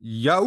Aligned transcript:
Jau! 0.00 0.46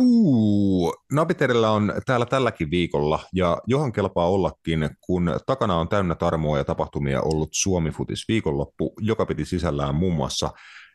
Napiterillä 1.11 1.71
on 1.71 1.93
täällä 2.05 2.25
tälläkin 2.25 2.71
viikolla, 2.71 3.19
ja 3.33 3.57
johon 3.67 3.91
kelpaa 3.91 4.29
ollakin, 4.29 4.89
kun 5.01 5.39
takana 5.45 5.75
on 5.75 5.89
täynnä 5.89 6.15
tarmoa 6.15 6.57
ja 6.57 6.63
tapahtumia 6.63 7.21
ollut 7.21 7.49
Suomi-futis 7.51 8.25
viikonloppu, 8.27 8.93
joka 8.99 9.25
piti 9.25 9.45
sisällään 9.45 9.95
muun 9.95 10.15
muassa 10.15 10.49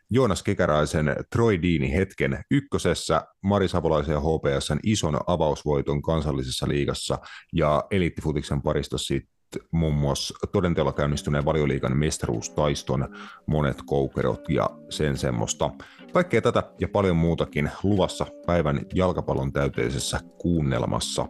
Joonas 0.09 0.43
Kekäräisen 0.43 1.15
Troy 1.31 1.61
Dini 1.61 1.93
hetken 1.93 2.43
ykkösessä, 2.51 3.27
Mari 3.43 3.67
Savolaisen 3.67 4.13
ja 4.13 4.19
HPSn 4.19 4.79
ison 4.83 5.19
avausvoiton 5.27 6.01
kansallisessa 6.01 6.67
liigassa 6.67 7.19
ja 7.53 7.83
eliittifutiksen 7.91 8.61
parista 8.61 8.97
sitten 8.97 9.34
muun 9.71 9.93
muassa 9.93 10.47
todenteella 10.51 10.93
käynnistyneen 10.93 11.45
valioliikan 11.45 11.97
mestaruustaiston 11.97 13.15
monet 13.45 13.77
koukerot 13.85 14.49
ja 14.49 14.69
sen 14.89 15.17
semmoista. 15.17 15.69
Kaikkea 16.13 16.41
tätä 16.41 16.63
ja 16.79 16.87
paljon 16.87 17.15
muutakin 17.15 17.71
luvassa 17.83 18.25
päivän 18.45 18.81
jalkapallon 18.93 19.53
täyteisessä 19.53 20.19
kuunnelmassa. 20.37 21.25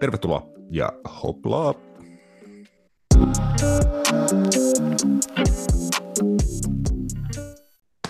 Tervetuloa 0.00 0.46
ja 0.70 0.92
hoplaa! 1.22 1.74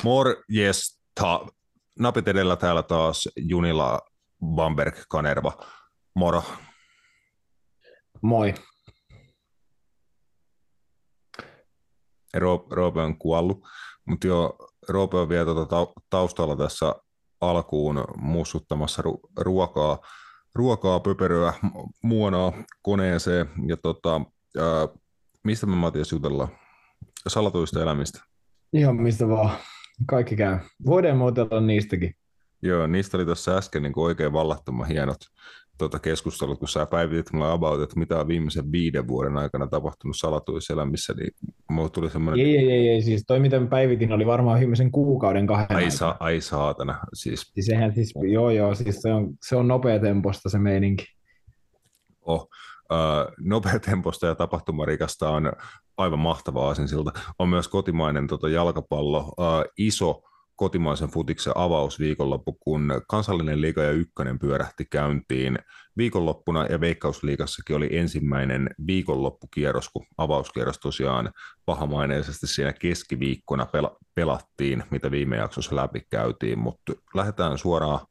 Morjesta. 0.04 1.46
Napit 1.98 2.28
edellä 2.28 2.56
täällä 2.56 2.82
taas 2.82 3.28
Junila 3.36 4.00
Bamberg 4.44 4.94
Kanerva. 5.08 5.52
Moro. 6.14 6.42
Moi. 8.22 8.54
Roope 12.70 13.00
on 13.00 13.18
kuollut, 13.18 13.64
mutta 14.04 14.26
jo 14.26 14.56
Roope 14.88 15.16
on 15.16 15.28
vielä 15.28 15.44
tuota 15.44 15.86
taustalla 16.10 16.56
tässä 16.56 16.94
alkuun 17.40 18.04
mussuttamassa 18.16 19.02
ru- 19.02 19.30
ruokaa, 19.40 19.98
ruokaa, 20.54 21.00
pöperöä, 21.00 21.52
muonaa 22.02 22.52
koneeseen. 22.82 23.48
Ja 23.66 23.76
tota, 23.76 24.20
ää, 24.58 24.88
mistä 25.44 25.66
me 25.66 25.76
Matias 25.76 26.12
jutellaan? 26.12 26.48
Salatuista 27.28 27.82
elämistä. 27.82 28.20
Ihan 28.72 28.96
mistä 28.96 29.28
vaan. 29.28 29.50
Kaikki 30.06 30.36
käy. 30.36 30.58
Voidaan 30.86 31.16
muotella 31.16 31.60
niistäkin. 31.60 32.14
Joo, 32.62 32.86
niistä 32.86 33.16
oli 33.16 33.24
tuossa 33.24 33.56
äsken 33.56 33.82
niin 33.82 33.92
oikein 33.96 34.32
vallattoman 34.32 34.88
hienot 34.88 35.18
tuota 35.78 35.98
keskustelut, 35.98 36.58
kun 36.58 36.68
sä 36.68 36.86
päivitit 36.86 37.32
mulle 37.32 37.52
about, 37.52 37.80
että 37.80 37.98
mitä 37.98 38.20
on 38.20 38.28
viimeisen 38.28 38.72
viiden 38.72 39.08
vuoden 39.08 39.36
aikana 39.36 39.66
tapahtunut 39.66 40.16
salatuissa 40.16 40.72
elämissä, 40.72 41.14
niin 41.14 41.30
mulle 41.70 41.90
tuli 41.90 42.10
semmoinen... 42.10 42.46
Ei, 42.46 42.56
ei, 42.56 42.72
ei, 42.72 42.88
ei, 42.88 43.02
siis 43.02 43.24
toi 43.26 43.40
mitä 43.40 43.60
päivitin 43.70 44.12
oli 44.12 44.26
varmaan 44.26 44.58
viimeisen 44.58 44.90
kuukauden 44.90 45.46
kahden 45.46 45.76
ai, 45.76 45.90
sa, 45.90 46.16
ai 46.20 46.40
saatana, 46.40 46.98
siis... 47.14 47.50
siis 47.54 47.66
sehän 47.66 47.94
siis, 47.94 48.14
joo 48.32 48.50
joo, 48.50 48.74
siis 48.74 49.02
se 49.02 49.12
on, 49.12 49.34
se 49.42 49.56
on 49.56 49.68
nopeatemposta 49.68 50.48
se 50.48 50.58
meininki. 50.58 51.04
Oh, 52.20 52.48
uh, 52.92 53.34
nopeatemposta 53.40 54.26
ja 54.26 54.34
tapahtumarikasta 54.34 55.30
on 55.30 55.52
aivan 55.96 56.18
mahtava 56.18 56.70
asinsilta. 56.70 57.12
On 57.38 57.48
myös 57.48 57.68
kotimainen 57.68 58.26
tota, 58.26 58.48
jalkapallo, 58.48 59.18
uh, 59.20 59.64
iso 59.78 60.22
kotimaisen 60.58 61.08
futiksen 61.08 61.52
avausviikonloppu, 61.56 62.52
kun 62.52 63.02
kansallinen 63.08 63.60
liiga 63.60 63.82
ja 63.82 63.90
ykkönen 63.90 64.38
pyörähti 64.38 64.84
käyntiin 64.84 65.58
viikonloppuna 65.96 66.66
ja 66.66 66.80
Veikkausliigassakin 66.80 67.76
oli 67.76 67.88
ensimmäinen 67.92 68.70
viikonloppukierros, 68.86 69.88
kun 69.88 70.06
avauskierros 70.18 70.78
tosiaan 70.78 71.30
pahamaineisesti 71.66 72.46
siinä 72.46 72.72
keskiviikkona 72.72 73.64
pel- 73.64 73.96
pelattiin, 74.14 74.84
mitä 74.90 75.10
viime 75.10 75.36
jaksossa 75.36 75.76
läpi 75.76 76.00
käytiin, 76.10 76.58
mutta 76.58 76.92
lähdetään 77.14 77.58
suoraan 77.58 78.06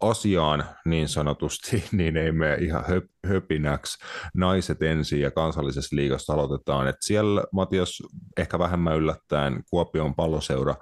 asiaan 0.00 0.64
niin 0.84 1.08
sanotusti, 1.08 1.84
niin 1.92 2.16
ei 2.16 2.32
mene 2.32 2.54
ihan 2.54 2.84
höp- 2.84 3.28
höpinäksi. 3.28 3.98
Naiset 4.34 4.82
ensin 4.82 5.20
ja 5.20 5.30
kansallisessa 5.30 5.96
liigassa 5.96 6.32
aloitetaan. 6.32 6.88
Et 6.88 6.96
siellä 7.00 7.44
Matias 7.52 8.02
ehkä 8.36 8.58
vähemmän 8.58 8.96
yllättäen 8.96 9.62
Kuopion 9.70 10.14
palloseura 10.14 10.74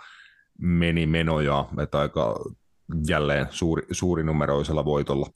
meni 0.58 1.06
menoja, 1.06 1.68
että 1.82 1.98
aika 1.98 2.44
jälleen 3.08 3.46
suuri, 3.50 3.82
suurinumeroisella 3.90 4.84
voitolla. 4.84 5.26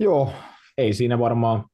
Joo, 0.00 0.32
ei 0.78 0.92
siinä 0.92 1.18
varmaan 1.18 1.64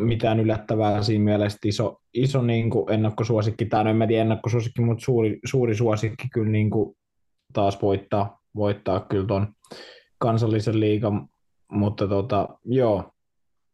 mitään 0.00 0.40
yllättävää 0.40 1.02
siinä 1.02 1.24
mielessä. 1.24 1.58
Iso, 1.64 2.00
iso 2.14 2.42
niin 2.42 2.70
kuin 2.70 2.92
ennakkosuosikki, 2.92 3.66
tai 3.66 3.84
no 3.84 3.90
en 3.90 3.96
mä 3.96 4.06
tiedä 4.06 4.22
ennakkosuosikki, 4.22 4.82
mutta 4.82 5.04
suuri, 5.04 5.38
suuri 5.44 5.74
suosikki 5.74 6.28
kyllä 6.32 6.50
niin 6.50 6.70
kuin 6.70 6.96
taas 7.52 7.82
voittaa, 7.82 8.40
voittaa 8.56 9.00
kyllä 9.00 9.26
ton 9.26 9.52
kansallisen 10.18 10.80
liigan, 10.80 11.28
mutta 11.72 12.08
tota, 12.08 12.48
joo, 12.64 13.12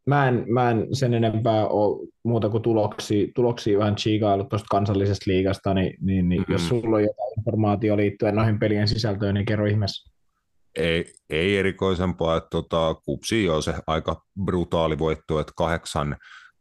mä 0.07 0.29
en, 0.29 0.45
mä 0.49 0.71
en 0.71 0.87
sen 0.93 1.15
enempää 1.15 1.69
ole 1.69 2.09
muuta 2.23 2.49
kuin 2.49 2.63
tuloksia, 2.63 3.29
tuloksia 3.35 3.79
vähän 3.79 3.97
chiikaillut 3.97 4.49
tuosta 4.49 4.67
kansallisesta 4.71 5.31
liigasta, 5.31 5.75
niin, 5.75 5.97
niin, 6.01 6.29
niin 6.29 6.41
mm-hmm. 6.41 6.53
jos 6.53 6.69
sulla 6.69 6.97
on 6.97 7.03
jotain 7.03 7.39
informaatiota 7.39 7.97
liittyen 7.97 8.35
noihin 8.35 8.59
pelien 8.59 8.89
sisältöön, 8.89 9.35
niin 9.35 9.47
kerro 9.47 9.67
ihmeessä. 9.67 10.15
Ei, 10.77 11.13
ei 11.31 11.59
erikoisempaa, 11.59 12.37
että 12.37 12.49
tota, 12.51 12.95
kupsi 12.95 13.49
on 13.49 13.63
se 13.63 13.75
aika 13.87 14.23
brutaali 14.45 14.99
voitto, 14.99 15.41
että 15.41 15.53
kahdeksan 15.57 16.17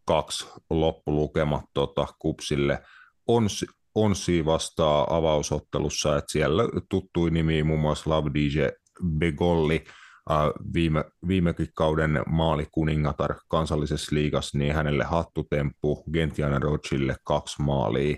kaksi 0.06 0.48
loppulukemat 0.70 1.66
tota, 1.74 2.08
kupsille. 2.20 2.80
On, 3.28 3.48
on 3.96 4.14
vastaa 4.46 5.18
avausottelussa, 5.18 6.18
että 6.18 6.32
siellä 6.32 6.64
tuttui 6.90 7.32
nimi 7.32 7.64
muun 7.64 7.80
muassa 7.80 8.10
Love 8.10 8.32
DJ 8.34 8.62
Begolli, 9.18 9.84
viime, 10.74 11.04
viimekin 11.28 11.68
kauden 11.76 12.24
maalikuningatar 12.28 13.36
kansallisessa 13.48 14.16
liigassa, 14.16 14.58
niin 14.58 14.76
hänelle 14.76 15.04
hattutemppu, 15.04 16.04
Gentiana 16.14 16.60
Rochille 16.60 17.16
kaksi 17.24 17.62
maalia, 17.62 18.16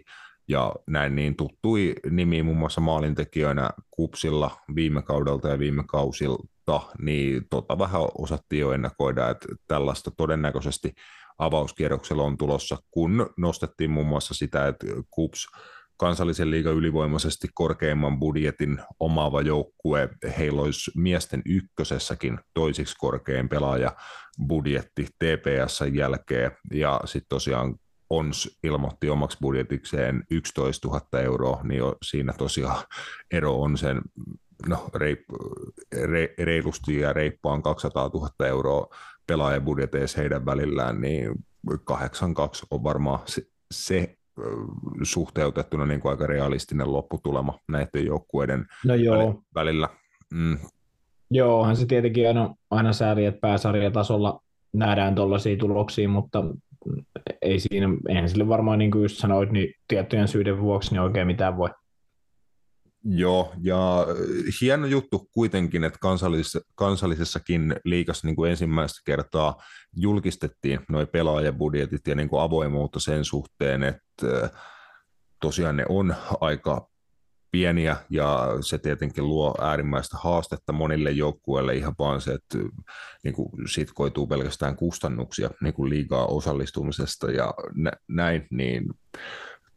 ja 0.48 0.76
näin 0.88 1.16
niin 1.16 1.36
tuttui 1.36 1.96
nimi 2.10 2.44
muun 2.44 2.58
muassa 2.58 2.82
maalintekijöinä 2.82 3.70
kupsilla 3.92 4.52
viime 4.76 5.02
kaudelta 5.02 5.48
ja 5.48 5.60
viime 5.60 5.84
kausilta, 5.88 6.82
niin 7.02 7.46
tota 7.50 7.80
vähän 7.80 8.02
osattiin 8.18 8.60
jo 8.60 8.72
ennakoida, 8.72 9.30
että 9.30 9.48
tällaista 9.68 10.12
todennäköisesti 10.18 10.94
avauskierroksella 11.38 12.24
on 12.24 12.38
tulossa, 12.38 12.78
kun 12.92 13.30
nostettiin 13.38 13.92
muun 13.92 14.08
muassa 14.08 14.34
sitä, 14.34 14.68
että 14.68 14.88
kups 15.10 15.48
kansallisen 15.98 16.52
liigan 16.52 16.74
ylivoimaisesti 16.74 17.48
korkeimman 17.54 18.20
budjetin 18.20 18.80
omaava 19.00 19.42
joukkue. 19.42 20.10
Heillä 20.38 20.62
olisi 20.62 20.92
miesten 20.96 21.42
ykkösessäkin 21.46 22.40
toisiksi 22.54 22.96
korkein 22.98 23.50
pelaaja 23.50 23.96
budjetti 24.48 25.06
TPS 25.06 25.80
jälkeen 25.94 26.52
ja 26.74 27.02
sitten 27.06 27.30
tosiaan 27.30 27.76
ONS 28.10 28.60
ilmoitti 28.64 29.10
omaksi 29.10 29.38
budjetikseen 29.42 30.24
11 30.32 30.88
000 30.88 31.20
euroa, 31.20 31.62
niin 31.64 31.84
siinä 32.04 32.34
tosiaan 32.34 32.84
ero 33.32 33.62
on 33.62 33.78
sen 33.78 34.02
no, 34.68 34.90
reip, 34.96 35.20
re, 36.04 36.34
reilusti 36.38 37.00
ja 37.00 37.14
reippaan 37.14 37.64
200 37.64 38.10
000 38.14 38.48
euroa 38.48 38.88
pelaajabudjeteissa 39.28 40.22
heidän 40.22 40.46
välillään, 40.46 41.02
niin 41.02 41.32
82 41.84 42.66
on 42.72 42.84
varmaan 42.84 43.20
se, 43.26 43.42
se 43.72 44.18
suhteutettuna 45.04 45.86
niin 45.86 46.02
kuin 46.02 46.10
aika 46.12 46.28
realistinen 46.28 46.94
lopputulema 46.94 47.60
näiden 47.70 48.06
joukkueiden 48.06 48.66
no 48.86 48.96
joo. 48.96 49.42
välillä. 49.56 49.90
Mm. 50.34 50.58
Joo, 51.32 51.60
onhan 51.60 51.76
se 51.76 51.86
tietenkin 51.86 52.28
aina, 52.28 52.56
aina 52.72 52.94
sääli, 52.94 53.26
että 53.26 53.40
pääsarjatasolla 53.40 54.42
nähdään 54.74 55.16
tuollaisia 55.16 55.58
tuloksia, 55.58 56.10
mutta 56.10 56.44
ei 57.42 57.60
siinä, 57.60 57.88
eihän 58.10 58.30
sille 58.30 58.48
varmaan 58.48 58.80
niin 58.80 58.92
kuin 58.92 59.02
just 59.02 59.18
sanoit, 59.18 59.52
niin 59.52 59.74
tiettyjen 59.88 60.28
syiden 60.28 60.62
vuoksi 60.62 60.92
niin 60.92 61.02
oikein 61.02 61.28
mitään 61.28 61.58
voi. 61.58 61.70
Joo, 63.08 63.54
ja 63.62 64.08
hieno 64.62 64.88
juttu 64.88 65.30
kuitenkin, 65.32 65.84
että 65.84 66.00
kansallis- 66.02 66.66
kansallisessakin 66.76 67.76
liikassa 67.84 68.28
niin 68.28 68.36
kuin 68.36 68.52
ensimmäistä 68.52 69.02
kertaa 69.06 69.56
julkistettiin 69.96 70.80
nuo 70.90 71.06
pelaajabudjetit 71.06 72.08
ja 72.08 72.16
niin 72.16 72.30
kuin 72.30 72.42
avoimuutta 72.42 73.00
sen 73.00 73.26
suhteen, 73.26 73.84
että 73.84 74.50
tosiaan 75.42 75.78
ne 75.78 75.86
on 75.90 76.16
aika 76.42 76.88
pieniä 77.52 77.98
ja 78.10 78.48
se 78.62 78.78
tietenkin 78.78 79.28
luo 79.28 79.56
äärimmäistä 79.62 80.18
haastetta 80.20 80.74
monille 80.74 81.12
joukkueille 81.12 81.76
ihan 81.76 81.96
vaan 82.00 82.22
se, 82.22 82.32
että 82.32 82.58
niin 83.24 83.34
kuin 83.34 83.50
siitä 83.68 83.92
koituu 83.96 84.28
pelkästään 84.28 84.76
kustannuksia 84.76 85.50
niin 85.62 85.74
kuin 85.74 85.90
liigaa 85.90 86.26
osallistumisesta 86.26 87.32
ja 87.32 87.54
näin, 88.08 88.48
niin 88.52 88.86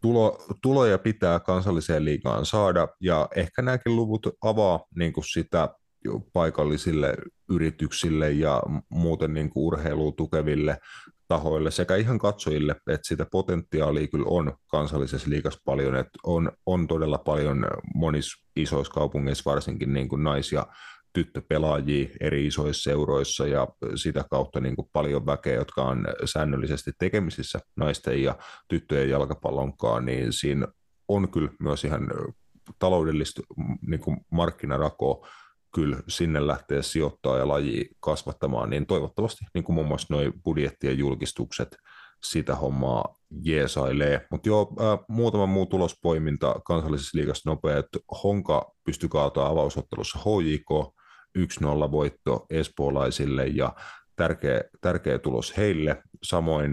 tulo, 0.00 0.38
tuloja 0.62 0.98
pitää 0.98 1.40
kansalliseen 1.40 2.04
liigaan 2.04 2.46
saada, 2.46 2.88
ja 3.00 3.28
ehkä 3.36 3.62
nämäkin 3.62 3.96
luvut 3.96 4.26
avaa 4.42 4.80
niin 4.94 5.12
kuin 5.12 5.24
sitä 5.24 5.68
paikallisille 6.32 7.14
yrityksille 7.50 8.30
ja 8.30 8.62
muuten 8.88 9.34
niin 9.34 9.50
kuin 9.50 9.64
urheilua 9.64 10.12
tukeville 10.12 10.78
tahoille 11.28 11.70
sekä 11.70 11.96
ihan 11.96 12.18
katsojille, 12.18 12.72
että 12.72 13.08
sitä 13.08 13.26
potentiaalia 13.30 14.06
kyllä 14.06 14.26
on 14.28 14.52
kansallisessa 14.66 15.30
liigassa 15.30 15.60
paljon, 15.64 15.96
että 15.96 16.18
on, 16.24 16.52
on 16.66 16.86
todella 16.86 17.18
paljon 17.18 17.66
monissa 17.94 18.44
isoissa 18.56 18.92
kaupungeissa 18.92 19.50
varsinkin 19.50 19.92
niin 19.92 20.08
kuin 20.08 20.24
naisia 20.24 20.66
tyttöpelaajia 21.18 22.08
eri 22.20 22.46
isoissa 22.46 22.90
seuroissa 22.90 23.46
ja 23.46 23.68
sitä 23.94 24.24
kautta 24.30 24.60
niin 24.60 24.76
kuin 24.76 24.88
paljon 24.92 25.26
väkeä, 25.26 25.54
jotka 25.54 25.82
on 25.82 26.04
säännöllisesti 26.24 26.92
tekemisissä 26.98 27.60
naisten 27.76 28.22
ja 28.22 28.38
tyttöjen 28.68 29.10
jalkapallonkaan, 29.10 30.04
niin 30.04 30.32
siinä 30.32 30.66
on 31.08 31.30
kyllä 31.30 31.50
myös 31.60 31.84
ihan 31.84 32.08
taloudellista 32.78 33.42
niin 33.86 34.00
kuin 34.00 34.16
markkinarakoa 34.30 35.28
kyllä 35.74 35.96
sinne 36.08 36.46
lähtee 36.46 36.82
sijoittaa 36.82 37.38
ja 37.38 37.48
laji 37.48 37.88
kasvattamaan, 38.00 38.70
niin 38.70 38.86
toivottavasti 38.86 39.44
niin 39.54 39.64
kuin 39.64 39.74
muun 39.74 39.88
muassa 39.88 40.14
nuo 40.14 40.22
budjettien 40.44 40.98
julkistukset 40.98 41.76
sitä 42.24 42.54
hommaa 42.54 43.14
jeesailee. 43.42 44.26
Mutta 44.30 44.48
joo, 44.48 44.74
äh, 44.80 45.04
muutama 45.08 45.46
muu 45.46 45.66
tulospoiminta 45.66 46.60
kansallisessa 46.64 47.18
liigassa 47.18 47.50
nopea, 47.50 47.78
että 47.78 47.98
Honka 48.24 48.72
pystyi 48.84 49.08
kaataa 49.08 49.48
avausottelussa 49.48 50.18
HJK, 50.18 50.97
1-0 51.38 51.90
voitto 51.90 52.46
espoolaisille 52.50 53.46
ja 53.46 53.72
tärkeä, 54.18 54.60
tärkeä 54.80 55.18
tulos 55.18 55.56
heille. 55.56 56.02
Samoin 56.22 56.72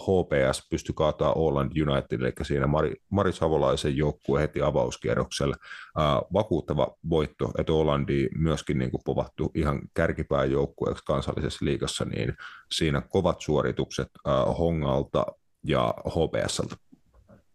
HPS 0.00 0.68
pystyi 0.70 0.94
kaataa 0.94 1.32
Åland 1.32 1.88
United, 1.88 2.20
eli 2.20 2.32
siinä 2.42 2.66
Mari, 2.66 2.94
Mari 3.10 3.32
Savolaisen 3.32 3.96
joukkue 3.96 4.40
heti 4.40 4.62
avauskierroksella. 4.62 5.56
Ää, 5.96 6.22
vakuuttava 6.32 6.96
voitto, 7.10 7.52
että 7.58 7.72
Ålandi 7.72 8.28
myöskin 8.38 8.78
niin 8.78 8.90
povattu 9.04 9.50
ihan 9.54 9.80
kärkipään 9.94 10.50
joukkueeksi 10.50 11.04
kansallisessa 11.04 11.64
liigassa, 11.64 12.04
niin 12.04 12.36
siinä 12.72 13.00
kovat 13.00 13.40
suoritukset 13.40 14.08
ää, 14.26 14.44
Hongalta 14.44 15.26
ja 15.64 15.94
HPSltä. 16.08 16.76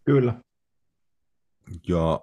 Kyllä. 0.05 0.33
Ja 1.87 2.19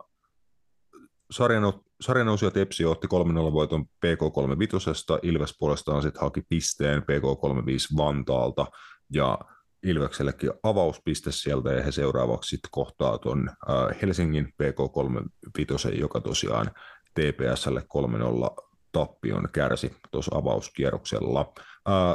sarjan 1.30 1.72
sarjanousija 2.00 2.50
Tepsi 2.50 2.84
otti 2.84 3.06
3-0 3.06 3.52
voiton 3.52 3.84
PK35, 3.84 5.18
Ilves 5.22 5.56
puolestaan 5.58 6.02
sitten 6.02 6.22
haki 6.22 6.42
pisteen 6.48 7.02
PK35 7.02 7.96
Vantaalta, 7.96 8.66
ja 9.12 9.38
Ilveksellekin 9.82 10.50
avauspiste 10.62 11.32
sieltä, 11.32 11.72
ja 11.72 11.82
he 11.82 11.92
seuraavaksi 11.92 12.48
sitten 12.48 12.70
kohtaa 12.70 13.18
tuon 13.18 13.50
Helsingin 14.02 14.54
PK35, 14.62 15.98
joka 15.98 16.20
tosiaan 16.20 16.70
TPSlle 17.14 17.82
3-0 18.60 18.68
tappion 18.92 19.48
kärsi 19.52 19.96
tuossa 20.10 20.36
avauskierroksella. 20.36 21.52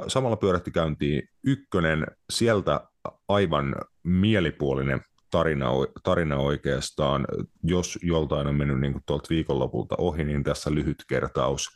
Samalla 0.07 0.35
pyörähti 0.35 0.71
käyntiin 0.71 1.29
ykkönen, 1.43 2.07
sieltä 2.29 2.87
aivan 3.27 3.75
mielipuolinen 4.03 5.01
tarina, 5.33 5.69
tarina 6.03 6.37
oikeastaan. 6.37 7.27
Jos 7.63 7.99
joltain 8.01 8.47
on 8.47 8.55
mennyt 8.55 8.79
niin 8.79 9.01
tuolta 9.05 9.29
viikonlopulta 9.29 9.95
ohi, 9.97 10.23
niin 10.23 10.43
tässä 10.43 10.73
lyhyt 10.73 11.03
kertaus 11.07 11.69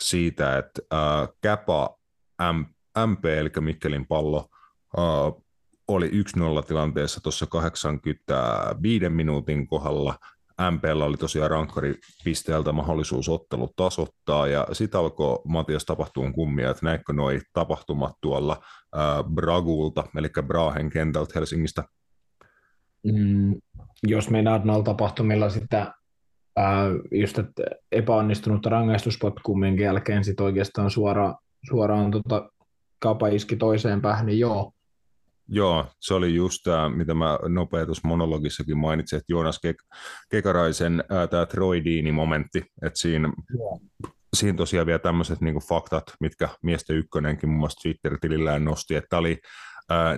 siitä, 0.00 0.58
että 0.58 0.82
ää, 0.90 1.28
Käpa 1.40 1.98
M, 2.52 2.64
MP, 3.06 3.24
eli 3.24 3.50
Mikkelin 3.60 4.06
pallo, 4.06 4.48
ää, 4.96 5.04
oli 5.88 6.08
1-0 6.08 6.12
tilanteessa 6.66 7.20
tuossa 7.20 7.46
85 7.46 9.08
minuutin 9.08 9.66
kohdalla. 9.66 10.18
MPllä 10.70 11.04
oli 11.04 11.16
tosiaan 11.16 11.50
rankkaripisteeltä 11.50 12.72
mahdollisuus 12.72 13.28
ottelu 13.28 13.72
tasoittaa, 13.76 14.46
ja 14.46 14.66
sitten 14.72 15.00
alkoi 15.00 15.38
Matias 15.44 15.84
tapahtuun 15.84 16.32
kummia, 16.32 16.70
että 16.70 16.86
näikö 16.86 17.12
noi 17.12 17.40
tapahtumat 17.52 18.12
tuolla 18.20 18.60
ää, 18.94 19.22
Bragulta, 19.22 20.04
eli 20.16 20.28
Brahen 20.46 20.90
kentältä 20.90 21.32
Helsingistä 21.34 21.84
mm, 23.04 23.54
jos 24.06 24.30
meinaat 24.30 24.64
noilla 24.64 24.84
tapahtumilla 24.84 25.50
sitä 25.50 25.94
ää, 26.56 26.84
just 27.10 27.38
että 27.38 27.62
epäonnistunutta 27.92 28.70
rangaistuspotkua, 28.70 29.58
minkä 29.58 29.84
jälkeen 29.84 30.24
sit 30.24 30.40
oikeastaan 30.40 30.90
suoraan, 30.90 31.34
suoraan 31.68 32.10
tota, 32.10 32.50
kapa 32.98 33.28
iski 33.28 33.56
toiseen 33.56 34.00
päähän, 34.00 34.26
niin 34.26 34.38
joo. 34.38 34.72
Joo, 35.50 35.86
se 36.00 36.14
oli 36.14 36.34
just 36.34 36.62
tämä, 36.64 36.88
mitä 36.88 37.14
mä 37.14 37.38
nopeutus 37.48 38.04
monologissakin 38.04 38.78
mainitsin, 38.78 39.16
että 39.16 39.32
Joonas 39.32 39.60
Kek- 39.66 39.96
Kekaraisen 40.30 41.04
tämä 41.30 41.46
Troy 41.46 41.84
Dini-momentti, 41.84 42.64
että 42.82 42.98
siinä, 42.98 43.32
siinä 44.36 44.56
tosiaan 44.56 44.86
vielä 44.86 44.98
tämmöiset 44.98 45.40
niinku 45.40 45.60
faktat, 45.60 46.04
mitkä 46.20 46.48
miesten 46.62 46.96
ykkönenkin 46.96 47.48
muun 47.48 47.58
muassa 47.58 47.80
Twitter-tilillään 47.82 48.64
nosti, 48.64 48.94
että 48.94 49.18
oli 49.18 49.38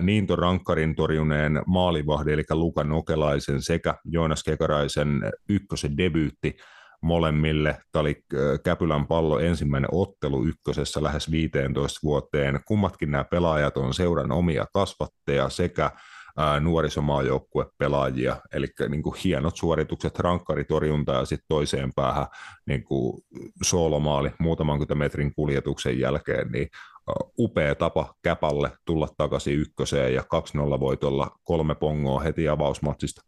Niinto 0.01 0.35
Rankkarin 0.35 0.95
torjuneen 0.95 1.61
maalivahdi, 1.67 2.33
eli 2.33 2.43
Luka 2.51 2.83
Nokelaisen 2.83 3.61
sekä 3.61 3.95
Joonas 4.05 4.43
Kekaraisen 4.43 5.21
ykkösen 5.49 5.97
debyytti 5.97 6.57
molemmille. 7.01 7.77
Tämä 7.91 8.01
oli 8.01 8.23
Käpylän 8.63 9.07
pallo 9.07 9.39
ensimmäinen 9.39 9.89
ottelu 9.91 10.45
ykkösessä 10.45 11.03
lähes 11.03 11.31
15 11.31 11.99
vuoteen. 12.03 12.59
Kummatkin 12.67 13.11
nämä 13.11 13.23
pelaajat 13.23 13.77
on 13.77 13.93
seuran 13.93 14.31
omia 14.31 14.65
kasvatteja 14.73 15.49
sekä 15.49 15.91
nuorisomaajoukkue 16.59 17.65
pelaajia, 17.77 18.35
eli 18.53 18.67
niin 18.89 19.03
kuin 19.03 19.15
hienot 19.23 19.55
suoritukset, 19.55 20.19
rankkaritorjunta 20.19 21.11
ja 21.11 21.25
sitten 21.25 21.45
toiseen 21.47 21.91
päähän 21.95 22.27
niin 22.65 22.83
kuin 22.83 23.23
soolomaali 23.63 24.31
muutaman 24.39 24.79
metrin 24.95 25.33
kuljetuksen 25.35 25.99
jälkeen, 25.99 26.51
niin 26.51 26.67
upea 27.39 27.75
tapa 27.75 28.13
Käpalle 28.21 28.71
tulla 28.85 29.07
takaisin 29.17 29.59
ykköseen 29.59 30.13
ja 30.13 30.21
2-0 30.21 30.79
voitolla 30.79 31.31
kolme 31.43 31.75
pongoa 31.75 32.19
heti 32.19 32.49
avausmatsista. 32.49 33.21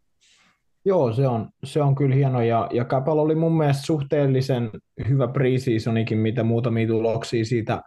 Joo, 0.84 1.12
se 1.12 1.28
on, 1.28 1.48
se 1.64 1.82
on 1.82 1.94
kyllä 1.94 2.14
hieno 2.14 2.42
ja, 2.42 2.68
ja 2.72 2.84
Käpal 2.84 3.18
oli 3.18 3.34
mun 3.34 3.56
mielestä 3.58 3.86
suhteellisen 3.86 4.70
hyvä 5.08 5.28
preseasonikin, 5.28 6.18
mitä 6.18 6.42
muutamia 6.42 6.86
tuloksia 6.86 7.44
siitä 7.44 7.82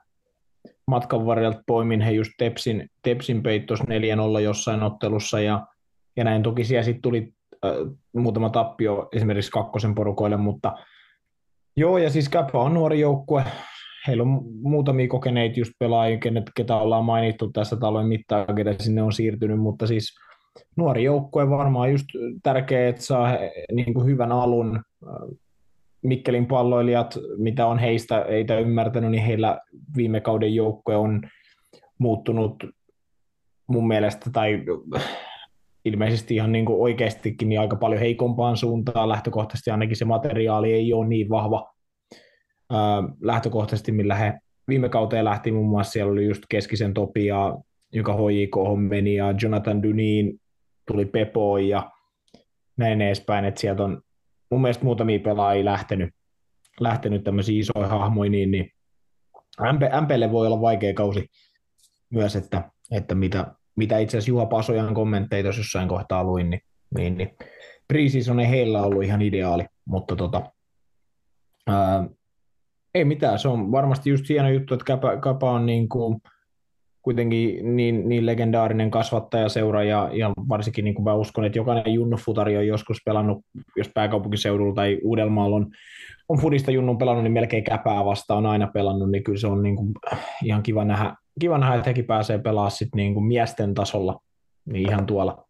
matkan 0.87 1.25
varrelta 1.25 1.63
poimin. 1.67 2.01
He 2.01 2.11
just 2.11 2.31
Tepsin, 2.37 2.89
Tepsin 3.01 3.43
peittos 3.43 3.79
4-0 3.81 3.83
jossain 4.43 4.83
ottelussa 4.83 5.39
ja, 5.39 5.67
ja 6.15 6.23
näin 6.23 6.43
toki 6.43 6.63
siellä 6.63 6.83
sitten 6.83 7.01
tuli 7.01 7.33
äh, 7.65 7.71
muutama 8.13 8.49
tappio 8.49 9.09
esimerkiksi 9.13 9.51
kakkosen 9.51 9.95
porukoille, 9.95 10.37
mutta 10.37 10.73
joo 11.77 11.97
ja 11.97 12.09
siis 12.09 12.29
Käpä 12.29 12.59
on 12.59 12.73
nuori 12.73 12.99
joukkue, 12.99 13.43
heillä 14.07 14.23
on 14.23 14.41
muutamia 14.61 15.07
kokeneita 15.07 15.59
just 15.59 15.73
pelaajia, 15.79 16.17
ketä 16.55 16.75
ollaan 16.75 17.05
mainittu 17.05 17.51
tässä 17.51 17.75
talojen 17.75 18.07
mittaan, 18.07 18.55
ketä 18.55 18.75
sinne 18.79 19.01
on 19.01 19.13
siirtynyt, 19.13 19.59
mutta 19.59 19.87
siis 19.87 20.15
nuori 20.75 21.03
joukkue 21.03 21.49
varmaan 21.49 21.91
just 21.91 22.05
tärkeää, 22.43 22.89
että 22.89 23.01
saa 23.01 23.37
niin 23.71 23.93
kuin 23.93 24.05
hyvän 24.05 24.31
alun. 24.31 24.83
Mikkelin 26.03 26.45
palloilijat, 26.45 27.17
mitä 27.37 27.67
on 27.67 27.79
heistä 27.79 28.21
eitä 28.21 28.59
ymmärtänyt, 28.59 29.11
niin 29.11 29.23
heillä 29.23 29.59
viime 29.97 30.21
kauden 30.21 30.55
joukkue 30.55 30.95
on 30.95 31.21
muuttunut 31.97 32.63
mun 33.67 33.87
mielestä, 33.87 34.29
tai 34.33 34.63
ilmeisesti 35.85 36.35
ihan 36.35 36.51
niin 36.51 36.65
kuin 36.65 36.81
oikeastikin 36.81 37.49
niin 37.49 37.59
aika 37.59 37.75
paljon 37.75 37.99
heikompaan 37.99 38.57
suuntaan. 38.57 39.09
Lähtökohtaisesti 39.09 39.71
ainakin 39.71 39.95
se 39.95 40.05
materiaali 40.05 40.73
ei 40.73 40.93
ole 40.93 41.07
niin 41.07 41.29
vahva, 41.29 41.73
lähtökohtaisesti, 43.21 43.91
millä 43.91 44.15
he 44.15 44.33
viime 44.67 44.89
kauteen 44.89 45.25
lähti 45.25 45.51
muun 45.51 45.69
muassa, 45.69 45.91
siellä 45.91 46.11
oli 46.11 46.25
just 46.25 46.43
Keskisen 46.49 46.93
Topia, 46.93 47.55
joka 47.93 48.13
HJK 48.13 48.55
meni, 48.89 49.15
ja 49.15 49.33
Jonathan 49.41 49.83
Dunin 49.83 50.39
tuli 50.87 51.05
Pepo 51.05 51.57
ja 51.57 51.91
näin 52.77 53.01
edespäin, 53.01 53.45
että 53.45 53.61
sieltä 53.61 53.83
on 53.83 54.01
mun 54.51 54.61
mielestä 54.61 54.83
muutamia 54.83 55.19
pelaajia 55.19 55.65
lähtenyt, 55.65 56.13
lähtenyt 56.79 57.23
tämmöisiä 57.23 57.59
isoja 57.59 57.87
hahmoja, 57.87 58.29
niin, 58.31 58.51
niin 58.51 58.71
MP, 59.73 59.81
MPlle 60.01 60.31
voi 60.31 60.47
olla 60.47 60.61
vaikea 60.61 60.93
kausi 60.93 61.27
myös, 62.09 62.35
että, 62.35 62.71
että 62.91 63.15
mitä, 63.15 63.55
mitä 63.75 63.97
itse 63.97 64.17
asiassa 64.17 64.31
Juha 64.31 64.45
Pasojan 64.45 64.93
kommentteita 64.93 65.49
jossain 65.49 65.87
kohtaa 65.87 66.23
luin, 66.23 66.49
niin, 66.49 66.61
niin, 66.97 67.17
niin 67.17 67.37
preseason 67.87 68.39
ei 68.39 68.49
heillä 68.49 68.81
ollut 68.81 69.03
ihan 69.03 69.21
ideaali, 69.21 69.65
mutta 69.85 70.15
tota, 70.15 70.51
ää, 71.67 72.09
ei 72.95 73.05
mitään, 73.05 73.39
se 73.39 73.47
on 73.47 73.71
varmasti 73.71 74.09
just 74.09 74.29
hieno 74.29 74.49
juttu, 74.49 74.73
että 74.73 74.85
Kapa, 74.85 75.17
Kapa 75.17 75.51
on 75.51 75.65
niin 75.65 75.89
kuin 75.89 76.21
kuitenkin 77.07 77.75
niin, 77.75 78.09
niin 78.09 78.25
legendaarinen 78.25 78.91
kasvattajaseura 78.91 79.83
ja, 79.83 80.09
ja 80.13 80.33
varsinkin 80.49 80.85
niin 80.85 80.95
kuin 80.95 81.03
mä 81.03 81.13
uskon, 81.13 81.45
että 81.45 81.59
jokainen 81.59 81.93
junnufutari 81.93 82.57
on 82.57 82.67
joskus 82.67 82.97
pelannut, 83.05 83.45
jos 83.75 83.89
pääkaupunkiseudulla 83.93 84.75
tai 84.75 84.99
Uudelmaalla 85.03 85.55
on, 85.55 85.71
on 86.29 86.37
fudista 86.37 86.71
junnun 86.71 86.97
pelannut, 86.97 87.23
niin 87.23 87.33
melkein 87.33 87.63
käpää 87.63 88.05
vastaan 88.05 88.45
on 88.45 88.51
aina 88.51 88.67
pelannut, 88.67 89.11
niin 89.11 89.23
kyllä 89.23 89.39
se 89.39 89.47
on 89.47 89.63
niin 89.63 89.75
kuin 89.75 89.93
ihan 90.43 90.63
kiva 90.63 90.85
nähdä, 90.85 91.15
kiva 91.39 91.57
nähdä, 91.57 91.75
että 91.75 91.89
hekin 91.89 92.05
pääsee 92.05 92.39
pelaamaan 92.39 92.71
sit 92.71 92.89
niin 92.95 93.13
kuin 93.13 93.25
miesten 93.25 93.73
tasolla 93.73 94.19
niin 94.65 94.89
ihan 94.89 95.05
tuolla, 95.05 95.45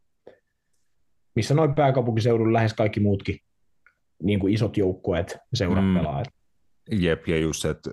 missä 1.35 1.53
noin 1.53 1.75
pääkaupunkiseudulla 1.75 2.53
lähes 2.53 2.73
kaikki 2.73 2.99
muutkin 2.99 3.37
niin 4.23 4.39
kuin 4.39 4.53
isot 4.53 4.77
joukkueet 4.77 5.37
seurat 5.53 5.85
mm. 5.85 5.93
pelaa. 5.93 6.23
Jep, 6.91 7.27
ja 7.27 7.37
just 7.37 7.65
että 7.65 7.91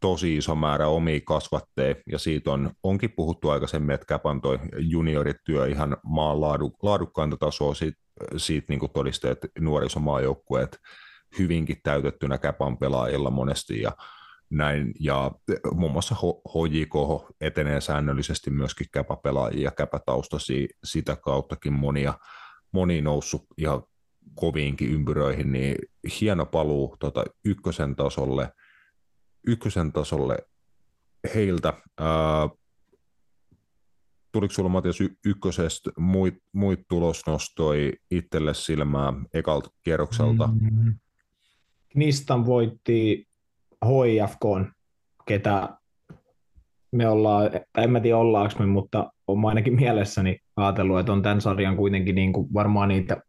tosi 0.00 0.36
iso 0.36 0.54
määrä 0.54 0.88
omia 0.88 1.20
kasvatteja, 1.24 1.94
ja 2.06 2.18
siitä 2.18 2.50
on, 2.50 2.70
onkin 2.82 3.12
puhuttu 3.16 3.48
aikaisemmin, 3.48 3.94
että 3.94 4.06
Käpan 4.06 4.40
toi 4.40 4.58
juniorityö 4.78 5.66
ihan 5.66 5.96
maan 6.04 6.40
laadu, 6.40 6.76
laadukkainta 6.82 7.36
tasoa 7.36 7.74
siitä, 7.74 7.98
siitä 8.36 8.66
niin 8.68 8.90
todisteet 8.94 9.38
nuorisomaajoukkueet 9.58 10.78
hyvinkin 11.38 11.76
täytettynä 11.82 12.38
Käpan 12.38 12.78
pelaajilla 12.78 13.30
monesti, 13.30 13.80
ja 13.80 13.92
näin, 14.50 14.92
ja 15.00 15.30
muun 15.72 15.92
muassa 15.92 16.16
HJK 16.48 16.94
etenee 17.40 17.80
säännöllisesti 17.80 18.50
myöskin 18.50 18.86
käpäpelaajia 18.92 19.70
käpätaustaisia, 19.70 20.66
sitä 20.84 21.16
kauttakin 21.16 21.72
monia, 21.72 22.14
moni 22.72 23.00
noussut 23.00 23.46
ihan 23.58 23.82
koviinkin 24.34 24.90
ympyröihin, 24.90 25.52
niin 25.52 25.76
hieno 26.20 26.46
paluu 26.46 26.96
tota, 27.00 27.24
ykkösen 27.44 27.96
tasolle, 27.96 28.52
ykkösen 29.46 29.92
tasolle 29.92 30.38
heiltä. 31.34 31.72
Ää, 32.00 32.48
tuliko 34.32 34.54
sinulla 34.54 34.72
Matias 34.72 34.98
ykkösestä 35.26 35.90
muit, 35.98 36.34
muit 36.52 36.80
tulosnostoi 36.88 37.92
itselle 38.10 38.54
silmää 38.54 39.12
ekalta 39.34 39.70
kierrokselta? 39.82 40.46
Mm-hmm. 40.46 40.94
Knistan 41.88 42.46
voitti 42.46 43.28
HIFK, 43.86 44.72
ketä 45.26 45.68
me 46.92 47.08
ollaan, 47.08 47.50
en 47.78 47.90
mä 47.90 48.00
tiedä 48.00 48.16
ollaanko 48.16 48.54
me, 48.58 48.66
mutta 48.66 49.12
on 49.26 49.44
ainakin 49.44 49.74
mielessäni 49.74 50.38
ajatellut, 50.56 50.98
että 50.98 51.12
on 51.12 51.22
tämän 51.22 51.40
sarjan 51.40 51.76
kuitenkin 51.76 52.14
niin 52.14 52.32
kuin 52.32 52.54
varmaan 52.54 52.88
niitä 52.88 53.22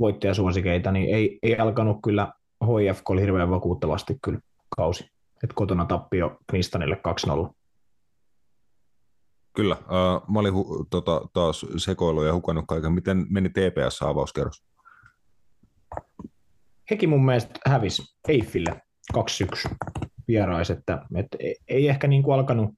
voittajasuosikeita, 0.00 0.92
niin 0.92 1.14
ei, 1.14 1.38
ei 1.42 1.56
alkanut 1.56 1.98
kyllä 2.02 2.32
HIFK 2.66 3.10
oli 3.10 3.20
hirveän 3.20 3.50
vakuuttavasti 3.50 4.18
kyllä 4.22 4.38
kausi. 4.76 5.04
Että 5.42 5.54
kotona 5.54 5.84
tappio 5.84 6.36
Knistanille 6.50 7.00
2-0. 7.48 7.54
Kyllä. 9.52 9.76
Uh, 9.80 10.32
mä 10.32 10.40
olin 10.40 10.54
hu- 10.54 10.86
tota, 10.90 11.20
taas 11.32 11.66
sekoillut 11.76 12.24
ja 12.24 12.34
hukannut 12.34 12.64
kaiken. 12.68 12.92
Miten 12.92 13.26
meni 13.30 13.48
TPS-avauskerros? 13.48 14.64
Hekin 16.90 17.08
mun 17.08 17.24
mielestä 17.24 17.60
hävisi 17.66 18.02
Eiffille 18.28 18.82
2-1 19.14 19.74
vierais, 20.28 20.70
että, 20.70 21.06
että 21.14 21.38
ei 21.68 21.88
ehkä 21.88 22.06
niin 22.06 22.22
kuin 22.22 22.34
alkanut, 22.34 22.70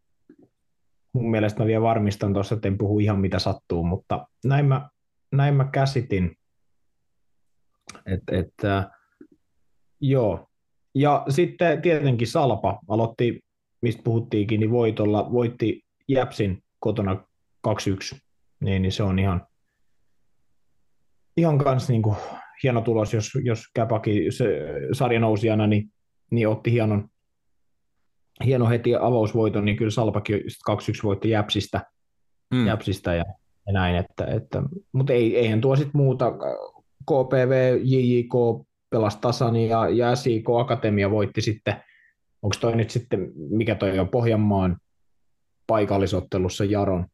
mun 1.13 1.31
mielestä 1.31 1.61
mä 1.61 1.67
vielä 1.67 1.83
varmistan 1.83 2.33
tuossa, 2.33 2.55
että 2.55 2.69
en 2.69 2.79
puhu 2.79 2.99
ihan 2.99 3.21
mitä 3.21 3.39
sattuu, 3.39 3.85
mutta 3.85 4.27
näin 4.45 4.67
mä, 4.67 4.89
näin 5.33 5.55
mä 5.55 5.65
käsitin, 5.65 6.37
että, 8.07 8.37
että 8.39 8.91
joo. 10.01 10.47
Ja 10.95 11.25
sitten 11.29 11.83
tietenkin 11.83 12.29
Salpa 12.29 12.79
aloitti, 12.89 13.41
mistä 13.83 14.03
puhuttiinkin, 14.03 14.61
niin 14.61 14.71
voitolla, 14.71 15.33
voitti 15.33 15.83
Jäpsin 16.09 16.63
kotona 16.81 17.25
2-1, 17.69 18.19
niin, 18.61 18.83
niin 18.83 18.93
se 18.93 19.03
on 19.03 19.19
ihan, 19.19 19.47
ihan 21.37 21.59
kans 21.59 21.89
niin 21.89 22.03
kuin 22.03 22.17
hieno 22.63 22.81
tulos, 22.81 23.15
jos, 23.15 23.31
jos 23.45 23.65
Käpaki 23.75 24.33
se 24.33 24.47
sarjanousijana, 24.93 25.67
niin 25.67 25.93
niin 26.33 26.49
otti 26.49 26.73
hienon, 26.73 27.09
hieno 28.45 28.69
heti 28.69 28.95
avausvoiton, 28.95 29.65
niin 29.65 29.77
kyllä 29.77 29.91
Salpakin 29.91 30.41
2-1 30.71 30.75
voitti 31.03 31.31
Jäpsistä, 31.31 31.87
mm. 32.55 32.67
Jäpsistä 32.67 33.15
ja, 33.15 33.25
ja 33.67 33.73
näin, 33.73 33.97
että, 33.97 34.25
että, 34.25 34.63
mutta 34.93 35.13
ei, 35.13 35.37
eihän 35.37 35.61
tuo 35.61 35.77
sitten 35.77 36.01
muuta, 36.01 36.33
KPV, 37.03 37.81
JJK 37.83 38.33
pelasi 38.91 39.19
tasan 39.21 39.57
ja, 39.57 39.89
ja 39.89 40.17
SIK 40.17 40.45
Akatemia 40.61 41.11
voitti 41.11 41.41
sitten, 41.41 41.85
onko 42.43 42.57
toi 42.61 42.77
nyt 42.77 42.91
sitten, 42.91 43.33
mikä 43.35 43.75
toi 43.75 43.99
on 43.99 44.09
Pohjanmaan 44.09 44.77
paikallisottelussa 45.67 46.65
Jaron, 46.65 47.07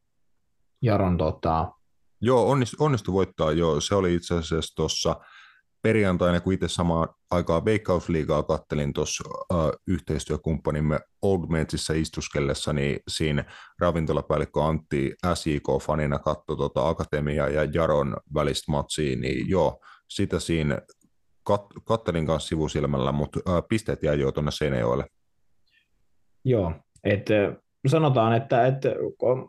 Jaron 0.83 1.16
tota... 1.16 1.73
Joo, 2.21 2.50
onnistu, 2.50 2.76
onnistu 2.80 3.12
voittaa, 3.12 3.52
joo, 3.52 3.80
se 3.80 3.95
oli 3.95 4.14
itse 4.14 4.35
asiassa 4.35 4.75
tuossa 4.76 5.16
perjantaina, 5.83 6.41
kun 6.41 6.53
itse 6.53 6.69
samaan 6.69 7.09
aikaan 7.31 7.65
Veikkausliigaa 7.65 8.43
kattelin 8.43 8.93
tuossa 8.93 9.25
uh, 9.29 9.71
yhteistyökumppanimme 9.87 11.01
Old 11.23 11.47
Metsissä 11.49 11.95
istuskellessa, 11.95 12.73
niin 12.73 13.01
siinä 13.09 13.45
ravintolapäällikkö 13.79 14.65
Antti 14.65 15.15
SIK-fanina 15.35 16.19
katsoi 16.19 16.57
tota 16.57 16.89
Akatemia 16.89 17.49
ja 17.49 17.65
Jaron 17.65 18.17
välistä 18.35 18.73
matsia, 18.73 19.17
niin 19.17 19.49
joo, 19.49 19.81
sitä 20.09 20.41
siinä 20.41 20.79
kat- 21.51 21.83
kattelin 21.85 22.27
kanssa 22.27 22.49
sivusilmällä, 22.49 23.13
mutta 23.13 23.41
uh, 23.47 23.69
pisteet 23.69 24.03
jäi 24.03 24.21
jo 24.21 24.33
tuonne 24.33 24.51
Seinäjoelle. 24.51 25.05
Joo, 26.45 26.73
että 27.05 27.35
sanotaan, 27.87 28.37
että, 28.37 28.67
että 28.67 28.89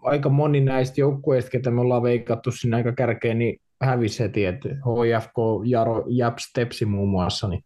aika 0.02 0.30
moni 0.30 0.62
näistä 0.62 1.02
joukkueista, 1.02 1.52
ketä 1.52 1.72
me 1.72 1.82
ollaan 1.82 2.04
veikattu 2.04 2.52
sinne 2.52 2.78
aika 2.78 2.92
kärkeen, 2.92 3.40
niin 3.40 3.62
hävisi 3.82 4.24
heti, 4.24 4.46
että 4.46 4.70
HFK, 4.70 5.38
Jaro, 5.66 6.06
Japs, 6.10 6.52
Tepsi 6.54 6.86
muun 6.86 7.10
muassa, 7.10 7.48
niin, 7.48 7.64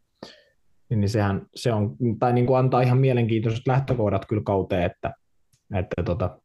niin 0.90 1.10
sehän 1.10 1.46
se 1.56 1.74
on, 1.74 1.96
tai 2.20 2.34
niin 2.34 2.46
kuin 2.46 2.60
antaa 2.60 2.82
ihan 2.82 2.98
mielenkiintoiset 2.98 3.68
lähtökohdat 3.68 4.26
kyllä 4.26 4.44
kauteen, 4.46 4.84
että, 4.84 5.14
että 5.76 6.04
tota, 6.04 6.40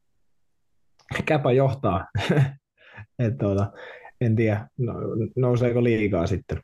Käpä 1.25 1.53
johtaa, 1.53 2.07
että 3.19 3.39
tota, 3.39 3.73
en 4.21 4.37
tiedä, 4.37 4.69
no, 4.79 4.95
nouseeko 5.37 5.85
liikaa 5.85 6.27
sitten 6.27 6.61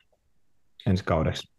ensi 0.87 1.05
kaudeksi. 1.05 1.55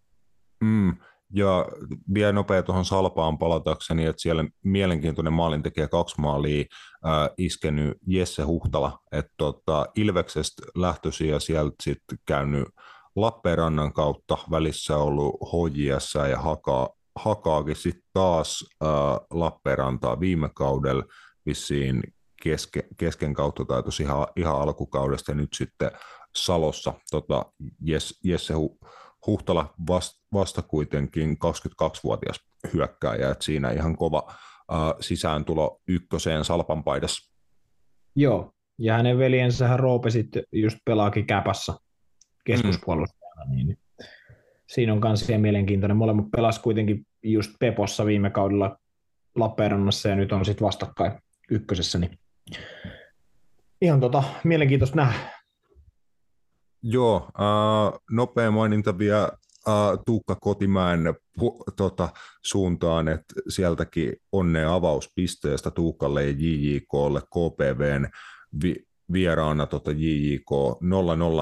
Mm, 0.64 0.98
ja 1.36 1.66
vielä 2.14 2.32
nopea 2.32 2.64
tuohon 2.64 2.86
Salpaan 2.86 3.38
palatakseni, 3.38 4.06
että 4.06 4.22
siellä 4.22 4.46
mielenkiintoinen 4.64 5.34
maalintekijä 5.34 5.88
kaksi 5.88 6.22
maalia 6.22 6.66
äh, 7.06 7.30
iskenyt 7.38 7.98
Jesse 8.08 8.44
Huhtala, 8.44 9.00
että 9.12 9.32
tota, 9.38 9.86
Ilveksestä 9.96 10.64
lähtöisin 10.76 11.30
ja 11.30 11.40
sieltä 11.40 11.76
sitten 11.84 12.18
käynyt 12.26 12.68
Lappeenrannan 13.16 13.94
kautta 13.94 14.38
välissä 14.52 14.98
ollut 14.98 15.36
HJS 15.42 16.14
ja 16.30 16.40
Haka, 16.40 16.90
Hakaakin 17.16 17.76
sitten 17.76 18.10
taas 18.14 18.66
äh, 18.84 18.90
Lappeenrantaa 19.32 20.20
viime 20.20 20.50
kaudella 20.56 21.04
vissiin 21.46 22.04
keske, 22.44 22.88
kesken 22.98 23.34
kautta 23.34 23.66
tai 23.66 23.84
ihan, 24.02 24.28
ihan 24.36 24.62
alkukaudesta 24.62 25.32
ja 25.32 25.36
nyt 25.36 25.54
sitten 25.54 25.92
Salossa 26.36 26.94
tota, 27.12 27.46
Jesse 28.24 28.54
Huhtala 28.54 29.05
Huhtala 29.28 29.74
vasta, 29.88 30.26
vasta 30.34 30.62
kuitenkin 30.62 31.38
22-vuotias 31.46 32.40
hyökkääjä, 32.74 33.32
että 33.32 33.46
siinä 33.46 33.72
ihan 33.72 33.98
kova 33.98 34.24
äh, 34.28 34.78
sisääntulo 35.00 35.82
ykköseen 35.88 36.46
Salpan 36.46 36.84
paidassa. 36.84 37.34
Joo, 38.16 38.52
ja 38.80 38.94
hänen 38.94 39.18
veljensä 39.18 39.78
Roope 39.78 40.10
sitten 40.10 40.44
just 40.52 40.78
pelaakin 40.86 41.28
käpässä 41.28 41.74
keskuspuolustajana, 42.46 43.46
mm. 43.46 43.56
niin 43.56 43.78
siinä 44.68 44.94
on 44.94 45.02
myös 45.04 45.28
mielenkiintoinen. 45.38 45.98
Molemmat 45.98 46.32
pelas 46.32 46.60
kuitenkin 46.60 47.08
just 47.24 47.52
Pepossa 47.60 48.06
viime 48.06 48.30
kaudella 48.30 48.78
Lappeenrannassa 49.36 50.10
ja 50.10 50.16
nyt 50.16 50.32
on 50.32 50.46
sitten 50.46 50.66
vastakkain 50.66 51.12
ykkösessä, 51.52 52.00
niin 52.00 52.20
ihan 53.82 54.00
tota, 54.00 54.24
mielenkiintoista 54.44 54.96
nähdä. 54.96 55.35
Joo, 56.88 57.30
äh, 57.40 58.00
nopea 58.12 58.52
maininta 58.52 58.98
vielä 58.98 59.24
äh, 59.68 59.74
Tuukka 60.06 60.38
Kotimäen 60.42 61.14
pu, 61.40 61.64
tota, 61.76 62.10
suuntaan, 62.44 63.08
että 63.08 63.34
sieltäkin 63.48 64.14
onnea 64.32 64.76
avauspisteestä 64.76 65.72
Tuukalle 65.72 66.24
ja 66.24 66.32
JJKlle 66.38 67.22
KPVn 67.22 68.08
vi, 68.64 68.76
vieraana 69.14 69.66
tota 69.66 69.92
JJK 69.92 70.52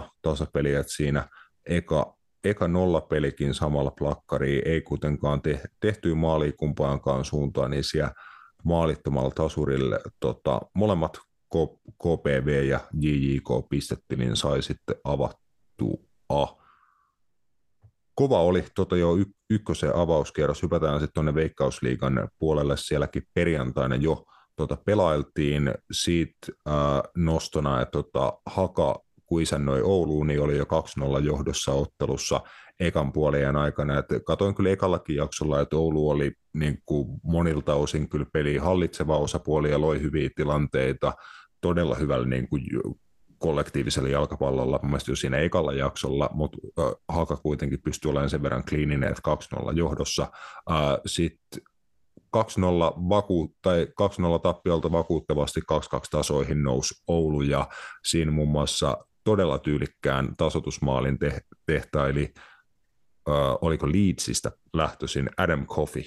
0-0 0.01 0.09
tasapeli, 0.21 0.73
että 0.73 0.93
siinä 0.95 1.27
eka, 1.65 2.17
eka 2.43 2.67
nollapelikin 2.67 3.53
samalla 3.53 3.91
plakkari 3.91 4.61
ei 4.65 4.81
kuitenkaan 4.81 5.41
te, 5.41 5.61
tehty 5.79 6.13
maali 6.13 6.51
kumpaankaan 6.51 7.25
suuntaan, 7.25 7.71
niin 7.71 7.83
siellä 7.83 8.13
maalittomalla 8.63 9.31
tasurille 9.31 9.99
tota, 10.19 10.61
molemmat 10.73 11.19
KPV 12.03 12.65
ja 12.67 12.79
JJK 13.01 13.69
pistettiin, 13.69 14.19
niin 14.19 14.35
sai 14.35 14.61
sitten 14.61 14.95
avattua. 15.03 16.63
Kova 18.15 18.41
oli 18.41 18.63
tota 18.75 18.97
jo 18.97 19.15
y- 19.17 19.33
ykkösen 19.49 19.95
avauskierros. 19.95 20.63
Hypätään 20.63 20.99
sitten 20.99 21.13
tuonne 21.13 21.35
Veikkausliigan 21.35 22.29
puolelle. 22.39 22.77
Sielläkin 22.77 23.23
perjantaina 23.33 23.95
jo 23.95 24.23
tota, 24.55 24.77
pelailtiin 24.85 25.73
siitä 25.91 26.47
äh, 26.67 26.73
nostona, 27.17 27.81
että 27.81 27.91
tota, 27.91 28.33
Haka 28.45 28.99
kun 29.25 29.41
isännöi 29.41 29.81
Ouluun, 29.81 30.27
niin 30.27 30.41
oli 30.41 30.57
jo 30.57 30.65
2-0 31.19 31.23
johdossa 31.23 31.71
ottelussa 31.71 32.41
ekan 32.79 33.13
puolien 33.13 33.55
aikana. 33.55 33.99
Et 33.99 34.05
katoin 34.25 34.55
kyllä 34.55 34.69
ekallakin 34.69 35.15
jaksolla, 35.15 35.61
että 35.61 35.75
Oulu 35.75 36.09
oli 36.09 36.31
niin 36.53 36.77
kuin 36.85 37.07
monilta 37.23 37.75
osin 37.75 38.09
kyllä 38.09 38.25
peli 38.33 38.57
hallitseva 38.57 39.17
osapuoli 39.17 39.71
ja 39.71 39.81
loi 39.81 40.01
hyviä 40.01 40.29
tilanteita 40.35 41.13
todella 41.63 41.95
hyvällä 41.95 42.27
niin 42.27 42.49
kuin 42.49 42.63
kollektiivisella 43.37 44.09
jalkapallolla, 44.09 44.79
mun 44.81 44.91
mielestä 44.91 45.11
jo 45.11 45.15
siinä 45.15 45.37
ekalla 45.37 45.73
jaksolla, 45.73 46.29
mutta 46.33 46.57
Haka 47.09 47.35
kuitenkin 47.35 47.81
pystyy 47.81 48.11
olemaan 48.11 48.29
sen 48.29 48.43
verran 48.43 48.63
kliininen, 48.69 49.09
että 49.09 49.21
2-0 49.61 49.71
johdossa. 49.71 50.31
Sitten 51.05 51.61
2-0, 52.37 52.39
vaku- 53.09 53.55
tai 53.61 53.87
2-0 53.95 54.39
tappiolta 54.39 54.91
vakuuttavasti 54.91 55.61
2-2 55.61 55.63
tasoihin 56.11 56.63
nousi 56.63 57.03
Oulu, 57.07 57.41
ja 57.41 57.67
siinä 58.05 58.31
muun 58.31 58.49
muassa 58.49 58.97
todella 59.23 59.59
tyylikkään 59.59 60.35
tasotusmaalin 60.37 61.19
te- 61.19 61.41
tehtaili, 61.65 62.33
äh, 63.29 63.35
oliko 63.61 63.87
Leedsistä 63.87 64.51
lähtöisin 64.73 65.29
Adam 65.37 65.67
Coffey. 65.67 66.03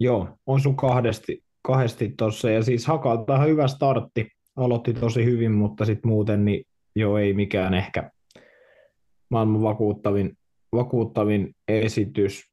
Joo, 0.00 0.38
osu 0.46 0.72
kahdesti, 0.72 1.44
kahdesti 1.62 2.14
tuossa, 2.18 2.50
ja 2.50 2.62
siis 2.62 2.86
Hakalta 2.86 3.38
hyvä 3.38 3.68
startti, 3.68 4.28
aloitti 4.56 4.94
tosi 4.94 5.24
hyvin, 5.24 5.52
mutta 5.52 5.84
sitten 5.84 6.08
muuten 6.08 6.44
niin 6.44 6.64
jo 6.96 7.16
ei 7.16 7.32
mikään 7.32 7.74
ehkä 7.74 8.10
maailman 9.30 9.62
vakuuttavin, 9.62 10.32
vakuuttavin 10.72 11.54
esitys. 11.68 12.50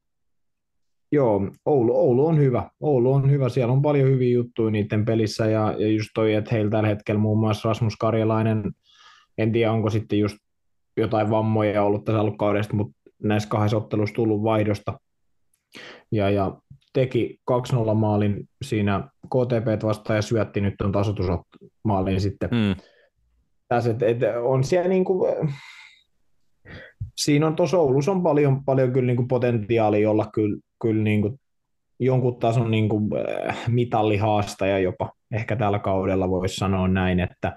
Joo, 1.12 1.40
Oulu, 1.66 1.96
Oulu 1.96 2.26
on 2.26 2.38
hyvä. 2.38 2.70
Oulu 2.80 3.12
on 3.12 3.30
hyvä. 3.30 3.48
Siellä 3.48 3.72
on 3.72 3.82
paljon 3.82 4.08
hyviä 4.08 4.34
juttuja 4.34 4.70
niiden 4.70 5.04
pelissä 5.04 5.46
ja, 5.46 5.74
ja 5.78 5.88
just 5.88 6.08
toi, 6.14 6.34
että 6.34 6.50
heillä 6.54 6.70
tällä 6.70 6.88
hetkellä 6.88 7.20
muun 7.20 7.40
muassa 7.40 7.68
Rasmus 7.68 7.96
Karjalainen, 7.96 8.72
en 9.38 9.52
tiedä 9.52 9.72
onko 9.72 9.90
sitten 9.90 10.18
just 10.18 10.36
jotain 10.96 11.30
vammoja 11.30 11.82
ollut 11.82 12.04
tässä 12.04 12.20
alkukaudesta, 12.20 12.76
mutta 12.76 12.96
näissä 13.22 13.48
kahdessa 13.48 13.76
ottelussa 13.76 14.14
tullut 14.14 14.42
vaihdosta. 14.42 15.00
Ja, 16.12 16.30
ja 16.30 16.56
teki 16.92 17.40
2-0 17.50 17.94
maalin 17.94 18.48
siinä 18.64 19.08
KTP 19.26 19.82
vastaan 19.82 20.16
ja 20.16 20.22
syötti 20.22 20.60
nyt 20.60 20.80
on 20.80 20.92
tasotusmaalin 20.92 22.20
sitten. 22.20 22.50
Mm. 22.52 22.82
Tässä, 23.68 23.90
et, 23.90 24.02
et 24.02 24.18
on 24.42 24.64
siellä 24.64 24.88
niin 24.88 25.04
kuin, 25.04 25.48
siinä 27.16 27.46
on 27.46 27.56
tuossa 27.56 27.78
Oulussa 27.78 28.12
on 28.12 28.22
paljon, 28.22 28.64
paljon 28.64 28.92
kyllä 28.92 29.06
niin 29.06 29.16
kuin 29.16 29.28
potentiaalia 29.28 30.10
olla 30.10 30.26
kyllä, 30.34 30.58
kyllä 30.82 31.02
niin 31.02 31.22
kuin 31.22 31.40
jonkun 32.00 32.38
tason 32.38 32.70
niin 32.70 32.88
kuin, 32.88 33.08
äh, 33.48 33.58
mitallihaastaja 33.68 34.78
jopa. 34.78 35.12
Ehkä 35.32 35.56
tällä 35.56 35.78
kaudella 35.78 36.30
voisi 36.30 36.56
sanoa 36.56 36.88
näin, 36.88 37.20
että, 37.20 37.56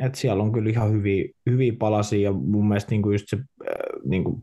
että 0.00 0.18
siellä 0.18 0.42
on 0.42 0.52
kyllä 0.52 0.70
ihan 0.70 0.92
hyviä, 0.92 1.28
hyviä 1.50 1.72
palasia 1.78 2.20
ja 2.20 2.32
mun 2.32 2.68
mielestä 2.68 2.90
niin 2.90 3.02
kuin 3.02 3.14
just 3.14 3.24
se 3.28 3.36
äh, 3.36 4.00
niin 4.04 4.24
kuin 4.24 4.42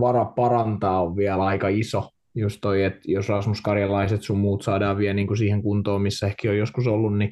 vara 0.00 0.24
parantaa 0.24 1.02
on 1.02 1.16
vielä 1.16 1.44
aika 1.44 1.68
iso, 1.68 2.10
just 2.34 2.58
toi, 2.60 2.84
että 2.84 3.00
jos 3.04 3.28
Rasmus 3.28 3.60
Karjalaiset 3.60 4.22
sun 4.22 4.38
muut 4.38 4.62
saadaan 4.62 4.98
vielä 4.98 5.14
niin 5.14 5.26
kuin 5.26 5.36
siihen 5.36 5.62
kuntoon, 5.62 6.02
missä 6.02 6.26
ehkä 6.26 6.50
on 6.50 6.58
joskus 6.58 6.86
ollut, 6.86 7.18
niin, 7.18 7.30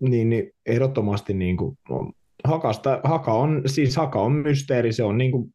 niin, 0.00 0.28
niin 0.28 0.50
ehdottomasti 0.66 1.34
niin 1.34 1.56
kuin, 1.56 1.78
Hakasta, 2.44 3.00
Haka 3.04 3.32
on, 3.32 3.62
siis 3.66 3.96
Haka 3.96 4.20
on 4.20 4.32
mysteeri, 4.32 4.92
se 4.92 5.04
on 5.04 5.18
niin 5.18 5.32
kuin 5.32 5.54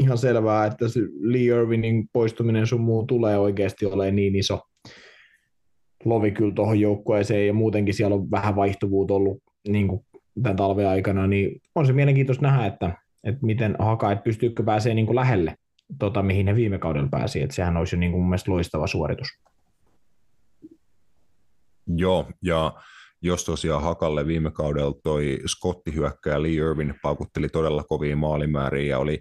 ihan 0.00 0.18
selvää, 0.18 0.66
että 0.66 0.88
se 0.88 1.00
Lee 1.20 1.40
Irvinin 1.40 2.08
poistuminen 2.12 2.66
sun 2.66 2.80
muu 2.80 3.06
tulee 3.06 3.38
oikeasti 3.38 3.86
olemaan 3.86 4.16
niin 4.16 4.36
iso 4.36 4.60
lovi 6.04 6.30
kyllä 6.30 6.54
tuohon 6.54 6.80
joukkueeseen, 6.80 7.46
ja 7.46 7.52
muutenkin 7.52 7.94
siellä 7.94 8.16
on 8.16 8.30
vähän 8.30 8.56
vaihtuvuutta 8.56 9.14
ollut 9.14 9.42
niin 9.68 9.88
kuin 9.88 10.06
tämän 10.42 10.56
talven 10.56 10.88
aikana, 10.88 11.26
niin 11.26 11.60
on 11.74 11.86
se 11.86 11.92
mielenkiintoista 11.92 12.42
nähdä, 12.42 12.66
että, 12.66 12.92
että 13.24 13.46
miten 13.46 13.76
Haka, 13.78 14.12
että 14.12 14.24
pystyykö 14.24 14.62
pääsee 14.62 14.94
niin 14.94 15.06
kuin 15.06 15.16
lähelle 15.16 15.56
tota, 15.98 16.22
mihin 16.22 16.46
ne 16.46 16.54
viime 16.54 16.78
kaudella 16.78 17.08
pääsi, 17.10 17.42
että 17.42 17.56
sehän 17.56 17.76
olisi 17.76 17.96
jo 17.96 18.00
niin 18.00 18.12
kuin 18.12 18.20
mun 18.20 18.30
mielestä 18.30 18.50
loistava 18.50 18.86
suoritus. 18.86 19.28
Joo, 21.86 22.30
ja 22.42 22.72
jos 23.22 23.44
tosiaan 23.44 23.82
Hakalle 23.82 24.26
viime 24.26 24.50
kaudella 24.50 25.00
toi 25.02 25.38
Scotti 25.46 25.94
hyökkäjä 25.94 26.42
Lee 26.42 26.52
Irvin 26.52 26.94
paukutteli 27.02 27.48
todella 27.48 27.84
kovia 27.84 28.16
maalimääriä 28.16 28.90
ja 28.90 28.98
oli 28.98 29.18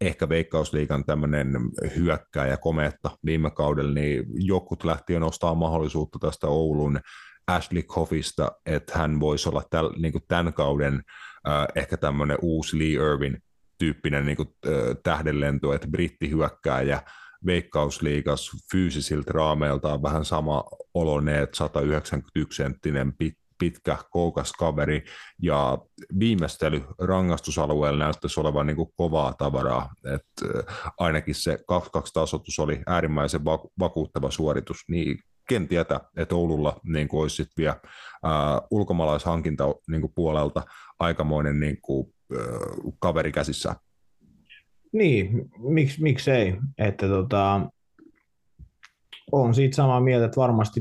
ehkä 0.00 0.28
Veikkausliikan 0.28 1.04
tämmöinen 1.04 1.48
hyökkäjä 1.96 2.56
kometta 2.56 3.10
viime 3.24 3.50
kaudella, 3.50 3.92
niin 3.92 4.24
jokut 4.34 4.84
lähti 4.84 5.18
nostaa 5.18 5.54
mahdollisuutta 5.54 6.18
tästä 6.18 6.46
Oulun 6.46 7.00
Ashley 7.46 7.82
Coffista, 7.82 8.52
että 8.66 8.98
hän 8.98 9.20
voisi 9.20 9.48
olla 9.48 9.62
täl, 9.70 9.90
niin 9.98 10.12
tämän 10.28 10.52
kauden 10.52 11.02
äh, 11.48 11.66
ehkä 11.74 11.96
tämmöinen 11.96 12.38
uusi 12.42 12.78
Lee 12.78 13.12
Irvin 13.12 13.38
tyyppinen 13.78 14.26
niin 14.26 14.36
kuin, 14.36 14.48
tähdenlento, 15.02 15.72
että 15.72 15.88
britti 15.88 16.30
hyökkää 16.30 16.82
ja 16.82 17.02
veikkausliigas 17.46 18.50
fyysisiltä 18.72 19.32
raameiltaan 19.32 20.02
vähän 20.02 20.24
sama 20.24 20.64
oloneet, 20.94 21.54
191 21.54 22.56
senttinen 22.56 23.12
pit, 23.12 23.34
pitkä, 23.58 23.98
koukas 24.10 24.52
kaveri, 24.52 25.04
ja 25.42 25.78
viimeistely 26.18 26.82
rangaistusalueella 26.98 28.04
näyttäisi 28.04 28.40
olevan 28.40 28.66
niin 28.66 28.76
kuin 28.76 28.92
kovaa 28.96 29.32
tavaraa, 29.32 29.94
että 30.14 30.64
ainakin 30.98 31.34
se 31.34 31.54
2-2 31.54 31.56
tasoitus 32.12 32.58
oli 32.58 32.82
äärimmäisen 32.86 33.44
vakuuttava 33.78 34.30
suoritus, 34.30 34.78
niin 34.88 35.18
ken 35.48 35.68
tietää, 35.68 36.00
että 36.16 36.34
Oululla 36.34 36.80
niin 36.84 37.08
kuin 37.08 37.22
olisi 37.22 37.36
sitten 37.36 37.62
vielä 37.62 37.80
ää, 38.22 38.62
ulkomaalaishankinta 38.70 39.64
niin 39.88 40.00
kuin 40.00 40.12
puolelta 40.14 40.62
aikamoinen 40.98 41.60
niin 41.60 41.80
kuin, 41.80 42.14
kaveri 42.98 43.32
käsissä. 43.32 43.74
Niin, 44.92 45.50
miksi, 45.58 46.02
miksei, 46.02 46.56
että 46.78 47.08
tota, 47.08 47.70
on 49.32 49.54
siitä 49.54 49.76
samaa 49.76 50.00
mieltä, 50.00 50.24
että 50.24 50.40
varmasti 50.40 50.80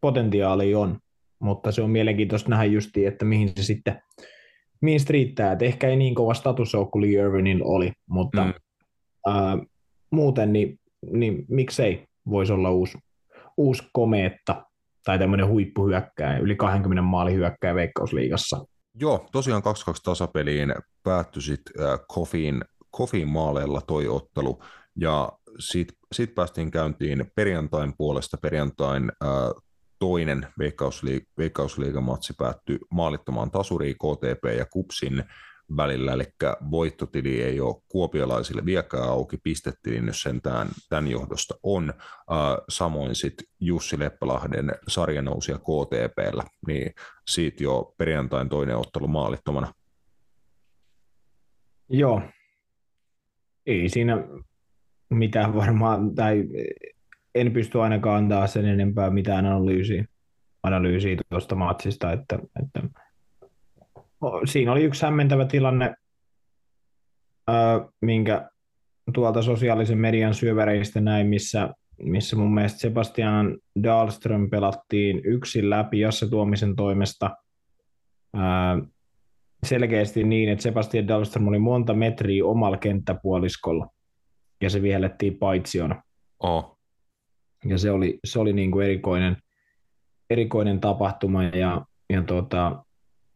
potentiaali 0.00 0.74
on, 0.74 0.98
mutta 1.38 1.72
se 1.72 1.82
on 1.82 1.90
mielenkiintoista 1.90 2.50
nähdä 2.50 2.64
justi, 2.64 3.06
että 3.06 3.24
mihin 3.24 3.52
se 3.56 3.62
sitten, 3.62 4.02
mihin 4.80 5.00
se 5.00 5.06
riittää, 5.10 5.52
että 5.52 5.64
ehkä 5.64 5.88
ei 5.88 5.96
niin 5.96 6.14
kova 6.14 6.34
status 6.34 6.74
ole 6.74 6.88
kuin 6.92 7.02
Lee 7.02 7.24
Irvinillä 7.24 7.64
oli, 7.64 7.92
mutta 8.06 8.44
mm. 8.44 8.52
ää, 9.26 9.58
muuten 10.10 10.52
niin, 10.52 10.78
niin 11.12 11.44
miksei 11.48 12.04
voisi 12.30 12.52
olla 12.52 12.70
uusi, 12.70 12.98
uusi 13.56 13.82
komeetta 13.92 14.66
tai 15.04 15.18
tämmöinen 15.18 15.48
huippuhyökkäjä, 15.48 16.38
yli 16.38 16.56
20 16.56 17.02
maali 17.02 17.34
hyökkäjä 17.34 17.74
Veikkausliigassa. 17.74 18.64
Joo, 19.02 19.28
tosiaan 19.32 19.62
2-2 19.62 19.64
tasapeliin 20.04 20.74
päättyi 21.02 21.42
sitten 21.42 21.84
äh, 21.84 22.00
Kofin, 22.90 23.28
maaleilla 23.28 23.80
toi 23.80 24.08
ottelu, 24.08 24.62
ja 24.96 25.32
sitten 25.58 25.96
sit 26.12 26.34
päästiin 26.34 26.70
käyntiin 26.70 27.32
perjantain 27.34 27.96
puolesta. 27.96 28.36
Perjantain 28.36 29.12
äh, 29.24 29.62
toinen 29.98 30.46
veikkausliig- 30.62 31.32
veikkausliigamatsi 31.38 32.34
päättyi 32.38 32.78
maalittomaan 32.90 33.50
tasuriin 33.50 33.94
KTP 33.96 34.58
ja 34.58 34.66
Kupsin 34.66 35.24
välillä, 35.76 36.12
eli 36.12 36.24
voittotili 36.70 37.42
ei 37.42 37.60
ole 37.60 37.82
kuopiolaisille 37.88 38.64
vieläkään 38.64 39.08
auki, 39.08 39.36
pistetili 39.42 40.00
nyt 40.00 40.16
sentään 40.16 40.68
tämän 40.88 41.08
johdosta 41.08 41.54
on. 41.62 41.94
samoin 42.68 43.14
sitten 43.14 43.46
Jussi 43.60 43.98
Leppälahden 43.98 44.72
sarjanousia 44.88 45.58
KTPllä, 45.58 46.44
niin 46.66 46.92
siitä 47.28 47.62
jo 47.62 47.94
perjantain 47.98 48.48
toinen 48.48 48.76
ottelu 48.76 49.08
maalittomana. 49.08 49.72
Joo, 51.88 52.22
ei 53.66 53.88
siinä 53.88 54.24
mitään 55.10 55.54
varmaan, 55.54 56.14
tai 56.14 56.44
en 57.34 57.52
pysty 57.52 57.80
ainakaan 57.80 58.24
antaa 58.24 58.46
sen 58.46 58.64
enempää 58.64 59.10
mitään 59.10 59.46
analyysiä, 59.46 60.04
analyysiä 60.62 61.16
tuosta 61.30 61.54
matsista, 61.54 62.12
että, 62.12 62.38
että 62.62 63.01
siinä 64.44 64.72
oli 64.72 64.82
yksi 64.82 65.06
hämmentävä 65.06 65.44
tilanne, 65.44 65.94
minkä 68.00 68.50
tuolta 69.14 69.42
sosiaalisen 69.42 69.98
median 69.98 70.34
syövereistä 70.34 71.00
näin, 71.00 71.26
missä, 71.26 71.68
missä 72.02 72.36
mun 72.36 72.54
mielestä 72.54 72.78
Sebastian 72.78 73.58
Dahlström 73.82 74.50
pelattiin 74.50 75.20
yksin 75.24 75.70
läpi 75.70 76.00
Jasse 76.00 76.28
Tuomisen 76.28 76.76
toimesta 76.76 77.30
selkeästi 79.66 80.24
niin, 80.24 80.48
että 80.48 80.62
Sebastian 80.62 81.08
Dahlström 81.08 81.48
oli 81.48 81.58
monta 81.58 81.94
metriä 81.94 82.44
omalla 82.44 82.76
kenttäpuoliskolla 82.76 83.88
ja 84.60 84.70
se 84.70 84.82
vihellettiin 84.82 85.38
paitsiona. 85.38 86.02
Oh. 86.40 86.78
Ja 87.64 87.78
se 87.78 87.90
oli, 87.90 88.20
se 88.24 88.38
oli 88.38 88.52
niin 88.52 88.70
kuin 88.70 88.84
erikoinen, 88.84 89.36
erikoinen 90.30 90.80
tapahtuma 90.80 91.42
ja, 91.42 91.86
ja 92.10 92.22
tuota, 92.22 92.84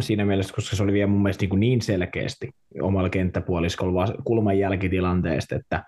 siinä 0.03 0.25
mielessä, 0.25 0.55
koska 0.55 0.77
se 0.77 0.83
oli 0.83 0.93
vielä 0.93 1.07
mun 1.07 1.23
mielestä 1.23 1.47
niin, 1.47 1.61
niin 1.61 1.83
selkeästi 1.83 2.51
omalla 2.83 3.11
kenttäpuoliskolla 3.11 4.15
kulman 4.25 4.59
jälkitilanteesta, 4.59 5.57
että, 5.57 5.85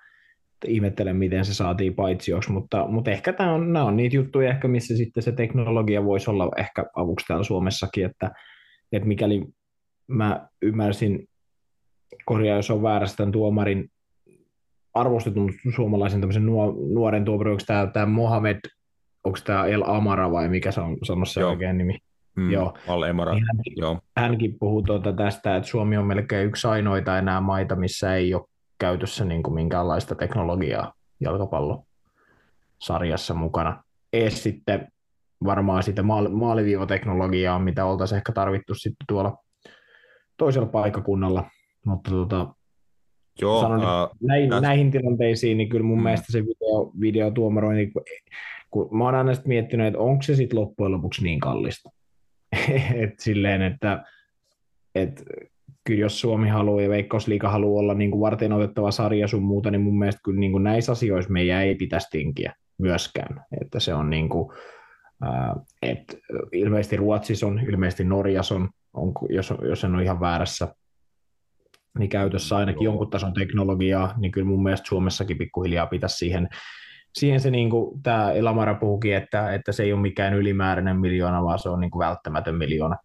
ihmettelen, 0.67 1.17
miten 1.17 1.45
se 1.45 1.55
saatiin 1.55 1.95
paitsioksi, 1.95 2.53
mutta, 2.53 2.87
mutta 2.87 3.11
ehkä 3.11 3.33
tämä 3.33 3.53
on, 3.53 3.73
nämä 3.73 3.85
on 3.85 3.97
niitä 3.97 4.17
juttuja 4.17 4.51
ehkä, 4.51 4.69
missä 4.69 4.97
sitten 4.97 5.23
se 5.23 5.33
teknologia 5.33 6.05
voisi 6.05 6.31
olla 6.31 6.51
ehkä 6.57 6.85
avuksi 6.97 7.27
täällä 7.27 7.45
Suomessakin, 7.45 8.05
että, 8.05 8.31
että 8.93 9.09
mikäli 9.09 9.45
mä 10.07 10.49
ymmärsin, 10.63 11.29
korjaa 12.25 12.57
jos 12.57 12.71
on 12.71 12.83
väärässä 12.83 13.17
tämän 13.17 13.33
tuomarin 13.33 13.91
arvostetun 14.95 15.53
suomalaisen 15.75 16.21
tämmöisen 16.21 16.47
nuoren 16.95 17.25
tuomarin, 17.25 17.51
onko 17.51 17.65
tämä, 17.67 17.87
tämä 17.87 18.07
Mohamed, 18.07 18.61
onko 19.25 19.39
tämä 19.45 19.67
El 19.67 19.83
Amara 19.87 20.33
vai 20.33 20.49
mikä 20.49 20.73
se 20.73 20.81
on, 20.81 20.97
se 21.03 21.13
on 21.13 21.27
se 21.27 21.45
oikein 21.45 21.79
nimi? 21.79 21.99
Mm, 22.39 22.51
joo. 22.51 22.75
Emara. 23.09 23.35
Niin 23.35 23.47
hänkin, 23.47 23.73
joo. 23.77 24.01
hänkin 24.17 24.57
puhuu 24.61 24.83
tuota 24.83 25.13
tästä, 25.13 25.57
että 25.57 25.69
Suomi 25.69 25.97
on 25.97 26.07
melkein 26.07 26.47
yksi 26.47 26.69
ainoita 26.69 27.19
enää 27.19 27.41
maita, 27.41 27.77
missä 27.77 28.15
ei 28.15 28.35
ole 28.35 28.45
käytössä 28.79 29.25
niin 29.25 29.43
kuin 29.43 29.55
minkäänlaista 29.55 30.15
teknologiaa 30.15 30.93
jalkapallosarjassa 31.21 33.35
mukana. 33.35 33.83
Ees 34.13 34.43
sitten 34.43 34.89
varmaan 35.45 35.83
sitä 35.83 36.03
maaliviivateknologiaa, 36.31 37.59
mitä 37.59 37.85
oltaisiin 37.85 38.17
ehkä 38.17 38.33
tarvittu 38.33 38.75
sitten 38.75 39.07
tuolla 39.09 39.37
toisella 40.37 40.69
paikakunnalla, 40.69 41.45
mutta 41.87 42.11
tota, 42.11 42.55
Joo, 43.41 43.61
sanon, 43.61 43.81
uh, 43.81 44.17
näihin, 44.21 44.51
täs... 44.51 44.63
näihin 44.63 44.91
tilanteisiin, 44.91 45.59
niin 45.59 45.69
kyllä 45.69 45.85
mun 45.85 45.99
mm. 45.99 46.03
mielestä 46.03 46.33
se 46.33 46.43
video, 46.43 46.93
videotuomarointi, 47.01 47.93
kun 48.71 48.97
mä 48.97 49.05
oon 49.05 49.15
aina 49.15 49.33
miettinyt, 49.45 49.87
että 49.87 49.99
onko 49.99 50.23
se 50.23 50.35
sitten 50.35 50.59
loppujen 50.59 50.93
lopuksi 50.93 51.25
niin 51.25 51.41
kallista. 51.41 51.91
et 53.03 53.21
silleen, 53.21 53.63
että 53.63 54.05
et, 54.95 55.25
kyllä 55.85 56.01
jos 56.01 56.21
Suomi 56.21 56.49
haluaa 56.49 56.83
ja 56.83 56.89
Veikkausliiga 56.89 57.49
haluaa 57.51 57.81
olla 57.81 57.95
niin 57.95 58.11
kuin 58.11 58.21
varten 58.21 58.53
otettava 58.53 58.91
sarja 58.91 59.29
sun 59.29 59.43
muuta, 59.43 59.71
niin 59.71 59.81
mun 59.81 59.99
mielestä 59.99 60.21
kyllä 60.25 60.41
niin 60.41 60.53
kuin 60.53 60.65
näissä 60.65 60.93
asioissa 60.93 61.33
meidän 61.33 61.63
ei 61.63 61.75
pitäisi 61.75 62.09
tinkiä 62.11 62.55
myöskään. 62.79 63.45
Että 63.61 63.81
se 63.81 63.95
on 63.95 64.11
niin 64.11 64.29
kuin, 64.29 64.53
äh, 65.25 65.65
että 65.83 66.17
ilmeisesti 66.53 66.97
Ruotsissa 66.97 67.47
on, 67.47 67.61
ilmeisesti 67.69 68.05
Norjassa 68.05 68.55
on, 68.55 68.69
on 68.93 69.13
jos, 69.29 69.55
jos 69.63 69.85
en 69.85 69.95
ole 69.95 70.03
ihan 70.03 70.21
väärässä, 70.21 70.75
niin 71.99 72.09
käytössä 72.09 72.57
ainakin 72.57 72.85
jonkun 72.85 73.11
tason 73.11 73.33
teknologiaa, 73.33 74.15
niin 74.17 74.33
kyllä 74.33 74.47
mun 74.47 74.63
mielestä 74.63 74.89
Suomessakin 74.89 75.39
pikkuhiljaa 75.39 75.87
pitäisi 75.87 76.17
siihen, 76.17 76.49
siihen 77.19 77.41
se 77.41 77.51
niin 77.51 77.71
kuin 77.71 78.03
tämä 78.03 78.33
Elamara 78.33 78.75
puhukin, 78.75 79.17
että, 79.17 79.55
että 79.55 79.73
se 79.73 79.83
ei 79.83 79.93
ole 79.93 80.01
mikään 80.01 80.35
ylimääräinen 80.35 80.97
miljoona, 80.97 81.45
vaan 81.45 81.59
se 81.59 81.69
on 81.69 81.81
niin 81.81 81.91
kuin 81.91 82.07
välttämätön 82.07 82.55
miljoona, 82.55 82.97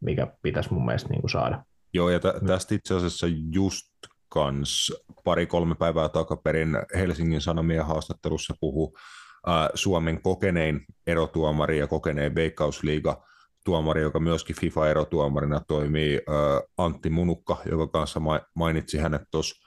mikä 0.00 0.26
pitäisi 0.42 0.72
mun 0.72 0.86
mielestä 0.86 1.08
niin 1.08 1.20
kuin 1.20 1.30
saada. 1.30 1.64
Joo, 1.94 2.10
ja 2.10 2.20
tä- 2.20 2.34
tästä 2.46 2.74
itse 2.74 2.94
asiassa 2.94 3.26
just 3.52 3.86
kans 4.28 4.92
pari-kolme 5.24 5.74
päivää 5.74 6.08
takaperin 6.08 6.78
Helsingin 6.94 7.40
Sanomien 7.40 7.86
haastattelussa 7.86 8.54
puhu 8.60 8.96
äh, 9.48 9.68
Suomen 9.74 10.22
kokenein 10.22 10.80
erotuomari 11.06 11.78
ja 11.78 11.86
kokenein 11.86 12.34
veikkausliiga 12.34 13.22
tuomari, 13.64 14.02
joka 14.02 14.20
myöskin 14.20 14.56
FIFA-erotuomarina 14.56 15.60
toimii, 15.68 16.14
äh, 16.28 16.62
Antti 16.78 17.10
Munukka, 17.10 17.56
joka 17.70 17.86
kanssa 17.86 18.20
mainitsi 18.54 18.98
hänet 18.98 19.22
tuossa 19.30 19.65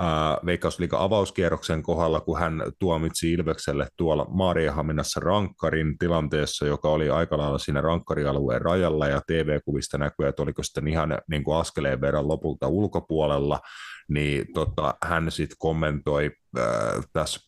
äh, 0.00 0.46
Veikkausliiga 0.46 1.02
avauskierroksen 1.02 1.82
kohdalla, 1.82 2.20
kun 2.20 2.38
hän 2.38 2.62
tuomitsi 2.78 3.32
Ilvekselle 3.32 3.88
tuolla 3.96 4.26
Maariahaminassa 4.30 5.20
rankkarin 5.20 5.98
tilanteessa, 5.98 6.66
joka 6.66 6.88
oli 6.88 7.10
aika 7.10 7.38
lailla 7.38 7.58
siinä 7.58 7.80
rankkarialueen 7.80 8.62
rajalla, 8.62 9.08
ja 9.08 9.20
TV-kuvista 9.26 9.98
näkyy, 9.98 10.26
että 10.26 10.42
oliko 10.42 10.62
sitten 10.62 10.88
ihan 10.88 11.18
niin 11.30 11.44
kuin 11.44 11.56
askeleen 11.56 12.00
verran 12.00 12.28
lopulta 12.28 12.68
ulkopuolella, 12.68 13.60
niin 14.08 14.44
tota, 14.54 14.94
hän 15.02 15.30
sitten 15.30 15.56
kommentoi 15.58 16.30
äh, 16.58 16.64
tässä 17.12 17.40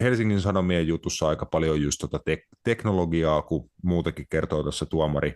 Helsingin 0.00 0.40
Sanomien 0.40 0.88
jutussa 0.88 1.28
aika 1.28 1.46
paljon 1.46 1.82
just 1.82 1.98
tota 2.00 2.18
te- 2.24 2.42
teknologiaa, 2.64 3.42
kun 3.42 3.70
muutenkin 3.82 4.26
kertoo 4.30 4.62
tässä 4.62 4.86
tuomari 4.86 5.34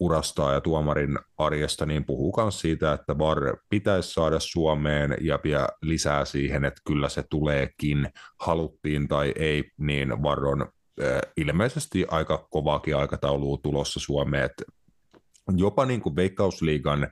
urastaa 0.00 0.52
ja 0.52 0.60
tuomarin 0.60 1.18
arjesta, 1.38 1.86
niin 1.86 2.04
puhuu 2.04 2.34
myös 2.36 2.60
siitä, 2.60 2.92
että 2.92 3.18
VAR 3.18 3.56
pitäisi 3.68 4.12
saada 4.12 4.40
Suomeen 4.40 5.16
ja 5.20 5.38
vielä 5.44 5.68
lisää 5.82 6.24
siihen, 6.24 6.64
että 6.64 6.80
kyllä 6.86 7.08
se 7.08 7.24
tuleekin, 7.30 8.08
haluttiin 8.40 9.08
tai 9.08 9.32
ei, 9.36 9.70
niin 9.78 10.22
VAR 10.22 10.46
on 10.46 10.62
äh, 10.62 11.20
ilmeisesti 11.36 12.06
aika 12.10 12.46
kovaakin 12.50 12.96
aikataulua 12.96 13.58
tulossa 13.62 14.00
Suomeen, 14.00 14.50
jopa 15.56 15.86
niin 15.86 16.00
kuin 16.00 16.16
Veikkausliigan 16.16 17.08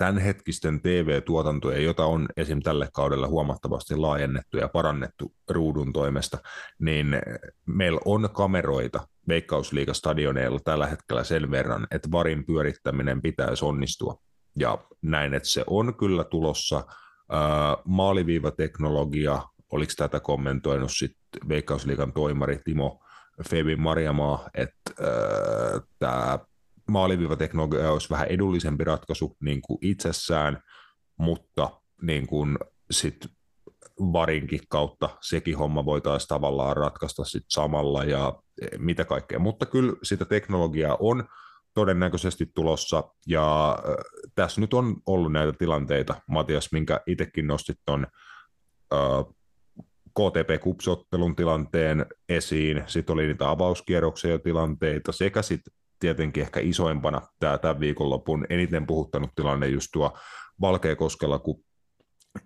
tämänhetkisten 0.00 0.80
TV-tuotantoja, 0.80 1.78
jota 1.78 2.04
on 2.04 2.28
esim. 2.36 2.62
tälle 2.62 2.88
kaudella 2.92 3.28
huomattavasti 3.28 3.96
laajennettu 3.96 4.56
ja 4.56 4.68
parannettu 4.68 5.34
ruudun 5.50 5.92
toimesta, 5.92 6.38
niin 6.78 7.06
meillä 7.66 8.00
on 8.04 8.28
kameroita 8.32 9.08
Veikkausliigastadioneilla 9.28 10.58
tällä 10.64 10.86
hetkellä 10.86 11.24
sen 11.24 11.50
verran, 11.50 11.86
että 11.90 12.08
varin 12.12 12.46
pyörittäminen 12.46 13.22
pitäisi 13.22 13.64
onnistua. 13.64 14.16
Ja 14.58 14.78
näin, 15.02 15.34
että 15.34 15.48
se 15.48 15.64
on 15.66 15.94
kyllä 15.94 16.24
tulossa. 16.24 16.84
Maaliviivateknologia, 17.84 19.42
oliko 19.72 19.92
tätä 19.96 20.20
kommentoinut 20.20 20.90
sitten 20.92 21.48
Veikkausliigan 21.48 22.12
toimari 22.12 22.60
Timo 22.64 23.00
Febi 23.48 23.76
Marjamaa, 23.76 24.48
että 24.54 24.92
tämä 25.98 26.38
maaliviivateknologia 26.90 27.92
olisi 27.92 28.10
vähän 28.10 28.28
edullisempi 28.28 28.84
ratkaisu 28.84 29.36
niin 29.40 29.62
kuin 29.62 29.78
itsessään, 29.82 30.62
mutta 31.18 31.70
niin 32.02 32.26
kuin 32.26 32.58
sit 32.90 33.26
varinkin 33.98 34.60
kautta 34.68 35.10
sekin 35.20 35.58
homma 35.58 35.84
voitaisiin 35.84 36.28
tavallaan 36.28 36.76
ratkaista 36.76 37.24
sit 37.24 37.44
samalla 37.48 38.04
ja 38.04 38.42
e, 38.62 38.78
mitä 38.78 39.04
kaikkea. 39.04 39.38
Mutta 39.38 39.66
kyllä 39.66 39.92
sitä 40.02 40.24
teknologiaa 40.24 40.96
on 41.00 41.24
todennäköisesti 41.74 42.46
tulossa 42.54 43.04
ja 43.26 43.78
tässä 44.34 44.60
nyt 44.60 44.74
on 44.74 44.96
ollut 45.06 45.32
näitä 45.32 45.52
tilanteita, 45.52 46.14
Matias, 46.26 46.72
minkä 46.72 47.00
itsekin 47.06 47.46
nostit 47.46 47.78
tuon 47.86 48.06
KTP-kupsottelun 50.18 51.36
tilanteen 51.36 52.06
esiin, 52.28 52.84
sitten 52.86 53.12
oli 53.12 53.26
niitä 53.26 53.50
avauskierroksia 53.50 54.38
tilanteita 54.38 55.12
sekä 55.12 55.42
sitten 55.42 55.72
tietenkin 56.00 56.42
ehkä 56.42 56.60
isoimpana 56.60 57.22
tämä 57.40 57.58
tämän 57.58 57.80
viikonlopun 57.80 58.46
eniten 58.50 58.86
puhuttanut 58.86 59.30
tilanne 59.36 59.66
just 59.68 59.88
tuo 59.92 60.18
Valkeakoskella, 60.60 61.38
kun 61.38 61.64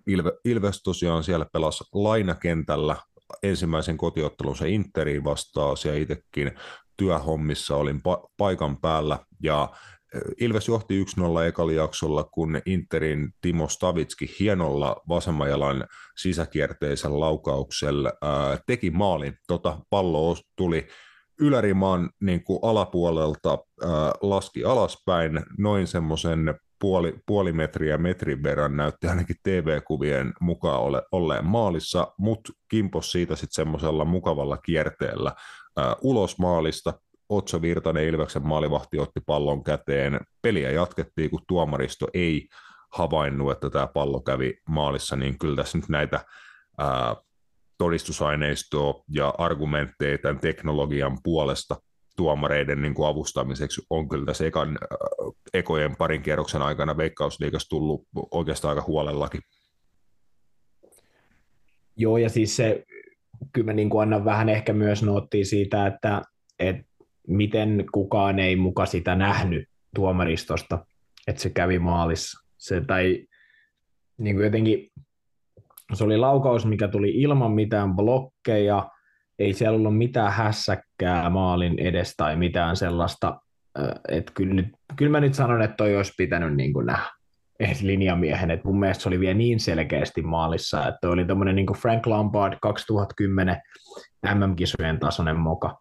Ilve, 0.07 0.31
Ilves 0.45 0.83
tosiaan 0.83 1.23
siellä 1.23 1.45
pelasi 1.53 1.83
lainakentällä 1.93 2.95
ensimmäisen 3.43 3.97
kotiottelunsa 3.97 4.65
Interiin 4.65 5.23
vastaan, 5.23 5.77
ja 5.85 5.95
itsekin 5.95 6.51
työhommissa 6.97 7.75
olin 7.75 7.97
pa- 7.97 8.29
paikan 8.37 8.77
päällä, 8.77 9.19
ja 9.43 9.69
Ilves 10.39 10.67
johti 10.67 11.03
1-0 11.03 11.47
ekalla 11.47 11.71
jaksolla, 11.71 12.23
kun 12.23 12.61
Interin 12.65 13.33
Timo 13.41 13.67
Stavitski 13.67 14.35
hienolla 14.39 15.01
vasemman 15.09 15.49
jalan 15.49 15.87
sisäkierteisellä 16.17 17.19
laukauksella 17.19 18.13
ää, 18.21 18.59
teki 18.67 18.91
maalin. 18.91 19.37
Tota, 19.47 19.79
pallo 19.89 20.37
tuli 20.55 20.87
ylärimaan 21.39 22.09
niin 22.21 22.43
kuin 22.43 22.59
alapuolelta 22.61 23.49
ää, 23.49 23.89
laski 24.21 24.63
alaspäin 24.63 25.41
noin 25.57 25.87
semmoisen 25.87 26.55
puoli, 26.79 27.15
puoli 27.25 27.53
metriä 27.53 27.97
metrin 27.97 28.43
verran 28.43 28.77
näytti 28.77 29.07
ainakin 29.07 29.35
TV-kuvien 29.43 30.33
mukaan 30.41 30.81
ole, 30.81 31.03
olleen 31.11 31.45
maalissa, 31.45 32.13
mutta 32.17 32.53
kimpos 32.69 33.11
siitä 33.11 33.35
sitten 33.35 33.55
semmoisella 33.55 34.05
mukavalla 34.05 34.57
kierteellä 34.57 35.31
ää, 35.77 35.95
ulos 36.01 36.37
maalista. 36.37 36.93
Otso 37.29 37.61
Virtanen 37.61 38.07
Ilveksen 38.07 38.47
maalivahti 38.47 38.99
otti 38.99 39.19
pallon 39.25 39.63
käteen. 39.63 40.19
Peliä 40.41 40.71
jatkettiin, 40.71 41.29
kun 41.29 41.41
tuomaristo 41.47 42.07
ei 42.13 42.47
havainnut, 42.93 43.51
että 43.51 43.69
tämä 43.69 43.87
pallo 43.87 44.19
kävi 44.19 44.53
maalissa, 44.69 45.15
niin 45.15 45.39
kyllä 45.39 45.55
tässä 45.55 45.77
nyt 45.77 45.89
näitä 45.89 46.25
ää, 46.77 47.15
todistusaineistoa 47.77 49.03
ja 49.09 49.33
argumentteja 49.37 50.17
tämän 50.17 50.39
teknologian 50.39 51.17
puolesta 51.23 51.75
tuomareiden 52.15 52.81
niin 52.81 52.93
kuin 52.93 53.07
avustamiseksi 53.07 53.81
on 53.89 54.09
kyllä 54.09 54.25
tässä 54.25 54.45
ekan, 54.45 54.69
äh, 54.69 55.33
ekojen 55.53 55.95
parin 55.95 56.21
kierroksen 56.21 56.61
aikana 56.61 56.97
Veikkausliigassa 56.97 57.69
tullut 57.69 58.07
oikeastaan 58.31 58.69
aika 58.69 58.87
huolellakin. 58.87 59.41
Joo, 61.97 62.17
ja 62.17 62.29
siis 62.29 62.55
se, 62.55 62.85
kyllä 63.53 63.65
mä 63.65 63.73
niin 63.73 63.89
kuin 63.89 64.01
annan 64.01 64.25
vähän 64.25 64.49
ehkä 64.49 64.73
myös 64.73 65.03
noottia 65.03 65.45
siitä, 65.45 65.87
että, 65.87 66.21
että 66.59 66.83
miten 67.27 67.85
kukaan 67.91 68.39
ei 68.39 68.55
muka 68.55 68.85
sitä 68.85 69.15
nähnyt 69.15 69.69
tuomaristosta, 69.95 70.85
että 71.27 71.41
se 71.41 71.49
kävi 71.49 71.79
maalissa. 71.79 72.47
Se, 72.57 72.81
tai 72.81 73.25
niin 74.17 74.35
kuin 74.35 74.45
jotenkin 74.45 74.91
se 75.93 76.03
oli 76.03 76.17
laukaus, 76.17 76.65
mikä 76.65 76.87
tuli 76.87 77.09
ilman 77.09 77.51
mitään 77.51 77.95
blokkeja, 77.95 78.89
ei 79.39 79.53
siellä 79.53 79.77
ollut 79.77 79.97
mitään 79.97 80.31
hässäkkää 80.31 81.29
maalin 81.29 81.79
edestä 81.79 82.13
tai 82.17 82.35
mitään 82.35 82.75
sellaista. 82.75 83.39
Että 84.09 84.31
kyllä, 84.35 84.53
nyt, 84.53 84.67
kyllä 84.95 85.11
mä 85.11 85.19
nyt 85.19 85.33
sanon, 85.33 85.61
että 85.61 85.75
toi 85.77 85.97
olisi 85.97 86.13
pitänyt 86.17 86.55
niin 86.55 86.73
kuin 86.73 86.85
nähdä 86.85 87.09
linjamiehen, 87.81 88.51
että 88.51 88.67
mun 88.67 88.79
mielestä 88.79 89.03
se 89.03 89.09
oli 89.09 89.19
vielä 89.19 89.33
niin 89.33 89.59
selkeästi 89.59 90.21
maalissa, 90.21 90.87
että 90.87 91.09
oli 91.09 91.25
tämmöinen 91.25 91.55
niin 91.55 91.65
Frank 91.77 92.07
Lampard 92.07 92.57
2010 92.61 93.61
MM-kisojen 94.33 94.99
tasoinen 94.99 95.39
moka. 95.39 95.77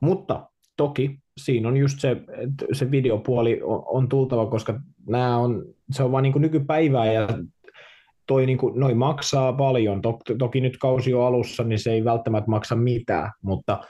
Mutta 0.00 0.48
toki 0.76 1.18
siinä 1.36 1.68
on 1.68 1.76
just 1.76 2.00
se, 2.00 2.16
se 2.72 2.90
videopuoli 2.90 3.60
on, 3.62 3.82
on 3.86 4.08
tultava, 4.08 4.46
koska 4.46 4.80
nämä 5.06 5.36
on, 5.36 5.64
se 5.90 6.02
on 6.02 6.12
vaan 6.12 6.22
niin 6.22 6.42
nykypäivää 6.42 7.12
ja 7.12 7.28
toi 8.26 8.46
niin 8.46 8.58
kuin, 8.58 8.80
noi 8.80 8.94
maksaa 8.94 9.52
paljon. 9.52 10.02
Toki, 10.02 10.34
toki 10.38 10.60
nyt 10.60 10.78
kausi 10.78 11.14
on 11.14 11.26
alussa, 11.26 11.64
niin 11.64 11.78
se 11.78 11.92
ei 11.92 12.04
välttämättä 12.04 12.50
maksa 12.50 12.76
mitään, 12.76 13.30
mutta, 13.42 13.80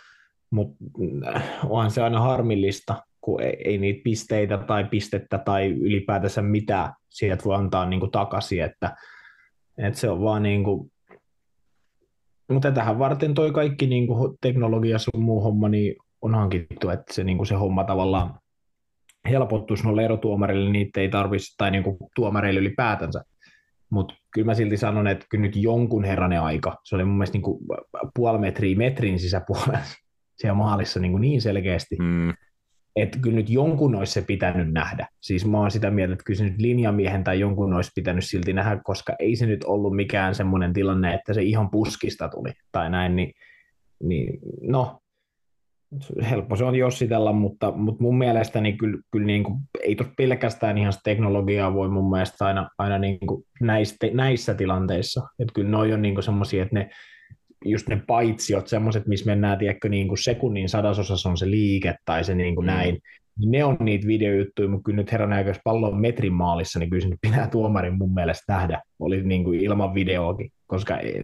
mutta 0.51 0.85
äh, 1.27 1.45
onhan 1.69 1.91
se 1.91 2.03
aina 2.03 2.21
harmillista, 2.21 3.03
kun 3.21 3.43
ei, 3.43 3.57
ei 3.65 3.79
niitä 3.79 4.01
pisteitä 4.05 4.59
tai 4.59 4.85
pistettä 4.85 5.39
tai 5.39 5.69
ylipäätänsä 5.69 6.43
mitä 6.43 6.93
sieltä 7.09 7.45
voi 7.45 7.57
antaa 7.57 7.87
niin 7.87 8.01
kuin 8.01 8.13
takaisin, 8.13 8.63
että, 8.63 8.97
että 9.79 10.01
se 10.01 10.11
on 10.11 10.23
vaan 10.23 10.43
niin 10.43 10.65
kuin, 10.65 10.93
mutta 12.53 12.73
tähän 12.73 12.99
varten 12.99 13.35
toi 13.35 13.53
kaikki 13.53 13.87
niin 13.87 14.07
kuin 14.07 14.39
teknologia 14.41 14.99
sun 14.99 15.23
muu 15.23 15.41
homma 15.41 15.69
niin 15.69 15.97
on 16.23 16.35
hankittu, 16.35 16.89
että 16.89 17.15
se, 17.15 17.25
niin 17.25 17.37
kuin 17.37 17.47
se 17.47 17.55
homma 17.55 17.85
tavallaan 17.85 18.41
helpottuisi 19.29 19.85
noille 19.85 20.05
erotuomarille, 20.05 20.71
niitä 20.71 21.01
ei 21.01 21.09
tarvitsisi, 21.09 21.55
tai 21.59 21.71
niin 21.71 21.85
kuin 21.85 21.97
tuomareille 22.15 22.61
ylipäätänsä. 22.61 23.25
Mutta 23.91 24.15
kyllä 24.35 24.47
mä 24.47 24.55
silti 24.55 24.77
sanon, 24.77 25.07
että 25.07 25.27
kyllä 25.31 25.43
nyt 25.43 25.57
jonkun 25.57 26.05
herranen 26.05 26.41
aika, 26.41 26.77
se 26.85 26.95
oli 26.95 27.05
mun 27.05 27.19
mielestä 27.19 27.35
niin 27.35 27.43
kuin 27.43 27.59
puoli 28.15 28.39
metriä 28.39 28.77
metrin 28.77 29.19
sisäpuolella 29.19 29.79
siellä 30.39 30.57
maalissa 30.57 31.01
niin, 31.01 31.13
kuin 31.13 31.21
niin 31.21 31.43
selkeästi, 31.43 31.97
mm. 31.99 32.31
että 32.97 33.19
kyllä 33.19 33.37
nyt 33.37 33.51
jonkun 33.51 33.95
olisi 33.95 34.13
se 34.13 34.23
pitänyt 34.23 34.73
nähdä. 34.73 35.07
Siis 35.21 35.47
mä 35.47 35.59
oon 35.59 35.71
sitä 35.71 35.91
mieltä, 35.91 36.13
että 36.13 36.25
kyllä 36.25 36.39
se 36.39 36.45
nyt 36.45 36.61
linjamiehen 36.61 37.25
tai 37.25 37.41
jonkun 37.41 37.75
olisi 37.75 37.91
pitänyt 37.95 38.25
silti 38.25 38.53
nähdä, 38.53 38.81
koska 38.85 39.15
ei 39.19 39.37
se 39.37 39.47
nyt 39.47 39.65
ollut 39.65 39.97
mikään 39.97 40.35
semmoinen 40.35 40.73
tilanne, 40.73 41.15
että 41.15 41.35
se 41.35 41.43
ihan 41.43 41.71
puskista 41.71 42.29
tuli 42.29 42.53
tai 42.73 42.91
näin, 42.91 43.17
niin, 43.17 43.33
niin 44.03 44.39
no, 44.61 45.00
helppo 46.31 46.57
se 46.57 46.65
on 46.65 46.75
jossitella, 46.75 47.33
mutta, 47.33 47.73
mutta 47.73 48.03
mun 48.03 48.19
mielestä 48.19 48.61
niin 48.61 48.79
kyllä, 48.79 48.99
kyllä 49.11 49.27
niin 49.27 49.45
kuin, 49.45 49.59
ei 49.83 49.97
tuossa 49.97 50.15
pelkästään 50.17 50.79
ihan 50.79 50.93
teknologiaa 51.05 51.75
voi 51.75 51.89
mun 51.89 52.11
mielestä 52.11 52.47
aina, 52.47 52.71
aina 52.79 52.99
niin 52.99 53.19
kuin 53.27 53.45
näissä, 53.61 53.97
näissä 54.13 54.55
tilanteissa. 54.55 55.29
Että 55.39 55.53
kyllä 55.55 55.71
noi 55.71 55.93
on 55.93 56.03
niin 56.03 56.23
semmoisia, 56.23 56.63
että 56.63 56.75
ne, 56.75 56.91
just 57.65 57.89
ne 57.89 58.03
paitsiot, 58.07 58.69
semmoiset, 58.69 59.07
missä 59.07 59.27
mennään 59.27 59.59
tiedätkö, 59.59 59.89
niin 59.89 60.09
kuin 60.09 60.19
sekunnin 60.19 60.69
sadasosassa 60.69 61.29
on 61.29 61.37
se 61.37 61.51
liike 61.51 61.95
tai 62.05 62.25
se 62.25 62.35
niin 62.35 62.55
kuin 62.55 62.65
mm. 62.65 62.73
näin, 62.73 62.99
niin 63.39 63.51
ne 63.51 63.65
on 63.65 63.77
niitä 63.81 64.07
videojuttuja, 64.07 64.69
mutta 64.69 64.85
kyllä 64.85 64.97
nyt 64.97 65.13
herran 65.13 65.47
jos 65.47 65.61
pallo 65.65 65.89
on 65.89 66.01
metrin 66.01 66.33
maalissa, 66.33 66.79
niin 66.79 66.91
kyllä 66.91 67.09
se 67.09 67.17
pitää 67.21 67.49
tuomarin 67.49 67.99
mun 67.99 68.15
mielestä 68.15 68.53
nähdä, 68.53 68.83
oli 68.99 69.23
niin 69.23 69.45
kuin 69.45 69.61
ilman 69.61 69.95
videoakin, 69.95 70.51
koska 70.67 70.99
en, 70.99 71.23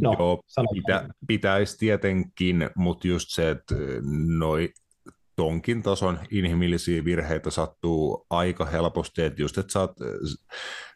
No, 0.00 0.16
Joo, 0.18 0.42
pitä, 0.72 1.08
pitäisi 1.26 1.78
tietenkin, 1.78 2.70
mutta 2.76 3.08
just 3.08 3.28
se, 3.30 3.50
että 3.50 3.74
noi 4.38 4.68
tonkin 5.36 5.82
tason 5.82 6.18
inhimillisiä 6.30 7.04
virheitä 7.04 7.50
sattuu 7.50 8.26
aika 8.30 8.64
helposti, 8.64 9.22
että 9.22 9.42
just, 9.42 9.58
että 9.58 9.72
saat, 9.72 9.90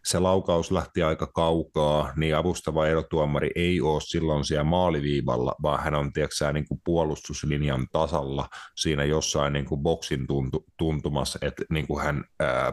se 0.05 0.19
laukaus 0.19 0.71
lähti 0.71 1.03
aika 1.03 1.27
kaukaa, 1.27 2.13
niin 2.17 2.37
avustava 2.37 2.87
erotuomari 2.87 3.51
ei 3.55 3.81
ole 3.81 4.01
silloin 4.01 4.45
siellä 4.45 4.65
maaliviivalla, 4.65 5.55
vaan 5.63 5.83
hän 5.83 5.95
on 5.95 6.13
tiedätkö, 6.13 6.53
niin 6.53 6.69
kuin 6.69 6.81
puolustuslinjan 6.85 7.87
tasalla 7.93 8.49
siinä 8.77 9.05
jossain 9.05 9.53
niin 9.53 9.65
kuin 9.65 9.83
boksin 9.83 10.27
tuntu, 10.27 10.65
tuntumassa, 10.79 11.39
että 11.43 11.65
niin 11.71 11.87
kuin 11.87 12.05
hän 12.05 12.25
ää, 12.41 12.73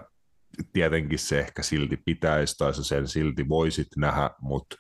tietenkin 0.73 1.19
se 1.19 1.39
ehkä 1.39 1.63
silti 1.63 1.97
pitäisi 2.05 2.57
tai 2.57 2.73
sen 2.73 3.07
silti 3.07 3.49
voisit 3.49 3.87
nähdä, 3.97 4.29
mutta 4.41 4.75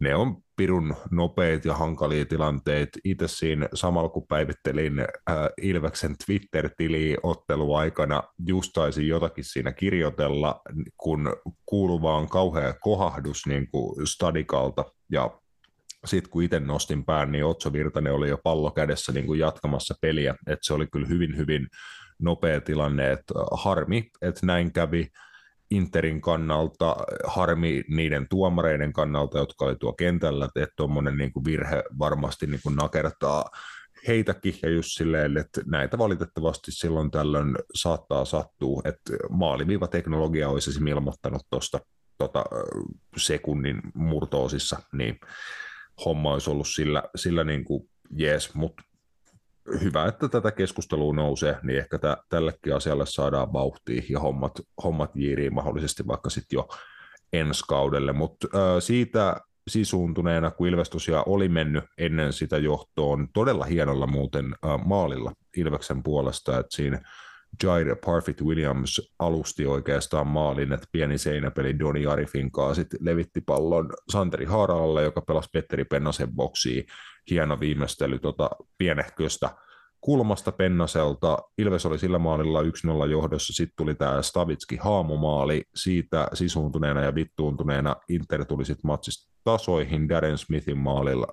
ne 0.00 0.14
on 0.14 0.36
pirun 0.56 0.94
nopeita 1.10 1.68
ja 1.68 1.74
hankalia 1.74 2.24
tilanteita. 2.24 2.98
Itse 3.04 3.28
siinä 3.28 3.68
samalla 3.74 4.08
kun 4.08 4.26
päivittelin 4.28 5.00
äh, 5.00 5.06
Ilveksen 5.62 6.14
Twitter-tiliä 6.26 7.16
otteluaikana, 7.22 8.22
just 8.46 8.70
taisin 8.74 9.08
jotakin 9.08 9.44
siinä 9.44 9.72
kirjoitella, 9.72 10.60
kun 10.96 11.36
kuuluu 11.66 12.02
vaan 12.02 12.28
kauhea 12.28 12.74
kohahdus 12.80 13.46
niin 13.46 13.70
kuin 13.70 14.06
stadikalta 14.06 14.84
ja 15.12 15.40
sitten 16.04 16.30
kun 16.30 16.42
itse 16.42 16.60
nostin 16.60 17.04
pään, 17.04 17.32
niin 17.32 17.44
Otso 17.44 17.72
Virtanen 17.72 18.12
oli 18.12 18.28
jo 18.28 18.38
pallo 18.44 18.70
kädessä 18.70 19.12
niin 19.12 19.26
kuin 19.26 19.40
jatkamassa 19.40 19.94
peliä, 20.00 20.34
että 20.46 20.66
se 20.66 20.74
oli 20.74 20.86
kyllä 20.86 21.06
hyvin, 21.08 21.36
hyvin 21.36 21.68
nopea 22.18 22.60
tilanne, 22.60 23.12
että 23.12 23.34
harmi, 23.52 24.10
että 24.22 24.46
näin 24.46 24.72
kävi. 24.72 25.08
Interin 25.74 26.20
kannalta, 26.20 26.96
harmi 27.26 27.84
niiden 27.88 28.26
tuomareiden 28.28 28.92
kannalta, 28.92 29.38
jotka 29.38 29.64
oli 29.64 29.76
tuo 29.76 29.92
kentällä, 29.92 30.44
että 30.44 30.74
tuommoinen 30.76 31.16
niin 31.16 31.32
virhe 31.44 31.84
varmasti 31.98 32.46
niin 32.46 32.60
kuin 32.62 32.76
nakertaa 32.76 33.50
heitäkin. 34.08 34.54
Ja 34.62 34.70
just 34.70 34.88
silleen, 34.92 35.36
että 35.36 35.60
näitä 35.66 35.98
valitettavasti 35.98 36.72
silloin 36.72 37.10
tällöin 37.10 37.56
saattaa 37.74 38.24
sattua, 38.24 38.82
että 38.84 39.12
maaliviivateknologia 39.30 40.48
olisi 40.48 40.70
esimerkiksi 40.70 40.98
ilmoittanut 40.98 41.42
tuosta 41.50 41.80
tota, 42.18 42.44
sekunnin 43.16 43.80
murtoosissa, 43.94 44.82
niin 44.92 45.20
homma 46.04 46.32
olisi 46.32 46.50
ollut 46.50 46.68
sillä, 46.68 47.02
sillä 47.16 47.44
niin 47.44 47.64
kuin 47.64 47.90
jees, 48.16 48.54
mutta 48.54 48.82
hyvä, 49.82 50.06
että 50.06 50.28
tätä 50.28 50.50
keskustelua 50.50 51.14
nousee, 51.14 51.58
niin 51.62 51.78
ehkä 51.78 51.98
tä, 51.98 52.16
tällekin 52.28 52.74
asialle 52.74 53.06
saadaan 53.06 53.52
vauhtia 53.52 54.02
ja 54.08 54.20
hommat, 54.20 54.52
hommat 54.84 55.16
jiiriin 55.16 55.54
mahdollisesti 55.54 56.06
vaikka 56.06 56.30
sitten 56.30 56.56
jo 56.56 56.68
ensi 57.32 57.64
kaudelle, 57.68 58.12
mutta 58.12 58.48
siitä 58.80 59.36
sisuuntuneena, 59.68 60.50
kun 60.50 60.68
Ilves 60.68 60.90
tosiaan 60.90 61.24
oli 61.26 61.48
mennyt 61.48 61.84
ennen 61.98 62.32
sitä 62.32 62.58
johtoon 62.58 63.28
todella 63.32 63.64
hienolla 63.64 64.06
muuten 64.06 64.44
äh, 64.44 64.86
maalilla 64.86 65.32
Ilveksen 65.56 66.02
puolesta, 66.02 66.58
että 66.58 66.76
siinä 66.76 67.00
Jair 67.62 67.96
Parfit 68.06 68.42
Williams 68.42 69.14
alusti 69.18 69.66
oikeastaan 69.66 70.26
maalin, 70.26 70.72
että 70.72 70.86
pieni 70.92 71.18
seinäpeli 71.18 71.78
Doni 71.78 72.06
Arifin 72.06 72.52
kanssa 72.52 72.74
sitten 72.74 73.00
levitti 73.02 73.40
pallon 73.40 73.90
Santeri 74.12 74.44
Haaralle, 74.44 75.02
joka 75.02 75.20
pelasi 75.20 75.48
Petteri 75.52 75.84
Pennasen 75.84 76.32
boksiin. 76.32 76.86
Hieno 77.30 77.60
viimeistely 77.60 78.18
tota 78.18 78.50
pienehköstä 78.78 79.50
kulmasta 80.00 80.52
Pennaselta. 80.52 81.38
Ilves 81.58 81.86
oli 81.86 81.98
sillä 81.98 82.18
maalilla 82.18 82.62
1-0 82.62 82.66
johdossa, 83.10 83.52
sitten 83.52 83.76
tuli 83.76 83.94
tämä 83.94 84.22
Stavitski 84.22 84.76
haamumaali, 84.76 85.62
siitä 85.74 86.28
sisuuntuneena 86.32 87.00
ja 87.00 87.14
vittuuntuneena 87.14 87.96
Inter 88.08 88.44
tuli 88.44 88.64
sitten 88.64 88.86
matsista 88.86 89.34
tasoihin 89.44 90.08
Darren 90.08 90.38
Smithin 90.38 90.78
maalilla 90.78 91.26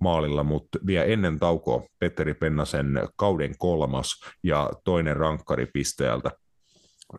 maalilla, 0.00 0.42
mutta 0.44 0.78
vielä 0.86 1.04
ennen 1.04 1.38
taukoa 1.38 1.82
Petteri 1.98 2.34
Pennasen 2.34 2.86
kauden 3.16 3.54
kolmas 3.58 4.06
ja 4.44 4.70
toinen 4.84 5.16
rankkari 5.16 5.66
pisteeltä. 5.72 6.30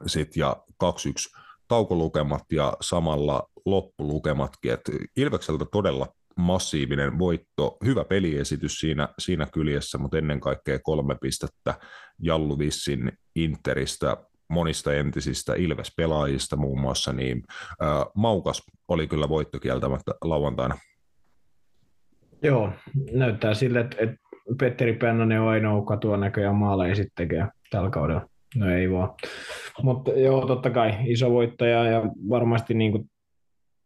Sit 0.07 0.35
ja 0.35 0.55
2-1 0.83 0.87
taukolukemat 1.67 2.43
ja 2.51 2.73
samalla 2.81 3.43
loppulukematkin, 3.65 4.73
että 4.73 4.91
Ilvekseltä 5.17 5.65
todella 5.71 6.07
massiivinen 6.37 7.19
voitto, 7.19 7.77
hyvä 7.85 8.03
peliesitys 8.03 8.79
siinä, 8.79 9.07
siinä 9.19 9.47
kyljessä, 9.53 9.97
mutta 9.97 10.17
ennen 10.17 10.39
kaikkea 10.39 10.79
kolme 10.83 11.15
pistettä 11.21 11.79
Jallu 12.19 12.59
Vissin 12.59 13.11
Interistä, 13.35 14.17
monista 14.49 14.93
entisistä 14.93 15.53
Ilves-pelaajista 15.55 16.55
muun 16.55 16.81
muassa, 16.81 17.13
niin 17.13 17.43
äh, 17.83 18.05
maukas 18.15 18.61
oli 18.87 19.07
kyllä 19.07 19.29
voitto 19.29 19.59
kieltämättä 19.59 20.11
lauantaina. 20.23 20.77
Joo, 22.43 22.69
näyttää 23.11 23.53
sille, 23.53 23.79
että, 23.79 23.97
että 23.99 24.15
Petteri 24.59 24.93
Pennanen 24.93 25.41
on 25.41 25.47
ainoa, 25.47 25.77
joka 25.77 25.97
tuo 25.97 26.17
näköjään 26.17 26.55
maaleja 26.55 26.95
sitten 26.95 27.27
tekee 27.27 27.47
tällä 27.69 27.89
kaudella. 27.89 28.27
No 28.55 28.69
ei 28.69 28.91
vaan. 28.91 29.09
Mutta 29.83 30.11
joo, 30.11 30.45
totta 30.45 30.69
kai 30.69 30.93
iso 31.05 31.31
voittaja 31.31 31.83
ja 31.83 32.01
varmasti 32.29 32.73
niin 32.73 32.91
kuin 32.91 33.09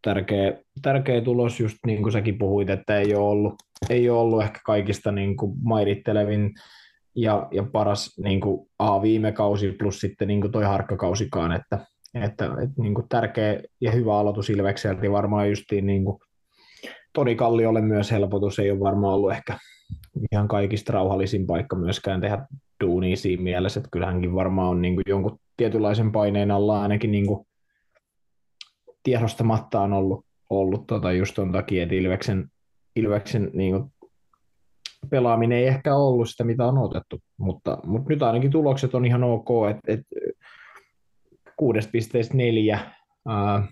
tärkeä, 0.02 0.58
tärkeä 0.82 1.20
tulos, 1.20 1.60
just 1.60 1.76
niin 1.86 2.02
kuin 2.02 2.12
säkin 2.12 2.38
puhuit, 2.38 2.70
että 2.70 2.98
ei 2.98 3.14
ole 3.14 3.28
ollut, 3.28 3.54
ei 3.90 4.10
ole 4.10 4.20
ollut 4.20 4.42
ehkä 4.42 4.60
kaikista 4.64 5.12
niin 5.12 5.36
kuin 5.36 5.56
mairittelevin 5.62 6.54
ja, 7.16 7.48
ja 7.50 7.62
paras 7.72 8.18
niin 8.18 8.40
kuin 8.40 8.68
A 8.78 9.02
viime 9.02 9.32
kausi 9.32 9.72
plus 9.72 10.00
sitten 10.00 10.28
niin 10.28 10.40
kuin 10.40 10.52
toi 10.52 10.64
harkkakausikaan, 10.64 11.52
että, 11.52 11.78
että, 12.14 12.44
että 12.44 12.82
niin 12.82 12.94
kuin 12.94 13.08
tärkeä 13.08 13.60
ja 13.80 13.92
hyvä 13.92 14.18
aloitus 14.18 14.50
Ilvekseltä 14.50 15.10
varmaan 15.12 15.48
justiin 15.48 15.86
niin 15.86 16.04
kuin 16.04 16.18
Toni 17.16 17.34
Kalliolle 17.34 17.80
myös 17.80 18.10
helpotus, 18.10 18.58
ei 18.58 18.70
ole 18.70 18.80
varmaan 18.80 19.14
ollut 19.14 19.32
ehkä 19.32 19.58
ihan 20.32 20.48
kaikista 20.48 20.92
rauhallisin 20.92 21.46
paikka 21.46 21.76
myöskään 21.76 22.20
tehdä 22.20 22.46
duunia 22.84 23.16
siinä 23.16 23.42
mielessä, 23.42 23.80
että 23.80 23.90
kyllähänkin 23.92 24.34
varmaan 24.34 24.68
on 24.68 24.82
niin 24.82 24.94
kuin 24.94 25.04
jonkun 25.06 25.38
tietynlaisen 25.56 26.12
paineen 26.12 26.50
alla 26.50 26.82
ainakin 26.82 27.10
niin 27.10 27.26
kuin 27.26 27.46
tiedostamatta 29.02 29.80
on 29.80 29.92
ollut, 29.92 30.26
ollut 30.50 30.86
tota 30.86 31.12
just 31.12 31.34
ton 31.34 31.52
takia, 31.52 31.82
että 31.82 31.94
Ilveksen, 31.94 32.48
Ilveksen 32.96 33.50
niin 33.54 33.72
kuin 33.72 33.92
pelaaminen 35.10 35.58
ei 35.58 35.66
ehkä 35.66 35.96
ollut 35.96 36.30
sitä, 36.30 36.44
mitä 36.44 36.66
on 36.66 36.78
otettu, 36.78 37.20
mutta, 37.36 37.78
mutta 37.84 38.08
nyt 38.08 38.22
ainakin 38.22 38.50
tulokset 38.50 38.94
on 38.94 39.04
ihan 39.04 39.24
ok, 39.24 39.48
että, 39.70 39.92
että 39.92 40.16
kuudesta 41.56 41.90
pisteestä 41.90 42.36
neljä, 42.36 42.78
ää, 43.28 43.66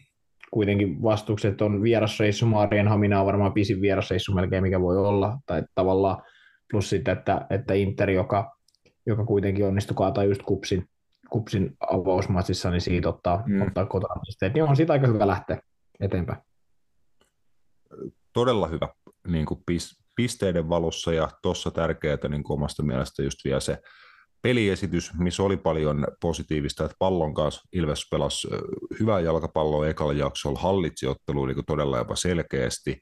kuitenkin 0.54 1.02
vastukset 1.02 1.62
on 1.62 1.82
vierasreissu, 1.82 2.46
Hamina 2.88 3.20
on 3.20 3.26
varmaan 3.26 3.52
pisin 3.52 3.80
vierasreissu 3.80 4.34
melkein, 4.34 4.62
mikä 4.62 4.80
voi 4.80 4.96
olla, 4.96 5.38
tai 5.46 5.62
tavallaan 5.74 6.22
plus 6.70 6.90
sitten, 6.90 7.18
että, 7.18 7.46
että 7.50 7.74
Inter, 7.74 8.10
joka, 8.10 8.56
joka 9.06 9.24
kuitenkin 9.24 9.66
onnistui 9.66 9.94
kaataa 9.94 10.24
just 10.24 10.42
kupsin, 10.42 10.88
kupsin 11.30 11.76
avausmatsissa, 11.90 12.70
niin 12.70 12.80
siitä 12.80 13.08
ottaa, 13.08 13.42
mm. 13.46 13.62
ottaa 13.62 13.86
kotona 13.86 14.20
pisteet, 14.26 14.54
niin 14.54 14.64
on 14.64 14.76
siitä 14.76 14.92
aika 14.92 15.06
hyvä 15.06 15.26
lähteä 15.26 15.58
eteenpäin. 16.00 16.38
Todella 18.32 18.68
hyvä 18.68 18.88
niin 19.26 19.46
kuin 19.46 19.60
pisteiden 20.16 20.68
valossa 20.68 21.12
ja 21.12 21.28
tuossa 21.42 21.70
tärkeää 21.70 22.28
niin 22.28 22.44
kuin 22.44 22.54
omasta 22.54 22.82
mielestä 22.82 23.22
just 23.22 23.38
vielä 23.44 23.60
se 23.60 23.78
peliesitys, 24.44 25.10
missä 25.18 25.42
oli 25.42 25.56
paljon 25.56 26.06
positiivista, 26.20 26.84
että 26.84 26.96
pallon 26.98 27.34
kanssa 27.34 27.62
Ilves 27.72 28.08
pelasi 28.10 28.48
hyvää 29.00 29.20
jalkapalloa 29.20 29.88
ekalla 29.88 30.12
jaksolla, 30.12 30.60
hallitsi 30.60 31.06
ottelu 31.06 31.46
niin 31.46 31.64
todella 31.66 31.98
jopa 31.98 32.16
selkeästi, 32.16 33.00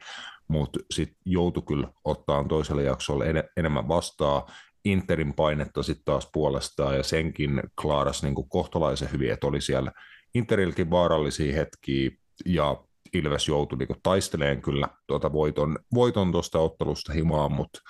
mutta 0.48 0.78
sitten 0.90 1.16
joutui 1.26 1.62
kyllä 1.68 1.88
ottaa 2.04 2.44
toisella 2.48 2.82
jaksolla 2.82 3.24
en, 3.24 3.44
enemmän 3.56 3.88
vastaa. 3.88 4.46
Interin 4.84 5.34
painetta 5.34 5.82
sitten 5.82 6.04
taas 6.04 6.28
puolestaan 6.32 6.96
ja 6.96 7.02
senkin 7.02 7.62
klaaras 7.80 8.22
niin 8.22 8.34
kohtalaisen 8.48 9.12
hyvin, 9.12 9.32
että 9.32 9.46
oli 9.46 9.60
siellä 9.60 9.92
Interilkin 10.34 10.90
vaarallisia 10.90 11.54
hetkiä 11.54 12.10
ja 12.46 12.84
Ilves 13.14 13.48
joutui 13.48 13.78
niin 13.78 14.00
taisteleen 14.02 14.62
kyllä 14.62 14.88
tuota 15.06 15.32
voiton, 15.32 15.78
voiton 15.94 16.32
tuosta 16.32 16.58
ottelusta 16.58 17.12
himaan, 17.12 17.52
mutta 17.52 17.80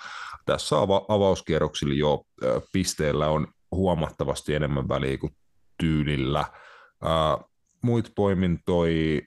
tässä 0.45 0.75
ava- 0.75 1.05
avauskierroksilla 1.07 1.93
jo 1.93 2.23
pisteellä 2.73 3.29
on 3.29 3.47
huomattavasti 3.71 4.55
enemmän 4.55 4.89
väliä 4.89 5.17
kuin 5.17 5.35
tyylillä. 5.77 6.45
Ää, 7.01 7.37
muit 7.81 8.11
poimin 8.15 8.59
toi 8.65 9.21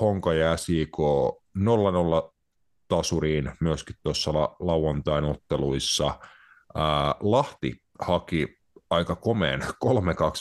Honka 0.00 0.34
ja 0.34 0.56
SIK 0.56 0.96
0-0 1.58 2.32
tasuriin 2.88 3.52
myöskin 3.60 3.96
tuossa 4.02 4.32
la- 4.32 4.56
lauantain 4.60 5.24
otteluissa. 5.24 6.18
Lahti 7.20 7.82
haki 8.00 8.58
aika 8.90 9.16
komeen 9.16 9.60
3-2 9.60 9.64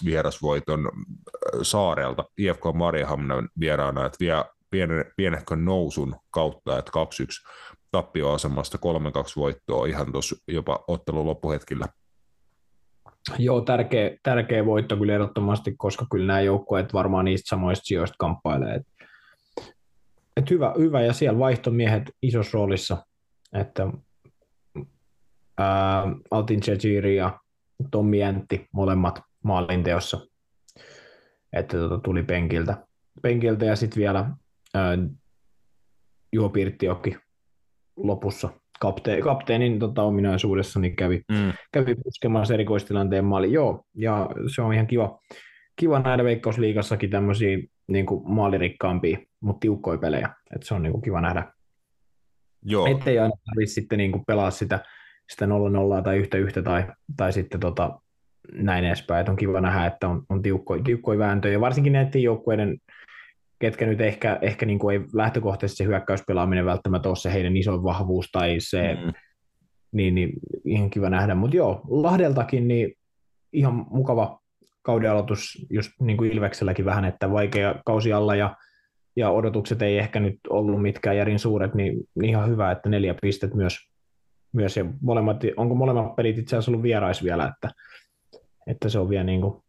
vierasvoiton 0.05 0.91
saarelta 1.61 2.25
IFK 2.37 2.63
Mariehamnen 2.73 3.49
vieraana, 3.59 4.05
että 4.05 4.17
vie 4.71 4.87
pienehkön 5.17 5.65
nousun 5.65 6.15
kautta, 6.31 6.77
että 6.77 6.91
2-1 6.91 6.93
tappioasemasta 7.91 8.77
3-2 8.77 8.81
voittoa 9.35 9.85
ihan 9.85 10.11
tuossa 10.11 10.35
jopa 10.47 10.83
ottelun 10.87 11.25
loppuhetkillä. 11.25 11.85
Joo, 13.39 13.61
tärkeä, 13.61 14.17
tärkeä 14.23 14.65
voitto 14.65 14.97
kyllä 14.97 15.13
ehdottomasti, 15.13 15.75
koska 15.77 16.05
kyllä 16.11 16.27
nämä 16.27 16.41
joukkueet 16.41 16.93
varmaan 16.93 17.25
niistä 17.25 17.49
samoista 17.49 17.83
sijoista 17.83 18.15
kamppailee. 18.19 18.75
Et, 18.75 18.87
et 20.37 20.49
hyvä, 20.49 20.73
hyvä, 20.77 21.01
ja 21.01 21.13
siellä 21.13 21.39
vaihtomiehet 21.39 22.03
isossa 22.21 22.57
roolissa, 22.57 23.05
että 23.53 23.87
ää, 25.57 26.03
Altin 26.31 26.61
Chechiri 26.61 27.15
ja 27.15 27.39
Tommi 27.91 28.19
Jäntti 28.19 28.67
molemmat 28.71 29.21
maalinteossa, 29.43 30.19
että 31.53 31.77
tota, 31.77 31.97
tuli 31.97 32.23
penkiltä, 32.23 32.87
penkiltä 33.21 33.65
ja 33.65 33.75
sitten 33.75 33.99
vielä 33.99 34.31
ää, 34.73 34.97
Juho 36.33 36.49
Pirttiokki 36.49 37.17
lopussa 37.95 38.49
kapte- 38.85 39.21
kapteenin 39.23 39.79
tota, 39.79 40.03
ominaisuudessa 40.03 40.79
niin 40.79 40.95
kävi, 40.95 41.21
mm. 41.31 41.53
kävi 41.71 41.95
puskemassa 41.95 42.53
erikoistilanteen 42.53 43.25
maali. 43.25 43.53
Joo, 43.53 43.85
ja 43.95 44.29
se 44.55 44.61
on 44.61 44.73
ihan 44.73 44.87
kiva, 44.87 45.19
kiva 45.75 45.99
nähdä 45.99 46.23
Veikkausliigassakin 46.23 47.09
tämmöisiä 47.09 47.57
niin 47.87 48.05
kuin 48.05 48.31
maalirikkaampia, 48.33 49.17
mutta 49.39 49.59
tiukkoja 49.59 49.97
pelejä. 49.97 50.29
Et 50.55 50.63
se 50.63 50.73
on 50.73 50.83
niin 50.83 50.91
kuin 50.91 51.01
kiva 51.01 51.21
nähdä. 51.21 51.53
Joo. 52.65 52.85
Ettei 52.85 53.19
aina 53.19 53.33
tarvitse 53.45 53.73
sitten 53.73 53.97
niin 53.97 54.11
kuin 54.11 54.25
pelaa 54.27 54.51
sitä, 54.51 54.79
sitä 55.29 55.45
0-0 55.45 55.49
tai 56.03 56.17
yhtä 56.17 56.37
yhtä 56.37 56.61
tai, 56.61 56.83
tai 57.17 57.33
sitten 57.33 57.59
tota, 57.59 57.99
näin 58.53 58.85
edespäin. 58.85 59.21
Et 59.21 59.29
on 59.29 59.35
kiva 59.35 59.61
nähdä, 59.61 59.85
että 59.85 60.07
on, 60.07 60.23
on 60.29 60.41
tiukkoja, 60.41 60.83
tiukkoja 60.83 61.19
vääntöjä. 61.19 61.61
Varsinkin 61.61 61.93
näiden 61.93 62.23
joukkueiden 62.23 62.77
ketkä 63.61 63.85
nyt 63.85 64.01
ehkä, 64.01 64.39
ehkä 64.41 64.65
niin 64.65 64.79
kuin 64.79 65.01
ei 65.01 65.07
lähtökohtaisesti 65.13 65.77
se 65.77 65.87
hyökkäyspelaaminen 65.87 66.65
välttämättä 66.65 67.09
ole 67.09 67.15
se 67.15 67.33
heidän 67.33 67.57
isoin 67.57 67.83
vahvuus 67.83 68.29
tai 68.31 68.55
se, 68.59 68.97
mm. 69.05 69.13
niin, 69.91 70.15
niin 70.15 70.33
ihan 70.65 70.89
kiva 70.89 71.09
nähdä. 71.09 71.35
Mutta 71.35 71.57
joo, 71.57 71.81
Lahdeltakin 71.89 72.67
niin 72.67 72.93
ihan 73.53 73.85
mukava 73.89 74.39
kauden 74.81 75.11
aloitus 75.11 75.65
just 75.69 75.91
niin 76.01 76.17
kuin 76.17 76.31
Ilvekselläkin 76.31 76.85
vähän, 76.85 77.05
että 77.05 77.31
vaikea 77.31 77.75
kausi 77.85 78.13
alla 78.13 78.35
ja, 78.35 78.55
ja 79.15 79.29
odotukset 79.29 79.81
ei 79.81 79.97
ehkä 79.97 80.19
nyt 80.19 80.39
ollut 80.49 80.81
mitkään 80.81 81.17
järin 81.17 81.39
suuret, 81.39 81.75
niin, 81.75 82.03
niin 82.15 82.29
ihan 82.29 82.49
hyvä, 82.49 82.71
että 82.71 82.89
neljä 82.89 83.15
pistet 83.21 83.53
myös, 83.53 83.77
myös 84.53 84.77
ja 84.77 84.85
molemmat, 85.01 85.41
onko 85.57 85.75
molemmat 85.75 86.15
pelit 86.15 86.37
itse 86.37 86.55
asiassa 86.55 86.71
ollut 86.71 86.83
vierais 86.83 87.23
vielä, 87.23 87.51
että, 87.55 87.69
että 88.67 88.89
se 88.89 88.99
on 88.99 89.09
vielä 89.09 89.23
niin 89.23 89.41
kuin, 89.41 89.63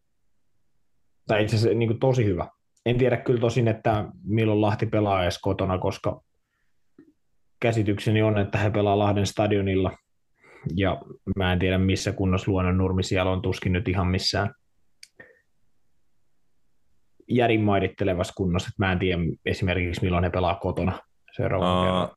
tai 1.26 1.42
itse 1.42 1.56
asiassa 1.56 1.78
niin 1.78 1.88
kuin 1.88 2.00
tosi 2.00 2.24
hyvä, 2.24 2.48
en 2.86 2.98
tiedä 2.98 3.16
kyllä 3.16 3.40
tosin, 3.40 3.68
että 3.68 4.04
milloin 4.24 4.60
Lahti 4.60 4.86
pelaa 4.86 5.22
edes 5.22 5.38
kotona, 5.38 5.78
koska 5.78 6.20
käsitykseni 7.60 8.22
on, 8.22 8.38
että 8.38 8.58
he 8.58 8.70
pelaa 8.70 8.98
Lahden 8.98 9.26
stadionilla. 9.26 9.92
Ja 10.76 11.02
mä 11.36 11.52
en 11.52 11.58
tiedä, 11.58 11.78
missä 11.78 12.12
kunnossa 12.12 12.50
luonnon 12.50 12.78
nurmi 12.78 13.02
siellä 13.02 13.30
on, 13.30 13.42
tuskin 13.42 13.72
nyt 13.72 13.88
ihan 13.88 14.06
missään 14.06 14.54
järin 17.28 17.60
maidittelevassa 17.60 18.32
kunnossa. 18.36 18.68
Että 18.68 18.86
mä 18.86 18.92
en 18.92 18.98
tiedä 18.98 19.22
esimerkiksi, 19.46 20.02
milloin 20.02 20.24
he 20.24 20.30
pelaa 20.30 20.54
kotona 20.54 20.98
seuraavan 21.36 22.04
uh, 22.04 22.16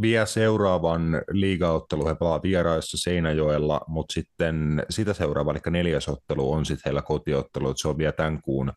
Vie 0.00 0.26
seuraavan 0.26 1.22
liigaottelu 1.30 2.06
he 2.06 2.14
pelaa 2.14 2.42
vieraissa 2.42 2.96
Seinäjoella, 3.00 3.80
mutta 3.86 4.12
sitten 4.12 4.82
sitä 4.90 5.14
seuraava, 5.14 5.50
eli 5.50 5.60
neljäs 5.70 6.08
ottelu 6.08 6.52
on 6.52 6.66
sitten 6.66 6.82
heillä 6.84 7.02
kotiottelu, 7.02 7.70
että 7.70 7.82
se 7.82 7.88
on 7.88 7.98
vielä 7.98 8.12
tämän 8.12 8.42
kuun 8.42 8.72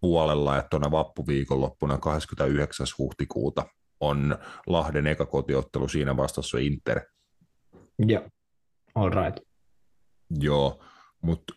puolella, 0.00 0.58
että 0.58 0.68
tuona 0.70 0.90
vappuviikonloppuna 0.90 1.98
29. 1.98 2.86
huhtikuuta 2.98 3.64
on 4.00 4.38
Lahden 4.66 5.06
eka 5.06 5.26
kotiottelu, 5.26 5.88
siinä 5.88 6.16
vastassa 6.16 6.58
Inter. 6.58 7.00
Joo, 7.98 8.28
all 8.94 9.10
right. 9.10 9.46
Joo, 10.30 10.84
mutta 11.22 11.54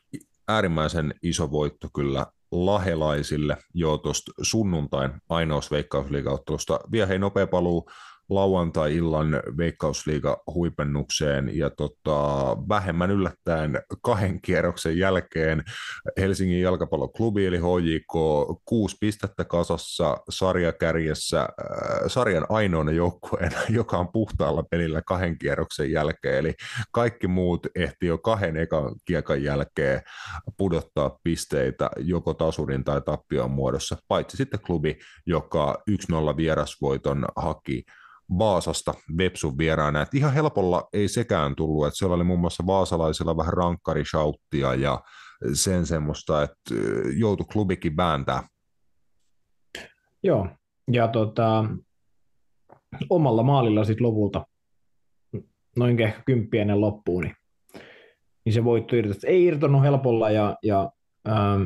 äärimmäisen 0.48 1.14
iso 1.24 1.52
voitto 1.52 1.90
kyllä 1.96 2.28
lahelaisille 2.52 3.58
jo 3.74 3.98
tuosta 3.98 4.32
sunnuntain 4.42 5.12
ainoasta 5.30 5.76
veikkausliigaottelusta. 5.76 6.80
Vielä 6.92 7.08
hei 7.08 7.20
nopea 7.20 7.48
paluu 7.48 7.90
lauantai-illan 8.30 9.42
Veikkausliiga 9.58 10.44
huipennukseen 10.54 11.58
ja 11.58 11.70
tota, 11.70 12.18
vähemmän 12.70 13.12
yllättäen 13.12 13.82
kahden 14.02 14.42
kierroksen 14.42 14.98
jälkeen 14.98 15.64
Helsingin 16.18 16.62
jalkapalloklubi 16.62 17.46
eli 17.46 17.58
HJK 17.58 18.14
kuusi 18.66 18.98
pistettä 19.00 19.46
kasassa 19.46 20.18
sarjakärjessä 20.30 21.42
äh, 21.42 21.48
sarjan 22.08 22.46
ainoana 22.50 22.92
joukkueena, 22.92 23.58
joka 23.80 23.98
on 23.98 24.08
puhtaalla 24.12 24.64
pelillä 24.64 25.02
kahden 25.02 25.38
kierroksen 25.38 25.92
jälkeen, 25.92 26.38
eli 26.38 26.54
kaikki 26.92 27.28
muut 27.28 27.68
ehti 27.76 28.06
jo 28.06 28.18
kahden 28.18 28.58
ekan 28.58 28.96
kiekan 29.06 29.44
jälkeen 29.44 30.02
pudottaa 30.58 31.18
pisteitä 31.24 31.90
joko 31.98 32.34
tasurin 32.34 32.84
tai 32.84 33.02
tappion 33.02 33.52
muodossa, 33.52 33.98
paitsi 34.08 34.38
sitten 34.38 34.60
klubi, 34.60 35.00
joka 35.26 35.84
1-0 36.34 36.38
vierasvoiton 36.38 37.26
haki 37.36 37.84
Vaasasta 38.40 38.94
Vepsun 39.18 39.58
vieraana. 39.58 40.02
Et 40.02 40.14
ihan 40.14 40.34
helpolla 40.34 40.88
ei 40.94 41.08
sekään 41.08 41.56
tullut, 41.56 41.88
että 41.88 41.98
siellä 41.98 42.16
oli 42.16 42.24
muun 42.24 42.40
muassa 42.40 42.66
vaasalaisilla 42.66 43.38
vähän 43.38 43.54
rankkarishauttia 43.54 44.76
ja 44.76 45.02
sen 45.54 45.86
semmoista, 45.86 46.44
että 46.44 46.74
joutui 47.18 47.46
klubikin 47.54 47.98
vääntää. 47.98 48.44
Joo, 50.24 50.48
ja 50.92 51.08
tota, 51.08 51.66
omalla 53.10 53.44
maalilla 53.44 53.84
sitten 53.84 54.08
lopulta 54.08 54.46
noin 55.76 56.02
ehkä 56.02 56.22
kymppi 56.26 56.58
ennen 56.60 56.82
loppuun, 56.82 57.24
niin, 57.24 57.36
niin 58.46 58.54
se 58.54 58.64
voitto 58.64 58.96
irtosi. 58.96 59.28
Ei 59.28 59.46
irtonut 59.46 59.82
helpolla 59.82 60.30
ja, 60.30 60.56
ja 60.64 60.92
ähm, 61.28 61.64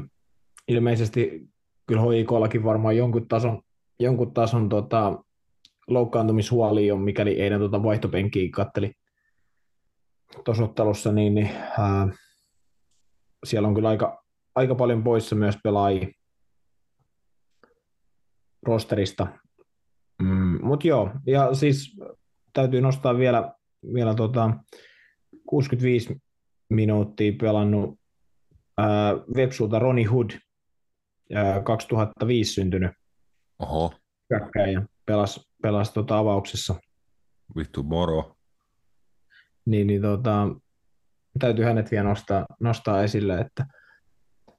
ilmeisesti 0.67 1.49
kyllä 1.87 2.01
HIKllakin 2.01 2.63
varmaan 2.63 2.97
jonkun 2.97 3.27
tason, 3.27 3.61
jonkun 3.99 4.33
tason 4.33 4.69
tota, 4.69 5.23
loukkaantumishuoli 5.87 6.91
on, 6.91 7.01
mikäli 7.01 7.41
eilen 7.41 7.59
tuota 7.59 7.83
vaihtopenkiä 7.83 8.49
katteli 8.51 8.93
tuossa 10.45 10.63
ottelussa, 10.63 11.11
niin, 11.11 11.35
niin 11.35 11.49
ää, 11.79 12.07
siellä 13.45 13.67
on 13.67 13.75
kyllä 13.75 13.89
aika, 13.89 14.23
aika 14.55 14.75
paljon 14.75 15.03
poissa 15.03 15.35
myös 15.35 15.55
pelaajia 15.63 16.07
rosterista. 18.65 19.27
Mm, 20.21 20.65
Mutta 20.65 20.87
joo, 20.87 21.11
ja 21.25 21.53
siis 21.53 21.97
täytyy 22.53 22.81
nostaa 22.81 23.17
vielä, 23.17 23.53
vielä 23.93 24.15
tota 24.15 24.53
65 25.49 26.15
minuuttia 26.69 27.33
pelannut 27.41 27.99
ää, 28.77 29.13
Vepsulta 29.35 29.79
Ronnie 29.79 30.05
Hood, 30.05 30.29
ää, 31.33 31.61
2005 31.61 32.53
syntynyt 32.53 32.91
Oho. 33.59 33.93
hyökkäjä, 34.29 34.81
pelasi 35.07 35.47
pelasi 35.61 35.93
tuota 35.93 36.17
avauksessa. 36.17 36.75
Vittu 37.55 37.83
moro. 37.83 38.35
Niin, 39.65 39.87
niin 39.87 40.01
tota, 40.01 40.47
täytyy 41.39 41.65
hänet 41.65 41.91
vielä 41.91 42.09
nostaa, 42.09 42.45
nostaa 42.59 43.03
esille, 43.03 43.37
että 43.37 43.65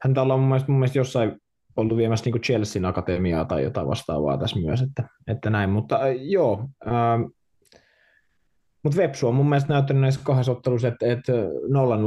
hän 0.03 0.19
on 0.19 0.41
mun 0.41 0.49
mielestä, 0.49 0.73
mun 0.73 0.79
mielestä 0.79 0.99
jossain 0.99 1.41
ollut 1.77 1.97
viemässä 1.97 2.31
niin 2.31 2.43
Chelsean 2.43 2.85
akatemiaa 2.85 3.45
tai 3.45 3.63
jotain 3.63 3.89
vastaavaa 3.89 4.39
tässä 4.39 4.61
myös, 4.61 4.83
että, 4.83 5.09
että 5.27 5.51
näin, 5.51 5.71
mutta 5.71 5.97
äh, 5.97 6.17
joo, 6.21 6.69
äh, 6.87 7.21
mutta 8.83 8.97
Vepsu 8.99 9.29
on 9.29 9.35
mun 9.35 9.49
mielestä 9.49 9.73
näyttänyt 9.73 10.01
näissä 10.01 10.21
kahdessa 10.25 10.53
ottelussa, 10.53 10.89
että, 10.89 11.07
että 11.07 11.33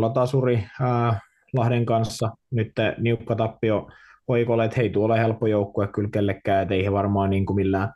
0-0 0.09 0.13
tasuri, 0.13 0.63
äh, 0.81 1.21
Lahden 1.53 1.85
kanssa. 1.85 2.29
Nyt 2.51 2.71
niukka 2.97 3.35
tappio 3.35 3.87
hoikolle, 4.27 4.65
että 4.65 4.77
hei, 4.77 4.89
tuolla 4.89 5.15
helppo 5.15 5.47
joukkue 5.47 5.87
kyllä 5.87 6.09
kellekään, 6.13 6.61
että 6.61 6.73
ei 6.73 6.85
he 6.85 6.91
varmaan 6.91 7.29
niin 7.29 7.45
kuin 7.45 7.55
millään, 7.55 7.93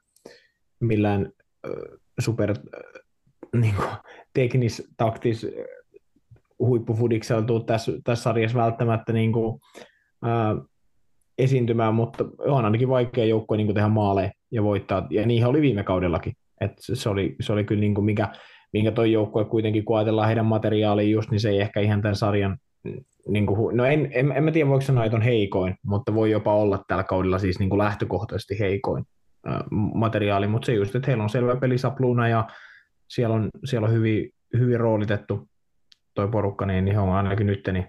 millään 0.80 1.32
super 2.20 2.54
niin 3.62 3.76
kuin, 3.76 3.90
teknis, 4.34 4.88
taktis 4.98 5.48
huippufudiksella 6.60 7.64
tässä, 7.66 7.92
tässä 8.04 8.24
sarjassa 8.24 8.58
välttämättä 8.58 9.14
niin 9.14 9.34
kuin, 9.34 9.60
ää, 10.24 10.56
esiintymään, 11.38 11.96
mutta 11.96 12.26
on 12.40 12.66
ainakin 12.66 12.90
vaikea 12.90 13.26
joukkue 13.26 13.58
niin 13.58 13.74
tehdä 13.74 13.88
maaleja 13.88 14.32
ja 14.52 14.64
voittaa, 14.64 15.08
ja 15.10 15.26
niihin 15.26 15.48
oli 15.48 15.62
viime 15.62 15.84
kaudellakin. 15.84 16.34
Et 16.62 16.72
se, 16.78 17.10
oli, 17.10 17.36
se 17.42 17.54
oli 17.54 17.64
kyllä 17.64 17.80
niin 17.80 17.96
kuin 17.96 18.06
mikä, 18.06 18.30
minkä 18.74 18.92
toi 18.92 19.12
joukkue 19.12 19.46
kuitenkin, 19.46 19.86
kun 19.86 19.98
ajatellaan 19.98 20.28
heidän 20.28 20.46
materiaalia 20.46 21.10
just, 21.10 21.32
niin 21.32 21.40
se 21.40 21.50
ei 21.50 21.62
ehkä 21.62 21.80
ihan 21.80 22.02
tämän 22.02 22.16
sarjan, 22.16 22.58
niin 23.28 23.46
kuin, 23.46 23.78
no 23.78 23.86
en, 23.86 24.10
en, 24.12 24.32
en 24.32 24.44
mä 24.44 24.52
tiedä 24.52 24.70
voiko 24.70 24.82
sanoa, 24.82 25.06
että 25.06 25.16
on 25.16 25.22
heikoin, 25.22 25.76
mutta 25.86 26.14
voi 26.14 26.32
jopa 26.32 26.56
olla 26.56 26.84
tällä 26.88 27.04
kaudella 27.04 27.40
siis 27.40 27.60
niin 27.60 27.70
kuin 27.70 27.80
lähtökohtaisesti 27.80 28.60
heikoin 28.60 29.06
materiaali, 29.94 30.48
mutta 30.48 30.66
se 30.66 30.74
just, 30.74 30.96
että 30.96 31.08
heillä 31.08 31.24
on 31.24 31.30
selvä 31.30 31.56
pelisapluuna 31.56 32.28
ja 32.28 32.48
siellä 33.08 33.36
on, 33.36 33.50
siellä 33.66 33.88
on 33.88 33.94
hyvin, 33.94 34.30
hyvin 34.58 34.80
roolitettu 34.80 35.50
toi 36.14 36.28
porukka, 36.28 36.66
niin, 36.66 36.86
niin 36.86 37.00
on 37.00 37.10
ainakin 37.10 37.48
nyt, 37.48 37.70
niin 37.72 37.88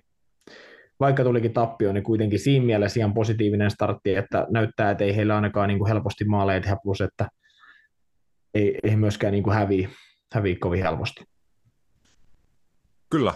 vaikka 1.01 1.25
tulikin 1.25 1.53
tappio, 1.53 1.93
niin 1.93 2.05
kuitenkin 2.05 2.39
siinä 2.39 2.67
mielessä 2.67 3.01
ihan 3.01 3.15
positiivinen 3.15 3.71
startti, 3.71 4.15
että 4.15 4.47
näyttää, 4.51 4.91
että 4.91 5.05
ei 5.05 5.17
heillä 5.17 5.35
ainakaan 5.37 5.69
niin 5.69 5.79
kuin 5.79 5.89
helposti 5.89 6.25
maaleja 6.25 6.61
tehdä, 6.61 6.77
plus 6.83 7.01
että 7.01 7.29
ei, 8.55 8.79
ei 8.83 8.97
myöskään 8.97 9.33
niin 9.33 9.45
kuin 9.45 9.57
häviä, 9.57 9.89
häviä 10.33 10.57
kovin 10.61 10.83
helposti. 10.83 11.25
Kyllä, 13.11 13.35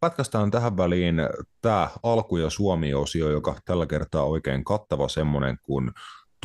pätkästään 0.00 0.50
tähän 0.50 0.76
väliin 0.76 1.16
tämä 1.62 1.88
alku- 2.02 2.36
ja 2.36 2.50
Suomi-osio, 2.50 3.30
joka 3.30 3.54
tällä 3.64 3.86
kertaa 3.86 4.24
oikein 4.24 4.64
kattava 4.64 5.08
semmoinen 5.08 5.58
kuin 5.62 5.90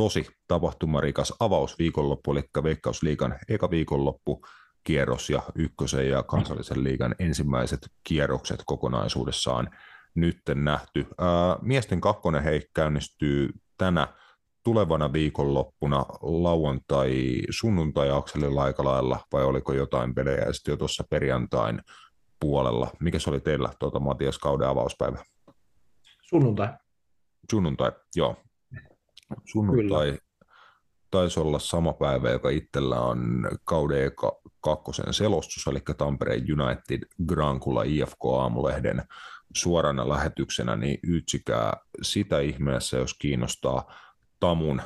tosi 0.02 0.28
tapahtumarikas 0.48 1.34
avausviikonloppu, 1.40 2.32
eli 2.32 2.44
Veikkausliigan 2.64 3.40
eka 3.50 3.70
viikonloppu, 3.70 4.42
kierros 4.84 5.30
ja 5.30 5.42
ykkösen 5.56 6.10
ja 6.10 6.24
kansallisen 6.24 6.84
liigan 6.84 7.16
ensimmäiset 7.20 7.80
kierrokset 8.04 8.64
kokonaisuudessaan 8.66 9.70
nyt 10.16 10.38
nähty. 10.56 11.08
Ää, 11.18 11.58
miesten 11.62 12.02
kakkonen 12.02 12.44
hei 12.44 12.62
käynnistyy 12.76 13.50
tänä 13.78 14.08
tulevana 14.64 15.14
viikonloppuna 15.14 16.06
lauantai, 16.22 17.42
sunnuntai 17.50 18.12
akselilla 18.12 18.64
aika 18.64 18.84
lailla, 18.84 19.20
vai 19.34 19.44
oliko 19.44 19.74
jotain 19.74 20.16
pelejä 20.16 20.54
sitten 20.54 20.72
jo 20.72 20.78
tuossa 20.78 21.04
perjantain 21.10 21.82
puolella? 22.40 22.92
Mikä 23.00 23.20
se 23.20 23.30
oli 23.30 23.40
teillä 23.40 23.70
tuota, 23.80 24.00
Matias 24.00 24.38
kauden 24.38 24.68
avauspäivä? 24.68 25.24
Sunnuntai. 26.22 26.68
Sunnuntai, 27.52 27.92
joo. 28.16 28.36
Sunnuntai 29.46 30.06
Kyllä. 30.06 30.20
taisi 31.12 31.40
olla 31.40 31.60
sama 31.60 31.94
päivä, 31.94 32.30
joka 32.30 32.50
itsellä 32.50 33.00
on 33.00 33.50
kauden 33.64 34.06
eka 34.06 34.42
kakkosen 34.62 35.14
selostus, 35.14 35.68
eli 35.68 35.80
Tampereen 35.98 36.62
United 36.62 37.02
Grankula 37.28 37.84
IFK 37.84 38.26
Aamulehden 38.26 39.04
suorana 39.56 40.10
lähetyksenä, 40.10 40.76
niin 40.76 41.00
ytsikää 41.08 41.78
sitä 42.02 42.40
ihmeessä, 42.40 42.98
jos 42.98 43.14
kiinnostaa 43.14 43.94
Tamun 44.40 44.82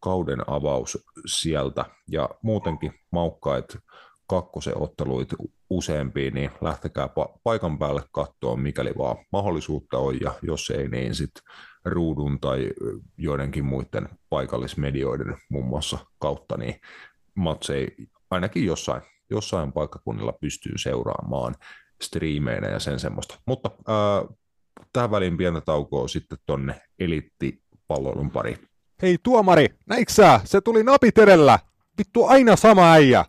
kauden 0.00 0.50
avaus 0.50 0.98
sieltä. 1.26 1.84
Ja 2.10 2.28
muutenkin 2.42 2.92
maukkaat 3.12 3.78
kakkosen 4.26 4.82
otteluit 4.82 5.28
useampia, 5.70 6.30
niin 6.30 6.50
lähtekää 6.60 7.06
pa- 7.06 7.38
paikan 7.44 7.78
päälle 7.78 8.02
katsoa, 8.12 8.56
mikäli 8.56 8.92
vaan 8.98 9.16
mahdollisuutta 9.32 9.98
on, 9.98 10.20
ja 10.20 10.34
jos 10.42 10.70
ei, 10.70 10.88
niin 10.88 11.14
sitten 11.14 11.42
ruudun 11.92 12.40
tai 12.40 12.70
joidenkin 13.18 13.64
muiden 13.64 14.08
paikallismedioiden 14.28 15.36
muun 15.50 15.66
muassa 15.66 15.98
kautta, 16.18 16.56
niin 16.56 16.80
matsei 17.34 17.96
ainakin 18.30 18.66
jossain, 18.66 19.02
jossain 19.30 19.72
paikkakunnilla 19.72 20.32
pystyy 20.32 20.78
seuraamaan 20.78 21.54
striimeinä 22.02 22.68
ja 22.68 22.78
sen 22.78 23.00
semmoista. 23.00 23.38
Mutta 23.46 23.70
ää, 23.88 24.24
tähän 24.92 25.10
väliin 25.10 25.36
pientä 25.36 25.60
taukoa 25.60 26.08
sitten 26.08 26.38
tonne 26.46 26.80
eliittipalloilun 26.98 28.30
pari. 28.30 28.56
Hei 29.02 29.18
tuomari, 29.22 29.66
näiksä? 29.86 30.40
Se 30.44 30.60
tuli 30.60 30.82
napit 30.82 31.18
edellä. 31.18 31.58
Vittu 31.98 32.24
aina 32.24 32.56
sama 32.56 32.92
äijä. 32.92 33.24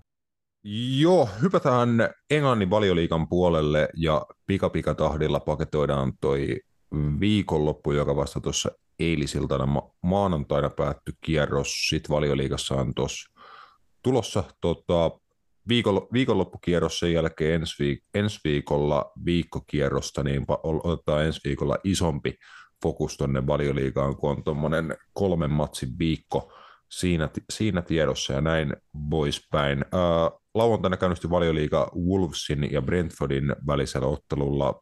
Joo, 0.99 1.29
hypätään 1.41 1.89
Englannin 2.29 2.69
valioliikan 2.69 3.29
puolelle 3.29 3.89
ja 3.97 4.25
pikapikatahdilla 4.45 5.39
paketoidaan 5.39 6.13
toi 6.21 6.59
viikonloppu, 7.19 7.91
joka 7.91 8.15
vasta 8.15 8.39
tuossa 8.41 8.71
eilisiltana 8.99 9.65
ma- 9.65 9.91
maanantaina 10.03 10.69
päättyi 10.69 11.13
kierros. 11.21 11.89
Sitten 11.89 12.15
valioliikassa 12.15 12.75
on 12.75 12.93
tuossa 12.95 13.31
tulossa 14.03 14.43
tota, 14.61 15.11
viikon, 15.67 16.07
viikonloppukierros 16.13 16.99
sen 16.99 17.13
jälkeen 17.13 17.61
ensi, 17.61 17.83
viik- 17.83 18.09
ensi 18.13 18.39
viikolla 18.43 19.11
viikkokierrosta, 19.25 20.23
niin 20.23 20.45
otetaan 20.63 21.25
ensi 21.25 21.41
viikolla 21.45 21.77
isompi 21.83 22.33
fokus 22.83 23.17
tuonne 23.17 23.47
valioliigaan, 23.47 24.15
kun 24.15 24.29
on 24.31 24.43
tuommoinen 24.43 24.97
kolmen 25.13 25.51
matsin 25.51 25.99
viikko 25.99 26.53
siinä, 26.89 27.29
siinä 27.49 27.81
tiedossa 27.81 28.33
ja 28.33 28.41
näin 28.41 28.73
poispäin. 29.09 29.85
Ää, 29.91 30.31
lauantaina 30.59 30.97
käynnistyi 30.97 31.29
valioliiga 31.29 31.91
Wolvesin 32.09 32.71
ja 32.71 32.81
Brentfordin 32.81 33.55
välisellä 33.67 34.07
ottelulla. 34.07 34.81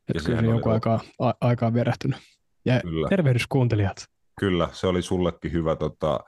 Että 0.09 0.23
kyllä 0.25 0.43
jonkun 0.43 0.73
aikaa, 0.73 1.01
a- 1.19 1.35
aikaa 1.41 1.75
vierähtynyt. 1.75 2.19
Ja 2.65 2.81
kyllä. 2.81 3.09
tervehdys 3.09 3.47
kuuntelijat. 3.47 3.97
Kyllä, 4.41 4.69
se 4.73 4.87
oli 4.87 5.03
sullekin 5.03 5.53
hyvä 5.53 5.77
tota, 5.77 6.21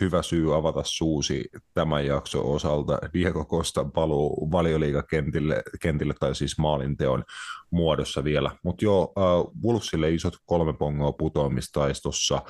hyvä 0.00 0.22
syy 0.22 0.56
avata 0.56 0.80
suusi 0.84 1.44
tämän 1.74 2.06
jakson 2.06 2.44
osalta. 2.44 2.98
Diego 3.14 3.44
Costa 3.44 3.84
paluu 3.84 4.50
valioliigakentille 4.52 5.62
kentille, 5.80 6.14
tai 6.20 6.34
siis 6.34 6.58
maalinteon 6.58 7.24
muodossa 7.70 8.24
vielä. 8.24 8.50
Mutta 8.62 8.84
joo, 8.84 9.12
äh, 9.18 9.24
Wolvesille 9.64 10.10
isot 10.10 10.34
kolme 10.46 10.72
pongoa 10.72 11.12
putoamistaistossa. 11.12 12.42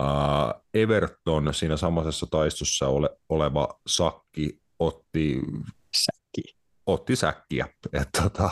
Äh, 0.00 0.62
Everton 0.74 1.54
siinä 1.54 1.76
samaisessa 1.76 2.26
taistossa 2.30 2.88
ole, 2.88 3.10
oleva 3.28 3.68
Sakki 3.86 4.58
otti 4.78 5.40
Säkki. 5.94 6.56
Otti 6.86 7.16
säkkiä. 7.16 7.68
Et, 7.92 8.08
tota, 8.22 8.50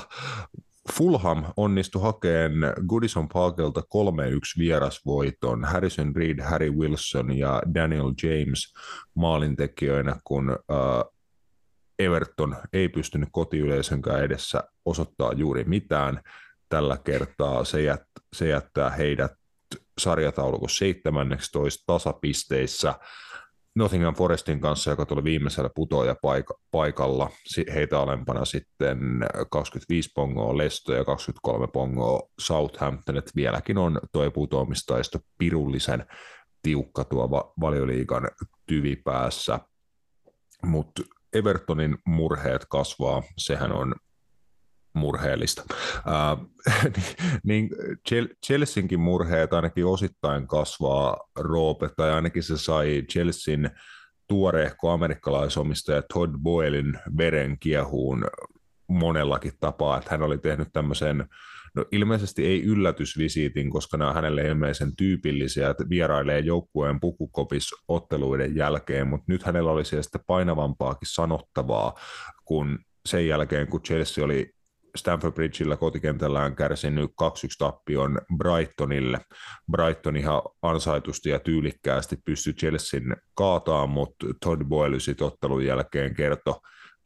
Fulham 0.91 1.45
onnistui 1.57 2.03
hakemaan 2.03 2.75
Goodison 2.87 3.29
Parkelta 3.29 3.81
3-1 3.81 3.85
vierasvoiton. 4.59 5.65
Harrison 5.65 6.17
Reed, 6.17 6.41
Harry 6.41 6.71
Wilson 6.71 7.39
ja 7.39 7.63
Daniel 7.75 8.13
James 8.23 8.75
maalintekijöinä, 9.15 10.17
kun 10.25 10.51
uh, 10.51 11.15
Everton 11.99 12.57
ei 12.73 12.89
pystynyt 12.89 13.29
kotiyleisönkään 13.33 14.25
edessä 14.25 14.65
osoittaa 14.85 15.33
juuri 15.33 15.65
mitään. 15.65 16.21
Tällä 16.69 16.99
kertaa 17.05 17.65
se, 17.65 17.83
jät, 17.83 18.03
se 18.33 18.49
jättää 18.49 18.91
heidät 18.91 19.33
sarjataulukossa 19.99 20.79
17 20.79 21.83
tasapisteissä 21.87 22.95
Nottingham 23.75 24.15
Forestin 24.15 24.61
kanssa, 24.61 24.91
joka 24.91 25.07
tuli 25.07 25.25
viimeisellä 25.25 25.71
putoja 25.75 26.17
paikalla. 26.71 27.31
Heitä 27.75 27.99
alempana 28.01 28.45
sitten 28.45 28.99
25 29.51 30.11
pongoa 30.15 30.59
Lesto 30.59 30.93
ja 30.93 31.05
23 31.05 31.67
pongoa 31.67 32.21
Southampton. 32.41 33.17
Et 33.17 33.31
vieläkin 33.37 33.79
on 33.79 34.01
tuo 34.13 34.31
putoamistaisto 34.31 35.19
pirullisen 35.39 36.07
tiukka 36.63 37.05
tuo 37.05 37.53
valioliigan 37.61 38.29
tyvipäässä. 38.67 39.59
Mutta 40.65 41.03
Evertonin 41.33 41.99
murheet 42.07 42.67
kasvaa, 42.69 43.23
sehän 43.39 43.73
on 43.73 43.95
murheellista. 44.93 45.63
Uh, 45.97 46.51
niin 47.45 47.71
Chelseankin 48.47 49.01
murheet 49.01 49.53
ainakin 49.53 49.87
osittain 49.87 50.47
kasvaa 50.47 51.17
Roope, 51.39 51.89
tai 51.97 52.13
ainakin 52.13 52.43
se 52.43 52.59
sai 52.59 53.03
Chelsean 53.13 53.71
tuoreehko 54.29 54.91
amerikkalaisomistaja 54.91 56.03
Todd 56.13 56.35
Boylin 56.43 56.99
veren 57.17 57.59
kiehuun 57.59 58.25
monellakin 58.89 59.53
tapaa, 59.61 59.99
että 59.99 60.11
hän 60.11 60.23
oli 60.23 60.39
tehnyt 60.39 60.69
tämmöisen 60.73 61.29
No 61.75 61.85
ilmeisesti 61.93 62.47
ei 62.47 62.63
yllätysvisiitin, 62.63 63.71
koska 63.71 63.97
nämä 63.97 64.09
on 64.09 64.15
hänelle 64.15 64.43
ilmeisen 64.43 64.97
tyypillisiä, 64.97 65.71
että 65.71 65.85
vierailee 65.89 66.41
joukkueen 66.41 67.01
pukukopis 67.01 67.71
otteluiden 67.89 68.57
jälkeen, 68.57 69.09
mutta 69.09 69.25
nyt 69.29 69.43
hänellä 69.43 69.71
oli 69.71 69.85
sitten 69.85 70.21
painavampaakin 70.27 71.09
sanottavaa, 71.09 71.95
kun 72.45 72.79
sen 73.07 73.29
jälkeen, 73.29 73.67
kun 73.67 73.83
Chelsea 73.83 74.25
oli 74.25 74.55
Stamford 74.97 75.35
Bridgeillä 75.35 75.77
kotikentällään 75.77 76.57
kärsinyt 76.57 77.11
2-1 77.11 77.25
tappion 77.59 78.19
Brightonille. 78.37 79.21
Brighton 79.71 80.17
ihan 80.17 80.43
ansaitusti 80.63 81.29
ja 81.29 81.39
tyylikkäästi 81.39 82.17
pystyi 82.25 82.53
Chelsean 82.53 83.17
kaataan, 83.35 83.91
mutta 83.91 84.27
Todd 84.45 84.65
Boyle 84.65 84.97
ottelun 85.21 85.65
jälkeen 85.65 86.15
kertoi 86.15 86.55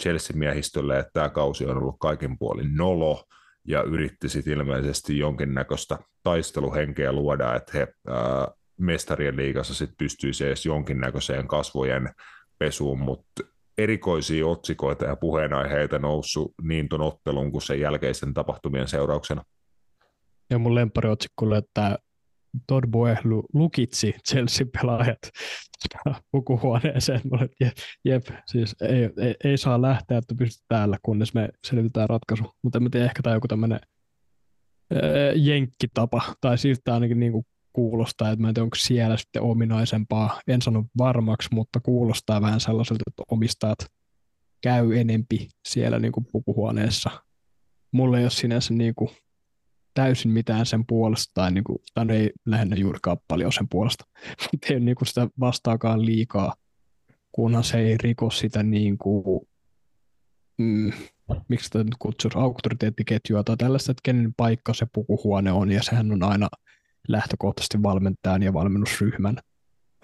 Chelsea-miehistölle, 0.03 0.99
että 0.99 1.11
tämä 1.13 1.29
kausi 1.29 1.67
on 1.67 1.79
ollut 1.79 1.97
kaiken 2.01 2.39
puolin 2.39 2.77
nolo, 2.77 3.25
ja 3.69 3.83
yritti 3.83 4.29
sitten 4.29 4.53
ilmeisesti 4.53 5.19
jonkinnäköistä 5.19 5.99
taisteluhenkeä 6.23 7.13
luoda, 7.13 7.55
että 7.55 7.73
he 7.75 7.89
ää, 8.09 8.49
mestarien 8.79 9.37
liigassa 9.37 9.75
sitten 9.75 9.97
pystyisi 9.99 10.47
edes 10.47 10.67
jonkinnäköiseen 10.67 11.49
kasvojen 11.49 12.09
pesuun, 12.59 12.99
mutta 12.99 13.43
erikoisia 13.79 14.47
otsikoita 14.47 15.05
ja 15.05 15.17
puheenaiheita 15.17 15.99
noussut 15.99 16.55
niin 16.63 16.89
tuon 16.89 17.01
ottelun 17.01 17.53
kuin 17.53 17.63
sen 17.63 17.81
jälkeisten 17.81 18.35
tapahtumien 18.35 18.89
seurauksena. 18.89 19.43
Ja 20.51 20.59
mun 20.59 20.75
lemppariotsikko 20.75 21.47
oli, 21.47 21.57
että 21.57 21.99
Todd 22.67 22.87
Boehlu 22.91 23.45
lukitsi 23.53 24.15
Chelsea-pelaajat 24.29 25.19
pukuhuoneeseen. 26.31 27.21
Mulle, 27.31 27.49
jep, 27.61 27.77
jep, 28.05 28.23
siis 28.47 28.77
ei, 28.83 29.11
ei, 29.19 29.35
ei, 29.45 29.57
saa 29.57 29.83
lähteä, 29.83 30.19
että 30.19 30.35
pystyt 30.39 30.65
täällä, 30.69 30.99
kunnes 31.03 31.35
me 31.35 31.49
selvitetään 31.67 32.09
ratkaisu. 32.09 32.45
Mutta 32.63 32.79
en 32.79 32.91
tiedä, 32.91 33.07
ehkä 33.07 33.23
tämä 33.23 33.37
joku 33.37 33.49
tämmöinen 33.49 33.81
jenkkitapa, 35.35 36.23
tai 36.41 36.59
siltä 36.59 36.95
ainakin 36.95 37.21
niin 37.21 37.33
kuin 37.33 37.47
kuulostaa, 37.77 38.31
että 38.31 38.43
mä 38.43 38.49
en 38.49 38.55
tiedä, 38.55 38.65
onko 38.65 38.77
siellä 38.77 39.17
sitten 39.17 39.43
ominaisempaa. 39.43 40.41
En 40.49 40.63
sano 40.63 40.85
varmaksi, 40.99 41.49
mutta 41.53 41.81
kuulostaa 41.81 42.41
vähän 42.41 42.61
sellaiselta, 42.61 43.03
että 43.07 43.23
omistajat 43.31 43.79
käy 44.61 44.99
enempi 44.99 45.49
siellä 45.69 45.99
niin 45.99 46.13
kuin 46.13 46.27
pukuhuoneessa. 46.33 47.11
Mulle 47.93 48.19
ei 48.19 48.25
ole 48.25 48.31
sinänsä 48.31 48.75
niin 48.75 48.95
kuin 48.95 49.11
täysin 49.95 50.31
mitään 50.31 50.67
sen 50.67 50.87
puolesta, 50.87 51.31
tai, 51.35 51.53
niin 51.53 51.65
kuin, 51.65 51.79
tai 51.95 52.11
ei 52.11 52.31
lähinnä 52.47 52.77
juurikaan 52.77 53.17
paljon 53.29 53.53
sen 53.53 53.69
puolesta, 53.69 54.05
mutta 54.53 54.75
ei 54.75 54.81
niin 54.81 54.97
kuin 54.97 55.09
sitä 55.09 55.29
vastaakaan 55.41 56.07
liikaa, 56.07 56.55
kunhan 57.33 57.65
se 57.65 57.79
ei 57.79 57.97
riko 57.97 58.31
sitä 58.31 58.63
niin 58.63 58.99
kuin, 58.99 59.49
mm, 60.59 60.93
miksi 61.49 61.65
sitä 61.65 61.79
nyt 61.79 61.97
kutsuisi, 61.99 62.39
auktoriteettiketjua 62.39 63.45
tai 63.45 63.57
tällaista, 63.57 63.93
että 63.93 64.01
kenen 64.05 64.35
paikka 64.37 64.75
se 64.75 64.87
pukuhuone 64.93 65.53
on, 65.53 65.71
ja 65.71 65.83
sehän 65.83 66.13
on 66.13 66.23
aina 66.23 66.49
lähtökohtaisesti 67.09 67.83
valmentajan 67.83 68.43
ja 68.43 68.53
valmennusryhmän 68.53 69.37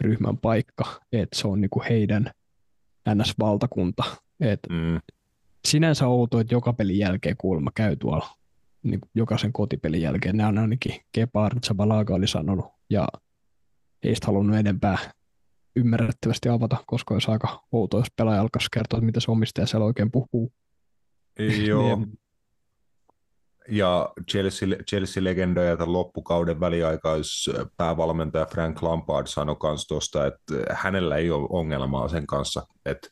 ryhmän 0.00 0.38
paikka, 0.38 1.00
että 1.12 1.38
se 1.38 1.48
on 1.48 1.60
niin 1.60 1.70
kuin 1.70 1.86
heidän 1.88 2.30
NS-valtakunta. 3.08 4.04
Et 4.40 4.60
mm. 4.70 5.00
Sinänsä 5.64 6.06
outo, 6.06 6.40
että 6.40 6.54
joka 6.54 6.72
pelin 6.72 6.98
jälkeen 6.98 7.36
kuulemma 7.36 7.70
käy 7.74 7.96
tuolla 7.96 8.36
niin 8.82 9.00
jokaisen 9.14 9.52
kotipelin 9.52 10.02
jälkeen. 10.02 10.36
Nämä 10.36 10.48
on 10.48 10.58
ainakin 10.58 11.00
Gepard 11.14 11.58
Zabalaga 11.66 12.14
oli 12.14 12.26
sanonut, 12.26 12.66
ja 12.90 13.08
ei 14.02 14.14
sitä 14.14 14.26
halunnut 14.26 14.56
enempää 14.56 14.98
ymmärrettävästi 15.76 16.48
avata, 16.48 16.76
koska 16.86 17.14
olisi 17.14 17.30
aika 17.30 17.62
outoa, 17.72 18.00
jos 18.00 18.08
pelaaja 18.16 18.40
alkaisi 18.40 18.68
kertoa, 18.72 19.00
mitä 19.00 19.20
se 19.20 19.30
omistaja 19.30 19.66
siellä 19.66 19.84
oikein 19.86 20.10
puhuu. 20.10 20.52
Joo. 21.66 21.96
niin, 21.96 22.18
ja 23.68 24.12
Chelsea-legendoja 24.90 25.68
ja 25.68 25.76
tämän 25.76 25.92
loppukauden 25.92 26.60
väliaikaispäävalmentaja 26.60 28.46
Frank 28.46 28.82
Lampard 28.82 29.26
sanoi 29.26 29.56
myös 29.62 29.86
tuosta, 29.86 30.26
että 30.26 30.54
hänellä 30.70 31.16
ei 31.16 31.30
ole 31.30 31.48
ongelmaa 31.50 32.08
sen 32.08 32.26
kanssa, 32.26 32.66
että 32.86 33.08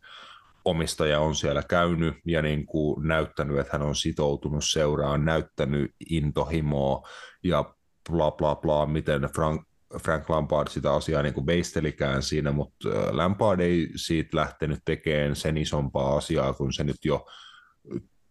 omistaja 0.65 1.21
on 1.21 1.35
siellä 1.35 1.63
käynyt 1.63 2.15
ja 2.27 2.43
niin 2.43 2.67
kuin 2.67 3.09
näyttänyt, 3.09 3.59
että 3.59 3.73
hän 3.73 3.83
on 3.83 3.97
sitoutunut 3.97 4.65
seuraan, 4.65 5.25
näyttänyt 5.25 5.91
intohimoa 6.11 7.09
ja 7.45 7.75
bla 8.11 8.31
bla 8.31 8.55
bla, 8.55 8.87
miten 8.87 9.23
Frank, 9.23 9.63
Frank 10.03 10.31
Lampard 10.31 10.69
sitä 10.69 10.93
asiaa 10.93 11.23
niin 11.23 11.35
kuin 11.35 11.47
beistelikään 11.47 12.23
siinä, 12.23 12.53
mutta 12.53 12.89
Lampard 13.11 13.61
ei 13.61 13.89
siitä 13.97 14.37
lähtenyt 14.37 14.79
tekemään 14.85 15.37
sen 15.37 15.57
isompaa 15.57 16.17
asiaa, 16.17 16.53
kun 16.53 16.73
se 16.73 16.85
nyt 16.85 17.05
jo 17.05 17.27